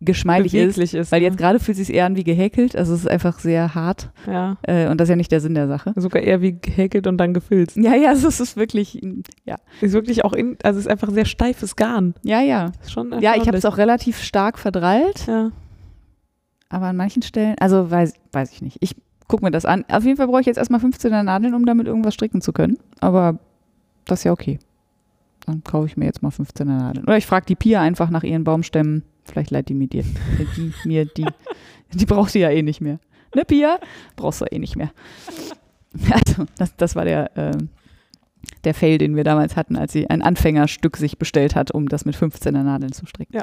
geschmeidig 0.00 0.54
ist. 0.54 0.78
Ist. 0.78 1.10
Weil 1.10 1.20
ne? 1.20 1.26
jetzt 1.26 1.38
gerade 1.38 1.58
fühlt 1.58 1.76
es 1.78 1.86
sich 1.88 1.96
eher 1.96 2.06
an 2.06 2.14
wie 2.16 2.22
gehäkelt, 2.24 2.76
also 2.76 2.94
es 2.94 3.00
ist 3.00 3.08
einfach 3.10 3.40
sehr 3.40 3.74
hart 3.74 4.10
Ja. 4.26 4.56
äh, 4.62 4.88
und 4.88 4.98
das 5.00 5.06
ist 5.06 5.10
ja 5.10 5.16
nicht 5.16 5.32
der 5.32 5.40
Sinn 5.40 5.54
der 5.54 5.66
Sache. 5.66 5.92
Sogar 5.96 6.22
eher 6.22 6.40
wie 6.40 6.52
gehäkelt 6.60 7.06
und 7.08 7.18
dann 7.18 7.34
gefilzt. 7.34 7.76
Ja, 7.76 7.94
ja, 7.96 8.08
also 8.10 8.28
es 8.28 8.38
ist 8.38 8.56
wirklich, 8.56 9.00
ja, 9.44 9.56
Ist 9.80 9.92
wirklich 9.94 10.24
auch 10.24 10.32
in, 10.34 10.56
also 10.62 10.78
ist 10.78 10.86
einfach 10.88 11.10
sehr 11.10 11.24
steifes 11.24 11.74
Garn. 11.74 12.14
ja, 12.22 12.40
ja. 12.40 12.70
Ist 12.80 12.92
schon 12.92 13.12
Ja, 13.20 13.34
ich 13.36 13.48
habe 13.48 13.56
es 13.56 13.64
auch 13.64 13.76
relativ 13.76 14.20
stark 14.22 14.58
verdrallt, 14.58 15.26
Ja. 15.26 15.50
aber 16.68 16.86
an 16.86 16.96
manchen 16.96 17.22
Stellen, 17.22 17.56
also 17.58 17.90
weiß, 17.90 18.14
weiß 18.32 18.52
ich 18.52 18.62
nicht. 18.62 18.76
Ich 18.80 18.94
gucke 19.26 19.44
mir 19.44 19.50
das 19.50 19.64
an. 19.64 19.84
Auf 19.88 20.04
jeden 20.04 20.16
Fall 20.16 20.28
brauche 20.28 20.40
ich 20.40 20.46
jetzt 20.46 20.58
erstmal 20.58 20.80
15er 20.80 21.22
Nadeln, 21.24 21.54
um 21.54 21.66
damit 21.66 21.86
irgendwas 21.88 22.14
stricken 22.14 22.40
zu 22.40 22.52
können, 22.52 22.78
aber 23.00 23.38
das 24.04 24.20
ist 24.20 24.24
ja 24.24 24.32
okay. 24.32 24.58
Dann 25.44 25.64
kaufe 25.64 25.86
ich 25.86 25.96
mir 25.96 26.04
jetzt 26.04 26.22
mal 26.22 26.28
15er 26.30 26.64
Nadeln. 26.64 27.04
Oder 27.04 27.16
ich 27.16 27.26
frage 27.26 27.46
die 27.46 27.56
Pia 27.56 27.80
einfach 27.80 28.10
nach 28.10 28.22
ihren 28.22 28.44
Baumstämmen. 28.44 29.02
Vielleicht 29.28 29.50
leiht 29.50 29.68
die 29.68 29.74
mir 29.74 29.88
die, 29.88 29.98
äh, 29.98 30.04
die 30.56 30.72
mir 30.84 31.04
die. 31.04 31.26
Die 31.92 32.06
braucht 32.06 32.32
sie 32.32 32.40
ja 32.40 32.50
eh 32.50 32.62
nicht 32.62 32.80
mehr. 32.80 32.98
Ne, 33.34 33.44
Pia? 33.44 33.78
Brauchst 34.16 34.40
du 34.40 34.46
eh 34.46 34.58
nicht 34.58 34.76
mehr. 34.76 34.90
Also, 36.10 36.44
das, 36.58 36.76
das 36.76 36.96
war 36.96 37.06
der, 37.06 37.30
ähm, 37.34 37.70
der 38.64 38.74
Fail, 38.74 38.98
den 38.98 39.16
wir 39.16 39.24
damals 39.24 39.56
hatten, 39.56 39.74
als 39.74 39.92
sie 39.92 40.08
ein 40.08 40.20
Anfängerstück 40.22 40.96
sich 40.98 41.18
bestellt 41.18 41.54
hat, 41.54 41.70
um 41.70 41.88
das 41.88 42.04
mit 42.04 42.14
15er 42.14 42.62
Nadeln 42.62 42.92
zu 42.92 43.06
stricken. 43.06 43.42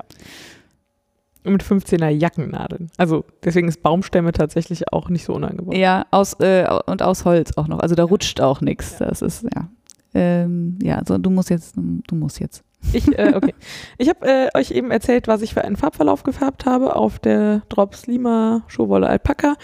Und 1.43 1.51
mit 1.51 1.63
15er 1.63 2.09
Jackennadeln. 2.09 2.89
Also 2.97 3.25
deswegen 3.43 3.67
ist 3.67 3.83
Baumstämme 3.83 4.31
tatsächlich 4.31 4.91
auch 4.93 5.09
nicht 5.09 5.25
so 5.25 5.33
unangebracht. 5.33 5.75
Ja, 5.75 6.05
aus, 6.11 6.33
äh, 6.39 6.67
und 6.85 7.01
aus 7.01 7.25
Holz 7.25 7.57
auch 7.57 7.67
noch. 7.67 7.79
Also 7.79 7.95
da 7.95 8.03
rutscht 8.03 8.41
auch 8.41 8.61
nichts. 8.61 8.97
Das 8.97 9.21
ist, 9.21 9.43
ja. 9.43 9.69
Ähm, 10.13 10.79
ja, 10.81 11.01
so, 11.05 11.17
du 11.17 11.29
musst 11.29 11.49
jetzt, 11.49 11.75
du 11.75 12.15
musst 12.15 12.39
jetzt. 12.39 12.63
Ich, 12.93 13.07
äh, 13.17 13.33
okay. 13.35 13.53
Ich 13.97 14.09
habe 14.09 14.25
äh, 14.27 14.49
euch 14.57 14.71
eben 14.71 14.91
erzählt, 14.91 15.27
was 15.27 15.41
ich 15.41 15.53
für 15.53 15.63
einen 15.63 15.75
Farbverlauf 15.75 16.23
gefärbt 16.23 16.65
habe 16.65 16.95
auf 16.95 17.19
der 17.19 17.61
Drops 17.69 18.07
Lima 18.07 18.63
Schuhwolle 18.67 19.07
Alpaka. 19.07 19.55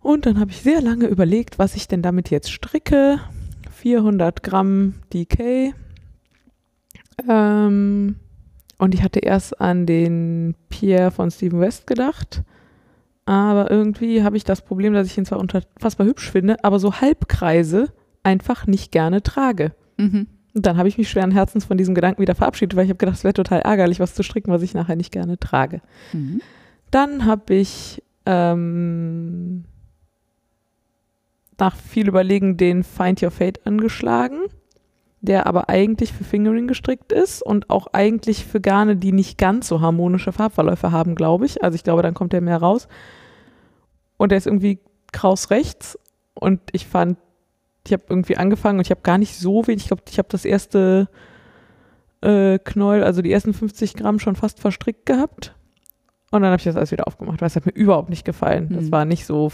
Und 0.00 0.26
dann 0.26 0.38
habe 0.38 0.50
ich 0.50 0.62
sehr 0.62 0.80
lange 0.80 1.06
überlegt, 1.06 1.58
was 1.58 1.74
ich 1.74 1.88
denn 1.88 2.02
damit 2.02 2.30
jetzt 2.30 2.50
stricke. 2.52 3.20
400 3.70 4.42
Gramm 4.42 4.94
DK. 5.12 5.74
Ähm, 7.28 8.16
und 8.78 8.94
ich 8.94 9.02
hatte 9.02 9.20
erst 9.20 9.60
an 9.60 9.86
den 9.86 10.54
Pierre 10.68 11.10
von 11.10 11.30
Steven 11.30 11.60
West 11.60 11.86
gedacht. 11.86 12.42
Aber 13.24 13.70
irgendwie 13.70 14.22
habe 14.22 14.36
ich 14.36 14.44
das 14.44 14.62
Problem, 14.62 14.92
dass 14.92 15.08
ich 15.08 15.18
ihn 15.18 15.26
zwar 15.26 15.40
unfassbar 15.40 16.06
hübsch 16.06 16.30
finde, 16.30 16.62
aber 16.62 16.78
so 16.78 17.00
Halbkreise 17.00 17.92
einfach 18.22 18.66
nicht 18.66 18.92
gerne 18.92 19.22
trage. 19.22 19.72
Mhm. 19.96 20.28
Und 20.56 20.64
dann 20.64 20.78
habe 20.78 20.88
ich 20.88 20.96
mich 20.96 21.10
schweren 21.10 21.32
Herzens 21.32 21.66
von 21.66 21.76
diesem 21.76 21.94
Gedanken 21.94 22.22
wieder 22.22 22.34
verabschiedet, 22.34 22.76
weil 22.76 22.84
ich 22.84 22.88
habe 22.88 22.96
gedacht, 22.96 23.18
es 23.18 23.24
wäre 23.24 23.34
total 23.34 23.60
ärgerlich, 23.60 24.00
was 24.00 24.14
zu 24.14 24.22
stricken, 24.22 24.50
was 24.50 24.62
ich 24.62 24.72
nachher 24.72 24.96
nicht 24.96 25.12
gerne 25.12 25.38
trage. 25.38 25.82
Mhm. 26.14 26.40
Dann 26.90 27.26
habe 27.26 27.56
ich 27.56 28.02
ähm, 28.24 29.64
nach 31.58 31.76
viel 31.76 32.08
Überlegen 32.08 32.56
den 32.56 32.84
Find 32.84 33.22
Your 33.22 33.32
Fate 33.32 33.66
angeschlagen, 33.66 34.38
der 35.20 35.46
aber 35.46 35.68
eigentlich 35.68 36.14
für 36.14 36.24
Fingering 36.24 36.68
gestrickt 36.68 37.12
ist 37.12 37.42
und 37.42 37.68
auch 37.68 37.88
eigentlich 37.88 38.46
für 38.46 38.62
Garne, 38.62 38.96
die 38.96 39.12
nicht 39.12 39.36
ganz 39.36 39.68
so 39.68 39.82
harmonische 39.82 40.32
Farbverläufe 40.32 40.90
haben, 40.90 41.16
glaube 41.16 41.44
ich. 41.44 41.62
Also 41.62 41.76
ich 41.76 41.84
glaube, 41.84 42.00
dann 42.00 42.14
kommt 42.14 42.32
der 42.32 42.40
mehr 42.40 42.62
raus. 42.62 42.88
Und 44.16 44.30
der 44.30 44.38
ist 44.38 44.46
irgendwie 44.46 44.78
kraus 45.12 45.50
rechts 45.50 45.98
und 46.32 46.60
ich 46.72 46.86
fand, 46.86 47.18
ich 47.86 47.92
habe 47.92 48.04
irgendwie 48.08 48.36
angefangen 48.36 48.78
und 48.78 48.86
ich 48.86 48.90
habe 48.90 49.00
gar 49.02 49.18
nicht 49.18 49.36
so 49.36 49.66
wenig, 49.66 49.82
ich 49.84 49.88
glaube, 49.88 50.02
ich 50.08 50.18
habe 50.18 50.28
das 50.30 50.44
erste 50.44 51.08
äh, 52.22 52.58
Knäuel, 52.58 53.04
also 53.04 53.22
die 53.22 53.32
ersten 53.32 53.54
50 53.54 53.94
Gramm 53.94 54.18
schon 54.18 54.36
fast 54.36 54.60
verstrickt 54.60 55.06
gehabt. 55.06 55.54
Und 56.30 56.42
dann 56.42 56.50
habe 56.50 56.58
ich 56.58 56.64
das 56.64 56.76
alles 56.76 56.90
wieder 56.90 57.06
aufgemacht, 57.06 57.40
weil 57.40 57.46
es 57.46 57.56
hat 57.56 57.66
mir 57.66 57.72
überhaupt 57.72 58.10
nicht 58.10 58.24
gefallen. 58.24 58.68
Das 58.72 58.84
Mhm. 58.86 58.92
war 58.92 59.04
nicht 59.04 59.26
so, 59.26 59.50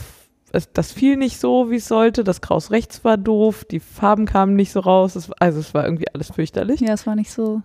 es, 0.52 0.72
das 0.72 0.92
fiel 0.92 1.16
nicht 1.16 1.38
so, 1.38 1.70
wie 1.70 1.76
es 1.76 1.86
sollte. 1.88 2.24
Das 2.24 2.40
Kraus 2.40 2.70
rechts 2.70 3.04
war 3.04 3.16
doof, 3.18 3.64
die 3.64 3.80
Farben 3.80 4.24
kamen 4.26 4.54
nicht 4.56 4.72
so 4.72 4.80
raus. 4.80 5.14
Es, 5.16 5.30
also 5.32 5.60
es 5.60 5.74
war 5.74 5.84
irgendwie 5.84 6.08
alles 6.14 6.30
fürchterlich. 6.30 6.80
Ja, 6.80 6.94
es 6.94 7.06
war 7.06 7.14
nicht 7.14 7.30
so, 7.30 7.62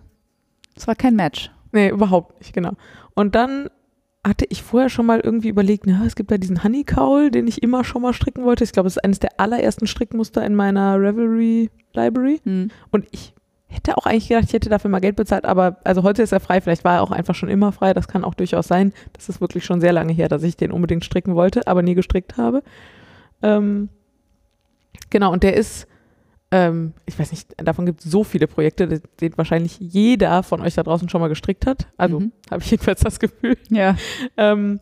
es 0.76 0.86
war 0.86 0.94
kein 0.94 1.16
Match. 1.16 1.50
Nee, 1.72 1.88
überhaupt 1.88 2.38
nicht, 2.40 2.52
genau. 2.52 2.72
Und 3.14 3.34
dann 3.34 3.68
hatte 4.28 4.46
ich 4.48 4.62
vorher 4.62 4.90
schon 4.90 5.06
mal 5.06 5.20
irgendwie 5.20 5.48
überlegt, 5.48 5.86
na, 5.86 6.04
es 6.04 6.14
gibt 6.14 6.30
ja 6.30 6.38
diesen 6.38 6.62
Honeycowl, 6.62 7.30
den 7.30 7.46
ich 7.46 7.62
immer 7.62 7.84
schon 7.84 8.02
mal 8.02 8.12
stricken 8.12 8.44
wollte. 8.44 8.64
Ich 8.64 8.72
glaube, 8.72 8.86
es 8.86 8.96
ist 8.96 9.04
eines 9.04 9.18
der 9.18 9.40
allerersten 9.40 9.86
Strickmuster 9.86 10.44
in 10.44 10.54
meiner 10.54 11.00
Revelry 11.00 11.70
Library. 11.94 12.40
Mhm. 12.44 12.70
Und 12.90 13.06
ich 13.10 13.34
hätte 13.68 13.96
auch 13.96 14.06
eigentlich 14.06 14.28
gedacht, 14.28 14.44
ich 14.46 14.52
hätte 14.52 14.68
dafür 14.68 14.90
mal 14.90 15.00
Geld 15.00 15.16
bezahlt, 15.16 15.44
aber 15.44 15.78
also 15.84 16.02
heute 16.02 16.22
ist 16.22 16.32
er 16.32 16.40
frei, 16.40 16.60
vielleicht 16.60 16.84
war 16.84 16.96
er 16.96 17.02
auch 17.02 17.10
einfach 17.10 17.34
schon 17.34 17.50
immer 17.50 17.70
frei, 17.70 17.92
das 17.92 18.08
kann 18.08 18.24
auch 18.24 18.34
durchaus 18.34 18.66
sein. 18.66 18.92
Das 19.12 19.28
ist 19.28 19.40
wirklich 19.40 19.64
schon 19.64 19.80
sehr 19.80 19.92
lange 19.92 20.12
her, 20.12 20.28
dass 20.28 20.42
ich 20.42 20.56
den 20.56 20.72
unbedingt 20.72 21.04
stricken 21.04 21.34
wollte, 21.34 21.66
aber 21.66 21.82
nie 21.82 21.94
gestrickt 21.94 22.36
habe. 22.36 22.62
Ähm, 23.42 23.88
genau, 25.10 25.32
und 25.32 25.42
der 25.42 25.56
ist, 25.56 25.86
ähm, 26.50 26.94
ich 27.06 27.18
weiß 27.18 27.30
nicht, 27.30 27.54
davon 27.58 27.84
gibt 27.86 28.04
es 28.04 28.10
so 28.10 28.24
viele 28.24 28.46
Projekte, 28.46 29.00
den, 29.20 29.36
wahrscheinlich 29.36 29.78
jeder 29.80 30.42
von 30.42 30.60
euch 30.62 30.74
da 30.74 30.82
draußen 30.82 31.08
schon 31.08 31.20
mal 31.20 31.28
gestrickt 31.28 31.66
hat. 31.66 31.88
Also 31.96 32.20
Mhm. 32.20 32.32
habe 32.50 32.62
ich 32.62 32.70
jedenfalls 32.70 33.00
das 33.00 33.20
Gefühl. 33.20 33.56
Ja. 33.70 33.96
Ähm, 34.36 34.80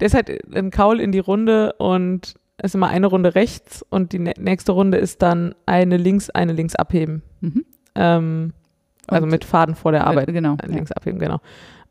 der 0.00 0.06
ist 0.06 0.14
halt 0.14 0.30
ein 0.54 0.70
Kaul 0.70 1.00
in 1.00 1.10
die 1.12 1.18
Runde 1.18 1.72
und 1.78 2.34
es 2.58 2.70
ist 2.70 2.74
immer 2.74 2.88
eine 2.88 3.06
Runde 3.06 3.34
rechts 3.34 3.84
und 3.88 4.12
die 4.12 4.18
nä- 4.20 4.38
nächste 4.40 4.72
Runde 4.72 4.98
ist 4.98 5.22
dann 5.22 5.54
eine 5.66 5.96
links, 5.96 6.28
eine 6.30 6.52
links 6.52 6.74
abheben. 6.74 7.22
Mhm. 7.40 7.64
Ähm, 7.94 8.52
also 9.06 9.26
mit 9.26 9.44
Faden 9.44 9.74
vor 9.74 9.92
der 9.92 10.06
Arbeit. 10.06 10.26
Genau. 10.26 10.56
Ein 10.62 10.72
links 10.72 10.92
abheben, 10.92 11.18
genau. 11.18 11.40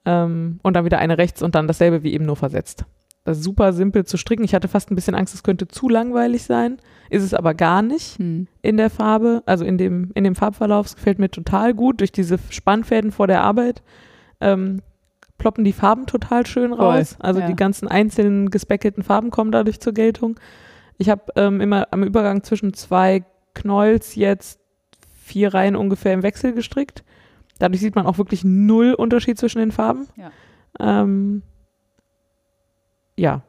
Ähm, 0.05 0.59
und 0.61 0.75
dann 0.75 0.85
wieder 0.85 0.99
eine 0.99 1.17
rechts 1.17 1.41
und 1.41 1.55
dann 1.55 1.67
dasselbe 1.67 2.03
wie 2.03 2.13
eben 2.13 2.25
nur 2.25 2.35
versetzt. 2.35 2.85
Das 3.27 3.39
ist 3.39 3.43
super 3.43 3.73
simpel 3.73 4.05
zu 4.05 4.15
stricken. 4.17 4.45
Ich 4.45 4.55
hatte 4.55 4.69
fast 4.69 4.89
ein 4.89 4.95
bisschen 4.95 5.13
Angst, 5.13 5.33
es 5.33 5.43
könnte 5.43 5.67
zu 5.67 5.89
langweilig 5.89 6.43
sein. 6.43 6.77
Ist 7.09 7.23
es 7.23 7.33
aber 7.33 7.53
gar 7.53 7.81
nicht 7.81 8.17
Hm. 8.19 8.47
in 8.61 8.77
der 8.77 8.89
Farbe, 8.89 9.43
also 9.45 9.65
in 9.65 9.77
dem, 9.77 10.11
in 10.13 10.23
dem 10.23 10.33
Farbverlauf. 10.35 10.85
Es 10.85 10.95
gefällt 10.95 11.19
mir 11.19 11.29
total 11.29 11.73
gut 11.73 11.99
durch 11.99 12.13
diese 12.13 12.37
Spannfäden 12.49 13.11
vor 13.11 13.27
der 13.27 13.41
Arbeit. 13.43 13.83
Ähm, 14.39 14.81
ploppen 15.37 15.65
die 15.65 15.73
Farben 15.73 16.05
total 16.05 16.45
schön 16.45 16.71
raus. 16.71 17.13
Voll, 17.15 17.25
Also 17.25 17.39
ja. 17.41 17.47
die 17.47 17.55
ganzen 17.57 17.89
einzelnen 17.89 18.49
gespeckelten 18.49 19.03
Farben 19.03 19.29
kommen 19.29 19.51
dadurch 19.51 19.81
zur 19.81 19.91
Geltung. 19.93 20.39
Ich 20.97 21.09
habe 21.09 21.23
ähm, 21.35 21.59
immer 21.59 21.89
am 21.91 22.03
Übergang 22.03 22.43
zwischen 22.43 22.73
zwei 22.73 23.25
Knolls 23.53 24.15
jetzt 24.15 24.59
vier 25.21 25.53
Reihen 25.53 25.75
ungefähr 25.75 26.13
im 26.13 26.23
Wechsel 26.23 26.53
gestrickt. 26.53 27.03
Dadurch 27.59 27.81
sieht 27.81 27.95
man 27.95 28.05
auch 28.05 28.17
wirklich 28.19 28.45
null 28.45 28.93
Unterschied 28.93 29.37
zwischen 29.37 29.59
den 29.59 29.71
Farben. 29.73 30.07
Ja. 30.15 30.31
Ähm, 30.79 31.43
ja, 33.17 33.41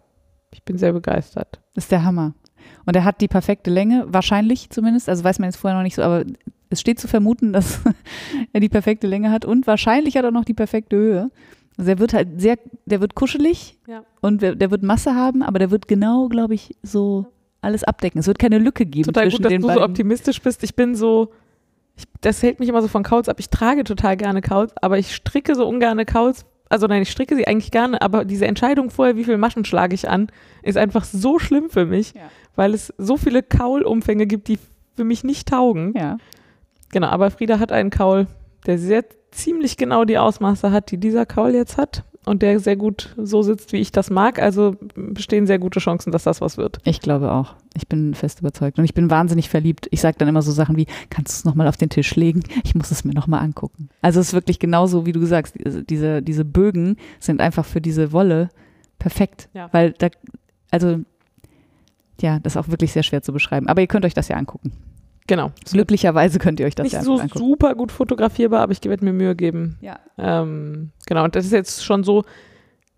ich 0.52 0.62
bin 0.64 0.78
sehr 0.78 0.92
begeistert. 0.92 1.60
Das 1.74 1.84
ist 1.84 1.92
der 1.92 2.04
Hammer. 2.04 2.34
Und 2.86 2.96
er 2.96 3.04
hat 3.04 3.20
die 3.20 3.28
perfekte 3.28 3.70
Länge, 3.70 4.06
wahrscheinlich 4.08 4.70
zumindest. 4.70 5.08
Also 5.08 5.24
weiß 5.24 5.38
man 5.38 5.48
jetzt 5.48 5.56
vorher 5.56 5.76
noch 5.78 5.84
nicht 5.84 5.94
so, 5.94 6.02
aber 6.02 6.24
es 6.70 6.80
steht 6.80 6.98
zu 6.98 7.08
vermuten, 7.08 7.52
dass 7.54 7.80
er 8.52 8.60
die 8.60 8.68
perfekte 8.68 9.06
Länge 9.06 9.30
hat 9.30 9.44
und 9.44 9.66
wahrscheinlich 9.66 10.16
hat 10.16 10.24
er 10.24 10.30
noch 10.30 10.44
die 10.44 10.54
perfekte 10.54 10.96
Höhe. 10.96 11.30
Also 11.76 11.90
er 11.92 11.98
wird 12.00 12.12
halt 12.12 12.40
sehr, 12.40 12.58
der 12.86 13.00
wird 13.00 13.14
kuschelig 13.14 13.78
Ja. 13.86 14.02
und 14.20 14.42
der 14.42 14.70
wird 14.70 14.82
Masse 14.82 15.14
haben, 15.14 15.42
aber 15.42 15.60
der 15.60 15.70
wird 15.70 15.86
genau, 15.86 16.28
glaube 16.28 16.54
ich, 16.54 16.74
so 16.82 17.26
alles 17.60 17.84
abdecken. 17.84 18.18
Es 18.18 18.26
wird 18.26 18.38
keine 18.38 18.58
Lücke 18.58 18.84
geben 18.84 19.04
Total 19.04 19.24
zwischen 19.24 19.36
gut, 19.36 19.44
dass 19.44 19.50
den 19.50 19.60
du 19.62 19.68
so 19.68 19.74
beiden. 19.74 19.90
optimistisch 19.90 20.42
bist. 20.42 20.64
Ich 20.64 20.74
bin 20.74 20.94
so, 20.96 21.30
ich, 21.96 22.04
das 22.20 22.42
hält 22.42 22.58
mich 22.58 22.68
immer 22.68 22.82
so 22.82 22.88
von 22.88 23.02
Kauls 23.04 23.28
ab. 23.28 23.38
Ich 23.38 23.50
trage 23.50 23.84
total 23.84 24.16
gerne 24.16 24.40
Kauls, 24.40 24.72
aber 24.82 24.98
ich 24.98 25.14
stricke 25.14 25.54
so 25.54 25.68
ungerne 25.68 26.04
Kauls. 26.04 26.46
Also 26.68 26.86
nein, 26.86 27.02
ich 27.02 27.10
stricke 27.10 27.34
sie 27.36 27.46
eigentlich 27.46 27.70
gerne, 27.70 28.00
aber 28.02 28.24
diese 28.24 28.46
Entscheidung 28.46 28.90
vorher, 28.90 29.16
wie 29.16 29.24
viele 29.24 29.38
Maschen 29.38 29.64
schlage 29.64 29.94
ich 29.94 30.08
an, 30.08 30.28
ist 30.62 30.76
einfach 30.76 31.04
so 31.04 31.38
schlimm 31.38 31.70
für 31.70 31.86
mich, 31.86 32.14
Ja. 32.14 32.22
weil 32.56 32.74
es 32.74 32.92
so 32.98 33.16
viele 33.16 33.42
Kaulumfänge 33.42 34.26
gibt, 34.26 34.48
die 34.48 34.58
für 34.96 35.04
mich 35.04 35.24
nicht 35.24 35.48
taugen. 35.48 35.94
ja. 35.96 36.18
Genau, 36.90 37.08
aber 37.08 37.30
Frieda 37.30 37.58
hat 37.58 37.70
einen 37.70 37.90
Kaul, 37.90 38.26
der 38.66 38.78
sehr 38.78 39.04
ziemlich 39.30 39.76
genau 39.76 40.04
die 40.04 40.16
Ausmaße 40.18 40.72
hat, 40.72 40.90
die 40.90 40.96
dieser 40.98 41.26
Kaul 41.26 41.50
jetzt 41.54 41.76
hat 41.76 42.04
und 42.28 42.42
der 42.42 42.60
sehr 42.60 42.76
gut 42.76 43.14
so 43.16 43.42
sitzt, 43.42 43.72
wie 43.72 43.78
ich 43.78 43.90
das 43.90 44.10
mag. 44.10 44.40
Also 44.40 44.76
bestehen 44.94 45.46
sehr 45.46 45.58
gute 45.58 45.80
Chancen, 45.80 46.12
dass 46.12 46.24
das 46.24 46.40
was 46.40 46.56
wird. 46.56 46.78
Ich 46.84 47.00
glaube 47.00 47.32
auch. 47.32 47.54
Ich 47.74 47.88
bin 47.88 48.14
fest 48.14 48.40
überzeugt. 48.40 48.78
Und 48.78 48.84
ich 48.84 48.94
bin 48.94 49.10
wahnsinnig 49.10 49.48
verliebt. 49.48 49.88
Ich 49.90 50.00
sage 50.00 50.16
dann 50.18 50.28
immer 50.28 50.42
so 50.42 50.52
Sachen 50.52 50.76
wie, 50.76 50.86
kannst 51.10 51.32
du 51.32 51.38
es 51.38 51.44
nochmal 51.44 51.66
auf 51.68 51.76
den 51.76 51.88
Tisch 51.90 52.14
legen? 52.16 52.42
Ich 52.64 52.74
muss 52.74 52.90
es 52.90 53.04
mir 53.04 53.14
nochmal 53.14 53.40
angucken. 53.42 53.88
Also 54.02 54.20
es 54.20 54.28
ist 54.28 54.32
wirklich 54.34 54.58
genauso, 54.58 55.06
wie 55.06 55.12
du 55.12 55.24
sagst. 55.26 55.54
Diese- 55.56 56.22
Diese, 56.22 56.44
Bögen 56.44 56.96
sind 57.20 57.40
einfach 57.40 57.64
für 57.64 57.80
diese 57.80 58.12
Wolle 58.12 58.48
perfekt. 58.98 59.48
Ja. 59.54 59.68
Weil 59.72 59.92
da, 59.92 60.08
also, 60.70 60.98
ja, 62.20 62.38
das 62.40 62.54
ist 62.54 62.56
auch 62.56 62.68
wirklich 62.68 62.92
sehr 62.92 63.02
schwer 63.04 63.22
zu 63.22 63.32
beschreiben. 63.32 63.68
Aber 63.68 63.80
ihr 63.80 63.86
könnt 63.86 64.04
euch 64.04 64.14
das 64.14 64.28
ja 64.28 64.36
angucken. 64.36 64.72
Genau. 65.28 65.52
Glücklicherweise 65.70 66.38
könnt 66.38 66.58
ihr 66.58 66.66
euch 66.66 66.74
das 66.74 66.84
nicht 66.84 66.94
ja 66.94 67.02
so 67.02 67.18
angucken. 67.18 67.38
super 67.38 67.74
gut 67.74 67.92
fotografierbar, 67.92 68.62
aber 68.62 68.72
ich 68.72 68.82
werde 68.82 69.04
mir 69.04 69.12
Mühe 69.12 69.36
geben. 69.36 69.78
Ja. 69.80 70.00
Ähm, 70.16 70.90
genau, 71.06 71.22
und 71.24 71.36
das 71.36 71.44
ist 71.44 71.52
jetzt 71.52 71.84
schon 71.84 72.02
so, 72.02 72.24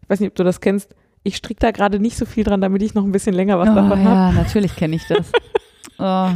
ich 0.02 0.08
weiß 0.08 0.20
nicht, 0.20 0.30
ob 0.30 0.36
du 0.36 0.44
das 0.44 0.60
kennst, 0.60 0.94
ich 1.24 1.36
stricke 1.36 1.60
da 1.60 1.70
gerade 1.72 1.98
nicht 1.98 2.16
so 2.16 2.24
viel 2.24 2.44
dran, 2.44 2.60
damit 2.60 2.82
ich 2.82 2.94
noch 2.94 3.04
ein 3.04 3.12
bisschen 3.12 3.34
länger 3.34 3.58
was 3.58 3.68
oh, 3.68 3.74
davon 3.74 4.04
habe. 4.04 4.04
ja, 4.04 4.32
natürlich 4.32 4.74
kenne 4.76 4.96
ich 4.96 5.06
das. 5.08 5.30
oh, 5.98 6.30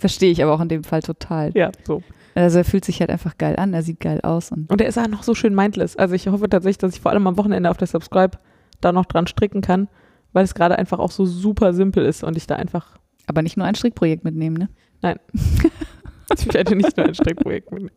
verstehe 0.00 0.30
ich 0.30 0.42
aber 0.42 0.54
auch 0.54 0.60
in 0.60 0.68
dem 0.68 0.84
Fall 0.84 1.02
total. 1.02 1.50
Ja, 1.54 1.72
so. 1.84 2.02
Also 2.36 2.58
er 2.58 2.64
fühlt 2.64 2.84
sich 2.84 3.00
halt 3.00 3.10
einfach 3.10 3.36
geil 3.36 3.56
an, 3.56 3.74
er 3.74 3.82
sieht 3.82 4.00
geil 4.00 4.20
aus 4.22 4.50
und 4.50 4.70
Und 4.70 4.80
er 4.80 4.88
ist 4.88 4.96
ja 4.96 5.06
noch 5.08 5.24
so 5.24 5.34
schön 5.34 5.54
mindless. 5.54 5.96
Also 5.96 6.14
ich 6.14 6.28
hoffe 6.28 6.48
tatsächlich, 6.48 6.78
dass 6.78 6.94
ich 6.94 7.00
vor 7.00 7.10
allem 7.12 7.26
am 7.26 7.36
Wochenende 7.36 7.70
auf 7.70 7.76
der 7.76 7.86
Subscribe 7.86 8.38
da 8.80 8.92
noch 8.92 9.04
dran 9.04 9.26
stricken 9.26 9.60
kann, 9.60 9.88
weil 10.32 10.44
es 10.44 10.54
gerade 10.54 10.78
einfach 10.78 10.98
auch 11.00 11.10
so 11.10 11.26
super 11.26 11.74
simpel 11.74 12.04
ist 12.04 12.24
und 12.24 12.36
ich 12.36 12.46
da 12.46 12.56
einfach, 12.56 12.98
aber 13.26 13.42
nicht 13.42 13.56
nur 13.56 13.66
ein 13.66 13.74
Strickprojekt 13.74 14.24
mitnehmen, 14.24 14.56
ne? 14.56 14.68
ich 16.38 16.54
werde 16.54 16.76
nicht 16.76 16.96
nur 16.96 17.06
ein 17.06 17.14
Strickprojekt 17.14 17.70
mit. 17.72 17.92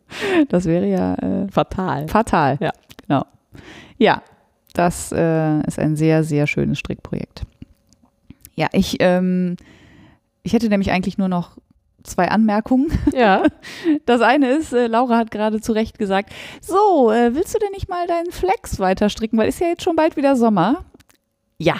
Das 0.48 0.64
wäre 0.64 0.86
ja 0.86 1.14
äh, 1.14 1.48
Fatal. 1.50 2.08
fatal. 2.08 2.58
Ja. 2.60 2.72
Genau. 3.06 3.24
Ja, 3.96 4.22
das 4.74 5.12
äh, 5.12 5.60
ist 5.66 5.78
ein 5.78 5.96
sehr, 5.96 6.22
sehr 6.24 6.46
schönes 6.46 6.78
Strickprojekt. 6.78 7.42
Ja, 8.54 8.68
ich, 8.72 8.96
ähm, 9.00 9.56
ich 10.42 10.52
hätte 10.52 10.68
nämlich 10.68 10.90
eigentlich 10.90 11.18
nur 11.18 11.28
noch 11.28 11.56
zwei 12.02 12.28
Anmerkungen. 12.28 12.90
Ja. 13.12 13.44
Das 14.06 14.20
eine 14.22 14.50
ist, 14.50 14.72
äh, 14.72 14.86
Laura 14.86 15.16
hat 15.16 15.30
gerade 15.30 15.60
zu 15.60 15.72
Recht 15.72 15.98
gesagt, 15.98 16.32
so, 16.60 17.10
äh, 17.10 17.34
willst 17.34 17.54
du 17.54 17.58
denn 17.58 17.70
nicht 17.72 17.88
mal 17.88 18.06
deinen 18.06 18.32
Flex 18.32 18.78
weiter 18.78 19.10
stricken, 19.10 19.36
weil 19.38 19.48
ist 19.48 19.60
ja 19.60 19.68
jetzt 19.68 19.82
schon 19.82 19.96
bald 19.96 20.16
wieder 20.16 20.34
Sommer. 20.34 20.84
Ja, 21.58 21.74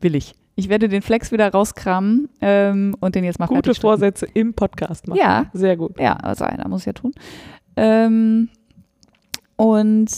will 0.00 0.14
ich. 0.14 0.34
Ich 0.58 0.70
werde 0.70 0.88
den 0.88 1.02
Flex 1.02 1.32
wieder 1.32 1.50
rauskramen 1.50 2.30
ähm, 2.40 2.96
und 3.00 3.14
den 3.14 3.24
jetzt 3.24 3.38
mal 3.38 3.46
Gute. 3.46 3.74
Vorsätze 3.74 4.26
im 4.32 4.54
Podcast 4.54 5.06
machen. 5.06 5.18
Ja, 5.18 5.50
Sehr 5.52 5.76
gut. 5.76 6.00
ja, 6.00 6.14
also 6.14 6.44
einer 6.44 6.66
muss 6.68 6.86
ja 6.86 6.94
tun. 6.94 7.12
Ähm, 7.76 8.48
und 9.56 10.10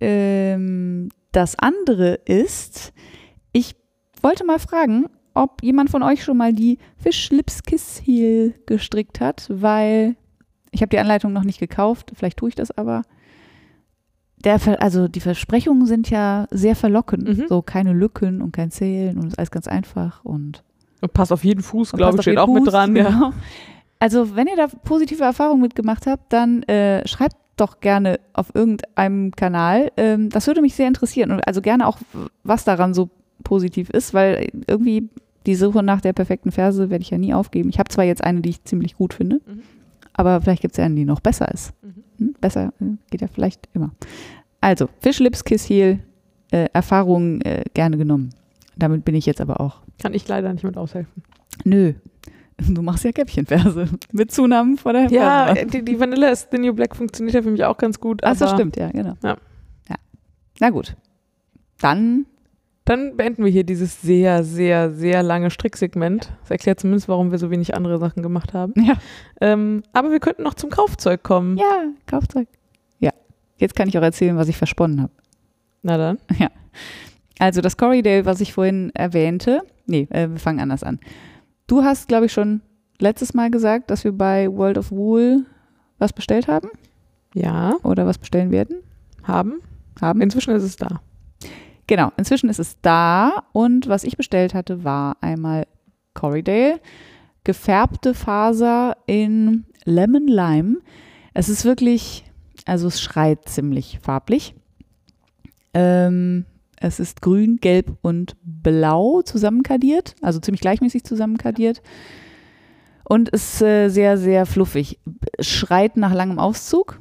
ähm, 0.00 1.10
das 1.30 1.56
andere 1.58 2.14
ist, 2.24 2.92
ich 3.52 3.76
wollte 4.20 4.44
mal 4.44 4.58
fragen, 4.58 5.06
ob 5.32 5.62
jemand 5.62 5.90
von 5.90 6.02
euch 6.02 6.24
schon 6.24 6.36
mal 6.36 6.52
die 6.52 6.78
Fischlips 6.96 7.62
Kiss 7.62 8.00
Heel 8.04 8.54
gestrickt 8.66 9.20
hat, 9.20 9.46
weil 9.48 10.16
ich 10.72 10.80
habe 10.82 10.90
die 10.90 10.98
Anleitung 10.98 11.32
noch 11.32 11.44
nicht 11.44 11.60
gekauft, 11.60 12.12
vielleicht 12.14 12.38
tue 12.38 12.48
ich 12.48 12.54
das 12.56 12.70
aber. 12.72 13.02
Der, 14.44 14.58
Ver- 14.58 14.80
also 14.82 15.08
die 15.08 15.20
Versprechungen 15.20 15.86
sind 15.86 16.10
ja 16.10 16.46
sehr 16.50 16.76
verlockend. 16.76 17.28
Mhm. 17.28 17.44
So 17.48 17.62
keine 17.62 17.92
Lücken 17.92 18.42
und 18.42 18.52
kein 18.52 18.70
Zählen 18.70 19.18
und 19.18 19.28
ist 19.28 19.38
alles 19.38 19.50
ganz 19.50 19.66
einfach 19.68 20.24
und 20.24 20.62
Und 21.00 21.12
pass 21.14 21.32
auf 21.32 21.44
jeden 21.44 21.62
Fuß, 21.62 21.92
glaube 21.92 22.16
ich, 22.16 22.22
steht 22.22 22.38
auch 22.38 22.46
mit 22.52 22.64
Fuß, 22.64 22.72
dran. 22.72 22.94
Ja. 22.96 23.08
genau. 23.10 23.32
Also, 24.00 24.36
wenn 24.36 24.46
ihr 24.46 24.56
da 24.56 24.66
positive 24.66 25.24
Erfahrungen 25.24 25.62
mitgemacht 25.62 26.06
habt, 26.06 26.30
dann 26.32 26.62
äh, 26.64 27.06
schreibt 27.08 27.36
doch 27.56 27.80
gerne 27.80 28.18
auf 28.34 28.54
irgendeinem 28.54 29.30
Kanal. 29.30 29.92
Ähm, 29.96 30.28
das 30.28 30.46
würde 30.46 30.60
mich 30.60 30.74
sehr 30.74 30.88
interessieren. 30.88 31.30
Und 31.30 31.46
also 31.46 31.62
gerne 31.62 31.86
auch, 31.86 31.98
was 32.42 32.64
daran 32.64 32.92
so 32.92 33.08
positiv 33.44 33.88
ist, 33.90 34.12
weil 34.12 34.48
irgendwie 34.66 35.08
die 35.46 35.54
Suche 35.54 35.82
nach 35.82 36.00
der 36.00 36.12
perfekten 36.12 36.50
Ferse 36.52 36.90
werde 36.90 37.02
ich 37.02 37.10
ja 37.10 37.18
nie 37.18 37.32
aufgeben. 37.32 37.68
Ich 37.70 37.78
habe 37.78 37.88
zwar 37.88 38.04
jetzt 38.04 38.24
eine, 38.24 38.40
die 38.40 38.50
ich 38.50 38.64
ziemlich 38.64 38.96
gut 38.96 39.14
finde, 39.14 39.36
Mhm. 39.46 39.62
aber 40.12 40.40
vielleicht 40.40 40.62
gibt 40.62 40.72
es 40.74 40.78
ja 40.78 40.84
eine, 40.84 40.94
die 40.96 41.04
noch 41.04 41.20
besser 41.20 41.50
ist. 41.52 41.72
Mhm. 41.82 42.03
Hm? 42.26 42.34
Besser 42.40 42.72
äh, 42.80 42.84
geht 43.10 43.20
ja 43.20 43.28
vielleicht 43.28 43.68
immer. 43.74 43.92
Also, 44.60 44.88
Fish 45.00 45.18
Lips 45.18 45.44
Kiss 45.44 45.68
Heel, 45.68 46.00
äh, 46.50 46.68
Erfahrungen 46.72 47.40
äh, 47.42 47.64
gerne 47.74 47.96
genommen. 47.96 48.30
Damit 48.76 49.04
bin 49.04 49.14
ich 49.14 49.26
jetzt 49.26 49.40
aber 49.40 49.60
auch 49.60 49.82
Kann 50.00 50.14
ich 50.14 50.26
leider 50.26 50.52
nicht 50.52 50.64
mit 50.64 50.76
aushelfen. 50.76 51.22
Nö. 51.64 51.94
Du 52.56 52.82
machst 52.82 53.04
ja 53.04 53.12
Käppchenverse. 53.12 53.88
Mit 54.12 54.30
Zunahmen 54.30 54.76
vor 54.76 54.92
der 54.92 55.10
Ja, 55.10 55.54
die, 55.54 55.84
die 55.84 55.98
Vanilla 55.98 56.28
ist 56.28 56.48
The 56.52 56.58
New 56.58 56.72
Black 56.72 56.94
funktioniert 56.94 57.34
ja 57.34 57.42
für 57.42 57.50
mich 57.50 57.64
auch 57.64 57.76
ganz 57.76 57.98
gut. 57.98 58.22
Ach, 58.22 58.30
das 58.30 58.42
aber 58.42 58.54
stimmt, 58.54 58.76
ja, 58.76 58.90
genau. 58.90 59.14
Ja. 59.24 59.36
ja. 59.88 59.96
Na 60.60 60.70
gut. 60.70 60.94
Dann, 61.80 62.26
Dann 62.84 63.16
beenden 63.16 63.44
wir 63.44 63.50
hier 63.50 63.64
dieses 63.64 64.02
sehr, 64.02 64.44
sehr, 64.44 64.92
sehr 64.92 65.22
lange 65.22 65.50
Stricksegment. 65.50 66.30
Das 66.42 66.50
erklärt 66.50 66.80
zumindest, 66.80 67.08
warum 67.08 67.30
wir 67.30 67.38
so 67.38 67.50
wenig 67.50 67.74
andere 67.74 67.98
Sachen 67.98 68.22
gemacht 68.22 68.52
haben. 68.52 68.74
ja. 68.76 68.94
Ähm, 69.40 69.82
aber 69.94 70.10
wir 70.10 70.20
könnten 70.20 70.42
noch 70.42 70.54
zum 70.54 70.68
Kaufzeug 70.70 71.22
kommen. 71.22 71.56
Ja, 71.56 71.84
Kaufzeug. 72.06 72.46
Ja. 72.98 73.10
Jetzt 73.56 73.74
kann 73.74 73.88
ich 73.88 73.96
auch 73.96 74.02
erzählen, 74.02 74.36
was 74.36 74.48
ich 74.48 74.56
versponnen 74.58 75.00
habe. 75.00 75.12
Na 75.82 75.96
dann. 75.96 76.18
Also 77.38 77.60
das 77.60 77.76
Corridale, 77.76 78.26
was 78.26 78.40
ich 78.40 78.52
vorhin 78.52 78.90
erwähnte. 78.94 79.62
Nee, 79.86 80.06
äh, 80.10 80.30
wir 80.30 80.38
fangen 80.38 80.60
anders 80.60 80.82
an. 80.82 81.00
Du 81.66 81.82
hast, 81.82 82.06
glaube 82.08 82.26
ich, 82.26 82.32
schon 82.32 82.60
letztes 83.00 83.34
Mal 83.34 83.50
gesagt, 83.50 83.90
dass 83.90 84.04
wir 84.04 84.12
bei 84.12 84.48
World 84.50 84.78
of 84.78 84.90
Wool 84.90 85.44
was 85.98 86.12
bestellt 86.12 86.48
haben 86.48 86.68
Ja, 87.34 87.74
oder 87.82 88.06
was 88.06 88.18
bestellen 88.18 88.50
werden. 88.50 88.76
haben. 89.24 89.54
Haben. 90.00 90.20
Inzwischen 90.20 90.54
ist 90.54 90.62
es 90.62 90.76
da. 90.76 91.00
Genau, 91.86 92.12
inzwischen 92.16 92.48
ist 92.48 92.60
es 92.60 92.80
da 92.80 93.44
und 93.52 93.88
was 93.88 94.04
ich 94.04 94.16
bestellt 94.16 94.54
hatte, 94.54 94.84
war 94.84 95.16
einmal 95.20 95.66
Corridale, 96.14 96.80
gefärbte 97.42 98.14
Faser 98.14 98.96
in 99.06 99.64
Lemon 99.84 100.26
Lime. 100.26 100.78
Es 101.34 101.48
ist 101.48 101.64
wirklich, 101.64 102.24
also 102.64 102.88
es 102.88 103.02
schreit 103.02 103.48
ziemlich 103.48 103.98
farblich. 104.00 104.54
Ähm, 105.74 106.46
es 106.76 107.00
ist 107.00 107.20
grün, 107.20 107.58
gelb 107.60 107.96
und 108.02 108.36
blau 108.42 109.22
zusammenkadiert, 109.22 110.14
also 110.22 110.38
ziemlich 110.40 110.60
gleichmäßig 110.60 111.04
zusammenkadiert. 111.04 111.82
Und 113.06 113.28
ist 113.28 113.60
äh, 113.60 113.90
sehr, 113.90 114.16
sehr 114.16 114.46
fluffig. 114.46 114.98
Schreit 115.38 115.98
nach 115.98 116.14
langem 116.14 116.38
Auszug. 116.38 117.00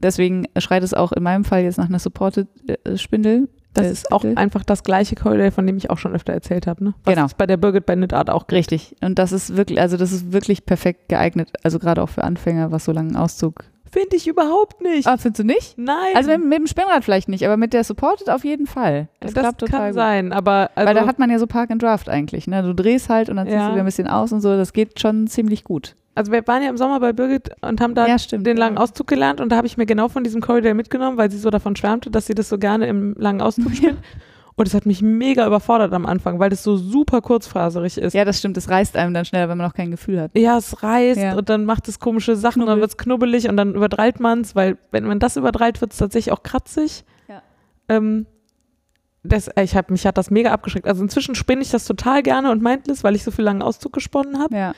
Deswegen 0.00 0.46
schreit 0.58 0.82
es 0.82 0.94
auch 0.94 1.12
in 1.12 1.22
meinem 1.22 1.44
Fall 1.44 1.62
jetzt 1.62 1.78
nach 1.78 1.88
einer 1.88 2.00
Supported 2.00 2.48
äh. 2.68 3.46
Das 3.74 3.90
ist 3.90 4.12
auch 4.12 4.24
einfach 4.36 4.64
das 4.64 4.82
gleiche 4.82 5.14
Corridale, 5.16 5.50
von 5.50 5.66
dem 5.66 5.76
ich 5.76 5.90
auch 5.90 5.98
schon 5.98 6.14
öfter 6.14 6.32
erzählt 6.32 6.66
habe. 6.66 6.84
Ne? 6.84 6.94
Was 7.04 7.14
Genau. 7.14 7.26
bei 7.36 7.46
der 7.46 7.56
Birgit 7.56 7.86
bei 7.86 7.94
Knit 7.96 8.12
Art 8.12 8.30
auch 8.30 8.46
gibt. 8.46 8.52
Richtig. 8.52 8.94
Und 9.02 9.18
das 9.18 9.32
ist 9.32 9.56
wirklich, 9.56 9.80
also 9.80 9.96
das 9.96 10.12
ist 10.12 10.32
wirklich 10.32 10.64
perfekt 10.64 11.08
geeignet. 11.08 11.50
Also 11.62 11.78
gerade 11.78 12.02
auch 12.02 12.08
für 12.08 12.24
Anfänger, 12.24 12.70
was 12.70 12.84
so 12.84 12.92
langen 12.92 13.16
Auszug. 13.16 13.64
Finde 13.94 14.16
ich 14.16 14.26
überhaupt 14.26 14.82
nicht. 14.82 15.06
Ah, 15.06 15.16
findest 15.16 15.38
du 15.38 15.44
nicht? 15.44 15.78
Nein. 15.78 16.14
Also 16.16 16.30
mit, 16.32 16.44
mit 16.44 16.58
dem 16.58 16.66
Spinnrad 16.66 17.04
vielleicht 17.04 17.28
nicht, 17.28 17.44
aber 17.46 17.56
mit 17.56 17.72
der 17.72 17.84
Supported 17.84 18.28
auf 18.28 18.44
jeden 18.44 18.66
Fall. 18.66 19.08
das, 19.20 19.32
total 19.32 19.54
kann 19.68 19.86
gut. 19.86 19.94
sein, 19.94 20.32
aber 20.32 20.70
also, 20.74 20.88
Weil 20.88 20.94
da 20.94 21.06
hat 21.06 21.18
man 21.20 21.30
ja 21.30 21.38
so 21.38 21.46
Park 21.46 21.70
and 21.70 21.80
Draft 21.80 22.08
eigentlich. 22.08 22.48
Ne? 22.48 22.62
Du 22.64 22.74
drehst 22.74 23.08
halt 23.08 23.30
und 23.30 23.36
dann 23.36 23.46
ziehst 23.46 23.56
Ja. 23.56 23.66
du 23.68 23.72
wieder 23.74 23.82
ein 23.84 23.86
bisschen 23.86 24.08
aus 24.08 24.32
und 24.32 24.40
so. 24.40 24.56
Das 24.56 24.72
geht 24.72 24.98
schon 25.00 25.28
ziemlich 25.28 25.62
gut. 25.62 25.94
also 26.16 26.32
wir 26.32 26.44
waren 26.46 26.62
ja 26.62 26.70
im 26.70 26.76
Sommer 26.76 26.98
bei 27.00 27.12
Birgit 27.12 27.50
und 27.62 27.80
haben 27.80 27.94
da 27.94 28.06
ja, 28.08 28.18
stimmt. 28.18 28.46
den 28.46 28.56
langen 28.56 28.76
ja. 28.76 28.82
Auszug 28.82 29.06
gelernt 29.06 29.40
und 29.40 29.50
da 29.50 29.56
habe 29.56 29.66
ich 29.68 29.76
mir 29.76 29.86
genau 29.86 30.08
von 30.08 30.24
diesem 30.24 30.40
Corridale 30.40 30.74
mitgenommen, 30.74 31.16
weil 31.16 31.30
sie 31.30 31.38
so 31.38 31.50
davon 31.50 31.76
schwärmte, 31.76 32.10
dass 32.10 32.26
sie 32.26 32.34
das 32.34 32.48
so 32.48 32.58
gerne 32.58 32.86
im 32.88 33.14
langen 33.16 33.40
Auszug 33.42 33.72
spinnt. 33.76 33.98
Und 34.56 34.68
es 34.68 34.74
hat 34.74 34.86
mich 34.86 35.02
mega 35.02 35.44
überfordert 35.46 35.92
am 35.92 36.06
Anfang, 36.06 36.38
weil 36.38 36.48
das 36.50 36.62
so 36.62 36.76
super 36.76 37.20
kurzfaserig 37.20 37.98
ist. 37.98 38.12
Ja, 38.12 38.24
das 38.24 38.38
stimmt. 38.38 38.56
Das 38.56 38.68
reißt 38.68 38.96
einem 38.96 39.12
dann 39.12 39.24
schnell, 39.24 39.48
wenn 39.48 39.58
man 39.58 39.66
noch 39.66 39.74
kein 39.74 39.90
Gefühl 39.90 40.20
hat. 40.20 40.30
Ja, 40.36 40.56
es 40.58 40.80
reißt 40.82 41.20
Ja. 41.20 41.34
und 41.36 41.48
dann 41.48 41.64
macht 41.64 41.88
es 41.88 41.98
komische 41.98 42.36
Sachen 42.36 42.62
und 42.62 42.68
dann 42.68 42.78
wird 42.78 42.90
es 42.90 42.96
knubbelig 42.96 43.48
und 43.48 43.56
dann 43.56 43.74
überdreiht 43.74 44.20
man 44.20 44.42
es, 44.42 44.54
weil 44.54 44.78
wenn 44.92 45.04
man 45.04 45.18
das 45.18 45.36
überdreiht, 45.36 45.80
wird 45.80 45.90
es 45.92 45.98
tatsächlich 45.98 46.32
auch 46.32 46.44
kratzig. 46.44 47.04
Ja. 47.28 47.42
Ähm, 47.88 48.26
das, 49.24 49.48
äh, 49.48 49.64
ich 49.64 49.74
hab, 49.74 49.90
mich 49.90 50.06
hat 50.06 50.18
das 50.18 50.30
mega 50.30 50.52
abgeschreckt. 50.52 50.86
Also 50.86 51.02
inzwischen 51.02 51.34
spinne 51.34 51.62
ich 51.62 51.70
das 51.70 51.84
total 51.84 52.22
gerne 52.22 52.52
und 52.52 52.62
mindless, 52.62 53.02
weil 53.02 53.16
ich 53.16 53.24
so 53.24 53.32
viel 53.32 53.44
langen 53.44 53.62
Auszug 53.62 53.92
gesponnen 53.92 54.38
habe. 54.38 54.54
Ja. 54.54 54.72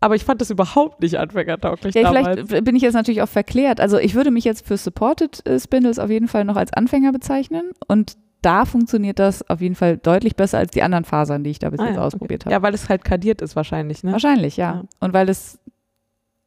Aber 0.00 0.14
ich 0.16 0.24
fand 0.24 0.40
das 0.40 0.50
überhaupt 0.50 1.02
nicht 1.02 1.18
anfängertauglich 1.18 1.94
Ja, 1.94 2.10
damals. 2.12 2.48
vielleicht 2.48 2.64
bin 2.64 2.76
ich 2.76 2.82
jetzt 2.82 2.94
natürlich 2.94 3.20
auch 3.22 3.28
verklärt. 3.28 3.78
Also 3.80 3.98
ich 3.98 4.14
würde 4.14 4.30
mich 4.30 4.44
jetzt 4.44 4.66
für 4.66 4.76
Supported 4.78 5.46
äh, 5.46 5.60
Spindles 5.60 5.98
auf 5.98 6.08
jeden 6.10 6.28
Fall 6.28 6.44
noch 6.46 6.56
als 6.56 6.72
Anfänger 6.72 7.12
bezeichnen 7.12 7.72
und 7.88 8.16
da 8.42 8.64
funktioniert 8.64 9.18
das 9.18 9.48
auf 9.48 9.60
jeden 9.60 9.74
Fall 9.74 9.96
deutlich 9.96 10.36
besser 10.36 10.58
als 10.58 10.72
die 10.72 10.82
anderen 10.82 11.04
Fasern, 11.04 11.44
die 11.44 11.50
ich 11.50 11.58
da 11.58 11.70
bis 11.70 11.80
Ah, 11.80 11.86
jetzt 11.86 11.96
ja, 11.96 12.02
ausprobiert 12.02 12.42
okay. 12.42 12.54
habe. 12.54 12.60
Ja, 12.60 12.62
weil 12.62 12.74
es 12.74 12.88
halt 12.88 13.04
kadiert 13.04 13.40
ist 13.40 13.56
wahrscheinlich, 13.56 14.02
ne? 14.04 14.12
Wahrscheinlich, 14.12 14.56
ja. 14.56 14.74
Ja. 14.74 14.84
Und 15.00 15.12
weil 15.12 15.26
das, 15.26 15.58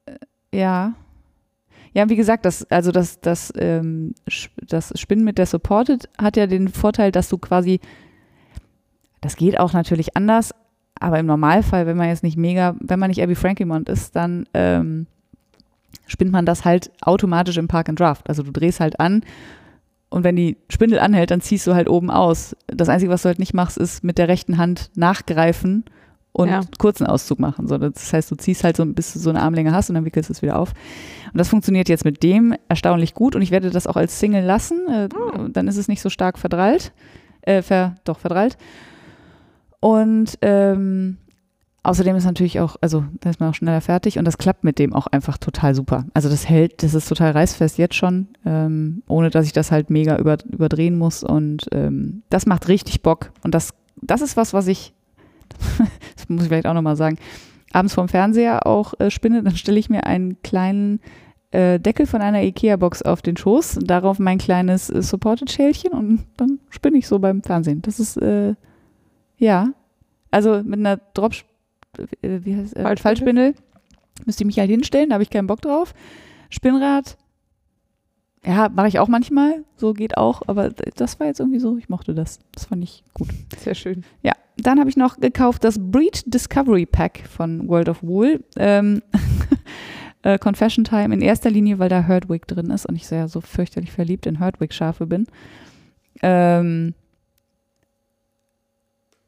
äh, 0.05 0.13
ja. 0.57 0.93
Ja, 1.93 2.09
wie 2.09 2.17
gesagt, 2.17 2.43
das, 2.45 2.69
also 2.69 2.91
das, 2.91 3.21
das, 3.21 3.53
ähm, 3.57 4.13
das 4.67 4.91
Spinnen 4.99 5.23
mit 5.23 5.37
der 5.37 5.45
Supported 5.45 6.09
hat 6.17 6.35
ja 6.35 6.45
den 6.45 6.67
Vorteil, 6.67 7.11
dass 7.11 7.29
du 7.29 7.37
quasi, 7.37 7.79
das 9.21 9.37
geht 9.37 9.57
auch 9.57 9.71
natürlich 9.71 10.17
anders, 10.17 10.53
aber 10.99 11.19
im 11.19 11.25
Normalfall, 11.25 11.87
wenn 11.87 11.95
man 11.97 12.09
jetzt 12.09 12.23
nicht 12.23 12.37
mega, 12.37 12.75
wenn 12.79 12.99
man 12.99 13.09
nicht 13.09 13.23
Abby 13.23 13.35
Frankimont 13.35 13.87
ist, 13.87 14.15
dann 14.15 14.45
ähm, 14.53 15.07
spinnt 16.07 16.31
man 16.31 16.45
das 16.45 16.65
halt 16.65 16.91
automatisch 17.01 17.57
im 17.57 17.69
Park 17.69 17.87
and 17.87 17.99
Draft. 17.99 18.27
Also 18.29 18.43
du 18.43 18.51
drehst 18.51 18.81
halt 18.81 18.99
an 18.99 19.23
und 20.09 20.23
wenn 20.23 20.35
die 20.35 20.57
Spindel 20.69 20.99
anhält, 20.99 21.31
dann 21.31 21.41
ziehst 21.41 21.65
du 21.67 21.73
halt 21.75 21.89
oben 21.89 22.09
aus. 22.11 22.55
Das 22.67 22.89
Einzige, 22.89 23.11
was 23.11 23.23
du 23.23 23.27
halt 23.27 23.39
nicht 23.39 23.53
machst, 23.53 23.77
ist 23.77 24.03
mit 24.03 24.17
der 24.17 24.27
rechten 24.27 24.57
Hand 24.57 24.89
nachgreifen 24.95 25.83
und 26.31 26.49
Ja. 26.49 26.61
kurzen 26.77 27.05
Auszug 27.07 27.39
machen. 27.39 27.67
So, 27.67 27.77
das 27.77 28.11
heißt, 28.13 28.29
du 28.31 28.35
ziehst 28.35 28.63
halt 28.63 28.77
so, 28.77 28.85
bis 28.85 29.13
du 29.13 29.19
so 29.19 29.29
eine 29.29 29.41
Armlänge 29.41 29.71
hast 29.73 29.89
und 29.89 29.95
dann 29.95 30.05
wickelst 30.05 30.29
du 30.29 30.33
es 30.33 30.41
wieder 30.41 30.57
auf. 30.59 30.73
Und 31.31 31.37
das 31.37 31.49
funktioniert 31.49 31.89
jetzt 31.89 32.05
mit 32.05 32.23
dem 32.23 32.55
erstaunlich 32.69 33.13
gut 33.13 33.35
und 33.35 33.41
ich 33.41 33.51
werde 33.51 33.69
das 33.71 33.87
auch 33.87 33.95
als 33.95 34.19
Single 34.19 34.43
lassen. 34.43 34.79
Äh, 34.89 35.09
Oh. 35.15 35.47
Dann 35.49 35.67
ist 35.67 35.77
es 35.77 35.87
nicht 35.87 36.01
so 36.01 36.09
stark 36.09 36.37
verdrallt. 36.37 36.93
Äh, 37.41 37.61
ver, 37.61 37.95
doch, 38.05 38.19
verdrallt. 38.19 38.57
Und 39.79 40.37
ähm, 40.41 41.17
außerdem 41.85 42.15
ist 42.15 42.25
natürlich 42.25 42.59
auch, 42.59 42.75
also 42.81 43.05
da 43.21 43.29
ist 43.29 43.39
man 43.39 43.49
auch 43.49 43.53
schneller 43.53 43.81
fertig 43.81 44.17
und 44.17 44.25
das 44.25 44.37
klappt 44.37 44.63
mit 44.63 44.79
dem 44.79 44.93
auch 44.93 45.07
einfach 45.07 45.37
total 45.37 45.75
super. 45.75 46.05
Also 46.13 46.29
das 46.29 46.49
hält, 46.49 46.81
das 46.83 46.93
ist 46.93 47.07
total 47.07 47.31
reißfest 47.31 47.77
jetzt 47.77 47.95
schon, 47.95 48.27
ähm, 48.45 49.03
ohne 49.07 49.29
dass 49.29 49.45
ich 49.45 49.53
das 49.53 49.71
halt 49.71 49.89
mega 49.89 50.17
über, 50.17 50.37
überdrehen 50.51 50.97
muss 50.97 51.23
und 51.23 51.67
ähm, 51.71 52.23
das 52.29 52.45
macht 52.45 52.67
richtig 52.67 53.01
Bock 53.01 53.31
und 53.43 53.53
das, 53.53 53.73
das 54.01 54.21
ist 54.21 54.35
was, 54.35 54.53
was 54.53 54.67
ich, 54.67 54.93
das 56.15 56.27
muss 56.27 56.43
ich 56.43 56.47
vielleicht 56.49 56.67
auch 56.67 56.73
nochmal 56.73 56.95
sagen, 56.95 57.17
abends 57.71 57.93
vorm 57.93 58.07
Fernseher 58.07 58.65
auch 58.65 58.93
äh, 58.99 59.11
spinne, 59.11 59.43
dann 59.43 59.55
stelle 59.55 59.79
ich 59.79 59.89
mir 59.89 60.05
einen 60.05 60.41
kleinen 60.41 60.99
äh, 61.51 61.79
Deckel 61.79 62.07
von 62.07 62.21
einer 62.21 62.41
Ikea-Box 62.41 63.03
auf 63.03 63.21
den 63.21 63.37
Schoß, 63.37 63.79
darauf 63.83 64.17
mein 64.17 64.39
kleines 64.39 64.89
äh, 64.89 65.01
Supported-Schälchen 65.01 65.91
und 65.91 66.25
dann 66.37 66.59
spinne 66.69 66.97
ich 66.97 67.07
so 67.07 67.19
beim 67.19 67.43
Fernsehen. 67.43 67.81
Das 67.81 67.99
ist, 67.99 68.17
äh, 68.17 68.55
ja, 69.37 69.69
also 70.31 70.61
mit 70.63 70.79
einer 70.79 70.97
Drop, 71.13 71.33
äh, 71.99 72.39
wie 72.43 72.55
heißt, 72.55 72.75
äh, 72.75 72.81
Fallspindel? 72.81 73.01
Fallspindel 73.01 73.55
müsste 74.25 74.43
ich 74.43 74.45
mich 74.45 74.59
halt 74.59 74.69
hinstellen, 74.69 75.09
da 75.09 75.15
habe 75.15 75.23
ich 75.23 75.29
keinen 75.29 75.47
Bock 75.47 75.61
drauf. 75.61 75.93
Spinnrad, 76.49 77.17
ja, 78.45 78.69
mache 78.69 78.87
ich 78.87 78.99
auch 78.99 79.07
manchmal, 79.07 79.63
so 79.75 79.93
geht 79.93 80.17
auch, 80.17 80.43
aber 80.47 80.69
das 80.69 81.19
war 81.19 81.27
jetzt 81.27 81.39
irgendwie 81.39 81.59
so, 81.59 81.77
ich 81.77 81.89
mochte 81.89 82.13
das. 82.13 82.39
Das 82.53 82.65
fand 82.65 82.83
ich 82.83 83.03
gut. 83.13 83.29
Sehr 83.57 83.75
schön. 83.75 84.03
Ja, 84.21 84.33
dann 84.57 84.79
habe 84.79 84.89
ich 84.89 84.97
noch 84.97 85.17
gekauft 85.19 85.63
das 85.63 85.79
Breed 85.79 86.23
Discovery 86.31 86.85
Pack 86.85 87.23
von 87.27 87.67
World 87.67 87.89
of 87.89 88.03
Wool. 88.03 88.43
Ähm, 88.57 89.01
äh, 90.21 90.37
Confession 90.37 90.83
Time 90.83 91.13
in 91.13 91.21
erster 91.21 91.49
Linie, 91.49 91.79
weil 91.79 91.89
da 91.89 92.01
Herdwick 92.01 92.47
drin 92.47 92.69
ist 92.69 92.85
und 92.85 92.95
ich 92.95 93.07
sehr 93.07 93.27
so 93.27 93.41
fürchterlich 93.41 93.91
verliebt 93.91 94.27
in 94.27 94.37
Herdwick-Schafe 94.37 95.07
bin. 95.07 95.25
Ähm, 96.21 96.93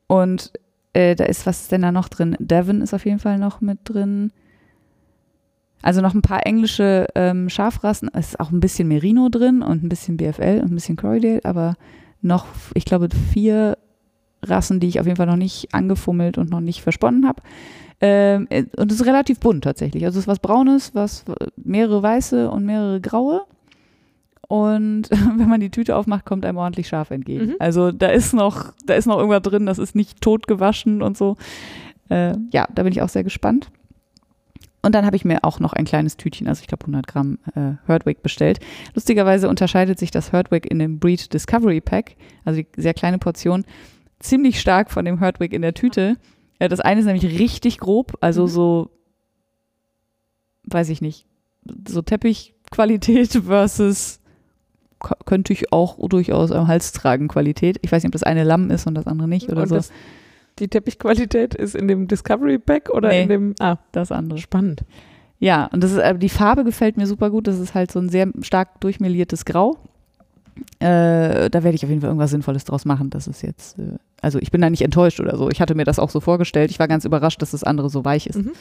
und 0.07 0.51
äh, 0.97 1.15
da 1.15 1.25
ist, 1.25 1.45
was 1.45 1.61
ist 1.61 1.71
denn 1.71 1.83
da 1.83 1.91
noch 1.91 2.09
drin? 2.09 2.35
Devon 2.39 2.81
ist 2.81 2.93
auf 2.93 3.05
jeden 3.05 3.19
Fall 3.19 3.37
noch 3.37 3.61
mit 3.61 3.79
drin. 3.83 4.31
Also 5.83 6.01
noch 6.01 6.15
ein 6.15 6.23
paar 6.23 6.47
englische 6.47 7.05
ähm, 7.13 7.49
Schafrassen. 7.49 8.09
Es 8.13 8.29
ist 8.29 8.39
auch 8.39 8.49
ein 8.49 8.59
bisschen 8.59 8.87
Merino 8.87 9.29
drin 9.29 9.61
und 9.61 9.83
ein 9.83 9.89
bisschen 9.89 10.17
BFL 10.17 10.61
und 10.63 10.71
ein 10.71 10.75
bisschen 10.75 10.95
Corriedale, 10.95 11.45
aber 11.45 11.75
noch, 12.23 12.47
ich 12.73 12.83
glaube, 12.83 13.09
vier 13.31 13.77
Rassen, 14.41 14.79
die 14.79 14.87
ich 14.87 14.99
auf 14.99 15.05
jeden 15.05 15.17
Fall 15.17 15.27
noch 15.27 15.35
nicht 15.35 15.71
angefummelt 15.71 16.39
und 16.39 16.49
noch 16.49 16.61
nicht 16.61 16.81
versponnen 16.81 17.27
habe. 17.27 17.43
Ähm, 18.01 18.47
äh, 18.49 18.65
und 18.77 18.91
es 18.91 18.99
ist 18.99 19.05
relativ 19.05 19.39
bunt 19.39 19.63
tatsächlich. 19.63 20.03
Also 20.03 20.17
es 20.17 20.23
ist 20.23 20.27
was 20.27 20.39
Braunes, 20.39 20.95
was 20.95 21.25
mehrere 21.57 22.01
weiße 22.01 22.49
und 22.49 22.65
mehrere 22.65 23.01
graue. 23.01 23.41
Und 24.47 25.09
wenn 25.11 25.49
man 25.49 25.59
die 25.59 25.69
Tüte 25.71 25.95
aufmacht, 25.95 26.25
kommt 26.25 26.45
einem 26.45 26.57
ordentlich 26.57 26.87
Schaf 26.87 27.11
entgegen. 27.11 27.47
Mhm. 27.47 27.55
Also 27.59 27.91
da 27.91 28.07
ist 28.07 28.33
noch, 28.33 28.73
da 28.85 28.93
ist 28.93 29.05
noch 29.05 29.17
irgendwas 29.17 29.41
drin, 29.41 29.65
das 29.65 29.77
ist 29.79 29.95
nicht 29.95 30.21
tot 30.21 30.47
gewaschen 30.47 31.01
und 31.01 31.17
so. 31.17 31.35
Äh, 32.09 32.35
ja, 32.51 32.67
da 32.73 32.83
bin 32.83 32.91
ich 32.91 33.01
auch 33.01 33.09
sehr 33.09 33.23
gespannt. 33.23 33.69
Und 34.81 34.95
dann 34.95 35.05
habe 35.05 35.17
ich 35.17 35.25
mir 35.25 35.43
auch 35.43 35.59
noch 35.59 35.73
ein 35.73 35.83
kleines 35.83 36.15
Tütchen, 36.15 36.47
also 36.47 36.61
ich 36.61 36.67
glaube 36.67 36.83
100 36.83 37.07
Gramm 37.07 37.39
äh, 37.55 37.73
Herdwick 37.87 38.21
bestellt. 38.21 38.59
Lustigerweise 38.95 39.49
unterscheidet 39.49 39.99
sich 39.99 40.11
das 40.11 40.31
Herdwick 40.31 40.65
in 40.69 40.79
dem 40.79 40.99
Breed 40.99 41.33
Discovery 41.33 41.81
Pack, 41.81 42.15
also 42.45 42.61
die 42.61 42.67
sehr 42.77 42.93
kleine 42.93 43.17
Portion, 43.17 43.65
ziemlich 44.19 44.61
stark 44.61 44.89
von 44.91 45.03
dem 45.03 45.19
Herdwick 45.19 45.51
in 45.51 45.61
der 45.61 45.73
Tüte. 45.73 46.15
Ja, 46.61 46.69
das 46.69 46.79
eine 46.79 47.01
ist 47.01 47.05
nämlich 47.05 47.37
richtig 47.39 47.79
grob, 47.79 48.17
also 48.21 48.43
Mhm. 48.43 48.47
so, 48.47 48.89
weiß 50.65 50.87
ich 50.89 51.01
nicht, 51.01 51.25
so 51.87 52.01
Teppichqualität 52.01 53.31
versus 53.45 54.21
könnte 55.25 55.53
ich 55.53 55.71
auch 55.71 55.97
durchaus 56.09 56.51
am 56.51 56.67
Hals 56.67 56.91
tragen 56.91 57.27
Qualität. 57.27 57.77
Ich 57.81 57.91
weiß 57.91 58.03
nicht, 58.03 58.09
ob 58.09 58.13
das 58.13 58.23
eine 58.23 58.43
Lamm 58.43 58.71
ist 58.71 58.87
und 58.87 58.95
das 58.95 59.07
andere 59.07 59.27
nicht 59.27 59.49
oder 59.49 59.61
Und 59.63 59.69
so. 59.69 59.75
das, 59.75 59.91
die 60.59 60.67
Teppichqualität 60.67 61.53
ist 61.53 61.75
in 61.75 61.87
dem 61.87 62.07
Discovery 62.07 62.57
Pack 62.57 62.89
oder 62.89 63.09
Nee. 63.09 63.23
in 63.23 63.29
dem. 63.29 63.55
Ah, 63.59 63.77
das 63.91 64.11
andere. 64.11 64.39
spannend. 64.39 64.81
Ja, 65.39 65.65
und 65.71 65.83
das 65.83 65.91
ist, 65.91 65.99
äh, 65.99 66.17
die 66.17 66.29
Farbe 66.29 66.63
gefällt 66.63 66.97
mir 66.97 67.05
super 67.05 67.29
gut. 67.29 67.45
Das 67.47 67.59
ist 67.59 67.75
halt 67.75 67.91
so 67.91 67.99
ein 67.99 68.09
sehr 68.09 68.27
stark 68.41 68.79
durchmeliertes 68.81 69.45
Grau. 69.45 69.77
Äh, 70.79 71.51
da 71.51 71.63
werde 71.63 71.75
ich 71.75 71.83
auf 71.83 71.89
jeden 71.89 72.01
Fall 72.01 72.09
irgendwas 72.09 72.31
Sinnvolles 72.31 72.65
draus 72.65 72.85
machen. 72.85 73.11
Das 73.11 73.27
ist 73.27 73.43
jetzt, 73.43 73.77
äh, 73.77 73.97
also 74.21 74.39
ich 74.39 74.49
bin 74.49 74.61
da 74.61 74.69
nicht 74.71 74.81
enttäuscht 74.81 75.19
oder 75.19 75.37
so. 75.37 75.49
Ich 75.51 75.61
hatte 75.61 75.75
mir 75.75 75.83
das 75.83 75.99
auch 75.99 76.09
so 76.09 76.19
vorgestellt. 76.19 76.71
Ich 76.71 76.79
war 76.79 76.87
ganz 76.87 77.05
überrascht, 77.05 77.39
dass 77.43 77.51
das 77.51 77.63
andere 77.63 77.91
so 77.91 78.03
weich 78.03 78.25
ist. 78.25 78.37
Mhm. 78.37 78.51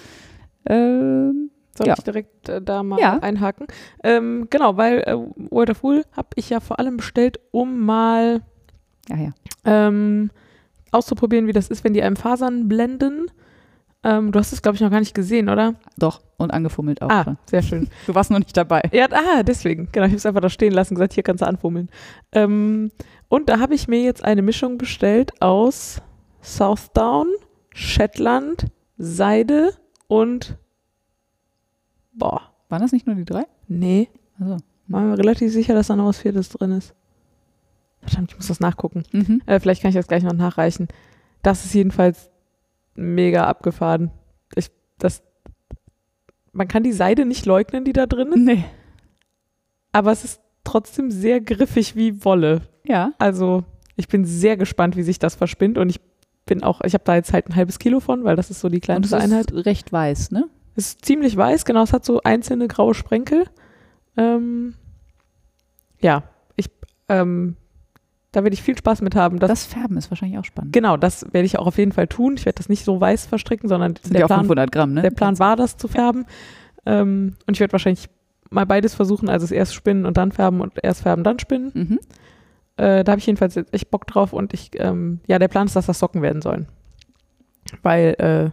Ähm, 0.68 1.50
Soll 1.76 1.86
Ja. 1.88 1.94
ich 1.98 2.04
direkt 2.04 2.48
äh, 2.48 2.60
da 2.62 2.82
mal 2.82 2.98
Ja. 3.00 3.18
einhaken? 3.18 3.66
Ähm, 4.02 4.46
genau, 4.50 4.76
weil 4.76 5.00
äh, 5.00 5.16
World 5.50 5.70
of 5.70 5.82
Wool 5.82 6.04
habe 6.16 6.28
ich 6.36 6.50
ja 6.50 6.60
vor 6.60 6.78
allem 6.78 6.96
bestellt, 6.96 7.38
um 7.50 7.84
mal 7.84 8.42
ja, 9.08 9.32
ähm, 9.64 10.30
auszuprobieren, 10.92 11.46
wie 11.46 11.52
das 11.52 11.68
ist, 11.68 11.84
wenn 11.84 11.92
die 11.92 12.02
einem 12.02 12.16
Fasern 12.16 12.68
blenden. 12.68 13.26
Ähm, 14.02 14.30
du 14.32 14.38
hast 14.38 14.52
es, 14.52 14.62
glaube 14.62 14.76
ich, 14.76 14.80
noch 14.82 14.90
gar 14.90 15.00
nicht 15.00 15.14
gesehen, 15.14 15.48
oder? 15.48 15.74
Doch. 15.98 16.20
Und 16.38 16.52
angefummelt 16.52 17.02
auch 17.02 17.08
ah, 17.10 17.24
schon. 17.24 17.38
sehr 17.46 17.62
schön. 17.62 17.88
Du 18.06 18.14
warst 18.14 18.30
noch 18.30 18.38
nicht 18.38 18.56
dabei. 18.56 18.82
Ja, 18.92 19.06
ah, 19.10 19.42
deswegen. 19.42 19.88
Genau, 19.90 20.06
ich 20.06 20.12
habe 20.12 20.16
es 20.18 20.26
einfach 20.26 20.40
da 20.40 20.48
stehen 20.50 20.72
lassen 20.72 20.92
und 20.94 20.96
gesagt, 20.96 21.14
hier 21.14 21.22
kannst 21.22 21.42
du 21.42 21.46
anfummeln. 21.46 21.88
Ähm, 22.32 22.90
und 23.28 23.48
da 23.48 23.58
habe 23.58 23.74
ich 23.74 23.88
mir 23.88 24.02
jetzt 24.02 24.24
eine 24.24 24.42
Mischung 24.42 24.78
bestellt 24.78 25.32
aus 25.40 26.00
Southdown, 26.42 27.26
Shetland, 27.74 28.66
Seide 28.98 29.72
und 30.08 30.56
boah, 32.16 32.42
Waren 32.68 32.82
das 32.82 32.92
nicht 32.92 33.06
nur 33.06 33.14
die 33.16 33.24
drei? 33.24 33.44
nee, 33.68 34.08
Also. 34.40 34.56
war 34.88 35.00
mir 35.02 35.18
relativ 35.18 35.52
sicher, 35.52 35.74
dass 35.74 35.86
da 35.88 35.96
noch 35.96 36.06
was 36.06 36.18
Viertes 36.18 36.48
drin 36.48 36.72
ist. 36.72 36.94
Verdammt, 38.02 38.30
ich 38.32 38.36
muss 38.36 38.48
das 38.48 38.60
nachgucken. 38.60 39.02
Mhm. 39.12 39.42
Äh, 39.46 39.58
vielleicht 39.60 39.82
kann 39.82 39.88
ich 39.90 39.94
das 39.96 40.06
gleich 40.06 40.22
noch 40.22 40.32
nachreichen. 40.32 40.88
Das 41.42 41.64
ist 41.64 41.74
jedenfalls 41.74 42.30
mega 42.94 43.44
abgefahren. 43.46 44.10
Ich, 44.54 44.70
das, 44.98 45.22
man 46.52 46.68
kann 46.68 46.82
die 46.82 46.92
Seide 46.92 47.24
nicht 47.26 47.46
leugnen, 47.46 47.84
die 47.84 47.92
da 47.92 48.06
drin 48.06 48.28
ist, 48.28 48.38
Nee. 48.38 48.64
aber 49.92 50.12
es 50.12 50.24
ist 50.24 50.40
trotzdem 50.64 51.10
sehr 51.10 51.40
griffig 51.40 51.94
wie 51.96 52.24
Wolle. 52.24 52.62
Ja. 52.84 53.12
Also 53.18 53.64
ich 53.96 54.08
bin 54.08 54.24
sehr 54.24 54.56
gespannt, 54.56 54.96
wie 54.96 55.02
sich 55.02 55.18
das 55.18 55.34
verspinnt 55.34 55.78
und 55.78 55.88
ich 55.90 56.00
bin 56.46 56.62
auch, 56.62 56.80
ich 56.82 56.94
habe 56.94 57.04
da 57.04 57.16
jetzt 57.16 57.32
halt 57.32 57.48
ein 57.48 57.56
halbes 57.56 57.78
Kilo 57.78 57.98
von, 58.00 58.22
weil 58.24 58.36
das 58.36 58.50
ist 58.50 58.60
so 58.60 58.68
die 58.68 58.76
Und 58.76 58.82
es 58.82 58.86
kleinste 59.10 59.16
Einheit. 59.18 59.50
ist 59.50 59.66
recht 59.66 59.92
weiß, 59.92 60.30
ne? 60.30 60.48
Es 60.76 60.88
ist 60.88 61.04
ziemlich 61.04 61.36
weiß, 61.36 61.64
genau, 61.64 61.82
es 61.82 61.92
hat 61.92 62.04
so 62.04 62.20
einzelne 62.22 62.68
graue 62.68 62.94
Sprenkel. 62.94 63.44
Ähm, 64.16 64.74
ja, 66.00 66.24
ich, 66.54 66.70
ähm, 67.08 67.56
da 68.32 68.42
werde 68.44 68.54
ich 68.54 68.62
viel 68.62 68.76
Spaß 68.76 69.00
mit 69.00 69.14
haben. 69.14 69.38
Das, 69.38 69.64
Färben 69.64 69.96
ist 69.96 70.10
wahrscheinlich 70.10 70.38
auch 70.38 70.44
spannend. 70.44 70.74
genau, 70.74 70.98
das 70.98 71.24
werde 71.32 71.46
ich 71.46 71.58
auch 71.58 71.66
auf 71.66 71.78
jeden 71.78 71.92
Fall 71.92 72.06
tun. 72.06 72.34
Ich 72.36 72.44
werde 72.44 72.58
das 72.58 72.68
nicht 72.68 72.84
so 72.84 73.00
weiß 73.00 73.26
verstricken, 73.26 73.68
sondern 73.68 73.94
Das 73.94 74.04
sind 74.04 74.12
der 74.12 74.20
ja 74.20 74.26
auch 74.26 74.28
Plan, 74.28 74.40
500 74.40 74.70
Gramm, 74.70 74.92
ne? 74.92 75.02
der 75.02 75.10
Plan 75.10 75.38
war, 75.38 75.56
das 75.56 75.78
zu 75.78 75.88
färben. 75.88 76.26
Ähm, 76.84 77.34
und 77.46 77.54
ich 77.54 77.60
werde 77.60 77.72
wahrscheinlich 77.72 78.08
mal 78.50 78.66
beides 78.66 78.94
versuchen, 78.94 79.28
also 79.28 79.44
es 79.44 79.50
erst 79.50 79.74
spinnen 79.74 80.04
und 80.04 80.16
dann 80.18 80.32
färben 80.32 80.60
und 80.60 80.74
erst 80.82 81.02
färben, 81.02 81.24
dann 81.24 81.38
spinnen. 81.38 81.70
Mhm. 81.74 81.98
Äh, 82.76 83.02
da 83.02 83.12
habe 83.12 83.18
ich 83.18 83.26
jedenfalls 83.26 83.56
echt 83.72 83.90
Bock 83.90 84.06
drauf 84.06 84.34
und 84.34 84.52
ich, 84.52 84.70
ähm, 84.74 85.20
ja, 85.26 85.38
der 85.38 85.48
Plan 85.48 85.66
ist, 85.66 85.74
dass 85.74 85.86
das 85.86 85.98
Socken 85.98 86.20
werden 86.20 86.42
sollen. 86.42 86.66
Weil 87.82 88.14
äh, 88.18 88.50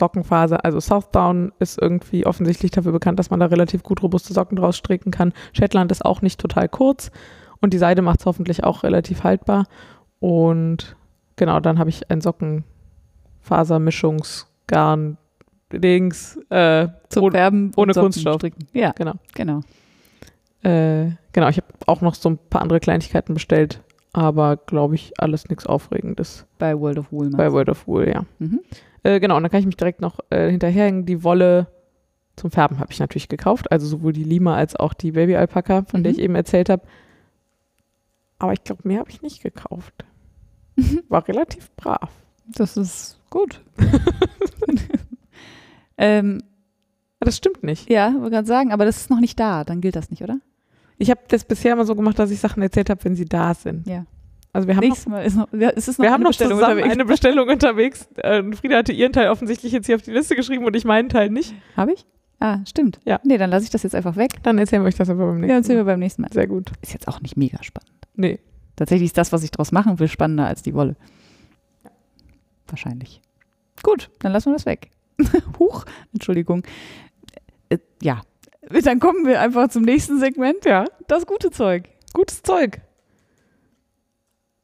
Sockenfaser, 0.00 0.64
also 0.64 0.80
Southdown 0.80 1.52
ist 1.60 1.80
irgendwie 1.80 2.26
offensichtlich 2.26 2.72
dafür 2.72 2.90
bekannt, 2.92 3.18
dass 3.20 3.30
man 3.30 3.38
da 3.38 3.46
relativ 3.46 3.84
gut 3.84 4.02
robuste 4.02 4.32
Socken 4.32 4.56
draus 4.56 4.76
stricken 4.76 5.12
kann. 5.12 5.32
Shetland 5.52 5.92
ist 5.92 6.04
auch 6.04 6.22
nicht 6.22 6.40
total 6.40 6.68
kurz 6.68 7.12
und 7.60 7.72
die 7.72 7.78
Seide 7.78 8.02
macht 8.02 8.18
es 8.20 8.26
hoffentlich 8.26 8.64
auch 8.64 8.82
relativ 8.82 9.22
haltbar. 9.22 9.66
Und 10.18 10.96
genau, 11.36 11.60
dann 11.60 11.78
habe 11.78 11.90
ich 11.90 12.10
ein 12.10 12.20
Sockenfasermischungsgarn 12.20 15.16
Dings, 15.72 16.36
äh, 16.50 16.88
Zum 17.08 17.30
Färben 17.30 17.72
ohne 17.76 17.94
Socken 17.94 18.06
Kunststoff. 18.06 18.36
stricken. 18.36 18.66
Ja, 18.72 18.90
genau. 18.92 19.14
genau. 19.34 19.60
Äh, 20.62 21.10
genau, 21.32 21.48
ich 21.48 21.56
habe 21.58 21.66
auch 21.86 22.00
noch 22.00 22.14
so 22.14 22.30
ein 22.30 22.38
paar 22.50 22.62
andere 22.62 22.80
Kleinigkeiten 22.80 23.34
bestellt, 23.34 23.80
aber 24.12 24.56
glaube 24.56 24.96
ich 24.96 25.12
alles 25.18 25.48
nichts 25.48 25.66
Aufregendes 25.66 26.46
Bei 26.58 26.78
World 26.78 26.98
of 26.98 27.12
Wool. 27.12 27.30
bei 27.30 27.52
World 27.52 27.68
of 27.68 27.86
Wool, 27.86 28.08
ja. 28.08 28.24
Mhm. 28.40 28.60
Äh, 29.02 29.20
genau, 29.20 29.36
und 29.36 29.42
dann 29.42 29.50
kann 29.50 29.60
ich 29.60 29.66
mich 29.66 29.76
direkt 29.76 30.00
noch 30.00 30.18
äh, 30.30 30.50
hinterherhängen. 30.50 31.06
Die 31.06 31.24
Wolle 31.24 31.68
zum 32.36 32.50
Färben 32.50 32.78
habe 32.78 32.92
ich 32.92 33.00
natürlich 33.00 33.28
gekauft, 33.28 33.70
also 33.72 33.86
sowohl 33.86 34.12
die 34.12 34.24
Lima 34.24 34.56
als 34.56 34.76
auch 34.76 34.94
die 34.94 35.12
Baby 35.12 35.36
Alpaka, 35.36 35.82
von 35.84 36.02
der 36.02 36.12
Mhm. 36.12 36.18
ich 36.18 36.24
eben 36.24 36.34
erzählt 36.34 36.68
habe. 36.70 36.82
Aber 38.38 38.52
ich 38.52 38.64
glaube, 38.64 38.86
mehr 38.88 39.00
habe 39.00 39.10
ich 39.10 39.20
nicht 39.22 39.42
gekauft. 39.42 39.92
War 41.08 41.26
relativ 41.28 41.70
brav. 41.76 42.10
Das 42.46 42.76
ist 42.78 43.18
gut. 43.28 43.60
ähm, 45.98 46.42
Das 47.20 47.36
stimmt 47.36 47.62
nicht. 47.62 47.90
ja, 47.90 48.14
wollte 48.14 48.30
gerade 48.30 48.46
sagen, 48.48 48.72
aber 48.72 48.84
das 48.86 48.96
ist 48.96 49.10
noch 49.10 49.20
nicht 49.20 49.38
da, 49.38 49.64
dann 49.64 49.80
gilt 49.80 49.96
das 49.96 50.10
nicht, 50.10 50.22
oder? 50.22 50.38
Ich 50.96 51.10
habe 51.10 51.20
das 51.28 51.44
bisher 51.44 51.72
immer 51.74 51.84
so 51.84 51.94
gemacht, 51.94 52.18
dass 52.18 52.30
ich 52.30 52.40
Sachen 52.40 52.62
erzählt 52.62 52.90
habe, 52.90 53.04
wenn 53.04 53.14
sie 53.16 53.24
da 53.26 53.54
sind. 53.54 53.86
Ja. 53.86 54.04
Also 54.52 54.66
wir 54.66 54.74
haben 54.76 54.82
noch 54.82 54.88
Nächstes 54.88 55.06
Mal 55.08 55.24
ist 55.24 55.36
noch, 55.36 55.48
ja, 55.52 55.70
es 55.70 55.86
ist 55.88 55.98
noch 55.98 56.04
Wir 56.04 56.10
haben 56.12 56.16
eine 56.16 56.24
noch 56.24 56.30
Bestellung 56.30 56.58
unterwegs. 56.58 56.90
eine 56.90 57.04
Bestellung 57.04 57.48
unterwegs. 57.48 58.08
Äh, 58.16 58.42
Frieda 58.52 58.78
hatte 58.78 58.92
ihren 58.92 59.12
Teil 59.12 59.28
offensichtlich 59.30 59.72
jetzt 59.72 59.86
hier 59.86 59.94
auf 59.96 60.02
die 60.02 60.10
Liste 60.12 60.34
geschrieben 60.34 60.64
und 60.64 60.74
ich 60.74 60.84
meinen 60.84 61.08
Teil 61.08 61.30
nicht. 61.30 61.54
Habe 61.76 61.92
ich? 61.92 62.04
Ah, 62.40 62.58
stimmt. 62.66 62.98
Ja. 63.04 63.20
Nee, 63.22 63.38
dann 63.38 63.50
lasse 63.50 63.64
ich 63.64 63.70
das 63.70 63.82
jetzt 63.82 63.94
einfach 63.94 64.16
weg. 64.16 64.42
Dann 64.42 64.58
erzählen 64.58 64.82
wir 64.82 64.88
euch 64.88 64.94
das 64.96 65.08
aber 65.10 65.26
beim 65.26 65.36
Ja, 65.36 65.40
nächsten 65.40 65.56
erzählen 65.56 65.78
wir 65.78 65.84
Mal. 65.84 65.92
beim 65.92 66.00
nächsten 66.00 66.22
Mal. 66.22 66.32
Sehr 66.32 66.46
gut. 66.46 66.72
Ist 66.82 66.92
jetzt 66.92 67.06
auch 67.06 67.20
nicht 67.20 67.36
mega 67.36 67.62
spannend. 67.62 67.92
Nee. 68.16 68.40
Tatsächlich 68.76 69.06
ist 69.08 69.18
das, 69.18 69.30
was 69.32 69.44
ich 69.44 69.50
draus 69.50 69.72
machen 69.72 69.98
will, 69.98 70.08
spannender 70.08 70.46
als 70.46 70.62
die 70.62 70.74
Wolle. 70.74 70.96
Wahrscheinlich. 72.66 73.20
Gut, 73.82 74.10
dann 74.20 74.32
lassen 74.32 74.50
wir 74.50 74.54
das 74.54 74.66
weg. 74.66 74.90
Huch, 75.58 75.84
Entschuldigung. 76.12 76.62
Äh, 77.68 77.78
ja, 78.02 78.22
dann 78.84 79.00
kommen 79.00 79.26
wir 79.26 79.40
einfach 79.40 79.68
zum 79.68 79.82
nächsten 79.82 80.18
Segment. 80.18 80.64
Ja, 80.64 80.84
das 81.08 81.26
gute 81.26 81.50
Zeug. 81.50 81.88
Gutes 82.14 82.42
Zeug. 82.42 82.80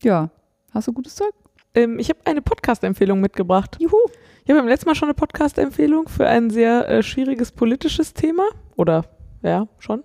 Ja, 0.03 0.31
hast 0.73 0.89
du 0.89 0.93
gutes 0.93 1.15
Zeug? 1.15 1.33
Ähm, 1.75 1.99
ich 1.99 2.09
habe 2.11 2.21
eine 2.25 2.43
Podcast-Empfehlung 2.43 3.21
mitgebracht. 3.21 3.77
Juhu. 3.81 3.97
Ich 4.45 4.51
habe 4.51 4.61
beim 4.61 4.69
letzten 4.69 4.89
Mal 4.89 4.95
schon 4.95 5.09
eine 5.09 5.15
Podcast-Empfehlung 5.15 6.09
für 6.09 6.27
ein 6.27 6.51
sehr 6.51 6.89
äh, 6.89 7.03
schwieriges 7.03 7.53
politisches 7.53 8.15
Thema. 8.15 8.45
Oder, 8.77 9.05
ja, 9.43 9.69
schon. 9.79 10.05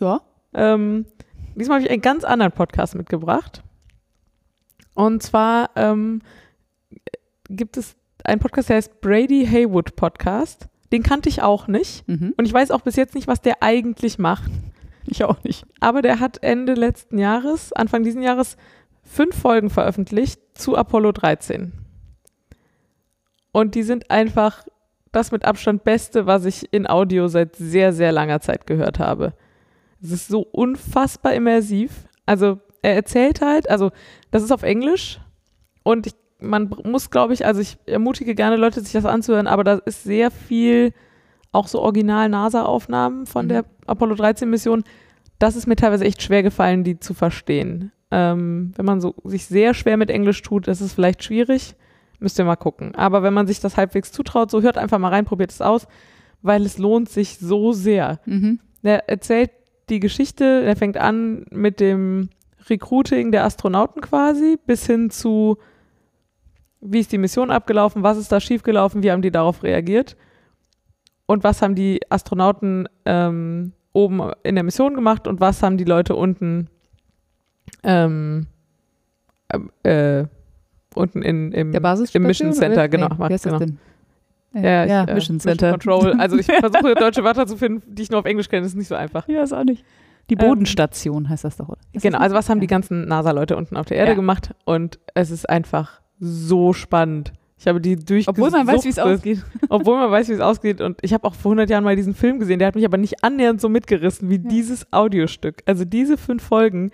Ja. 0.00 0.22
Ähm, 0.54 1.06
diesmal 1.54 1.78
habe 1.78 1.86
ich 1.86 1.90
einen 1.90 2.02
ganz 2.02 2.24
anderen 2.24 2.52
Podcast 2.52 2.94
mitgebracht. 2.94 3.62
Und 4.94 5.22
zwar 5.22 5.70
ähm, 5.76 6.22
gibt 7.48 7.76
es 7.76 7.96
einen 8.24 8.40
Podcast, 8.40 8.68
der 8.68 8.76
heißt 8.76 9.00
Brady 9.00 9.46
Haywood 9.46 9.94
Podcast. 9.96 10.68
Den 10.92 11.02
kannte 11.02 11.28
ich 11.28 11.42
auch 11.42 11.68
nicht. 11.68 12.06
Mhm. 12.08 12.34
Und 12.36 12.44
ich 12.44 12.52
weiß 12.52 12.70
auch 12.70 12.80
bis 12.80 12.96
jetzt 12.96 13.14
nicht, 13.14 13.28
was 13.28 13.40
der 13.40 13.62
eigentlich 13.62 14.18
macht. 14.18 14.50
Ich 15.06 15.22
auch 15.24 15.42
nicht. 15.44 15.64
Aber 15.80 16.02
der 16.02 16.20
hat 16.20 16.42
Ende 16.42 16.74
letzten 16.74 17.18
Jahres, 17.18 17.72
Anfang 17.72 18.02
diesen 18.02 18.22
Jahres, 18.22 18.56
fünf 19.06 19.36
Folgen 19.40 19.70
veröffentlicht 19.70 20.40
zu 20.54 20.76
Apollo 20.76 21.12
13. 21.12 21.72
Und 23.52 23.74
die 23.74 23.82
sind 23.82 24.10
einfach 24.10 24.66
das 25.12 25.32
mit 25.32 25.44
Abstand 25.44 25.84
Beste, 25.84 26.26
was 26.26 26.44
ich 26.44 26.72
in 26.72 26.86
Audio 26.86 27.28
seit 27.28 27.56
sehr, 27.56 27.92
sehr 27.92 28.12
langer 28.12 28.40
Zeit 28.40 28.66
gehört 28.66 28.98
habe. 28.98 29.32
Es 30.02 30.10
ist 30.10 30.28
so 30.28 30.40
unfassbar 30.40 31.32
immersiv. 31.32 32.06
Also 32.26 32.60
er 32.82 32.94
erzählt 32.94 33.40
halt, 33.40 33.70
also 33.70 33.90
das 34.30 34.42
ist 34.42 34.52
auf 34.52 34.62
Englisch 34.62 35.20
und 35.82 36.06
ich, 36.06 36.14
man 36.38 36.70
muss, 36.84 37.10
glaube 37.10 37.32
ich, 37.32 37.46
also 37.46 37.60
ich 37.60 37.78
ermutige 37.86 38.34
gerne 38.34 38.56
Leute, 38.56 38.80
sich 38.82 38.92
das 38.92 39.06
anzuhören, 39.06 39.46
aber 39.46 39.64
da 39.64 39.74
ist 39.86 40.04
sehr 40.04 40.30
viel 40.30 40.92
auch 41.52 41.68
so 41.68 41.80
Original-NASA-Aufnahmen 41.80 43.24
von 43.24 43.46
Mhm. 43.46 43.48
der 43.48 43.64
Apollo 43.86 44.16
13-Mission. 44.16 44.84
Das 45.38 45.56
ist 45.56 45.66
mir 45.66 45.76
teilweise 45.76 46.04
echt 46.04 46.22
schwer 46.22 46.42
gefallen, 46.42 46.84
die 46.84 47.00
zu 47.00 47.14
verstehen. 47.14 47.92
Ähm, 48.10 48.72
wenn 48.76 48.84
man 48.84 49.00
so 49.00 49.14
sich 49.24 49.46
sehr 49.46 49.74
schwer 49.74 49.96
mit 49.96 50.10
Englisch 50.10 50.42
tut, 50.42 50.68
ist 50.68 50.80
es 50.80 50.92
vielleicht 50.92 51.24
schwierig. 51.24 51.74
Müsst 52.18 52.38
ihr 52.38 52.44
mal 52.44 52.56
gucken. 52.56 52.94
Aber 52.94 53.22
wenn 53.22 53.34
man 53.34 53.46
sich 53.46 53.60
das 53.60 53.76
halbwegs 53.76 54.12
zutraut, 54.12 54.50
so 54.50 54.62
hört 54.62 54.78
einfach 54.78 54.98
mal 54.98 55.10
rein, 55.10 55.24
probiert 55.24 55.50
es 55.50 55.60
aus, 55.60 55.86
weil 56.42 56.64
es 56.64 56.78
lohnt 56.78 57.08
sich 57.08 57.38
so 57.38 57.72
sehr. 57.72 58.20
Mhm. 58.24 58.60
Der 58.82 59.08
erzählt 59.08 59.50
die 59.88 60.00
Geschichte, 60.00 60.62
der 60.62 60.76
fängt 60.76 60.96
an 60.96 61.44
mit 61.50 61.80
dem 61.80 62.30
Recruiting 62.68 63.32
der 63.32 63.44
Astronauten 63.44 64.00
quasi, 64.00 64.58
bis 64.66 64.86
hin 64.86 65.10
zu, 65.10 65.58
wie 66.80 67.00
ist 67.00 67.12
die 67.12 67.18
Mission 67.18 67.50
abgelaufen, 67.50 68.02
was 68.02 68.18
ist 68.18 68.32
da 68.32 68.40
schiefgelaufen, 68.40 69.02
wie 69.02 69.10
haben 69.10 69.22
die 69.22 69.30
darauf 69.30 69.62
reagiert 69.62 70.16
und 71.26 71.44
was 71.44 71.62
haben 71.62 71.74
die 71.74 72.00
Astronauten 72.08 72.88
ähm, 73.04 73.72
oben 73.92 74.32
in 74.42 74.54
der 74.54 74.64
Mission 74.64 74.94
gemacht 74.94 75.26
und 75.26 75.40
was 75.40 75.62
haben 75.62 75.76
die 75.76 75.84
Leute 75.84 76.16
unten 76.16 76.68
ähm, 77.82 78.46
ähm, 79.52 79.70
äh, 79.82 80.24
unten 80.94 81.22
in, 81.22 81.52
im, 81.52 81.72
im 81.74 82.22
Mission 82.22 82.52
Center, 82.52 82.88
genau. 82.88 83.08
Nee, 83.18 83.24
heißt 83.34 83.44
genau. 83.44 83.58
das 83.58 83.68
denn? 83.68 83.78
Äh, 84.54 84.62
Ja, 84.64 84.84
ich, 84.84 84.90
ja, 84.90 85.04
äh, 85.04 85.14
Mission 85.14 85.40
Center. 85.40 85.70
Control. 85.72 86.14
Also 86.18 86.36
ich 86.38 86.46
versuche 86.60 86.94
deutsche 86.94 87.22
Wörter 87.24 87.46
zu 87.46 87.56
finden, 87.56 87.82
die 87.94 88.02
ich 88.02 88.10
nur 88.10 88.20
auf 88.20 88.26
Englisch 88.26 88.48
kenne, 88.48 88.62
das 88.62 88.72
ist 88.72 88.76
nicht 88.78 88.88
so 88.88 88.94
einfach. 88.94 89.28
Ja, 89.28 89.42
ist 89.42 89.52
auch 89.52 89.64
nicht. 89.64 89.84
Die 90.30 90.34
Ähm, 90.34 90.38
Bodenstation 90.48 91.28
heißt 91.28 91.44
das 91.44 91.56
doch, 91.58 91.68
oder? 91.68 91.78
Das 91.92 92.02
Genau, 92.02 92.18
also 92.18 92.34
was 92.34 92.48
haben 92.48 92.60
die 92.60 92.66
Ja. 92.66 92.70
ganzen 92.70 93.06
NASA-Leute 93.06 93.56
unten 93.56 93.76
auf 93.76 93.86
der 93.86 93.98
Erde 93.98 94.12
Ja. 94.12 94.16
gemacht 94.16 94.54
und 94.64 94.98
es 95.14 95.30
ist 95.30 95.48
einfach 95.48 96.00
so 96.18 96.72
spannend. 96.72 97.32
Ich 97.58 97.66
habe 97.66 97.80
die 97.80 97.96
durchgesuchtet. 97.96 98.28
Obwohl 98.44 98.50
man 98.50 98.66
weiß, 98.66 98.84
wie 98.84 98.88
es 98.90 98.98
ausgeht. 98.98 99.42
Obwohl 99.70 99.96
man 99.98 100.10
weiß, 100.10 100.28
wie 100.28 100.32
es 100.32 100.40
ausgeht. 100.40 100.80
Und 100.82 100.98
ich 101.02 101.14
habe 101.14 101.24
auch 101.26 101.34
vor 101.34 101.52
100 101.52 101.70
Jahren 101.70 101.84
mal 101.84 101.96
diesen 101.96 102.14
Film 102.14 102.38
gesehen, 102.38 102.58
der 102.58 102.68
hat 102.68 102.74
mich 102.74 102.84
aber 102.84 102.98
nicht 102.98 103.22
annähernd 103.24 103.60
so 103.62 103.68
mitgerissen 103.70 104.28
wie 104.28 104.36
Ja. 104.36 104.42
dieses 104.50 104.92
Audiostück. 104.92 105.62
Also 105.64 105.84
diese 105.86 106.18
fünf 106.18 106.42
Folgen 106.42 106.90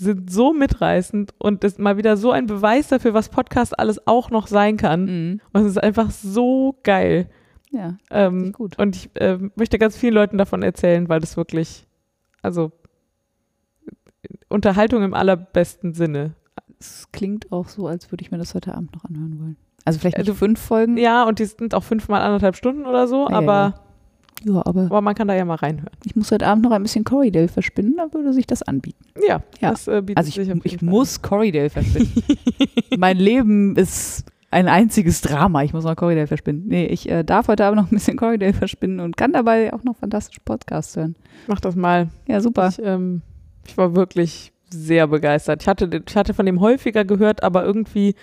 sind 0.00 0.30
so 0.30 0.52
mitreißend 0.52 1.34
und 1.38 1.64
ist 1.64 1.78
mal 1.78 1.96
wieder 1.96 2.16
so 2.16 2.30
ein 2.30 2.46
Beweis 2.46 2.86
dafür, 2.88 3.14
was 3.14 3.28
Podcast 3.30 3.78
alles 3.78 4.06
auch 4.06 4.30
noch 4.30 4.46
sein 4.46 4.76
kann. 4.76 5.04
Mhm. 5.04 5.40
Und 5.52 5.62
es 5.62 5.66
ist 5.72 5.82
einfach 5.82 6.10
so 6.10 6.78
geil. 6.84 7.28
Ja, 7.70 7.96
Ähm, 8.10 8.52
gut. 8.52 8.78
Und 8.78 8.96
ich 8.96 9.10
äh, 9.14 9.38
möchte 9.56 9.78
ganz 9.78 9.96
vielen 9.96 10.14
Leuten 10.14 10.38
davon 10.38 10.62
erzählen, 10.62 11.08
weil 11.08 11.20
das 11.20 11.36
wirklich, 11.36 11.86
also 12.42 12.70
Unterhaltung 14.48 15.02
im 15.02 15.14
allerbesten 15.14 15.94
Sinne. 15.94 16.34
es 16.80 17.10
klingt 17.12 17.50
auch 17.50 17.68
so, 17.68 17.86
als 17.88 18.10
würde 18.12 18.22
ich 18.22 18.30
mir 18.30 18.38
das 18.38 18.54
heute 18.54 18.74
Abend 18.74 18.94
noch 18.94 19.04
anhören 19.04 19.38
wollen. 19.40 19.56
Also 19.84 19.98
vielleicht 19.98 20.16
Äh, 20.16 20.20
nicht 20.20 20.28
du- 20.30 20.34
fünf 20.34 20.60
Folgen. 20.60 20.96
Ja, 20.96 21.24
und 21.24 21.38
die 21.40 21.44
sind 21.44 21.74
auch 21.74 21.82
fünfmal 21.84 22.20
anderthalb 22.22 22.54
Stunden 22.56 22.86
oder 22.86 23.08
so, 23.08 23.28
Ja, 23.28 23.36
aber, 23.36 23.52
ja, 23.74 23.74
Ja, 24.44 24.62
aber 24.64 24.82
aber 24.86 25.00
man 25.00 25.14
kann 25.14 25.28
da 25.28 25.34
ja 25.34 25.44
mal 25.44 25.56
reinhören. 25.56 25.90
ich 26.04 26.14
muss 26.14 26.30
heute 26.30 26.46
Abend 26.46 26.64
noch 26.64 26.70
ein 26.72 26.82
bisschen 26.82 27.04
Corridale 27.04 27.48
verspinnen, 27.48 27.96
da 27.96 28.12
würde 28.12 28.32
sich 28.32 28.46
das 28.46 28.62
anbieten. 28.62 29.04
Ja, 29.26 29.42
Ja. 29.60 29.70
das 29.70 29.88
äh, 29.88 30.00
bietet 30.00 30.18
Also 30.18 30.28
ich, 30.28 30.34
sich 30.36 30.48
ich 30.64 30.78
Fall 30.78 30.88
muss 30.88 31.22
Corridale 31.22 31.70
verspinnen. 31.70 32.12
mein 32.98 33.16
Leben 33.16 33.74
ist 33.76 34.24
ein 34.50 34.68
einziges 34.68 35.20
Drama. 35.20 35.62
Ich 35.64 35.72
muss 35.74 35.84
noch 35.84 35.94
Corridale 35.96 36.26
verspinnen. 36.26 36.64
Nee, 36.68 36.86
ich 36.86 37.08
äh, 37.10 37.22
darf 37.24 37.48
heute 37.48 37.64
Abend 37.66 37.80
noch 37.80 37.90
ein 37.90 37.94
bisschen 37.94 38.16
Corridale 38.16 38.54
verspinnen 38.54 39.00
und 39.00 39.16
kann 39.16 39.32
dabei 39.32 39.72
auch 39.74 39.84
noch 39.84 39.96
fantastische 39.96 40.40
Podcasts 40.44 40.96
hören. 40.96 41.16
Mach 41.48 41.60
das 41.60 41.76
mal. 41.76 42.08
Ja, 42.26 42.40
super. 42.40 42.68
Ich, 42.68 42.80
ähm, 42.82 43.20
ich 43.66 43.76
war 43.76 43.94
wirklich 43.94 44.52
sehr 44.70 45.06
begeistert. 45.06 45.62
Ich 45.62 45.68
hatte, 45.68 46.02
ich 46.06 46.16
hatte 46.16 46.32
von 46.32 46.46
dem 46.46 46.60
häufiger 46.60 47.04
gehört, 47.04 47.42
aber 47.42 47.64
irgendwie, 47.64 48.14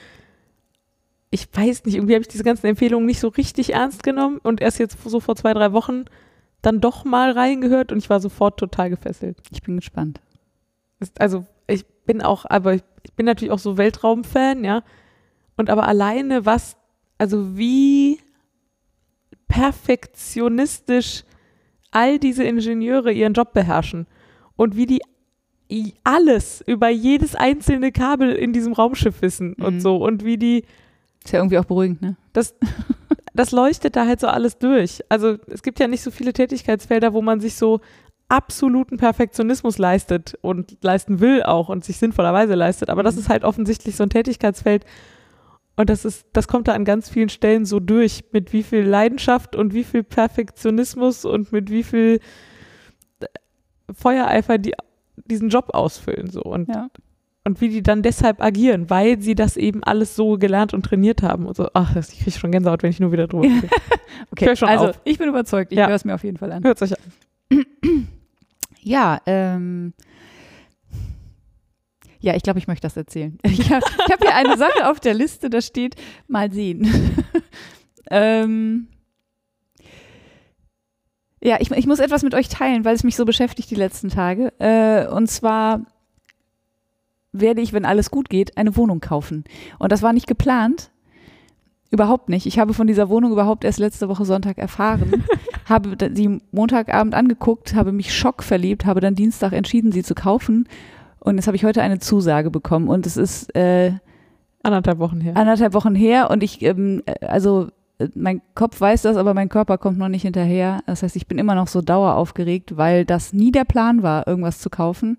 ich 1.36 1.48
weiß 1.54 1.86
nicht, 1.86 1.96
irgendwie 1.96 2.14
habe 2.16 2.22
ich 2.22 2.28
diese 2.28 2.44
ganzen 2.44 2.66
Empfehlungen 2.68 3.06
nicht 3.06 3.20
so 3.20 3.28
richtig 3.28 3.74
ernst 3.74 4.04
genommen 4.04 4.40
und 4.42 4.62
erst 4.62 4.80
jetzt 4.80 4.98
so 5.06 5.20
vor 5.20 5.36
zwei, 5.36 5.54
drei 5.54 5.72
Wochen 5.74 6.06
dann 6.62 6.82
doch 6.82 7.06
mal 7.06 7.32
reingehört 7.32 7.92
und 7.92 7.98
ich 8.00 8.10
war 8.10 8.20
sofort 8.20 8.58
total 8.60 8.90
gefesselt. 8.90 9.38
Ich 9.52 9.62
bin 9.62 9.76
gespannt. 9.76 10.20
Ist- 11.00 11.20
Also 11.22 11.46
ich 11.68 11.86
bin 12.06 12.22
auch, 12.22 12.46
aber 12.48 12.74
ich, 12.76 12.84
ich 13.04 13.14
bin 13.14 13.26
natürlich 13.26 13.52
auch 13.52 13.60
so 13.60 13.78
Weltraumfan, 13.78 14.64
ja. 14.64 14.84
Und 15.58 15.70
aber 15.70 15.88
alleine 15.88 16.46
was, 16.46 16.76
also 17.18 17.58
wie 17.58 18.20
perfektionistisch 19.48 21.24
all 21.92 22.20
diese 22.20 22.44
Ingenieure 22.44 23.12
ihren 23.12 23.34
Job 23.34 23.54
beherrschen 23.54 24.08
und 24.56 24.76
wie 24.76 24.86
die 24.86 25.02
alles 26.04 26.64
über 26.68 26.90
jedes 26.90 27.36
einzelne 27.36 27.92
Kabel 27.92 28.32
in 28.34 28.54
diesem 28.54 28.74
Raumschiff 28.74 29.22
wissen 29.22 29.56
Mhm. 29.58 29.66
und 29.66 29.80
so 29.82 29.98
und 29.98 30.24
wie 30.24 30.38
die 30.38 30.64
Ist 31.26 31.32
ja 31.32 31.40
irgendwie 31.40 31.58
auch 31.58 31.66
beruhigend, 31.66 32.02
ne? 32.02 32.16
das, 32.34 32.56
das 33.34 33.52
leuchtet 33.52 33.96
da 33.96 34.06
halt 34.06 34.20
so 34.20 34.28
alles 34.28 34.58
durch. 34.60 35.02
Also 35.10 35.38
es 35.48 35.64
gibt 35.64 35.80
ja 35.80 35.88
nicht 35.88 36.04
so 36.04 36.12
viele 36.12 36.34
Tätigkeitsfelder, 36.34 37.14
wo 37.14 37.22
man 37.22 37.40
sich 37.42 37.56
so 37.56 37.82
absoluten 38.30 38.98
Perfektionismus 38.98 39.78
leistet 39.78 40.38
und 40.42 40.78
leisten 40.82 41.20
will 41.20 41.44
auch 41.44 41.70
und 41.70 41.84
sich 41.84 41.98
sinnvollerweise 41.98 42.56
leistet. 42.56 42.90
Aber 42.90 43.04
das 43.04 43.16
Mhm. 43.16 43.22
ist 43.22 43.30
halt 43.30 43.44
offensichtlich 43.44 43.96
so 43.96 44.04
ein 44.04 44.10
Tätigkeitsfeld. 44.10 44.86
Und 45.76 45.90
das 45.90 46.06
ist, 46.06 46.26
das 46.32 46.48
kommt 46.48 46.68
da 46.68 46.74
an 46.74 46.86
ganz 46.86 47.10
vielen 47.10 47.30
Stellen 47.30 47.66
so 47.66 47.80
durch, 47.80 48.24
mit 48.32 48.54
wie 48.54 48.64
viel 48.64 48.84
Leidenschaft 48.84 49.56
und 49.56 49.74
wie 49.74 49.84
viel 49.84 50.04
Perfektionismus 50.04 51.26
und 51.26 51.52
mit 51.52 51.70
wie 51.70 51.84
viel 51.84 52.20
Feuereifer 53.94 54.58
die 54.58 54.74
diesen 55.26 55.50
Job 55.50 55.70
ausfüllen. 55.74 56.30
So. 56.30 56.42
Und 56.42 56.68
Ja. 56.70 56.88
Und 57.48 57.62
wie 57.62 57.70
die 57.70 57.84
dann 57.84 58.02
deshalb 58.02 58.42
agieren, 58.42 58.90
weil 58.90 59.22
sie 59.22 59.36
das 59.36 59.56
eben 59.56 59.84
alles 59.84 60.16
so 60.16 60.38
gelernt 60.38 60.74
und 60.74 60.84
trainiert 60.84 61.22
haben 61.24 61.46
und 61.46 61.56
so. 61.56 61.68
Ach, 61.74 61.94
das- 61.94 62.12
ich 62.12 62.20
kriege 62.20 62.32
schon 62.38 62.52
Gänsehaut, 62.52 62.82
wenn 62.84 62.90
ich 62.90 63.00
nur 63.00 63.12
wieder 63.12 63.28
drüber 63.28 63.44
rede. 63.46 63.70
Okay, 64.32 64.56
schon 64.56 64.70
also 64.70 64.88
auf. 64.90 65.00
ich 65.04 65.18
bin 65.18 65.28
überzeugt. 65.30 65.72
Ich 65.72 65.78
Ja. 65.78 65.88
höre 65.88 65.96
es 65.96 66.06
mir 66.06 66.16
auf 66.16 66.24
jeden 66.24 66.38
Fall 66.38 66.52
an. 66.52 66.64
Hört 66.64 66.82
euch 66.82 66.94
an. 66.94 67.66
Ja, 68.82 69.20
ähm. 69.26 69.94
Ja, 72.20 72.36
ich 72.36 72.44
glaube, 72.44 72.60
ich 72.60 72.68
möchte 72.68 72.86
das 72.86 72.96
erzählen. 72.98 73.38
Ich 73.44 73.72
habe 73.72 73.84
ich 74.08 74.12
hab 74.14 74.22
hier 74.22 74.36
eine 74.36 74.58
Sache 74.58 74.90
auf 74.90 75.00
der 75.00 75.14
Liste, 75.14 75.50
da 75.50 75.62
steht, 75.62 75.96
mal 76.28 76.52
sehen. 76.52 76.88
ähm, 78.12 78.88
ja, 81.42 81.58
ich, 81.60 81.70
ich 81.72 81.86
muss 81.88 82.00
etwas 82.00 82.24
mit 82.24 82.34
euch 82.34 82.48
teilen, 82.50 82.86
weil 82.86 82.96
es 82.96 83.04
mich 83.04 83.16
so 83.16 83.26
beschäftigt 83.26 83.70
die 83.70 83.76
letzten 83.76 84.10
Tage. 84.10 84.54
Äh, 84.60 85.08
und 85.08 85.28
zwar 85.30 85.82
werde 87.40 87.62
ich, 87.62 87.74
wenn 87.74 87.86
alles 87.86 88.12
gut 88.12 88.30
geht, 88.30 88.58
eine 88.58 88.76
Wohnung 88.76 89.00
kaufen. 89.00 89.44
Und 89.80 89.92
das 89.92 90.02
war 90.02 90.14
nicht 90.14 90.28
geplant. 90.28 90.92
Überhaupt 91.92 92.30
nicht. 92.30 92.46
Ich 92.46 92.60
habe 92.60 92.74
von 92.74 92.88
dieser 92.88 93.10
Wohnung 93.10 93.32
überhaupt 93.32 93.64
erst 93.64 93.80
letzte 93.80 94.10
Woche 94.10 94.26
Sonntag 94.26 94.58
erfahren, 94.58 95.24
habe 95.66 95.96
sie 96.14 96.42
Montagabend 96.52 97.14
angeguckt, 97.14 97.76
habe 97.76 97.92
mich 97.92 98.14
schockverliebt, 98.14 98.86
habe 98.86 99.02
dann 99.02 99.16
Dienstag 99.16 99.54
entschieden, 99.54 99.92
sie 99.92 100.04
zu 100.04 100.16
kaufen. 100.16 100.68
Und 101.20 101.36
jetzt 101.36 101.48
habe 101.48 101.56
ich 101.56 101.64
heute 101.64 101.82
eine 101.82 102.00
Zusage 102.00 102.52
bekommen. 102.52 102.88
Und 102.88 103.06
es 103.06 103.18
ist 103.18 103.56
äh, 103.56 103.94
Anderthalb 104.66 104.98
Wochen 104.98 105.22
her. 105.22 105.38
anderthalb 105.38 105.74
Wochen 105.74 105.94
her 105.94 106.32
und 106.32 106.42
ich, 106.42 106.64
ähm, 106.64 107.04
äh, 107.06 107.26
also 107.26 107.68
äh, 108.00 108.08
mein 108.16 108.42
Kopf 108.56 108.82
weiß 108.82 109.04
das, 109.04 109.16
aber 109.16 109.36
mein 109.36 109.48
Körper 109.50 109.78
kommt 109.78 110.00
noch 110.00 110.10
nicht 110.10 110.24
hinterher. 110.24 110.82
Das 110.88 111.04
heißt, 111.04 111.16
ich 111.16 111.28
bin 111.28 111.38
immer 111.38 111.54
noch 111.54 111.68
so 111.68 111.82
daueraufgeregt, 111.82 112.76
weil 112.76 113.06
das 113.06 113.32
nie 113.32 113.52
der 113.52 113.64
Plan 113.64 114.02
war, 114.02 114.28
irgendwas 114.28 114.60
zu 114.60 114.72
kaufen. 114.72 115.18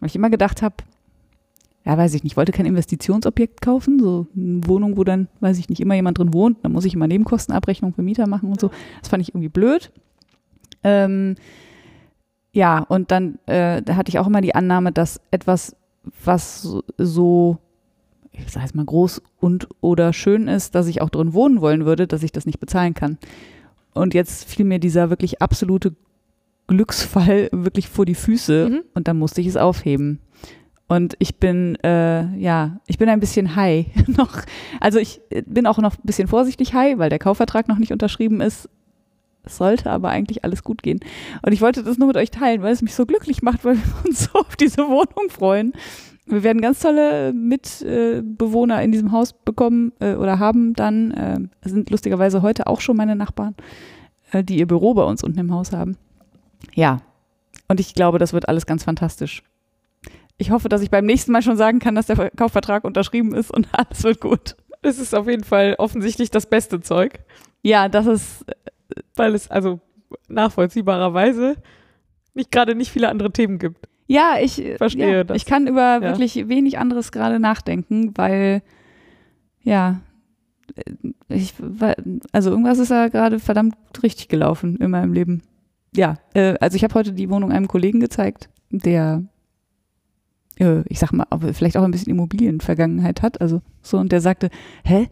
Weil 0.00 0.08
ich 0.08 0.16
immer 0.16 0.28
gedacht 0.28 0.60
habe, 0.60 0.74
ja, 1.84 1.98
weiß 1.98 2.14
ich 2.14 2.24
nicht, 2.24 2.36
wollte 2.36 2.52
kein 2.52 2.66
Investitionsobjekt 2.66 3.60
kaufen, 3.60 3.98
so 3.98 4.26
eine 4.34 4.66
Wohnung, 4.66 4.96
wo 4.96 5.04
dann, 5.04 5.28
weiß 5.40 5.58
ich 5.58 5.68
nicht, 5.68 5.80
immer 5.80 5.94
jemand 5.94 6.18
drin 6.18 6.32
wohnt, 6.32 6.58
dann 6.62 6.72
muss 6.72 6.84
ich 6.86 6.94
immer 6.94 7.06
Nebenkostenabrechnung 7.06 7.92
für 7.92 8.02
Mieter 8.02 8.26
machen 8.26 8.48
und 8.50 8.60
so. 8.60 8.70
Das 9.00 9.08
fand 9.10 9.22
ich 9.22 9.30
irgendwie 9.30 9.50
blöd. 9.50 9.92
Ähm, 10.82 11.34
ja, 12.52 12.78
und 12.78 13.10
dann 13.10 13.38
äh, 13.46 13.82
da 13.82 13.96
hatte 13.96 14.08
ich 14.10 14.18
auch 14.18 14.26
immer 14.26 14.40
die 14.40 14.54
Annahme, 14.54 14.92
dass 14.92 15.20
etwas, 15.30 15.76
was 16.24 16.62
so, 16.98 17.58
ich 18.32 18.50
sage 18.50 18.64
jetzt 18.66 18.74
mal 18.74 18.84
groß 18.84 19.22
und 19.40 19.68
oder 19.80 20.12
schön 20.12 20.48
ist, 20.48 20.74
dass 20.74 20.86
ich 20.86 21.02
auch 21.02 21.10
drin 21.10 21.32
wohnen 21.34 21.60
wollen 21.60 21.84
würde, 21.84 22.06
dass 22.06 22.22
ich 22.22 22.32
das 22.32 22.46
nicht 22.46 22.60
bezahlen 22.60 22.94
kann. 22.94 23.18
Und 23.92 24.14
jetzt 24.14 24.44
fiel 24.48 24.64
mir 24.64 24.78
dieser 24.78 25.10
wirklich 25.10 25.42
absolute 25.42 25.94
Glücksfall 26.66 27.48
wirklich 27.52 27.88
vor 27.88 28.06
die 28.06 28.14
Füße 28.14 28.68
Mhm. 28.70 28.82
und 28.94 29.06
dann 29.08 29.18
musste 29.18 29.40
ich 29.40 29.46
es 29.48 29.56
aufheben. 29.56 30.20
Und 30.86 31.14
ich 31.18 31.36
bin, 31.36 31.76
äh, 31.82 32.36
ja, 32.36 32.80
ich 32.86 32.98
bin 32.98 33.08
ein 33.08 33.20
bisschen 33.20 33.56
high 33.56 33.86
noch. 34.06 34.42
Also 34.80 34.98
ich 34.98 35.20
äh, 35.30 35.42
bin 35.46 35.66
auch 35.66 35.78
noch 35.78 35.94
ein 35.94 36.04
bisschen 36.04 36.28
vorsichtig 36.28 36.74
high, 36.74 36.98
weil 36.98 37.10
der 37.10 37.18
Kaufvertrag 37.18 37.68
noch 37.68 37.78
nicht 37.78 37.92
unterschrieben 37.92 38.40
ist. 38.40 38.68
Sollte 39.46 39.90
aber 39.90 40.08
eigentlich 40.08 40.44
alles 40.44 40.62
gut 40.62 40.82
gehen. 40.82 41.00
Und 41.44 41.52
ich 41.52 41.60
wollte 41.60 41.82
das 41.82 41.98
nur 41.98 42.08
mit 42.08 42.16
euch 42.16 42.30
teilen, 42.30 42.62
weil 42.62 42.72
es 42.72 42.82
mich 42.82 42.94
so 42.94 43.06
glücklich 43.06 43.42
macht, 43.42 43.64
weil 43.64 43.76
wir 43.76 44.06
uns 44.06 44.24
so 44.32 44.38
auf 44.38 44.56
diese 44.56 44.86
Wohnung 44.88 45.30
freuen. 45.30 45.72
Wir 46.26 46.42
werden 46.42 46.62
ganz 46.62 46.80
tolle 46.80 47.34
Mitbewohner 47.34 48.82
in 48.82 48.92
diesem 48.92 49.12
Haus 49.12 49.32
bekommen 49.32 49.92
äh, 50.00 50.14
oder 50.14 50.38
haben 50.38 50.74
dann. 50.74 51.10
Äh, 51.10 51.68
sind 51.68 51.90
lustigerweise 51.90 52.40
heute 52.40 52.66
auch 52.66 52.80
schon 52.80 52.96
meine 52.96 53.16
Nachbarn, 53.16 53.54
äh, 54.32 54.42
die 54.42 54.58
ihr 54.58 54.66
Büro 54.66 54.94
bei 54.94 55.04
uns 55.04 55.22
unten 55.22 55.38
im 55.38 55.52
Haus 55.52 55.72
haben. 55.72 55.96
Ja, 56.72 57.00
und 57.68 57.80
ich 57.80 57.94
glaube, 57.94 58.18
das 58.18 58.32
wird 58.32 58.48
alles 58.48 58.64
ganz 58.64 58.84
fantastisch. 58.84 59.42
Ich 60.36 60.50
hoffe, 60.50 60.68
dass 60.68 60.82
ich 60.82 60.90
beim 60.90 61.06
nächsten 61.06 61.32
Mal 61.32 61.42
schon 61.42 61.56
sagen 61.56 61.78
kann, 61.78 61.94
dass 61.94 62.06
der 62.06 62.30
Kaufvertrag 62.30 62.84
unterschrieben 62.84 63.34
ist 63.34 63.50
und 63.50 63.68
alles 63.72 64.02
wird 64.02 64.20
gut. 64.20 64.56
Es 64.82 64.98
ist 64.98 65.14
auf 65.14 65.28
jeden 65.28 65.44
Fall 65.44 65.76
offensichtlich 65.78 66.30
das 66.30 66.46
beste 66.46 66.80
Zeug, 66.80 67.20
Ja, 67.62 67.88
das 67.88 68.06
ist, 68.06 68.44
weil 69.16 69.34
es 69.34 69.50
also 69.50 69.80
nachvollziehbarerweise 70.28 71.56
nicht 72.34 72.50
gerade 72.50 72.74
nicht 72.74 72.90
viele 72.90 73.08
andere 73.08 73.32
Themen 73.32 73.58
gibt. 73.58 73.88
ja, 74.06 74.34
ich 74.40 74.62
äh, 74.62 74.76
Verstehe 74.76 75.12
ja, 75.18 75.24
das. 75.24 75.36
Ich 75.36 75.46
kann 75.46 75.66
über 75.66 76.00
wirklich 76.02 76.48
wenig 76.48 76.78
anderes 76.78 77.12
gerade 77.12 77.38
nachdenken, 77.40 78.12
weil, 78.16 78.62
ja, 79.62 80.00
äh, 80.74 80.82
ich, 81.28 81.54
also 82.32 82.50
irgendwas 82.50 82.78
ist 82.78 82.90
da 82.90 83.08
gerade 83.08 83.38
verdammt 83.38 83.76
richtig 84.02 84.28
gelaufen 84.28 84.76
in 84.76 84.90
meinem 84.90 85.12
Leben. 85.12 85.42
Ja, 85.96 86.16
äh, 86.34 86.56
also 86.60 86.76
ich 86.76 86.84
habe 86.84 86.94
heute 86.94 87.12
die 87.12 87.30
Wohnung 87.30 87.52
einem 87.52 87.68
Kollegen 87.68 88.00
gezeigt, 88.00 88.50
der, 88.70 89.22
äh, 89.22 89.33
ich 90.56 90.98
sag 90.98 91.12
mal, 91.12 91.26
aber 91.30 91.52
vielleicht 91.52 91.76
auch 91.76 91.82
ein 91.82 91.90
bisschen 91.90 92.10
Immobilienvergangenheit 92.10 93.22
hat, 93.22 93.40
also 93.40 93.60
so, 93.82 93.98
und 93.98 94.12
der 94.12 94.20
sagte, 94.20 94.50
hä? 94.84 95.08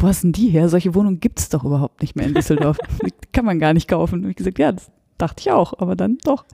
Wo 0.00 0.06
hast 0.06 0.22
denn 0.22 0.30
die 0.30 0.48
her? 0.50 0.68
Solche 0.68 0.94
Wohnungen 0.94 1.18
gibt's 1.18 1.48
doch 1.48 1.64
überhaupt 1.64 2.02
nicht 2.02 2.14
mehr 2.14 2.24
in 2.24 2.32
Düsseldorf. 2.32 2.78
Die 3.04 3.10
kann 3.32 3.44
man 3.44 3.58
gar 3.58 3.74
nicht 3.74 3.88
kaufen. 3.88 4.22
Und 4.22 4.30
ich 4.30 4.36
gesagt, 4.36 4.60
ja, 4.60 4.70
das 4.70 4.92
dachte 5.18 5.40
ich 5.40 5.50
auch, 5.50 5.74
aber 5.78 5.96
dann 5.96 6.18
doch. 6.22 6.44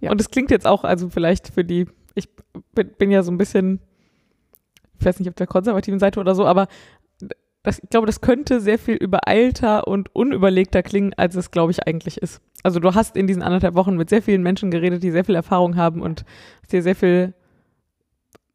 Ja. 0.00 0.10
Und 0.10 0.20
es 0.20 0.30
klingt 0.30 0.50
jetzt 0.50 0.66
auch, 0.66 0.82
also 0.82 1.08
vielleicht 1.08 1.48
für 1.48 1.64
die, 1.64 1.86
ich 2.16 2.28
bin, 2.74 2.90
bin 2.98 3.10
ja 3.12 3.22
so 3.22 3.30
ein 3.30 3.38
bisschen, 3.38 3.78
ich 4.98 5.06
weiß 5.06 5.20
nicht, 5.20 5.28
auf 5.28 5.36
der 5.36 5.46
konservativen 5.46 6.00
Seite 6.00 6.20
oder 6.20 6.34
so, 6.34 6.44
aber 6.44 6.66
das, 7.62 7.78
ich 7.78 7.90
glaube, 7.90 8.06
das 8.06 8.20
könnte 8.20 8.60
sehr 8.60 8.78
viel 8.78 8.96
übereilter 8.96 9.86
und 9.86 10.14
unüberlegter 10.14 10.82
klingen, 10.82 11.14
als 11.14 11.36
es, 11.36 11.52
glaube 11.52 11.70
ich, 11.70 11.86
eigentlich 11.86 12.18
ist. 12.18 12.40
Also 12.64 12.80
du 12.80 12.94
hast 12.94 13.16
in 13.16 13.28
diesen 13.28 13.42
anderthalb 13.42 13.74
Wochen 13.74 13.96
mit 13.96 14.10
sehr 14.10 14.22
vielen 14.22 14.42
Menschen 14.42 14.70
geredet, 14.70 15.02
die 15.02 15.12
sehr 15.12 15.24
viel 15.24 15.36
Erfahrung 15.36 15.76
haben 15.76 16.02
und 16.02 16.24
hast 16.62 16.72
dir 16.72 16.82
sehr 16.82 16.96
viel, 16.96 17.34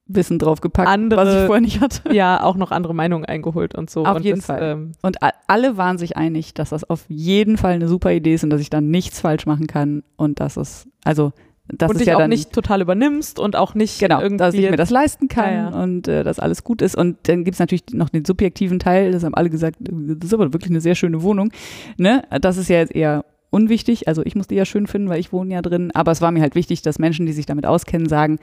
Wissen 0.08 0.40
draufgepackt, 0.40 0.88
Andere- 0.88 1.26
was 1.26 1.34
ich 1.36 1.46
vorher 1.48 1.62
nicht 1.62 1.82
hatte. 1.82 2.02
ja, 2.14 2.42
auch 2.44 2.56
noch 2.56 2.72
andere 2.72 2.96
Meinungen 2.96 3.26
eingeholt 3.26 3.76
und 3.76 3.90
so. 3.90 4.06
Auf 4.06 4.18
und 4.18 4.24
jeden 4.24 4.38
das, 4.38 4.46
Fall. 4.46 4.62
Ähm, 4.62 4.92
Und 5.02 5.18
alle 5.48 5.78
waren 5.78 5.98
sich 5.98 6.16
einig, 6.18 6.54
dass 6.54 6.70
das 6.70 6.90
auf 6.90 7.06
jeden 7.10 7.58
Fall 7.58 7.74
eine 7.74 7.88
super 7.88 8.12
Idee 8.14 8.34
ist 8.36 8.44
und 8.44 8.50
dass 8.50 8.62
ich 8.62 8.70
dann 8.70 8.90
nichts 8.90 9.20
falsch 9.20 9.46
machen 9.46 9.68
kann 9.68 10.04
und 10.16 10.40
dass 10.40 10.58
es, 10.58 10.88
also, 11.04 11.34
das 11.70 11.92
und 11.92 12.00
dich 12.00 12.08
ja 12.08 12.16
auch 12.16 12.20
dann 12.20 12.30
nicht 12.30 12.54
total 12.54 12.82
übernimmst 12.82 13.40
und 13.40 13.58
auch 13.58 13.76
nicht 13.76 14.00
Genau, 14.00 14.22
irgendwie 14.22 14.38
dass 14.38 14.54
ich 14.54 14.70
mir 14.70 14.78
das 14.78 14.90
leisten 14.90 15.28
kann 15.28 15.54
Ja, 15.54 15.70
ja. 15.72 15.84
und 15.84 16.08
äh, 16.08 16.24
dass 16.24 16.40
alles 16.40 16.64
gut 16.64 16.82
ist. 16.82 16.96
Und 16.96 17.18
dann 17.24 17.44
gibt 17.44 17.56
es 17.56 17.60
natürlich 17.60 17.84
noch 17.92 18.08
den 18.08 18.24
subjektiven 18.24 18.80
Teil, 18.80 19.12
das 19.12 19.26
haben 19.26 19.36
alle 19.36 19.50
gesagt, 19.50 19.76
das 19.82 20.28
ist 20.28 20.34
aber 20.34 20.54
wirklich 20.54 20.72
eine 20.72 20.80
sehr 20.80 20.96
schöne 20.96 21.22
Wohnung. 21.24 21.52
Ne? 21.98 22.24
Das 22.40 22.56
ist 22.56 22.70
ja 22.70 22.78
jetzt 22.78 22.96
eher 22.96 23.26
unwichtig. 23.50 24.08
Also 24.08 24.22
ich 24.24 24.36
muss 24.36 24.48
die 24.48 24.56
ja 24.56 24.64
schön 24.64 24.88
finden, 24.88 25.10
weil 25.10 25.20
ich 25.20 25.34
wohne 25.34 25.54
ja 25.54 25.62
drin. 25.62 25.92
Aber 25.94 26.12
es 26.14 26.22
war 26.22 26.32
mir 26.32 26.42
halt 26.42 26.56
wichtig, 26.56 26.84
dass 26.84 27.00
Menschen, 27.00 27.26
die 27.26 27.34
sich 27.34 27.46
damit 27.46 27.66
auskennen, 27.66 28.08
sagen, 28.08 28.40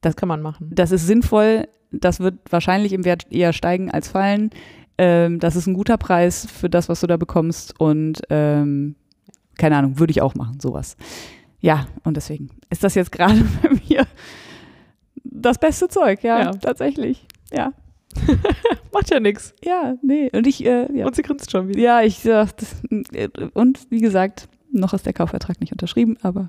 das 0.00 0.16
kann 0.16 0.28
man 0.28 0.42
machen. 0.42 0.70
das 0.72 0.90
ist 0.92 1.06
sinnvoll, 1.06 1.68
das 1.92 2.20
wird 2.20 2.34
wahrscheinlich 2.50 2.92
im 2.92 3.04
Wert 3.04 3.26
eher 3.30 3.52
steigen 3.52 3.90
als 3.90 4.08
fallen. 4.08 4.50
Ähm, 4.98 5.40
das 5.40 5.56
ist 5.56 5.66
ein 5.66 5.74
guter 5.74 5.96
Preis 5.98 6.46
für 6.46 6.70
das, 6.70 6.88
was 6.88 7.00
du 7.00 7.06
da 7.06 7.16
bekommst. 7.16 7.78
Und 7.80 8.22
ähm, 8.30 8.94
keine 9.58 9.76
Ahnung, 9.76 9.98
würde 9.98 10.10
ich 10.10 10.22
auch 10.22 10.34
machen, 10.34 10.60
sowas. 10.60 10.96
Ja, 11.60 11.86
und 12.04 12.16
deswegen 12.16 12.48
ist 12.70 12.84
das 12.84 12.94
jetzt 12.94 13.12
gerade 13.12 13.34
bei 13.62 13.70
mir 13.88 14.06
das 15.24 15.58
beste 15.58 15.88
Zeug, 15.88 16.22
ja, 16.22 16.40
Ja. 16.40 16.50
tatsächlich. 16.52 17.26
Ja, 17.52 17.72
Macht 18.92 19.10
ja 19.10 19.20
nichts. 19.20 19.54
ja, 19.64 19.94
nee. 20.02 20.30
Und 20.32 20.46
ich, 20.46 20.64
äh, 20.64 20.88
ja. 20.96 21.06
Und 21.06 21.14
sie 21.14 21.22
grinst 21.22 21.50
schon 21.50 21.68
wieder. 21.68 21.80
ja, 21.80 22.02
ich, 22.02 22.24
äh, 22.24 22.44
das, 22.56 22.82
äh, 23.12 23.28
und 23.54 23.86
wie 23.90 24.00
gesagt, 24.00 24.48
noch 24.72 24.94
ist 24.94 25.06
der 25.06 25.12
Kaufvertrag 25.12 25.60
nicht 25.60 25.72
unterschrieben, 25.72 26.16
aber 26.22 26.48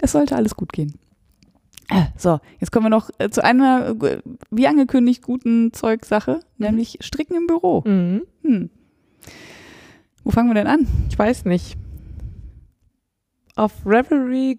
es 0.00 0.12
sollte 0.12 0.36
alles 0.36 0.54
gut 0.54 0.72
gehen. 0.72 0.94
Äh, 1.88 2.04
So, 2.16 2.40
jetzt 2.60 2.72
kommen 2.72 2.86
wir 2.86 2.90
noch 2.90 3.10
äh, 3.18 3.30
zu 3.30 3.44
einer, 3.44 3.96
äh, 4.02 4.22
wie 4.50 4.66
angekündigt, 4.66 5.22
guten 5.22 5.72
Zeugsache, 5.72 6.40
nämlich 6.58 6.98
Stricken 7.00 7.36
im 7.36 7.46
Büro. 7.46 7.82
Mhm. 7.86 8.22
Hm. 8.42 8.70
Wo 10.22 10.30
fangen 10.30 10.48
wir 10.48 10.54
denn 10.54 10.66
an? 10.66 10.86
Ich 11.10 11.18
weiß 11.18 11.44
nicht. 11.44 11.76
Auf 13.56 13.72
Revelry 13.84 14.58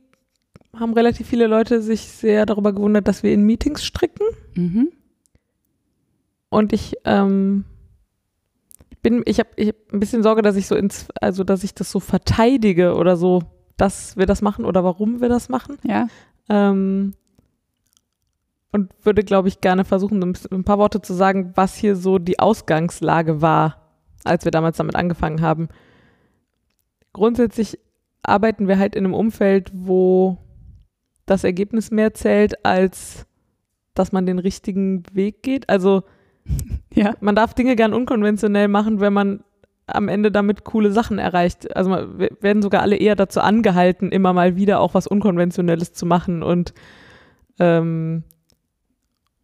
haben 0.79 0.93
relativ 0.93 1.27
viele 1.27 1.47
Leute 1.47 1.81
sich 1.81 2.01
sehr 2.01 2.45
darüber 2.45 2.73
gewundert, 2.73 3.07
dass 3.07 3.23
wir 3.23 3.33
in 3.33 3.43
Meetings 3.43 3.83
stricken. 3.83 4.25
Mhm. 4.55 4.91
Und 6.49 6.73
ich 6.73 6.95
ähm, 7.05 7.65
bin, 9.01 9.23
ich 9.25 9.39
habe 9.39 9.49
ich 9.55 9.69
hab 9.69 9.75
ein 9.91 9.99
bisschen 9.99 10.23
Sorge, 10.23 10.41
dass 10.41 10.55
ich 10.55 10.67
so 10.67 10.75
ins, 10.75 11.07
also 11.21 11.43
dass 11.43 11.63
ich 11.63 11.73
das 11.73 11.91
so 11.91 11.99
verteidige 11.99 12.95
oder 12.95 13.17
so, 13.17 13.43
dass 13.77 14.15
wir 14.17 14.25
das 14.25 14.41
machen 14.41 14.65
oder 14.65 14.83
warum 14.83 15.21
wir 15.21 15.29
das 15.29 15.49
machen. 15.49 15.77
Ja. 15.83 16.07
Ähm, 16.49 17.13
und 18.71 18.91
würde, 19.03 19.23
glaube 19.23 19.47
ich, 19.47 19.61
gerne 19.61 19.85
versuchen, 19.85 20.21
ein, 20.51 20.63
paar 20.65 20.77
Worte 20.77 21.01
zu 21.01 21.13
sagen, 21.13 21.53
was 21.55 21.75
hier 21.75 21.95
so 21.95 22.19
die 22.19 22.39
Ausgangslage 22.39 23.41
war, 23.41 23.81
als 24.25 24.43
wir 24.43 24.51
damals 24.51 24.77
damit 24.77 24.95
angefangen 24.95 25.41
haben. 25.41 25.69
Grundsätzlich 27.13 27.79
arbeiten 28.21 28.67
wir 28.67 28.77
halt 28.77 28.95
in 28.95 29.05
einem 29.05 29.13
Umfeld, 29.13 29.71
wo 29.73 30.39
das 31.25 31.43
Ergebnis 31.43 31.89
mehr 31.89 32.13
zählt, 32.13 32.65
als 32.65 33.25
dass 33.93 34.11
man 34.11 34.25
den 34.25 34.39
richtigen 34.39 35.03
Weg 35.13 35.41
geht. 35.41 35.69
Also 35.69 36.03
Ja. 36.93 37.13
man 37.21 37.35
darf 37.35 37.53
Dinge 37.53 37.75
gern 37.75 37.93
unkonventionell 37.93 38.67
machen, 38.67 38.99
wenn 38.99 39.13
man 39.13 39.43
am 39.87 40.07
Ende 40.07 40.31
damit 40.31 40.63
coole 40.63 40.91
Sachen 40.91 41.19
erreicht. 41.19 41.75
Also 41.75 41.91
wir 41.91 42.29
werden 42.41 42.61
sogar 42.61 42.81
alle 42.81 42.95
eher 42.97 43.15
dazu 43.15 43.39
angehalten, 43.41 44.11
immer 44.11 44.33
mal 44.33 44.55
wieder 44.55 44.79
auch 44.79 44.93
was 44.93 45.07
Unkonventionelles 45.07 45.93
zu 45.93 46.05
machen 46.05 46.43
und 46.43 46.73
ähm, 47.59 48.23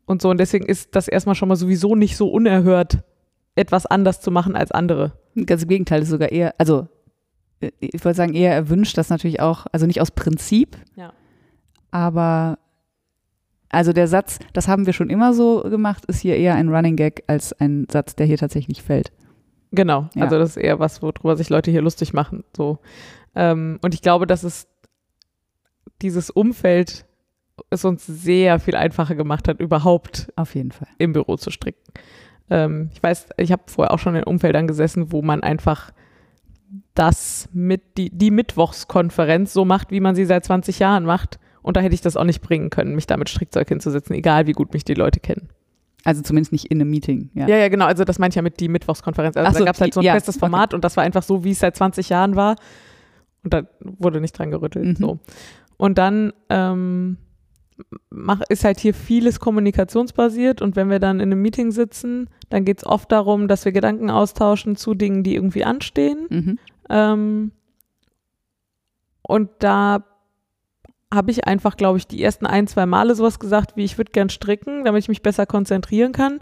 und 0.06 0.22
so. 0.22 0.30
Und 0.30 0.40
deswegen 0.40 0.66
ist 0.66 0.96
das 0.96 1.08
erstmal 1.08 1.36
schon 1.36 1.48
mal 1.50 1.56
sowieso 1.56 1.96
nicht 1.96 2.18
so 2.18 2.30
unerhört, 2.30 3.04
etwas 3.56 3.86
anders 3.86 4.22
zu 4.22 4.32
machen 4.32 4.56
als 4.56 4.72
andere. 4.72 5.14
Ganz 5.46 5.64
im 5.64 5.70
Gegenteil, 5.70 6.02
ist 6.02 6.10
sogar 6.10 6.32
eher, 6.32 6.54
also 6.58 6.88
äh, 7.60 7.72
ich 7.80 8.04
wollte 8.04 8.18
sagen, 8.18 8.34
eher 8.34 8.54
erwünscht, 8.54 8.98
das 8.98 9.10
natürlich 9.10 9.40
auch, 9.40 9.68
also 9.72 9.86
nicht 9.86 10.02
aus 10.02 10.12
Prinzip, 10.12 10.78
Ja. 10.96 11.14
aber 11.92 12.60
also 13.70 13.94
der 13.94 14.08
Satz, 14.10 14.40
das 14.52 14.68
haben 14.68 14.86
wir 14.86 14.92
schon 14.92 15.10
immer 15.10 15.34
so 15.34 15.62
gemacht, 15.62 16.04
ist 16.08 16.20
hier 16.20 16.36
eher 16.36 16.56
ein 16.56 16.68
Running 16.68 16.98
Gag 16.98 17.24
als 17.28 17.54
ein 17.54 17.88
Satz, 17.90 18.16
der 18.16 18.26
hier 18.26 18.38
tatsächlich 18.38 18.84
fällt. 18.84 19.14
Genau, 19.72 20.10
Ja. 20.16 20.24
also 20.24 20.38
das 20.38 20.52
ist 20.52 20.58
eher 20.58 20.80
was, 20.80 21.02
worüber 21.02 21.36
sich 21.38 21.50
Leute 21.50 21.72
hier 21.72 21.82
lustig 21.82 22.14
machen. 22.14 22.44
So. 22.56 22.80
Ähm, 23.36 23.80
und 23.82 23.94
ich 23.94 24.02
glaube, 24.02 24.28
dass 24.28 24.44
es 24.44 24.68
dieses 26.02 26.30
Umfeld 26.30 27.06
es 27.70 27.86
uns 27.86 28.06
sehr 28.06 28.60
viel 28.60 28.76
einfacher 28.76 29.16
gemacht 29.16 29.48
hat, 29.48 29.60
überhaupt 29.60 30.32
Auf 30.36 30.56
jeden 30.56 30.72
Fall. 30.72 30.88
im 30.98 31.14
Büro 31.14 31.38
zu 31.38 31.52
stricken. 31.52 31.80
Ähm, 32.50 32.90
ich 32.94 33.02
weiß, 33.04 33.28
ich 33.38 33.52
habe 33.52 33.64
vorher 33.68 33.94
auch 33.94 34.00
schon 34.00 34.16
in 34.16 34.24
Umfeldern 34.24 34.68
gesessen, 34.68 35.12
wo 35.12 35.22
man 35.22 35.42
einfach 35.44 35.92
das 36.96 37.48
mit 37.54 37.98
die, 37.98 38.10
die 38.10 38.32
Mittwochskonferenz 38.32 39.54
so 39.54 39.64
macht, 39.64 39.92
wie 39.92 40.00
man 40.00 40.16
sie 40.16 40.26
seit 40.26 40.44
20 40.46 40.80
Jahren 40.80 41.06
macht. 41.06 41.40
Und 41.62 41.78
da 41.78 41.82
hätte 41.82 41.94
ich 41.94 42.02
das 42.02 42.18
auch 42.18 42.24
nicht 42.24 42.42
bringen 42.42 42.70
können, 42.72 42.96
mich 42.96 43.06
da 43.08 43.16
mit 43.18 43.30
Strickzeug 43.30 43.70
hinzusetzen, 43.70 44.16
egal 44.16 44.48
wie 44.48 44.54
gut 44.54 44.74
mich 44.74 44.84
die 44.84 44.96
Leute 44.96 45.20
kennen. 45.20 45.50
Also 46.04 46.22
zumindest 46.22 46.52
nicht 46.52 46.66
in 46.66 46.82
einem 46.82 46.90
Meeting. 46.90 47.30
Ja. 47.34 47.48
Ja, 47.48 47.58
ja, 47.58 47.70
genau. 47.70 47.86
Also 47.86 48.04
das 48.04 48.20
meinte 48.20 48.34
ich 48.34 48.36
ja 48.38 48.42
mit 48.42 48.60
die 48.60 48.70
Mittwochskonferenz. 48.70 49.38
Also 49.38 49.48
Ach 49.48 49.54
da 49.54 49.60
so, 49.60 49.66
gab 49.66 49.76
es 49.76 49.82
halt 49.82 49.94
so 49.94 50.00
ein 50.00 50.06
ja, 50.06 50.14
festes 50.14 50.38
Format 50.38 50.74
und 50.74 50.84
das 50.84 50.98
war 50.98 51.04
einfach 51.04 51.24
so, 51.24 51.44
wie 51.44 51.52
es 51.52 51.60
seit 51.60 51.76
20 51.76 52.10
Jahren 52.10 52.36
war. 52.36 52.56
Und 53.44 53.54
da 53.54 53.64
wurde 53.80 54.22
nicht 54.22 54.38
dran 54.38 54.52
gerüttelt. 54.52 54.86
Mhm. 54.86 54.96
So. 54.96 55.20
Und 55.78 55.98
dann 55.98 56.34
ähm, 56.50 57.18
mach, 58.10 58.42
ist 58.50 58.64
halt 58.64 58.80
hier 58.80 58.94
vieles 58.94 59.40
kommunikationsbasiert 59.40 60.62
und 60.62 60.76
wenn 60.76 60.90
wir 60.90 61.00
dann 61.00 61.20
in 61.20 61.32
einem 61.32 61.42
Meeting 61.42 61.72
sitzen, 61.72 62.30
dann 62.50 62.66
geht 62.66 62.80
es 62.80 62.86
oft 62.86 63.12
darum, 63.12 63.48
dass 63.48 63.66
wir 63.66 63.72
Gedanken 63.72 64.10
austauschen 64.10 64.76
zu 64.76 64.94
Dingen, 64.94 65.24
die 65.24 65.36
irgendwie 65.36 65.64
anstehen. 65.64 66.28
Mhm. 66.30 66.60
Ähm, 66.90 67.52
und 69.22 69.50
da 69.60 70.04
habe 71.14 71.32
ich 71.32 71.46
einfach, 71.46 71.76
glaube 71.76 71.98
ich, 71.98 72.08
die 72.08 72.24
ersten 72.24 72.46
ein, 72.46 72.68
zwei 72.68 72.86
Male 72.86 73.16
sowas 73.16 73.40
gesagt, 73.40 73.76
wie 73.76 73.84
ich 73.84 73.98
würde 73.98 74.12
gern 74.12 74.30
stricken, 74.30 74.86
damit 74.86 75.04
ich 75.04 75.10
mich 75.10 75.22
besser 75.22 75.46
konzentrieren 75.46 76.14
kann. 76.14 76.40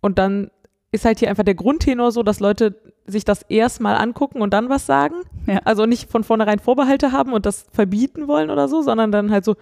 Und 0.00 0.18
dann 0.18 0.50
ist 0.90 1.04
halt 1.04 1.18
hier 1.18 1.30
einfach 1.30 1.44
der 1.44 1.54
Grundtenor 1.54 2.12
so, 2.12 2.22
dass 2.22 2.40
Leute 2.40 2.80
sich 3.06 3.24
das 3.24 3.42
erstmal 3.42 3.96
angucken 3.96 4.40
und 4.40 4.52
dann 4.52 4.68
was 4.68 4.86
sagen. 4.86 5.16
Ja. 5.46 5.60
Also 5.64 5.86
nicht 5.86 6.10
von 6.10 6.24
vornherein 6.24 6.58
Vorbehalte 6.58 7.12
haben 7.12 7.32
und 7.32 7.46
das 7.46 7.66
verbieten 7.72 8.28
wollen 8.28 8.50
oder 8.50 8.68
so, 8.68 8.82
sondern 8.82 9.12
dann 9.12 9.30
halt 9.30 9.44
so, 9.44 9.56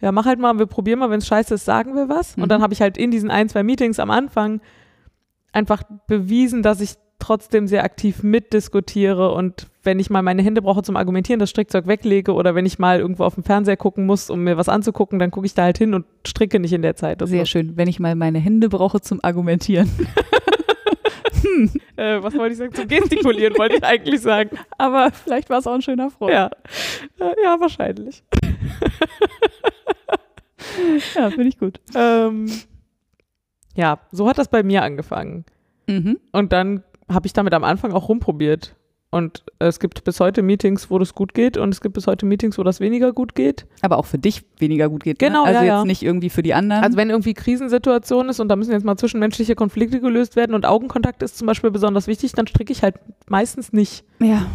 ja, 0.00 0.12
mach 0.12 0.26
halt 0.26 0.38
mal, 0.38 0.58
wir 0.58 0.66
probieren 0.66 0.98
mal, 0.98 1.10
wenn 1.10 1.18
es 1.18 1.26
scheiße 1.26 1.54
ist, 1.54 1.64
sagen 1.64 1.94
wir 1.94 2.08
was. 2.08 2.36
Mhm. 2.36 2.42
Und 2.44 2.48
dann 2.48 2.62
habe 2.62 2.74
ich 2.74 2.80
halt 2.80 2.98
in 2.98 3.10
diesen 3.10 3.30
ein, 3.30 3.48
zwei 3.48 3.62
Meetings 3.62 3.98
am 3.98 4.10
Anfang 4.10 4.60
einfach 5.52 5.82
bewiesen, 6.06 6.62
dass 6.62 6.80
ich 6.80 6.94
trotzdem 7.22 7.68
sehr 7.68 7.84
aktiv 7.84 8.22
mitdiskutiere 8.22 9.32
und 9.32 9.68
wenn 9.84 10.00
ich 10.00 10.10
mal 10.10 10.22
meine 10.22 10.42
Hände 10.42 10.60
brauche 10.60 10.82
zum 10.82 10.96
Argumentieren, 10.96 11.38
das 11.38 11.50
Strickzeug 11.50 11.86
weglege 11.86 12.32
oder 12.32 12.54
wenn 12.54 12.66
ich 12.66 12.78
mal 12.78 12.98
irgendwo 12.98 13.24
auf 13.24 13.34
dem 13.34 13.44
Fernseher 13.44 13.76
gucken 13.76 14.06
muss, 14.06 14.28
um 14.28 14.42
mir 14.42 14.56
was 14.56 14.68
anzugucken, 14.68 15.18
dann 15.18 15.30
gucke 15.30 15.46
ich 15.46 15.54
da 15.54 15.62
halt 15.62 15.78
hin 15.78 15.94
und 15.94 16.04
stricke 16.26 16.58
nicht 16.58 16.72
in 16.72 16.82
der 16.82 16.96
Zeit. 16.96 17.20
Das 17.20 17.30
Sehr 17.30 17.46
schön. 17.46 17.76
Wenn 17.76 17.88
ich 17.88 18.00
mal 18.00 18.14
meine 18.16 18.38
Hände 18.38 18.68
brauche 18.68 19.00
zum 19.00 19.22
Argumentieren. 19.22 19.90
Äh, 21.96 22.22
was 22.22 22.34
wollte 22.34 22.52
ich 22.52 22.58
sagen? 22.58 22.72
Zum 22.72 22.88
Gestikulieren 22.88 23.56
wollte 23.58 23.76
ich 23.76 23.84
eigentlich 23.84 24.20
sagen. 24.20 24.56
Aber 24.78 25.10
vielleicht 25.12 25.50
war 25.50 25.58
es 25.58 25.66
auch 25.66 25.74
ein 25.74 25.82
schöner 25.82 26.10
Freund. 26.10 26.32
Ja, 26.32 26.50
Äh, 27.18 27.34
ja 27.44 27.60
wahrscheinlich. 27.60 28.22
ja 31.14 31.30
finde 31.30 31.48
ich 31.48 31.58
gut. 31.58 31.80
Ähm, 31.94 32.50
ja, 33.74 33.98
so 34.10 34.28
hat 34.28 34.38
das 34.38 34.48
bei 34.48 34.62
mir 34.62 34.82
angefangen. 34.82 35.44
Mhm. 35.86 36.18
Und 36.32 36.52
dann 36.52 36.82
habe 37.12 37.26
ich 37.26 37.32
damit 37.32 37.54
am 37.54 37.64
Anfang 37.64 37.92
auch 37.92 38.08
rumprobiert. 38.08 38.76
Und 39.10 39.44
es 39.58 39.78
gibt 39.78 40.04
bis 40.04 40.20
heute 40.20 40.40
Meetings, 40.40 40.90
wo 40.90 40.98
das 40.98 41.14
gut 41.14 41.34
geht 41.34 41.58
und 41.58 41.68
es 41.68 41.82
gibt 41.82 41.92
bis 41.92 42.06
heute 42.06 42.24
Meetings, 42.24 42.56
wo 42.56 42.62
das 42.62 42.80
weniger 42.80 43.12
gut 43.12 43.34
geht. 43.34 43.66
Aber 43.82 43.98
auch 43.98 44.06
für 44.06 44.18
dich 44.18 44.42
weniger 44.56 44.88
gut 44.88 45.04
geht. 45.04 45.18
Genau, 45.18 45.42
ne? 45.42 45.48
Also 45.48 45.58
ja, 45.58 45.62
jetzt 45.64 45.70
ja. 45.70 45.84
nicht 45.84 46.02
irgendwie 46.02 46.30
für 46.30 46.42
die 46.42 46.54
anderen. 46.54 46.82
Also 46.82 46.96
wenn 46.96 47.10
irgendwie 47.10 47.34
Krisensituation 47.34 48.30
ist 48.30 48.40
und 48.40 48.48
da 48.48 48.56
müssen 48.56 48.72
jetzt 48.72 48.86
mal 48.86 48.96
zwischenmenschliche 48.96 49.54
Konflikte 49.54 50.00
gelöst 50.00 50.34
werden 50.34 50.54
und 50.54 50.64
Augenkontakt 50.64 51.22
ist 51.22 51.36
zum 51.36 51.46
Beispiel 51.46 51.70
besonders 51.70 52.06
wichtig, 52.06 52.32
dann 52.32 52.46
stricke 52.46 52.72
ich 52.72 52.82
halt 52.82 52.94
meistens 53.28 53.72
nicht. 53.74 54.04
ja. 54.18 54.46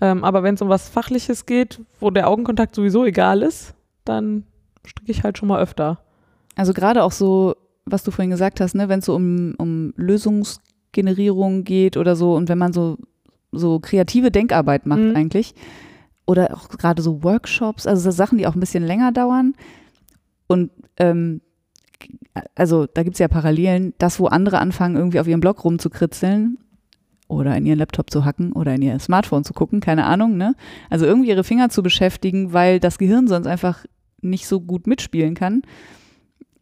Ähm, 0.00 0.22
aber 0.22 0.44
wenn 0.44 0.54
es 0.54 0.62
um 0.62 0.68
was 0.68 0.88
Fachliches 0.88 1.44
geht, 1.44 1.80
wo 1.98 2.10
der 2.10 2.28
Augenkontakt 2.28 2.74
sowieso 2.74 3.04
egal 3.04 3.42
ist, 3.42 3.74
dann 4.04 4.44
stricke 4.84 5.10
ich 5.10 5.24
halt 5.24 5.38
schon 5.38 5.48
mal 5.48 5.60
öfter. 5.60 5.98
Also 6.54 6.72
gerade 6.72 7.02
auch 7.02 7.12
so, 7.12 7.56
was 7.84 8.04
du 8.04 8.10
vorhin 8.10 8.30
gesagt 8.30 8.60
hast, 8.60 8.74
ne, 8.74 8.88
wenn 8.88 9.00
es 9.00 9.06
so 9.06 9.14
um, 9.14 9.54
um 9.58 9.92
Lösungsgenerierung 10.94 11.64
geht 11.64 11.96
oder 11.96 12.16
so 12.16 12.34
und 12.34 12.48
wenn 12.48 12.58
man 12.58 12.72
so, 12.72 12.98
so 13.52 13.80
kreative 13.80 14.30
Denkarbeit 14.30 14.86
macht 14.86 15.00
Mhm. 15.00 15.16
eigentlich 15.16 15.54
oder 16.26 16.54
auch 16.54 16.68
gerade 16.68 17.02
so 17.02 17.22
Workshops, 17.22 17.86
also 17.86 18.02
so 18.02 18.10
Sachen, 18.10 18.38
die 18.38 18.46
auch 18.46 18.54
ein 18.54 18.60
bisschen 18.60 18.84
länger 18.84 19.12
dauern 19.12 19.54
und 20.46 20.70
ähm, 20.98 21.40
also 22.54 22.86
da 22.86 23.02
gibt 23.02 23.14
es 23.14 23.20
ja 23.20 23.28
Parallelen, 23.28 23.92
das, 23.98 24.20
wo 24.20 24.26
andere 24.26 24.58
anfangen, 24.58 24.96
irgendwie 24.96 25.20
auf 25.20 25.26
ihrem 25.26 25.40
Blog 25.40 25.64
rumzukritzeln 25.64 26.58
oder 27.26 27.56
in 27.56 27.66
ihren 27.66 27.78
Laptop 27.78 28.10
zu 28.10 28.24
hacken 28.24 28.52
oder 28.52 28.74
in 28.74 28.82
ihr 28.82 28.98
Smartphone 29.00 29.44
zu 29.44 29.52
gucken, 29.52 29.80
keine 29.80 30.04
Ahnung, 30.04 30.36
ne? 30.36 30.54
Also 30.88 31.04
irgendwie 31.06 31.28
ihre 31.28 31.44
Finger 31.44 31.68
zu 31.70 31.82
beschäftigen, 31.82 32.52
weil 32.52 32.78
das 32.80 32.98
Gehirn 32.98 33.26
sonst 33.26 33.46
einfach 33.46 33.84
nicht 34.22 34.46
so 34.46 34.60
gut 34.60 34.86
mitspielen 34.86 35.34
kann. 35.34 35.62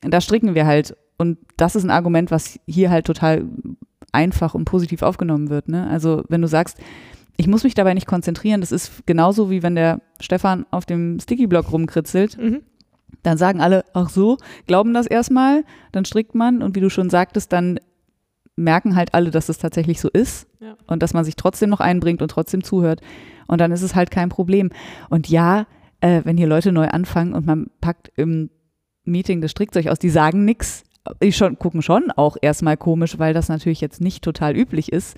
Da 0.01 0.21
stricken 0.21 0.55
wir 0.55 0.67
halt. 0.67 0.97
Und 1.19 1.39
das 1.57 1.77
ist 1.77 1.85
ein 1.85 1.91
Argument, 1.91 2.31
was 2.31 2.59
hier 2.67 2.91
halt 2.91 3.07
total 3.07 3.45
einfach 4.17 4.55
und 4.55 4.65
positiv 4.65 5.03
aufgenommen 5.03 5.49
wird. 5.51 5.69
Ne? 5.69 5.87
Also 5.89 6.25
wenn 6.29 6.43
du 6.43 6.49
sagst, 6.49 6.79
ich 7.37 7.47
muss 7.47 7.65
mich 7.65 7.75
dabei 7.75 7.95
nicht 7.95 8.07
konzentrieren, 8.07 8.61
das 8.63 8.73
ist 8.73 9.07
genauso 9.07 9.51
wie 9.51 9.63
wenn 9.63 9.75
der 9.77 10.01
Stefan 10.21 10.65
auf 10.71 10.87
dem 10.87 11.21
Sticky-Block 11.21 11.71
rumkritzelt, 11.71 12.39
Mhm. 12.39 12.63
dann 13.23 13.39
sagen 13.39 13.61
alle, 13.61 13.85
ach 13.93 14.09
so, 14.09 14.39
glauben 14.67 14.95
das 14.95 15.07
erstmal, 15.07 15.65
dann 15.93 16.05
strickt 16.05 16.35
man 16.35 16.63
und 16.63 16.75
wie 16.77 16.81
du 16.81 16.91
schon 16.91 17.11
sagtest, 17.11 17.53
dann 17.53 17.79
merken 18.57 18.97
halt 18.97 19.13
alle, 19.15 19.31
dass 19.31 19.49
es 19.51 19.59
tatsächlich 19.59 20.01
so 20.01 20.09
ist 20.09 20.49
Ja. 20.61 20.77
und 20.87 21.03
dass 21.03 21.13
man 21.13 21.25
sich 21.25 21.37
trotzdem 21.37 21.69
noch 21.71 21.81
einbringt 21.81 22.23
und 22.23 22.31
trotzdem 22.31 22.65
zuhört. 22.65 23.01
Und 23.49 23.61
dann 23.61 23.71
ist 23.71 23.83
es 23.83 23.95
halt 23.95 24.11
kein 24.11 24.31
Problem. 24.31 24.71
Und 25.11 25.29
ja, 25.29 25.67
äh, 26.01 26.23
wenn 26.25 26.37
hier 26.39 26.47
Leute 26.47 26.73
neu 26.73 26.89
anfangen 26.89 27.35
und 27.35 27.47
man 27.47 27.67
packt 27.83 28.11
im 28.17 28.49
Meeting 29.05 29.41
das 29.43 29.51
Strickzeug 29.51 29.89
aus, 29.89 29.99
die 29.99 30.09
sagen 30.11 30.45
nichts, 30.47 30.85
die 31.23 31.33
schon, 31.33 31.59
gucken 31.59 31.83
schon 31.83 32.11
auch 32.13 32.37
erstmal 32.41 32.77
komisch, 32.77 33.19
weil 33.19 33.35
das 33.35 33.49
natürlich 33.49 33.81
jetzt 33.81 34.01
nicht 34.01 34.23
total 34.25 34.57
üblich 34.57 34.93
ist. 34.93 35.17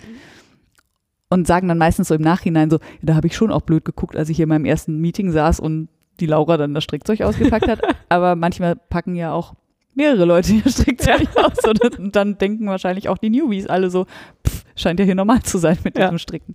Und 1.31 1.47
sagen 1.47 1.69
dann 1.69 1.77
meistens 1.79 2.09
so 2.09 2.15
im 2.15 2.23
Nachhinein 2.23 2.71
so, 2.71 2.77
ja, 2.77 2.83
da 3.03 3.15
habe 3.15 3.27
ich 3.27 3.37
schon 3.37 3.51
auch 3.53 3.61
blöd 3.61 3.85
geguckt, 3.85 4.17
als 4.17 4.31
ich 4.31 4.37
hier 4.37 4.45
in 4.45 4.49
meinem 4.49 4.65
ersten 4.65 4.99
Meeting 4.99 5.31
saß 5.31 5.61
und 5.61 5.89
die 6.21 6.27
Laura 6.27 6.57
dann 6.57 6.73
das 6.73 6.85
Strickzeug 6.85 7.21
ausgepackt 7.21 7.69
hat. 7.69 7.81
Aber 8.09 8.35
manchmal 8.35 8.77
packen 8.77 9.15
ja 9.15 9.33
auch 9.33 9.55
mehrere 9.95 10.25
Leute 10.25 10.53
ihr 10.55 10.71
Strickzeug 10.71 11.29
aus 11.37 11.59
und 11.69 11.99
und 11.99 12.17
dann 12.17 12.39
denken 12.39 12.67
wahrscheinlich 12.69 13.09
auch 13.11 13.19
die 13.19 13.29
Newbies 13.31 13.67
alle 13.67 13.91
so, 13.91 14.07
pff, 14.47 14.65
scheint 14.75 15.01
ja 15.01 15.05
hier 15.07 15.15
normal 15.17 15.43
zu 15.43 15.59
sein 15.59 15.77
mit 15.85 15.99
Ja. 15.99 16.05
diesem 16.07 16.19
Stricken. 16.19 16.55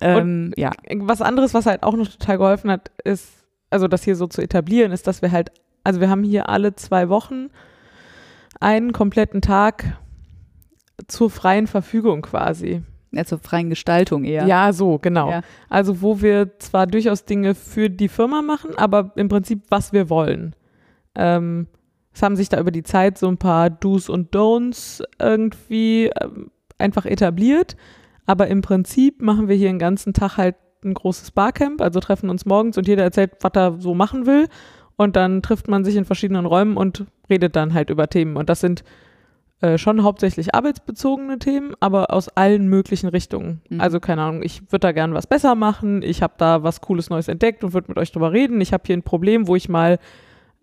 Ähm, 0.00 0.52
ja, 0.56 0.72
Was 0.96 1.22
anderes, 1.22 1.54
was 1.54 1.66
halt 1.66 1.82
auch 1.82 1.94
noch 1.94 2.08
total 2.08 2.38
geholfen 2.38 2.70
hat, 2.70 2.90
ist, 3.04 3.28
also 3.70 3.86
das 3.88 4.02
hier 4.02 4.16
so 4.16 4.26
zu 4.26 4.40
etablieren, 4.42 4.92
ist, 4.92 5.06
dass 5.06 5.22
wir 5.22 5.30
halt, 5.30 5.50
also 5.84 6.00
wir 6.00 6.08
haben 6.08 6.22
hier 6.24 6.48
alle 6.48 6.74
zwei 6.74 7.08
Wochen 7.08 7.48
einen 8.60 8.92
kompletten 8.92 9.40
Tag 9.40 9.98
zur 11.06 11.30
freien 11.30 11.66
Verfügung 11.66 12.22
quasi. 12.22 12.82
ja, 13.12 13.24
zur 13.24 13.38
freien 13.38 13.70
Gestaltung 13.70 14.24
eher. 14.24 14.46
Ja, 14.46 14.72
so, 14.72 14.98
genau. 14.98 15.30
Ja. 15.30 15.42
Also 15.68 16.02
wo 16.02 16.20
wir 16.20 16.58
zwar 16.58 16.86
durchaus 16.86 17.24
Dinge 17.24 17.54
für 17.54 17.88
die 17.88 18.08
Firma 18.08 18.42
machen, 18.42 18.76
aber 18.76 19.12
im 19.16 19.28
Prinzip, 19.28 19.62
was 19.70 19.92
wir 19.92 20.10
wollen. 20.10 20.54
Ähm, 21.14 21.68
es 22.12 22.22
haben 22.22 22.36
sich 22.36 22.48
da 22.48 22.58
über 22.58 22.70
die 22.70 22.82
Zeit 22.82 23.16
so 23.16 23.28
ein 23.28 23.38
paar 23.38 23.70
Do's 23.70 24.08
und 24.08 24.34
Don'ts 24.34 25.02
irgendwie 25.20 26.10
ähm, 26.20 26.50
einfach 26.76 27.06
etabliert. 27.06 27.76
Aber 28.26 28.48
im 28.48 28.60
Prinzip 28.60 29.22
machen 29.22 29.48
wir 29.48 29.56
hier 29.56 29.68
den 29.68 29.78
ganzen 29.78 30.12
Tag 30.12 30.36
halt 30.36 30.56
ein 30.84 30.94
großes 30.94 31.30
Barcamp, 31.30 31.80
also 31.80 31.98
treffen 31.98 32.30
uns 32.30 32.44
morgens 32.44 32.76
und 32.76 32.86
jeder 32.86 33.02
erzählt, 33.02 33.32
was 33.40 33.52
er 33.54 33.80
so 33.80 33.94
machen 33.94 34.26
will. 34.26 34.48
Und 34.98 35.14
dann 35.14 35.42
trifft 35.42 35.68
man 35.68 35.84
sich 35.84 35.94
in 35.96 36.04
verschiedenen 36.04 36.44
Räumen 36.44 36.76
und 36.76 37.06
redet 37.30 37.54
dann 37.54 37.72
halt 37.72 37.88
über 37.88 38.08
Themen. 38.08 38.36
Und 38.36 38.50
das 38.50 38.60
sind 38.60 38.82
äh, 39.60 39.78
schon 39.78 40.02
hauptsächlich 40.02 40.56
arbeitsbezogene 40.56 41.38
Themen, 41.38 41.74
aber 41.78 42.12
aus 42.12 42.28
allen 42.28 42.66
möglichen 42.66 43.08
Richtungen. 43.08 43.62
Mhm. 43.70 43.80
Also 43.80 44.00
keine 44.00 44.22
Ahnung, 44.22 44.42
ich 44.42 44.62
würde 44.72 44.80
da 44.80 44.92
gern 44.92 45.14
was 45.14 45.28
besser 45.28 45.54
machen, 45.54 46.02
ich 46.02 46.20
habe 46.20 46.34
da 46.36 46.64
was 46.64 46.80
Cooles 46.80 47.10
Neues 47.10 47.28
entdeckt 47.28 47.62
und 47.62 47.74
würde 47.74 47.88
mit 47.88 47.96
euch 47.96 48.10
drüber 48.10 48.32
reden. 48.32 48.60
Ich 48.60 48.72
habe 48.72 48.82
hier 48.86 48.96
ein 48.96 49.04
Problem, 49.04 49.46
wo 49.46 49.54
ich 49.54 49.68
mal, 49.68 50.00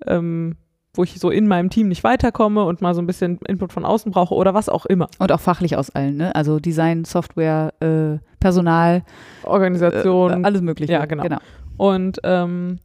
ähm, 0.06 0.58
wo 0.94 1.04
ich 1.04 1.18
so 1.18 1.30
in 1.30 1.48
meinem 1.48 1.70
Team 1.70 1.88
nicht 1.88 2.04
weiterkomme 2.04 2.66
und 2.66 2.82
mal 2.82 2.94
so 2.94 3.02
ein 3.02 3.08
bisschen 3.08 3.40
Input 3.48 3.72
von 3.72 3.86
außen 3.86 4.12
brauche 4.12 4.36
oder 4.36 4.54
was 4.54 4.68
auch 4.68 4.86
immer. 4.86 5.08
Und 5.18 5.32
auch 5.32 5.40
fachlich 5.40 5.78
aus 5.78 5.90
allen, 5.92 6.18
ne? 6.18 6.36
Also 6.36 6.60
Design, 6.60 7.06
Software, 7.06 7.74
äh, 7.80 8.20
Personal, 8.42 9.04
Organisation, 9.44 10.44
äh, 10.44 10.46
alles 10.46 10.62
Mögliche. 10.62 10.92
Ja, 10.92 11.06
genau. 11.06 11.38
Und 11.78 12.20
ähm, 12.24 12.80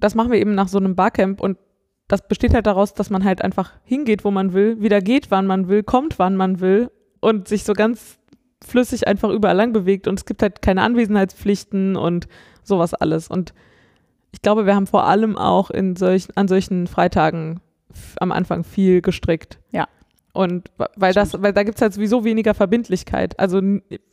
das 0.00 0.14
machen 0.14 0.30
wir 0.30 0.38
eben 0.38 0.54
nach 0.54 0.68
so 0.68 0.78
einem 0.78 0.94
Barcamp 0.96 1.40
und 1.40 1.58
das 2.08 2.26
besteht 2.26 2.54
halt 2.54 2.66
daraus, 2.66 2.94
dass 2.94 3.10
man 3.10 3.24
halt 3.24 3.42
einfach 3.42 3.72
hingeht, 3.84 4.24
wo 4.24 4.30
man 4.30 4.52
will, 4.52 4.80
wieder 4.80 5.00
geht, 5.00 5.30
wann 5.30 5.46
man 5.46 5.68
will, 5.68 5.82
kommt, 5.82 6.18
wann 6.18 6.36
man 6.36 6.60
will 6.60 6.90
und 7.20 7.48
sich 7.48 7.64
so 7.64 7.72
ganz 7.72 8.18
flüssig 8.64 9.06
einfach 9.06 9.30
überall 9.30 9.56
lang 9.56 9.72
bewegt 9.72 10.06
und 10.08 10.18
es 10.18 10.24
gibt 10.24 10.42
halt 10.42 10.62
keine 10.62 10.82
Anwesenheitspflichten 10.82 11.96
und 11.96 12.28
sowas 12.62 12.94
alles. 12.94 13.28
Und 13.28 13.54
ich 14.32 14.42
glaube, 14.42 14.66
wir 14.66 14.74
haben 14.74 14.86
vor 14.86 15.04
allem 15.04 15.36
auch 15.36 15.70
in 15.70 15.96
solchen, 15.96 16.36
an 16.36 16.48
solchen 16.48 16.86
Freitagen 16.86 17.60
am 18.20 18.32
Anfang 18.32 18.64
viel 18.64 19.02
gestrickt. 19.02 19.58
Ja. 19.70 19.88
Und 20.36 20.70
weil 20.96 21.14
das, 21.14 21.40
weil 21.40 21.54
da 21.54 21.62
gibt 21.62 21.76
es 21.78 21.82
halt 21.82 21.94
sowieso 21.94 22.22
weniger 22.22 22.52
Verbindlichkeit. 22.52 23.40
Also 23.40 23.62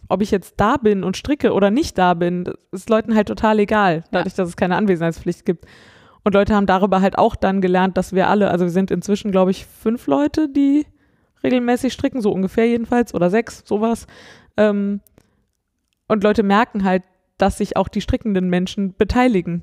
ob 0.07 0.21
ich 0.21 0.31
jetzt 0.31 0.53
da 0.55 0.77
bin 0.77 1.03
und 1.03 1.17
stricke 1.17 1.51
oder 1.51 1.69
nicht 1.69 1.97
da 1.97 2.13
bin, 2.13 2.45
das 2.45 2.55
ist 2.71 2.89
Leuten 2.89 3.13
halt 3.13 3.27
total 3.27 3.59
egal, 3.59 4.05
dadurch, 4.09 4.33
dass 4.33 4.47
es 4.47 4.55
keine 4.55 4.77
Anwesenheitspflicht 4.77 5.45
gibt. 5.45 5.65
Und 6.23 6.33
Leute 6.33 6.55
haben 6.55 6.65
darüber 6.65 7.01
halt 7.01 7.17
auch 7.17 7.35
dann 7.35 7.59
gelernt, 7.59 7.97
dass 7.97 8.13
wir 8.13 8.29
alle, 8.29 8.51
also 8.51 8.63
wir 8.63 8.71
sind 8.71 8.89
inzwischen, 8.89 9.31
glaube 9.31 9.51
ich, 9.51 9.65
fünf 9.65 10.07
Leute, 10.07 10.47
die 10.47 10.85
regelmäßig 11.43 11.91
stricken, 11.91 12.21
so 12.21 12.31
ungefähr 12.31 12.69
jedenfalls, 12.69 13.13
oder 13.13 13.29
sechs, 13.29 13.61
sowas. 13.65 14.07
Ähm, 14.55 15.01
und 16.07 16.23
Leute 16.23 16.43
merken 16.43 16.85
halt, 16.85 17.03
dass 17.37 17.57
sich 17.57 17.75
auch 17.75 17.89
die 17.89 17.99
strickenden 17.99 18.49
Menschen 18.49 18.95
beteiligen. 18.95 19.61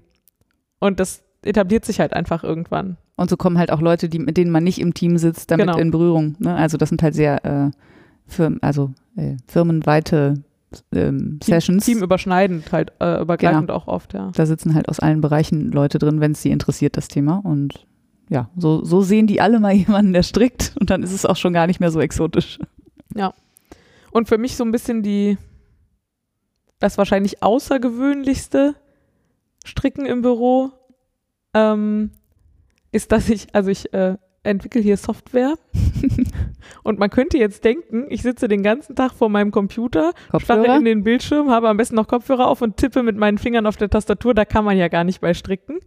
Und 0.79 1.01
das 1.01 1.23
etabliert 1.43 1.85
sich 1.85 2.01
halt 2.01 2.13
einfach 2.13 2.45
irgendwann. 2.45 2.97
Und 3.17 3.31
so 3.31 3.37
kommen 3.37 3.59
halt 3.59 3.71
auch 3.71 3.81
Leute, 3.81 4.09
die, 4.09 4.19
mit 4.19 4.37
denen 4.37 4.51
man 4.51 4.65
nicht 4.65 4.81
im 4.81 4.95
Team 4.95 5.19
sitzt, 5.19 5.51
damit 5.51 5.67
Genau. 5.67 5.79
in 5.79 5.91
Berührung. 5.91 6.37
Ne? 6.39 6.55
Also 6.55 6.77
das 6.77 6.89
sind 6.89 7.03
halt 7.03 7.15
sehr 7.15 7.45
äh, 7.45 7.71
Firmen, 8.27 8.63
also 8.63 8.93
äh, 9.17 9.37
firmenweite 9.47 10.43
ähm, 10.93 11.39
Sessions. 11.43 11.85
Team 11.85 12.03
überschneidend 12.03 12.71
halt, 12.73 12.93
äh, 13.01 13.21
übergreifend 13.21 13.69
genau. 13.69 13.79
auch 13.79 13.89
oft, 13.89 14.15
ja. 14.15 14.31
Da 14.35 14.47
sitzen 14.47 14.75
halt 14.75 14.89
aus 14.89 15.01
allen 15.01 15.21
Bereichen 15.21 15.73
Leute 15.73 15.99
drin, 15.99 16.21
wenn 16.21 16.33
es 16.33 16.43
sie 16.43 16.51
interessiert, 16.51 16.97
das 16.97 17.09
Thema. 17.09 17.41
Und 17.45 17.87
ja, 18.29 18.49
so, 18.57 18.85
so 18.85 19.03
sehen 19.03 19.27
die 19.27 19.41
alle 19.41 19.61
mal 19.61 19.73
jemanden, 19.75 20.13
der 20.13 20.23
strickt 20.23 20.75
und 20.81 20.91
dann 20.91 21.03
ist 21.03 21.13
es 21.13 21.27
auch 21.27 21.37
schon 21.37 21.53
gar 21.53 21.67
nicht 21.67 21.81
mehr 21.81 21.91
so 21.91 22.01
exotisch. 22.01 22.59
Ja. 23.15 23.35
Und 24.13 24.29
für 24.29 24.39
mich 24.39 24.57
so 24.57 24.65
ein 24.65 24.73
bisschen 24.73 25.03
die, 25.03 25.37
das 26.79 26.99
wahrscheinlich 26.99 27.43
außergewöhnlichste 27.43 28.75
Stricken 29.65 30.07
im 30.07 30.23
Büro 30.23 30.71
ähm, 31.55 32.11
ist, 32.93 33.13
dass 33.13 33.29
ich, 33.29 33.55
also 33.55 33.71
ich 33.71 33.93
äh, 33.93 34.17
entwickle 34.43 34.81
hier 34.81 34.97
Software 34.97 35.55
und 36.83 36.99
man 36.99 37.11
könnte 37.11 37.39
jetzt 37.39 37.65
denken, 37.65 38.07
ich 38.09 38.23
sitze 38.23 38.49
den 38.49 38.63
ganzen 38.63 38.97
Tag 38.97 39.13
vor 39.13 39.29
meinem 39.29 39.51
Computer, 39.51 40.13
starre 40.39 40.77
in 40.77 40.85
den 40.85 41.05
Bildschirm, 41.05 41.51
habe 41.51 41.69
am 41.69 41.77
besten 41.77 41.97
noch 41.97 42.09
Kopfhörer 42.09 42.49
auf 42.49 42.63
und 42.63 42.77
tippe 42.77 43.03
mit 43.03 43.17
meinen 43.17 43.39
Fingern 43.39 43.67
auf 43.67 43.77
der 43.77 43.91
Tastatur. 43.91 44.35
Da 44.35 44.45
kann 44.45 44.65
man 44.65 44.79
ja 44.79 44.89
gar 44.89 45.05
nicht 45.05 45.21
bei 45.21 45.35
stricken. 45.35 45.81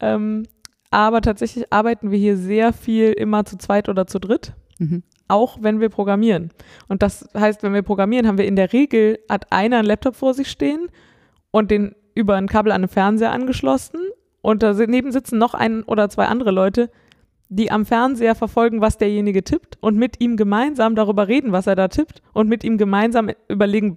Ähm, 0.00 0.44
aber 0.90 1.20
tatsächlich 1.20 1.72
arbeiten 1.72 2.10
wir 2.10 2.18
hier 2.18 2.36
sehr 2.36 2.72
viel 2.72 3.12
immer 3.12 3.44
zu 3.44 3.58
zweit 3.58 3.88
oder 3.88 4.06
zu 4.06 4.18
dritt. 4.18 4.54
Mhm. 4.78 5.02
Auch 5.28 5.58
wenn 5.60 5.80
wir 5.80 5.90
programmieren. 5.90 6.50
Und 6.88 7.02
das 7.02 7.28
heißt, 7.34 7.62
wenn 7.62 7.74
wir 7.74 7.82
programmieren, 7.82 8.26
haben 8.26 8.38
wir 8.38 8.46
in 8.46 8.56
der 8.56 8.72
Regel, 8.72 9.18
hat 9.28 9.52
einer 9.52 9.78
einen 9.78 9.86
Laptop 9.86 10.16
vor 10.16 10.32
sich 10.34 10.50
stehen 10.50 10.88
und 11.50 11.70
den 11.70 11.94
über 12.14 12.36
ein 12.36 12.48
Kabel 12.48 12.72
an 12.72 12.82
den 12.82 12.88
Fernseher 12.88 13.30
angeschlossen. 13.30 14.00
Und 14.40 14.62
daneben 14.62 15.12
sitzen 15.12 15.38
noch 15.38 15.54
ein 15.54 15.82
oder 15.82 16.08
zwei 16.08 16.26
andere 16.26 16.50
Leute, 16.50 16.90
die 17.48 17.70
am 17.70 17.86
Fernseher 17.86 18.34
verfolgen, 18.34 18.80
was 18.80 18.98
derjenige 18.98 19.42
tippt 19.42 19.78
und 19.80 19.96
mit 19.96 20.20
ihm 20.20 20.36
gemeinsam 20.36 20.94
darüber 20.94 21.28
reden, 21.28 21.52
was 21.52 21.66
er 21.66 21.76
da 21.76 21.88
tippt 21.88 22.22
und 22.34 22.48
mit 22.48 22.62
ihm 22.62 22.76
gemeinsam 22.76 23.30
überlegen, 23.48 23.96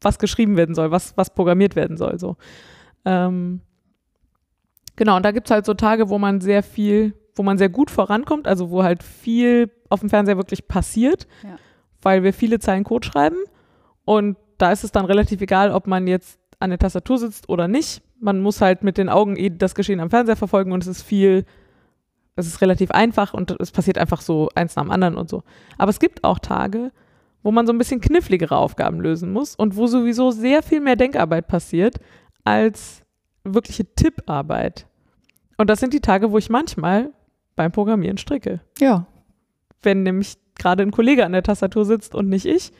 was 0.00 0.18
geschrieben 0.18 0.56
werden 0.56 0.74
soll, 0.74 0.90
was, 0.90 1.16
was 1.16 1.34
programmiert 1.34 1.74
werden 1.74 1.96
soll. 1.96 2.18
So. 2.18 2.36
Ähm, 3.04 3.60
genau, 4.94 5.16
und 5.16 5.24
da 5.24 5.32
gibt 5.32 5.48
es 5.48 5.50
halt 5.50 5.66
so 5.66 5.74
Tage, 5.74 6.08
wo 6.08 6.18
man 6.18 6.40
sehr 6.40 6.62
viel, 6.62 7.14
wo 7.34 7.42
man 7.42 7.58
sehr 7.58 7.68
gut 7.68 7.90
vorankommt, 7.90 8.46
also 8.46 8.70
wo 8.70 8.84
halt 8.84 9.02
viel 9.02 9.70
auf 9.88 10.00
dem 10.00 10.08
Fernseher 10.08 10.36
wirklich 10.36 10.68
passiert, 10.68 11.26
ja. 11.42 11.56
weil 12.00 12.22
wir 12.22 12.32
viele 12.32 12.60
Zeilen 12.60 12.84
Code 12.84 13.06
schreiben. 13.06 13.38
Und 14.04 14.36
da 14.56 14.70
ist 14.70 14.84
es 14.84 14.92
dann 14.92 15.04
relativ 15.04 15.40
egal, 15.40 15.72
ob 15.72 15.86
man 15.88 16.06
jetzt 16.06 16.38
an 16.60 16.70
der 16.70 16.78
Tastatur 16.78 17.18
sitzt 17.18 17.48
oder 17.48 17.66
nicht. 17.66 18.02
Man 18.20 18.40
muss 18.40 18.60
halt 18.60 18.82
mit 18.82 18.98
den 18.98 19.08
Augen 19.08 19.36
eh 19.36 19.50
das 19.50 19.74
Geschehen 19.74 20.00
am 20.00 20.10
Fernseher 20.10 20.36
verfolgen 20.36 20.72
und 20.72 20.82
es 20.82 20.88
ist 20.88 21.02
viel 21.02 21.44
es 22.38 22.46
ist 22.46 22.60
relativ 22.60 22.92
einfach 22.92 23.34
und 23.34 23.50
es 23.60 23.72
passiert 23.72 23.98
einfach 23.98 24.20
so 24.20 24.48
eins 24.54 24.76
nach 24.76 24.84
dem 24.84 24.92
anderen 24.92 25.16
und 25.16 25.28
so. 25.28 25.42
Aber 25.76 25.90
es 25.90 25.98
gibt 25.98 26.22
auch 26.22 26.38
Tage, 26.38 26.92
wo 27.42 27.50
man 27.50 27.66
so 27.66 27.72
ein 27.72 27.78
bisschen 27.78 28.00
kniffligere 28.00 28.56
Aufgaben 28.56 29.00
lösen 29.00 29.32
muss 29.32 29.56
und 29.56 29.76
wo 29.76 29.88
sowieso 29.88 30.30
sehr 30.30 30.62
viel 30.62 30.80
mehr 30.80 30.94
Denkarbeit 30.94 31.48
passiert 31.48 31.98
als 32.44 33.02
wirkliche 33.42 33.92
Tipparbeit. 33.92 34.86
Und 35.56 35.68
das 35.68 35.80
sind 35.80 35.92
die 35.92 36.00
Tage, 36.00 36.30
wo 36.30 36.38
ich 36.38 36.48
manchmal 36.48 37.10
beim 37.56 37.72
Programmieren 37.72 38.18
stricke. 38.18 38.60
Ja. 38.78 39.06
Wenn 39.82 40.04
nämlich 40.04 40.38
gerade 40.56 40.84
ein 40.84 40.92
Kollege 40.92 41.24
an 41.26 41.32
der 41.32 41.42
Tastatur 41.42 41.84
sitzt 41.84 42.14
und 42.14 42.28
nicht 42.28 42.46
ich 42.46 42.72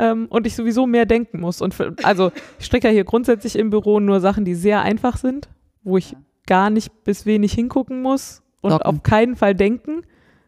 ähm, 0.00 0.26
und 0.30 0.46
ich 0.46 0.56
sowieso 0.56 0.86
mehr 0.86 1.04
denken 1.04 1.40
muss. 1.40 1.60
Und 1.60 1.74
für, 1.74 1.94
also 2.02 2.32
ich 2.58 2.64
stricke 2.64 2.88
ja 2.88 2.92
hier 2.92 3.04
grundsätzlich 3.04 3.56
im 3.56 3.68
Büro 3.68 4.00
nur 4.00 4.20
Sachen, 4.20 4.46
die 4.46 4.54
sehr 4.54 4.80
einfach 4.80 5.18
sind, 5.18 5.50
wo 5.82 5.98
ich 5.98 6.16
gar 6.46 6.70
nicht 6.70 7.04
bis 7.04 7.26
wenig 7.26 7.52
hingucken 7.52 8.00
muss 8.00 8.42
und 8.62 8.70
Socken. 8.70 8.86
auf 8.86 9.02
keinen 9.02 9.36
Fall 9.36 9.54
denken. 9.54 10.02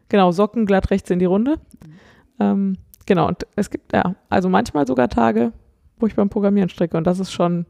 Genau, 0.09 0.31
Socken 0.31 0.65
glatt 0.65 0.89
rechts 0.89 1.11
in 1.11 1.19
die 1.19 1.25
Runde. 1.25 1.59
Ähm, 2.39 2.77
genau, 3.05 3.27
und 3.27 3.45
es 3.55 3.69
gibt 3.69 3.93
ja, 3.93 4.15
also 4.27 4.49
manchmal 4.49 4.87
sogar 4.87 5.07
Tage, 5.07 5.53
wo 5.99 6.07
ich 6.07 6.15
beim 6.15 6.29
Programmieren 6.29 6.69
stricke 6.69 6.97
und 6.97 7.05
das 7.05 7.19
ist 7.19 7.31
schon 7.31 7.67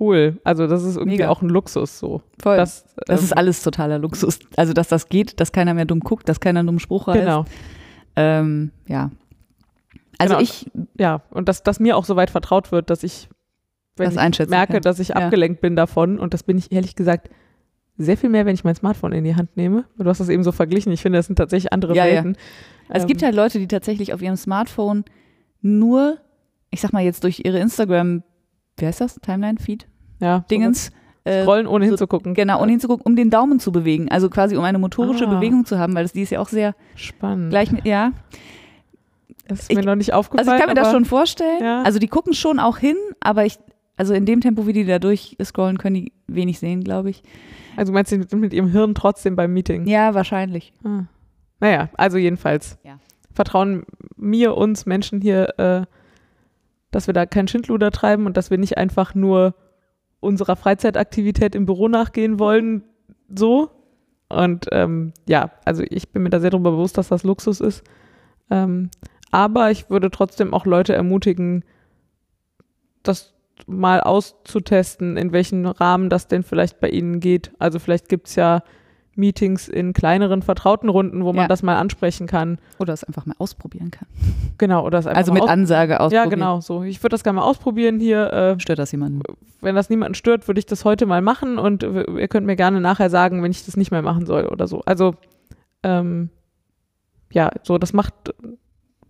cool. 0.00 0.40
Also 0.42 0.66
das 0.66 0.82
ist 0.82 0.96
irgendwie 0.96 1.18
Mega. 1.18 1.28
auch 1.28 1.40
ein 1.40 1.48
Luxus 1.48 2.00
so. 2.00 2.20
Voll. 2.40 2.56
Das, 2.56 2.84
das 3.06 3.20
ähm, 3.20 3.24
ist 3.26 3.36
alles 3.36 3.62
totaler 3.62 4.00
Luxus. 4.00 4.40
Also 4.56 4.72
dass 4.72 4.88
das 4.88 5.08
geht, 5.08 5.38
dass 5.38 5.52
keiner 5.52 5.74
mehr 5.74 5.84
dumm 5.84 6.00
guckt, 6.00 6.28
dass 6.28 6.40
keiner 6.40 6.60
einen 6.60 6.66
dummen 6.66 6.80
Spruch 6.80 7.06
hat. 7.06 7.14
Genau. 7.14 7.44
Ähm, 8.16 8.72
ja. 8.88 9.10
Also 10.20 10.34
genau. 10.34 10.42
ich. 10.42 10.70
Ja, 10.98 11.22
und 11.30 11.48
dass, 11.48 11.62
dass 11.62 11.80
mir 11.80 11.96
auch 11.96 12.04
so 12.04 12.16
weit 12.16 12.30
vertraut 12.30 12.72
wird, 12.72 12.90
dass 12.90 13.02
ich, 13.02 13.28
wenn 13.96 14.14
das 14.14 14.38
ich 14.38 14.48
merke, 14.48 14.74
kann. 14.74 14.82
dass 14.82 14.98
ich 14.98 15.08
ja. 15.08 15.16
abgelenkt 15.16 15.60
bin 15.60 15.76
davon, 15.76 16.18
und 16.18 16.34
das 16.34 16.42
bin 16.42 16.58
ich 16.58 16.72
ehrlich 16.72 16.94
gesagt 16.94 17.30
sehr 17.96 18.16
viel 18.16 18.30
mehr, 18.30 18.46
wenn 18.46 18.54
ich 18.54 18.64
mein 18.64 18.74
Smartphone 18.74 19.12
in 19.12 19.24
die 19.24 19.36
Hand 19.36 19.56
nehme. 19.56 19.84
Du 19.98 20.06
hast 20.06 20.20
das 20.20 20.30
eben 20.30 20.42
so 20.42 20.52
verglichen. 20.52 20.90
Ich 20.90 21.02
finde, 21.02 21.18
das 21.18 21.26
sind 21.26 21.36
tatsächlich 21.36 21.72
andere 21.72 21.94
ja, 21.94 22.04
Welten. 22.04 22.32
Ja. 22.88 22.94
Es 22.94 23.02
ähm, 23.02 23.08
gibt 23.08 23.22
halt 23.22 23.34
Leute, 23.34 23.58
die 23.58 23.68
tatsächlich 23.68 24.14
auf 24.14 24.22
ihrem 24.22 24.36
Smartphone 24.36 25.04
nur, 25.60 26.16
ich 26.70 26.80
sag 26.80 26.94
mal 26.94 27.02
jetzt 27.02 27.24
durch 27.24 27.42
ihre 27.44 27.58
Instagram, 27.58 28.22
wie 28.78 28.86
heißt 28.86 29.02
das? 29.02 29.16
Timeline-Feed? 29.16 29.86
Ja. 30.20 30.44
Dingens. 30.50 30.92
Äh, 31.24 31.42
Scrollen, 31.42 31.66
ohne 31.66 31.84
so, 31.84 31.90
hinzugucken. 31.90 32.32
Genau, 32.32 32.62
ohne 32.62 32.70
hinzugucken, 32.70 33.04
um 33.04 33.16
den 33.16 33.28
Daumen 33.28 33.60
zu 33.60 33.72
bewegen. 33.72 34.10
Also 34.10 34.30
quasi 34.30 34.56
um 34.56 34.64
eine 34.64 34.78
motorische 34.78 35.26
ah. 35.26 35.34
Bewegung 35.34 35.66
zu 35.66 35.78
haben, 35.78 35.94
weil 35.94 36.04
das, 36.04 36.12
die 36.12 36.22
ist 36.22 36.30
ja 36.30 36.40
auch 36.40 36.48
sehr 36.48 36.74
spannend. 36.94 37.50
Gleich 37.50 37.70
mit, 37.70 37.84
ja. 37.84 38.12
Das 39.50 39.68
ist 39.68 39.74
mir 39.74 39.82
noch 39.82 39.96
nicht 39.96 40.12
aufgefallen. 40.12 40.48
Also 40.48 40.56
ich 40.56 40.60
kann 40.60 40.74
mir 40.74 40.80
das 40.80 40.92
schon 40.92 41.04
vorstellen. 41.04 41.62
Ja. 41.62 41.82
Also 41.82 41.98
die 41.98 42.06
gucken 42.06 42.34
schon 42.34 42.60
auch 42.60 42.78
hin, 42.78 42.96
aber 43.18 43.44
ich, 43.44 43.58
also 43.96 44.14
in 44.14 44.24
dem 44.24 44.40
Tempo, 44.40 44.66
wie 44.66 44.72
die 44.72 44.84
da 44.84 44.98
durchscrollen, 44.98 45.76
können 45.76 45.96
die 45.96 46.12
wenig 46.28 46.60
sehen, 46.60 46.84
glaube 46.84 47.10
ich. 47.10 47.22
Also 47.76 47.92
meinst 47.92 48.12
du 48.12 48.18
mit, 48.18 48.32
mit 48.32 48.52
ihrem 48.52 48.68
Hirn 48.68 48.94
trotzdem 48.94 49.34
beim 49.36 49.52
Meeting? 49.52 49.86
Ja, 49.86 50.14
wahrscheinlich. 50.14 50.72
Ah. 50.84 51.04
Naja, 51.58 51.90
also 51.94 52.16
jedenfalls. 52.16 52.78
Ja. 52.84 52.98
Vertrauen 53.32 53.84
mir, 54.16 54.56
uns 54.56 54.86
Menschen 54.86 55.20
hier, 55.20 55.58
äh, 55.58 55.86
dass 56.90 57.06
wir 57.06 57.14
da 57.14 57.26
keinen 57.26 57.48
Schindluder 57.48 57.90
treiben 57.90 58.26
und 58.26 58.36
dass 58.36 58.50
wir 58.50 58.58
nicht 58.58 58.78
einfach 58.78 59.14
nur 59.14 59.54
unserer 60.20 60.56
Freizeitaktivität 60.56 61.54
im 61.54 61.66
Büro 61.66 61.88
nachgehen 61.88 62.38
wollen, 62.38 62.84
so. 63.34 63.70
Und 64.28 64.66
ähm, 64.70 65.12
ja, 65.26 65.50
also 65.64 65.82
ich 65.88 66.10
bin 66.12 66.22
mir 66.22 66.30
da 66.30 66.40
sehr 66.40 66.50
darüber 66.50 66.72
bewusst, 66.72 66.98
dass 66.98 67.08
das 67.08 67.24
Luxus 67.24 67.60
ist. 67.60 67.82
Ähm, 68.50 68.90
aber 69.30 69.70
ich 69.70 69.90
würde 69.90 70.10
trotzdem 70.10 70.54
auch 70.54 70.66
Leute 70.66 70.94
ermutigen, 70.94 71.64
das 73.02 73.34
mal 73.66 74.00
auszutesten, 74.00 75.16
in 75.16 75.32
welchem 75.32 75.66
Rahmen 75.66 76.08
das 76.08 76.28
denn 76.28 76.42
vielleicht 76.42 76.80
bei 76.80 76.88
Ihnen 76.88 77.20
geht. 77.20 77.52
Also 77.58 77.78
vielleicht 77.78 78.08
gibt 78.08 78.28
es 78.28 78.34
ja 78.34 78.62
Meetings 79.16 79.68
in 79.68 79.92
kleineren, 79.92 80.42
vertrauten 80.42 80.88
Runden, 80.88 81.24
wo 81.24 81.32
man 81.32 81.44
ja. 81.44 81.48
das 81.48 81.62
mal 81.62 81.76
ansprechen 81.76 82.26
kann. 82.26 82.58
Oder 82.78 82.94
es 82.94 83.04
einfach 83.04 83.26
mal 83.26 83.34
ausprobieren 83.38 83.90
kann. 83.90 84.08
Genau, 84.56 84.84
oder 84.86 84.98
es 84.98 85.06
einfach 85.06 85.18
Also 85.18 85.32
mit 85.32 85.42
Ansage 85.42 86.00
ausprobieren. 86.00 86.24
Ja, 86.24 86.30
genau, 86.30 86.60
so. 86.60 86.82
Ich 86.82 87.02
würde 87.02 87.14
das 87.14 87.24
gerne 87.24 87.40
mal 87.40 87.44
ausprobieren 87.44 88.00
hier. 88.00 88.32
Äh, 88.32 88.60
stört 88.60 88.78
das 88.78 88.92
jemanden? 88.92 89.22
Wenn 89.60 89.74
das 89.74 89.90
niemanden 89.90 90.14
stört, 90.14 90.48
würde 90.48 90.58
ich 90.58 90.66
das 90.66 90.84
heute 90.84 91.06
mal 91.06 91.22
machen 91.22 91.58
und 91.58 91.82
ihr 91.82 92.28
könnt 92.28 92.46
mir 92.46 92.56
gerne 92.56 92.80
nachher 92.80 93.10
sagen, 93.10 93.42
wenn 93.42 93.50
ich 93.50 93.64
das 93.64 93.76
nicht 93.76 93.90
mehr 93.90 94.02
machen 94.02 94.26
soll 94.26 94.46
oder 94.46 94.66
so. 94.66 94.82
Also, 94.86 95.14
ähm, 95.82 96.30
ja, 97.32 97.50
so, 97.62 97.78
das 97.78 97.92
macht 97.92 98.14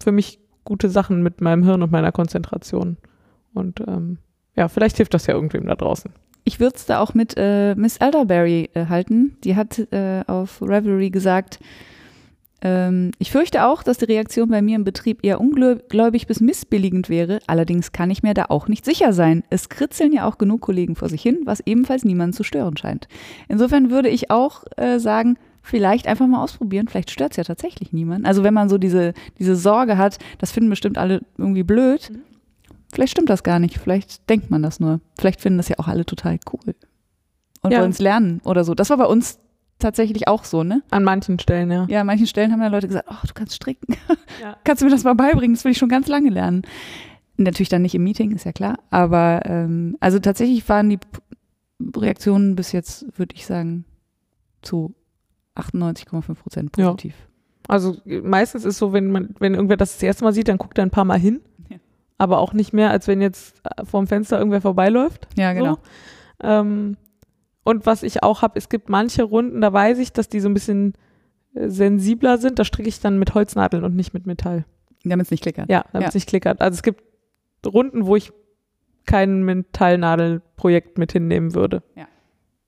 für 0.02 0.12
mich 0.12 0.40
gute 0.64 0.88
Sachen 0.90 1.22
mit 1.22 1.40
meinem 1.40 1.64
Hirn 1.64 1.82
und 1.82 1.92
meiner 1.92 2.12
Konzentration. 2.12 2.96
Und 3.54 3.80
ähm, 3.80 4.18
ja, 4.56 4.68
vielleicht 4.68 4.96
hilft 4.96 5.14
das 5.14 5.26
ja 5.26 5.34
irgendwem 5.34 5.66
da 5.66 5.74
draußen. 5.74 6.12
Ich 6.44 6.60
würde 6.60 6.76
es 6.76 6.86
da 6.86 7.00
auch 7.00 7.14
mit 7.14 7.34
äh, 7.36 7.74
Miss 7.74 7.98
Elderberry 7.98 8.70
äh, 8.74 8.86
halten. 8.86 9.36
Die 9.44 9.56
hat 9.56 9.78
äh, 9.92 10.22
auf 10.26 10.62
Revelry 10.62 11.10
gesagt, 11.10 11.58
ähm, 12.62 13.12
ich 13.18 13.30
fürchte 13.30 13.64
auch, 13.66 13.82
dass 13.82 13.98
die 13.98 14.06
Reaktion 14.06 14.48
bei 14.48 14.62
mir 14.62 14.76
im 14.76 14.84
Betrieb 14.84 15.24
eher 15.24 15.40
ungläubig 15.40 16.26
bis 16.26 16.40
missbilligend 16.40 17.08
wäre. 17.08 17.40
Allerdings 17.46 17.92
kann 17.92 18.10
ich 18.10 18.22
mir 18.22 18.34
da 18.34 18.46
auch 18.48 18.68
nicht 18.68 18.84
sicher 18.84 19.12
sein. 19.12 19.44
Es 19.50 19.68
kritzeln 19.68 20.12
ja 20.12 20.26
auch 20.26 20.38
genug 20.38 20.60
Kollegen 20.60 20.96
vor 20.96 21.08
sich 21.08 21.22
hin, 21.22 21.40
was 21.44 21.60
ebenfalls 21.60 22.04
niemanden 22.04 22.34
zu 22.34 22.44
stören 22.44 22.76
scheint. 22.76 23.08
Insofern 23.48 23.90
würde 23.90 24.08
ich 24.08 24.30
auch 24.30 24.64
äh, 24.76 24.98
sagen, 24.98 25.38
vielleicht 25.62 26.06
einfach 26.06 26.26
mal 26.26 26.42
ausprobieren. 26.42 26.88
Vielleicht 26.88 27.10
stört 27.10 27.32
es 27.32 27.36
ja 27.36 27.44
tatsächlich 27.44 27.92
niemanden. 27.92 28.26
Also 28.26 28.42
wenn 28.42 28.54
man 28.54 28.68
so 28.68 28.78
diese, 28.78 29.14
diese 29.38 29.56
Sorge 29.56 29.98
hat, 29.98 30.18
das 30.38 30.52
finden 30.52 30.70
bestimmt 30.70 30.98
alle 30.98 31.20
irgendwie 31.36 31.62
blöd. 31.62 32.10
Mhm 32.10 32.22
vielleicht 32.92 33.12
stimmt 33.12 33.30
das 33.30 33.42
gar 33.42 33.58
nicht. 33.58 33.78
Vielleicht 33.78 34.28
denkt 34.28 34.50
man 34.50 34.62
das 34.62 34.80
nur. 34.80 35.00
Vielleicht 35.18 35.40
finden 35.40 35.58
das 35.58 35.68
ja 35.68 35.78
auch 35.78 35.88
alle 35.88 36.04
total 36.04 36.38
cool 36.52 36.74
und 37.62 37.72
ja. 37.72 37.80
wollen 37.80 37.90
es 37.90 37.98
lernen 37.98 38.40
oder 38.44 38.64
so. 38.64 38.74
Das 38.74 38.90
war 38.90 38.96
bei 38.96 39.06
uns 39.06 39.38
tatsächlich 39.78 40.28
auch 40.28 40.44
so, 40.44 40.62
ne? 40.62 40.82
An 40.90 41.04
manchen 41.04 41.38
Stellen, 41.38 41.70
ja. 41.70 41.86
Ja, 41.88 42.00
an 42.02 42.06
manchen 42.06 42.26
Stellen 42.26 42.52
haben 42.52 42.60
ja 42.60 42.68
Leute 42.68 42.88
gesagt, 42.88 43.08
oh, 43.10 43.26
du 43.26 43.32
kannst 43.34 43.54
stricken. 43.54 43.96
Ja. 44.40 44.56
kannst 44.64 44.82
du 44.82 44.86
mir 44.86 44.92
das 44.92 45.04
mal 45.04 45.14
beibringen? 45.14 45.54
Das 45.54 45.64
will 45.64 45.72
ich 45.72 45.78
schon 45.78 45.88
ganz 45.88 46.08
lange 46.08 46.30
lernen. 46.30 46.62
Natürlich 47.36 47.70
dann 47.70 47.82
nicht 47.82 47.94
im 47.94 48.04
Meeting, 48.04 48.32
ist 48.32 48.44
ja 48.44 48.52
klar. 48.52 48.78
Aber 48.90 49.40
ähm, 49.44 49.96
also 50.00 50.18
tatsächlich 50.18 50.68
waren 50.68 50.90
die 50.90 50.98
Reaktionen 51.96 52.56
bis 52.56 52.72
jetzt, 52.72 53.06
würde 53.18 53.34
ich 53.34 53.46
sagen, 53.46 53.86
zu 54.60 54.94
98,5 55.60 56.34
Prozent 56.34 56.72
positiv. 56.72 57.14
Ja. 57.14 57.26
Also 57.68 57.96
meistens 58.04 58.64
ist 58.64 58.78
so, 58.78 58.92
wenn 58.92 59.12
man, 59.12 59.34
wenn 59.38 59.54
irgendwer 59.54 59.76
das 59.76 59.92
das 59.92 60.02
erste 60.02 60.24
Mal 60.24 60.32
sieht, 60.32 60.48
dann 60.48 60.58
guckt 60.58 60.78
er 60.78 60.84
ein 60.84 60.90
paar 60.90 61.04
Mal 61.04 61.18
hin 61.18 61.40
aber 62.20 62.38
auch 62.38 62.52
nicht 62.52 62.74
mehr, 62.74 62.90
als 62.90 63.08
wenn 63.08 63.22
jetzt 63.22 63.56
äh, 63.64 63.82
vorm 63.86 64.06
Fenster 64.06 64.36
irgendwer 64.36 64.60
vorbeiläuft. 64.60 65.26
Ja, 65.38 65.54
genau. 65.54 65.76
So. 66.42 66.48
Ähm, 66.48 66.98
und 67.64 67.86
was 67.86 68.02
ich 68.02 68.22
auch 68.22 68.42
habe, 68.42 68.58
es 68.58 68.68
gibt 68.68 68.90
manche 68.90 69.22
Runden, 69.22 69.62
da 69.62 69.72
weiß 69.72 69.98
ich, 69.98 70.12
dass 70.12 70.28
die 70.28 70.40
so 70.40 70.50
ein 70.50 70.52
bisschen 70.52 70.92
äh, 71.54 71.70
sensibler 71.70 72.36
sind. 72.36 72.58
Da 72.58 72.66
stricke 72.66 72.90
ich 72.90 73.00
dann 73.00 73.18
mit 73.18 73.32
Holznadeln 73.32 73.84
und 73.84 73.96
nicht 73.96 74.12
mit 74.12 74.26
Metall. 74.26 74.66
Damit 75.02 75.26
es 75.26 75.30
nicht 75.30 75.42
klickert. 75.42 75.70
Ja, 75.70 75.86
damit 75.94 76.08
es 76.08 76.14
ja. 76.14 76.18
nicht 76.18 76.28
klickert. 76.28 76.60
Also 76.60 76.74
es 76.74 76.82
gibt 76.82 77.02
Runden, 77.64 78.04
wo 78.04 78.16
ich 78.16 78.32
kein 79.06 79.42
Metallnadelprojekt 79.42 80.98
mit 80.98 81.12
hinnehmen 81.12 81.54
würde. 81.54 81.82
Ja. 81.96 82.06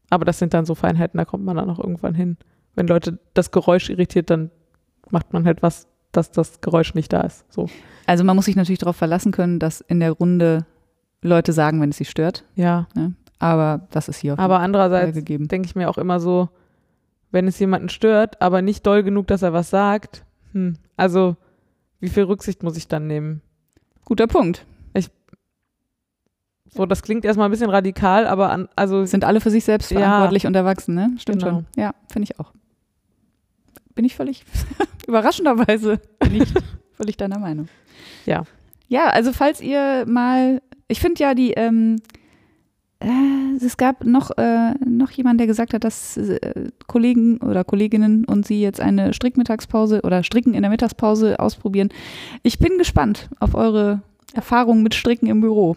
Aber 0.08 0.24
das 0.24 0.38
sind 0.38 0.54
dann 0.54 0.64
so 0.64 0.74
Feinheiten, 0.74 1.18
da 1.18 1.26
kommt 1.26 1.44
man 1.44 1.56
dann 1.56 1.68
auch 1.68 1.78
irgendwann 1.78 2.14
hin. 2.14 2.38
Wenn 2.74 2.86
Leute 2.86 3.18
das 3.34 3.50
Geräusch 3.50 3.90
irritiert, 3.90 4.30
dann 4.30 4.50
macht 5.10 5.32
man 5.32 5.44
halt 5.44 5.62
was, 5.62 5.86
dass 6.12 6.30
das 6.30 6.60
Geräusch 6.60 6.94
nicht 6.94 7.12
da 7.12 7.20
ist. 7.22 7.44
So. 7.52 7.68
Also 8.06 8.24
man 8.24 8.36
muss 8.36 8.46
sich 8.46 8.56
natürlich 8.56 8.78
darauf 8.78 8.96
verlassen 8.96 9.32
können, 9.32 9.58
dass 9.58 9.80
in 9.80 10.00
der 10.00 10.12
Runde 10.12 10.66
Leute 11.22 11.52
sagen, 11.52 11.80
wenn 11.80 11.90
es 11.90 11.98
sie 11.98 12.04
stört. 12.04 12.44
Ja. 12.54 12.86
Aber 13.38 13.86
das 13.90 14.08
ist 14.08 14.18
hier 14.18 14.34
auf 14.34 14.38
Aber 14.38 14.60
andererseits 14.60 15.22
denke 15.24 15.62
ich 15.66 15.74
mir 15.76 15.88
auch 15.90 15.98
immer 15.98 16.20
so, 16.20 16.48
wenn 17.30 17.46
es 17.48 17.58
jemanden 17.58 17.88
stört, 17.88 18.40
aber 18.42 18.62
nicht 18.62 18.86
doll 18.86 19.02
genug, 19.02 19.26
dass 19.26 19.42
er 19.42 19.52
was 19.52 19.70
sagt, 19.70 20.24
hm, 20.52 20.76
also 20.96 21.36
wie 22.00 22.08
viel 22.08 22.24
Rücksicht 22.24 22.62
muss 22.62 22.76
ich 22.76 22.88
dann 22.88 23.06
nehmen? 23.06 23.40
Guter 24.04 24.26
Punkt. 24.26 24.66
So, 26.74 26.86
das 26.86 27.02
klingt 27.02 27.26
erstmal 27.26 27.48
ein 27.48 27.50
bisschen 27.50 27.68
radikal, 27.68 28.26
aber 28.26 28.50
an, 28.50 28.66
also 28.76 29.04
Sind 29.04 29.24
alle 29.24 29.40
für 29.42 29.50
sich 29.50 29.62
selbst 29.64 29.90
Ja. 29.90 29.98
verantwortlich 30.00 30.46
und 30.46 30.56
erwachsen, 30.56 30.94
ne? 30.94 31.10
Stimmt 31.18 31.42
Genau. 31.42 31.56
schon. 31.56 31.66
Ja, 31.76 31.92
finde 32.10 32.24
ich 32.30 32.40
auch. 32.40 32.52
Bin 33.94 34.04
ich 34.04 34.14
völlig 34.14 34.44
überraschenderweise 35.06 36.00
bin 36.20 36.42
ich 36.42 36.48
völlig 36.92 37.16
deiner 37.16 37.38
Meinung. 37.38 37.68
Ja. 38.26 38.44
Ja, 38.88 39.08
also 39.08 39.32
falls 39.32 39.60
ihr 39.60 40.04
mal, 40.06 40.60
ich 40.88 41.00
finde 41.00 41.22
ja 41.22 41.34
die, 41.34 41.52
ähm, 41.52 41.96
äh, 43.00 43.56
es 43.64 43.76
gab 43.76 44.04
noch, 44.04 44.30
äh, 44.36 44.74
noch 44.84 45.10
jemand, 45.10 45.40
der 45.40 45.46
gesagt 45.46 45.74
hat, 45.74 45.84
dass 45.84 46.16
äh, 46.16 46.70
Kollegen 46.86 47.38
oder 47.38 47.64
Kolleginnen 47.64 48.24
und 48.24 48.46
sie 48.46 48.60
jetzt 48.60 48.80
eine 48.80 49.12
Strickmittagspause 49.12 50.02
oder 50.02 50.22
Stricken 50.22 50.54
in 50.54 50.62
der 50.62 50.70
Mittagspause 50.70 51.40
ausprobieren. 51.40 51.88
Ich 52.42 52.58
bin 52.58 52.78
gespannt 52.78 53.28
auf 53.40 53.54
eure 53.54 54.02
Erfahrungen 54.34 54.82
mit 54.82 54.94
Stricken 54.94 55.26
im 55.26 55.40
Büro. 55.40 55.76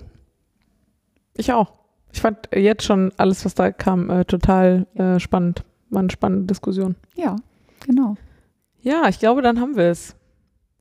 ich 1.36 1.52
auch. 1.52 1.74
Ich 2.14 2.22
fand 2.22 2.38
jetzt 2.56 2.84
schon 2.84 3.12
alles, 3.18 3.44
was 3.44 3.56
da 3.56 3.72
kam, 3.72 4.10
äh, 4.10 4.24
total 4.24 4.88
äh, 4.96 5.20
spannend. 5.20 5.66
War 5.90 6.00
eine 6.00 6.10
spannende 6.10 6.48
Diskussion. 6.48 6.96
Ja, 7.16 7.36
genau. 7.86 8.16
Ja, 8.82 9.08
ich 9.10 9.20
glaube, 9.20 9.42
dann 9.42 9.60
haben 9.60 9.76
wir 9.76 9.86
es. 9.86 10.16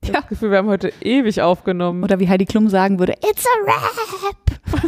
Ich 0.01 0.09
Ja. 0.09 0.15
habe 0.15 0.23
das 0.23 0.29
Gefühl, 0.29 0.51
wir 0.51 0.59
haben 0.59 0.67
heute 0.67 0.91
ewig 1.01 1.41
aufgenommen. 1.41 2.03
Oder 2.03 2.19
wie 2.19 2.29
Heidi 2.29 2.45
Klum 2.45 2.69
sagen 2.69 2.99
würde, 2.99 3.13
it's 3.27 3.45
a 3.45 3.65
rap. 3.65 4.85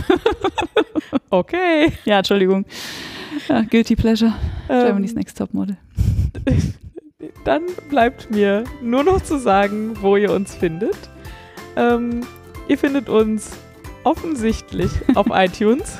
okay. 1.30 1.92
Ja, 2.06 2.20
Entschuldigung. 2.20 2.66
Ja, 3.48 3.62
Guilty 3.62 3.96
Pleasure. 3.96 4.34
Germany's 4.68 5.12
Ähm, 5.12 5.18
Next 5.18 5.38
Topmodel. 5.38 5.78
dann 7.46 7.64
bleibt 7.90 8.30
mir 8.32 8.64
nur 8.82 9.04
noch 9.04 9.22
zu 9.22 9.38
sagen, 9.40 9.96
wo 10.02 10.18
ihr 10.18 10.32
uns 10.32 10.54
findet. 10.56 10.98
Ähm, 11.76 12.22
ihr 12.68 12.78
findet 12.78 13.10
uns 13.10 13.52
offensichtlich 14.04 14.92
auf 15.16 15.28
iTunes. 15.32 15.98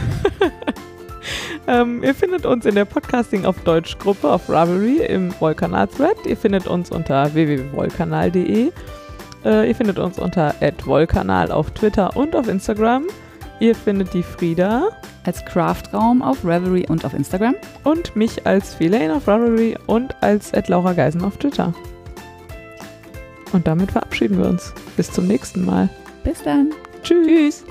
Ähm, 1.68 2.04
ihr 2.04 2.16
findet 2.16 2.46
uns 2.46 2.66
in 2.66 2.76
der 2.76 2.86
Podcasting 2.86 3.46
auf 3.46 3.60
Deutsch 3.64 3.98
Gruppe 4.00 4.30
auf 4.30 4.50
Ravelry 4.50 4.98
im 5.06 5.34
Wollkanal-Thread. 5.40 6.26
Ihr 6.26 6.38
findet 6.38 6.68
uns 6.68 6.92
unter 6.92 7.34
www.wollkanal.de. 7.34 8.72
Äh, 9.46 9.68
ihr 9.68 9.76
findet 9.76 10.00
uns 10.00 10.20
unter 10.20 10.56
@wollkanal 10.86 11.52
auf 11.52 11.72
Twitter 11.72 12.16
und 12.16 12.36
auf 12.36 12.48
Instagram. 12.48 13.06
Ihr 13.60 13.76
findet 13.76 14.14
die 14.14 14.24
Frieda 14.24 14.90
Als 15.26 15.44
Craftraum 15.46 16.22
auf 16.22 16.46
Revelry 16.46 16.86
und 16.88 17.04
auf 17.04 17.14
Instagram. 17.14 17.56
und 17.84 18.16
mich 18.16 18.46
als 18.46 18.74
Feline 18.76 19.16
auf 19.16 19.28
Ravelry 19.28 19.76
und 19.88 20.16
als 20.22 20.52
Laura 20.68 20.94
Geisen 20.94 21.24
auf 21.24 21.38
Twitter. 21.38 21.74
Und 23.54 23.68
damit 23.68 23.92
verabschieden 23.92 24.38
wir 24.38 24.48
uns. 24.48 24.74
Bis 24.96 25.12
zum 25.12 25.28
nächsten 25.28 25.66
Mal. 25.66 25.90
Bis 26.24 26.44
dann. 26.44 26.72
Tschüss. 27.04 27.64